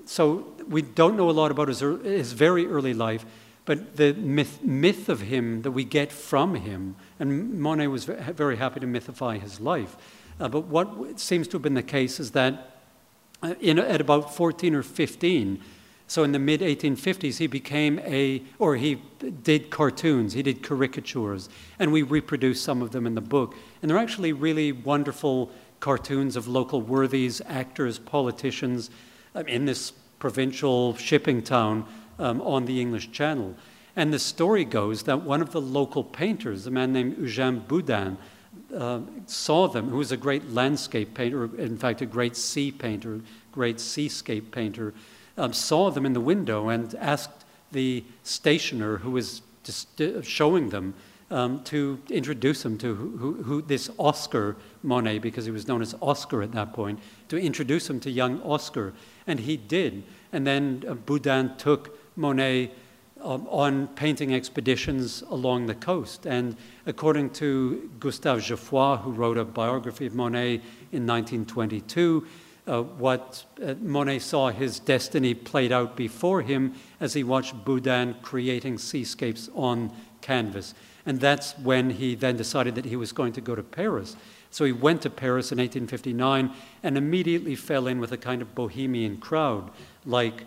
so 0.05 0.53
we 0.69 0.83
don't 0.83 1.17
know 1.17 1.31
a 1.31 1.33
lot 1.33 1.51
about 1.51 1.69
his, 1.69 1.81
his 1.81 2.33
very 2.33 2.67
early 2.67 2.95
life, 2.95 3.25
but 3.65 3.97
the 3.97 4.13
myth, 4.15 4.63
myth 4.63 5.09
of 5.09 5.23
him 5.23 5.63
that 5.63 5.73
we 5.73 5.85
get 5.85 6.13
from 6.13 6.55
him, 6.55 6.97
and 7.19 7.61
Monet 7.61 7.89
was 7.89 8.05
very 8.05 8.57
happy 8.57 8.81
to 8.81 8.87
mythify 8.87 9.41
his 9.41 9.61
life. 9.61 9.97
Uh, 10.41 10.49
but 10.49 10.67
what 10.67 11.19
seems 11.19 11.49
to 11.49 11.57
have 11.57 11.63
been 11.63 11.75
the 11.75 11.83
case 11.83 12.21
is 12.21 12.31
that 12.33 12.77
uh, 13.43 13.55
in, 13.61 13.79
at 13.79 14.01
about 14.01 14.35
14 14.35 14.75
or 14.75 14.83
15, 14.83 15.61
so 16.09 16.25
in 16.25 16.33
the 16.33 16.39
mid 16.39 16.63
1850s, 16.63 17.37
he 17.37 17.47
became 17.47 17.99
a, 17.99 18.43
or 18.59 18.77
he 18.77 18.95
did 19.43 19.69
cartoons, 19.69 20.33
he 20.33 20.43
did 20.43 20.63
caricatures, 20.63 21.51
and 21.79 21.93
we 21.93 22.03
reproduce 22.03 22.63
some 22.63 22.81
of 22.81 22.93
them 22.93 23.07
in 23.07 23.15
the 23.15 23.21
book. 23.21 23.55
And 23.83 23.91
they're 23.91 23.99
actually 23.99 24.33
really 24.33 24.73
wonderful 24.73 25.53
cartoons 25.81 26.35
of 26.35 26.49
local 26.49 26.81
worthies, 26.81 27.43
actors, 27.47 27.99
politicians 27.99 28.89
um, 29.35 29.47
in 29.47 29.67
this 29.67 29.93
provincial 30.19 30.97
shipping 30.97 31.43
town 31.43 31.87
um, 32.19 32.41
on 32.41 32.65
the 32.65 32.81
English 32.81 33.13
Channel. 33.13 33.55
And 33.95 34.11
the 34.11 34.19
story 34.19 34.65
goes 34.65 35.03
that 35.03 35.23
one 35.23 35.43
of 35.43 35.53
the 35.53 35.61
local 35.61 36.03
painters, 36.03 36.67
a 36.67 36.71
man 36.71 36.91
named 36.91 37.19
Eugène 37.19 37.69
Boudin, 37.69 38.17
uh, 38.75 39.01
saw 39.27 39.69
them, 39.69 39.91
who 39.91 39.99
was 39.99 40.11
a 40.11 40.17
great 40.17 40.51
landscape 40.51 41.13
painter, 41.13 41.55
in 41.57 41.77
fact, 41.77 42.01
a 42.01 42.07
great 42.07 42.35
sea 42.35 42.73
painter, 42.73 43.21
great 43.53 43.79
seascape 43.79 44.51
painter 44.51 44.95
um, 45.39 45.53
saw 45.53 45.91
them 45.91 46.05
in 46.05 46.13
the 46.13 46.21
window 46.21 46.69
and 46.69 46.95
asked 46.97 47.45
the 47.73 48.05
stationer 48.23 48.99
who 48.99 49.13
was 49.13 49.43
just 49.63 50.01
uh, 50.01 50.21
showing 50.23 50.71
them 50.71 50.95
um, 51.31 51.63
to 51.65 52.01
introduce 52.11 52.65
him 52.65 52.79
to 52.79 52.95
who, 52.95 53.17
who, 53.19 53.43
who, 53.43 53.63
this 53.63 53.91
Oscar 53.99 54.57
Monet, 54.83 55.19
because 55.19 55.45
he 55.45 55.51
was 55.51 55.69
known 55.69 55.83
as 55.83 55.95
Oscar 56.01 56.43
at 56.43 56.53
that 56.53 56.73
point, 56.73 56.99
to 57.29 57.37
introduce 57.37 57.89
him 57.89 58.01
to 58.01 58.11
young 58.11 58.41
Oscar. 58.43 58.95
And 59.27 59.41
he 59.41 59.57
did. 59.57 60.05
And 60.33 60.47
then 60.47 60.85
uh, 60.89 60.95
Boudin 60.95 61.57
took 61.59 61.99
Monet 62.17 62.71
um, 63.21 63.47
on 63.51 63.89
painting 63.89 64.35
expeditions 64.35 65.23
along 65.29 65.67
the 65.67 65.75
coast. 65.75 66.27
And 66.27 66.57
according 66.87 67.31
to 67.31 67.91
Gustave 68.01 68.43
Geoffroy, 68.43 68.97
who 68.97 69.11
wrote 69.11 69.37
a 69.37 69.45
biography 69.45 70.07
of 70.07 70.15
Monet 70.15 70.55
in 70.93 71.07
1922, 71.07 72.27
uh, 72.69 72.83
what 72.83 73.45
uh, 73.65 73.75
Monet 73.81 74.19
saw 74.19 74.51
his 74.51 74.79
destiny 74.79 75.33
played 75.33 75.73
out 75.73 75.97
before 75.97 76.43
him 76.43 76.75
as 77.01 77.15
he 77.15 77.25
watched 77.25 77.65
Boudin 77.65 78.15
creating 78.23 78.79
seascapes 78.79 79.49
on 79.55 79.91
canvas. 80.21 80.75
And 81.07 81.19
that's 81.19 81.57
when 81.59 81.91
he 81.91 82.15
then 82.15 82.37
decided 82.37 82.75
that 82.75 82.85
he 82.85 82.97
was 82.97 83.13
going 83.13 83.33
to 83.33 83.41
go 83.41 83.55
to 83.55 83.63
Paris. 83.63 84.17
So 84.51 84.65
he 84.65 84.73
went 84.73 85.03
to 85.03 85.11
Paris 85.11 85.51
in 85.51 85.59
1859 85.59 86.53
and 86.83 86.99
immediately 86.99 87.55
fell 87.55 87.87
in 87.87 88.01
with 88.01 88.13
a 88.13 88.19
kind 88.19 88.43
of 88.43 88.55
bohemian 88.55 89.17
crowd, 89.17 89.71
like 90.05 90.45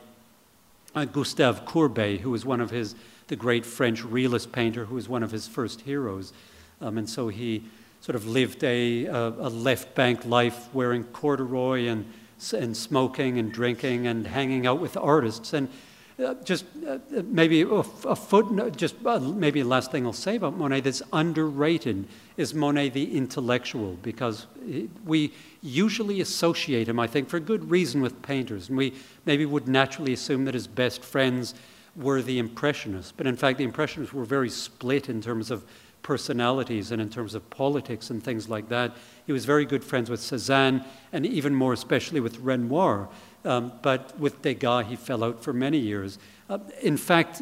uh, 0.93 1.06
Gustave 1.06 1.61
Courbet, 1.65 2.22
who 2.22 2.30
was 2.30 2.45
one 2.45 2.61
of 2.61 2.69
his, 2.69 2.95
the 3.27 3.35
great 3.35 3.65
French 3.65 4.03
realist 4.03 4.52
painter, 4.52 4.85
who 4.85 4.95
was 4.95 5.10
one 5.10 5.23
of 5.23 5.31
his 5.31 5.48
first 5.48 5.81
heroes. 5.81 6.34
Um, 6.80 6.98
and 6.98 7.10
so 7.10 7.30
he 7.30 7.64
sort 8.01 8.15
of 8.15 8.27
lived 8.27 8.63
a, 8.63 9.05
a, 9.05 9.27
a 9.29 9.49
left 9.49 9.95
bank 9.95 10.25
life 10.25 10.73
wearing 10.73 11.03
corduroy 11.05 11.87
and, 11.87 12.05
and 12.51 12.75
smoking 12.75 13.37
and 13.37 13.51
drinking 13.51 14.07
and 14.07 14.27
hanging 14.27 14.65
out 14.65 14.81
with 14.81 14.97
artists. 14.97 15.53
And 15.53 15.69
uh, 16.19 16.33
just 16.43 16.65
uh, 16.87 16.97
maybe 17.25 17.61
a, 17.61 17.83
footnote, 17.83 18.75
just 18.75 18.95
uh, 19.05 19.19
maybe 19.19 19.61
the 19.61 19.67
last 19.67 19.91
thing 19.91 20.05
I'll 20.05 20.13
say 20.13 20.35
about 20.35 20.57
Monet 20.57 20.81
that's 20.81 21.01
underrated 21.13 22.07
is 22.37 22.53
Monet 22.53 22.89
the 22.89 23.15
intellectual, 23.15 23.97
because 24.01 24.47
we 25.05 25.31
usually 25.61 26.21
associate 26.21 26.89
him, 26.89 26.99
I 26.99 27.07
think, 27.07 27.29
for 27.29 27.39
good 27.39 27.69
reason 27.69 28.01
with 28.01 28.21
painters. 28.21 28.69
And 28.69 28.77
we 28.77 28.93
maybe 29.25 29.45
would 29.45 29.67
naturally 29.67 30.13
assume 30.13 30.45
that 30.45 30.53
his 30.53 30.67
best 30.67 31.03
friends 31.03 31.53
were 31.95 32.21
the 32.21 32.39
Impressionists. 32.39 33.11
But 33.11 33.27
in 33.27 33.35
fact, 33.35 33.57
the 33.57 33.63
Impressionists 33.63 34.13
were 34.13 34.25
very 34.25 34.49
split 34.49 35.09
in 35.09 35.21
terms 35.21 35.51
of 35.51 35.63
personalities 36.03 36.91
and 36.91 37.01
in 37.01 37.09
terms 37.09 37.35
of 37.35 37.49
politics 37.49 38.09
and 38.09 38.23
things 38.23 38.49
like 38.49 38.69
that. 38.69 38.91
He 39.25 39.33
was 39.33 39.45
very 39.45 39.65
good 39.65 39.83
friends 39.83 40.09
with 40.09 40.19
Cézanne 40.19 40.85
and 41.13 41.25
even 41.25 41.53
more 41.53 41.73
especially 41.73 42.19
with 42.19 42.39
Renoir. 42.39 43.09
Um, 43.43 43.71
but 43.81 44.17
with 44.19 44.41
Degas, 44.41 44.87
he 44.87 44.95
fell 44.95 45.23
out 45.23 45.43
for 45.43 45.53
many 45.53 45.77
years. 45.77 46.19
Uh, 46.49 46.59
in 46.81 46.97
fact, 46.97 47.41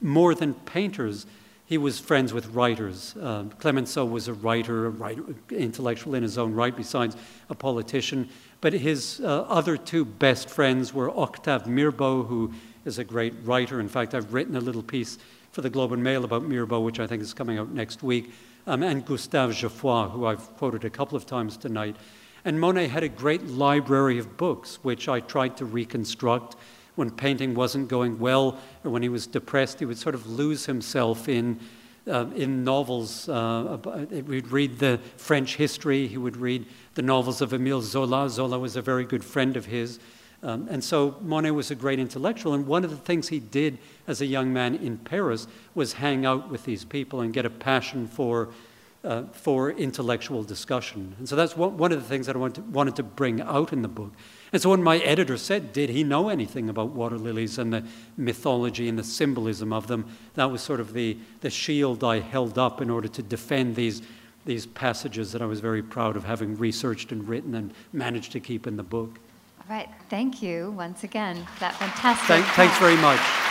more 0.00 0.34
than 0.34 0.54
painters, 0.54 1.26
he 1.66 1.78
was 1.78 1.98
friends 1.98 2.32
with 2.32 2.46
writers. 2.48 3.14
Um, 3.20 3.50
Clemenceau 3.50 4.04
was 4.04 4.28
a 4.28 4.34
writer, 4.34 4.86
a 4.86 4.90
writer, 4.90 5.22
intellectual 5.50 6.14
in 6.14 6.22
his 6.22 6.36
own 6.36 6.52
right, 6.52 6.76
besides 6.76 7.16
a 7.48 7.54
politician. 7.54 8.28
But 8.60 8.72
his 8.72 9.20
uh, 9.22 9.42
other 9.42 9.76
two 9.76 10.04
best 10.04 10.50
friends 10.50 10.92
were 10.92 11.10
Octave 11.10 11.66
Mirbeau, 11.66 12.26
who 12.26 12.52
is 12.84 12.98
a 12.98 13.04
great 13.04 13.34
writer. 13.44 13.80
In 13.80 13.88
fact, 13.88 14.14
I've 14.14 14.34
written 14.34 14.56
a 14.56 14.60
little 14.60 14.82
piece 14.82 15.18
for 15.50 15.62
the 15.62 15.70
Globe 15.70 15.92
and 15.92 16.02
Mail 16.02 16.24
about 16.24 16.42
Mirbeau, 16.42 16.84
which 16.84 17.00
I 17.00 17.06
think 17.06 17.22
is 17.22 17.34
coming 17.34 17.58
out 17.58 17.70
next 17.70 18.02
week, 18.02 18.32
um, 18.66 18.82
and 18.82 19.04
Gustave 19.04 19.54
Geoffroy, 19.54 20.08
who 20.08 20.26
I've 20.26 20.54
quoted 20.56 20.84
a 20.84 20.90
couple 20.90 21.16
of 21.16 21.26
times 21.26 21.56
tonight. 21.56 21.96
And 22.44 22.60
Monet 22.60 22.88
had 22.88 23.02
a 23.02 23.08
great 23.08 23.46
library 23.46 24.18
of 24.18 24.36
books, 24.36 24.78
which 24.82 25.08
I 25.08 25.20
tried 25.20 25.56
to 25.58 25.64
reconstruct. 25.64 26.56
When 26.94 27.10
painting 27.10 27.54
wasn't 27.54 27.88
going 27.88 28.18
well, 28.18 28.58
or 28.84 28.90
when 28.90 29.02
he 29.02 29.08
was 29.08 29.26
depressed, 29.26 29.78
he 29.78 29.86
would 29.86 29.98
sort 29.98 30.14
of 30.14 30.26
lose 30.26 30.66
himself 30.66 31.28
in, 31.28 31.58
uh, 32.06 32.26
in 32.34 32.64
novels. 32.64 33.28
Uh, 33.28 34.06
he 34.10 34.22
would 34.22 34.50
read 34.50 34.78
the 34.78 35.00
French 35.16 35.56
history, 35.56 36.06
he 36.06 36.18
would 36.18 36.36
read 36.36 36.66
the 36.94 37.02
novels 37.02 37.40
of 37.40 37.52
Emile 37.52 37.82
Zola. 37.82 38.28
Zola 38.28 38.58
was 38.58 38.76
a 38.76 38.82
very 38.82 39.04
good 39.04 39.24
friend 39.24 39.56
of 39.56 39.66
his. 39.66 39.98
Um, 40.42 40.68
and 40.70 40.82
so 40.82 41.16
Monet 41.20 41.50
was 41.50 41.70
a 41.70 41.74
great 41.74 41.98
intellectual, 41.98 42.54
and 42.54 42.66
one 42.66 42.82
of 42.82 42.90
the 42.90 42.96
things 42.96 43.28
he 43.28 43.40
did 43.40 43.78
as 44.06 44.20
a 44.20 44.26
young 44.26 44.52
man 44.52 44.74
in 44.74 44.96
Paris 44.96 45.46
was 45.74 45.94
hang 45.94 46.24
out 46.24 46.50
with 46.50 46.64
these 46.64 46.84
people 46.84 47.20
and 47.20 47.32
get 47.32 47.44
a 47.44 47.50
passion 47.50 48.06
for, 48.06 48.48
uh, 49.04 49.24
for 49.32 49.70
intellectual 49.70 50.42
discussion. 50.42 51.14
And 51.18 51.28
so 51.28 51.36
that's 51.36 51.56
one, 51.56 51.92
of 51.92 52.00
the 52.00 52.08
things 52.08 52.26
that 52.26 52.36
I 52.36 52.38
want 52.38 52.54
to, 52.54 52.62
wanted 52.62 52.96
to 52.96 53.02
bring 53.02 53.42
out 53.42 53.74
in 53.74 53.82
the 53.82 53.88
book. 53.88 54.12
And 54.52 54.62
so 54.62 54.70
when 54.70 54.82
my 54.82 54.96
editor 54.98 55.36
said, 55.36 55.74
Did 55.74 55.90
he 55.90 56.04
know 56.04 56.30
anything 56.30 56.70
about 56.70 56.88
water 56.88 57.18
lilies 57.18 57.58
and 57.58 57.72
the 57.72 57.84
mythology 58.16 58.88
and 58.88 58.98
the 58.98 59.04
symbolism 59.04 59.74
of 59.74 59.88
them? 59.88 60.06
That 60.34 60.50
was 60.50 60.62
sort 60.62 60.80
of 60.80 60.94
the, 60.94 61.18
the 61.42 61.50
shield 61.50 62.02
I 62.02 62.20
held 62.20 62.58
up 62.58 62.80
in 62.80 62.88
order 62.88 63.08
to 63.08 63.22
defend 63.22 63.76
these, 63.76 64.00
these 64.46 64.64
passages 64.64 65.32
that 65.32 65.42
I 65.42 65.46
was 65.46 65.60
very 65.60 65.82
proud 65.82 66.16
of 66.16 66.24
having 66.24 66.56
researched 66.56 67.12
and 67.12 67.28
written 67.28 67.54
and 67.54 67.74
managed 67.92 68.32
to 68.32 68.40
keep 68.40 68.66
in 68.66 68.78
the 68.78 68.82
book 68.82 69.20
right. 69.68 69.88
Thank 70.08 70.42
you 70.42 70.72
once 70.76 71.04
again 71.04 71.44
for 71.44 71.60
that 71.60 71.74
fantastic. 71.76 72.26
Thank, 72.26 72.46
thanks 72.54 72.78
very 72.78 72.96
much. 72.96 73.49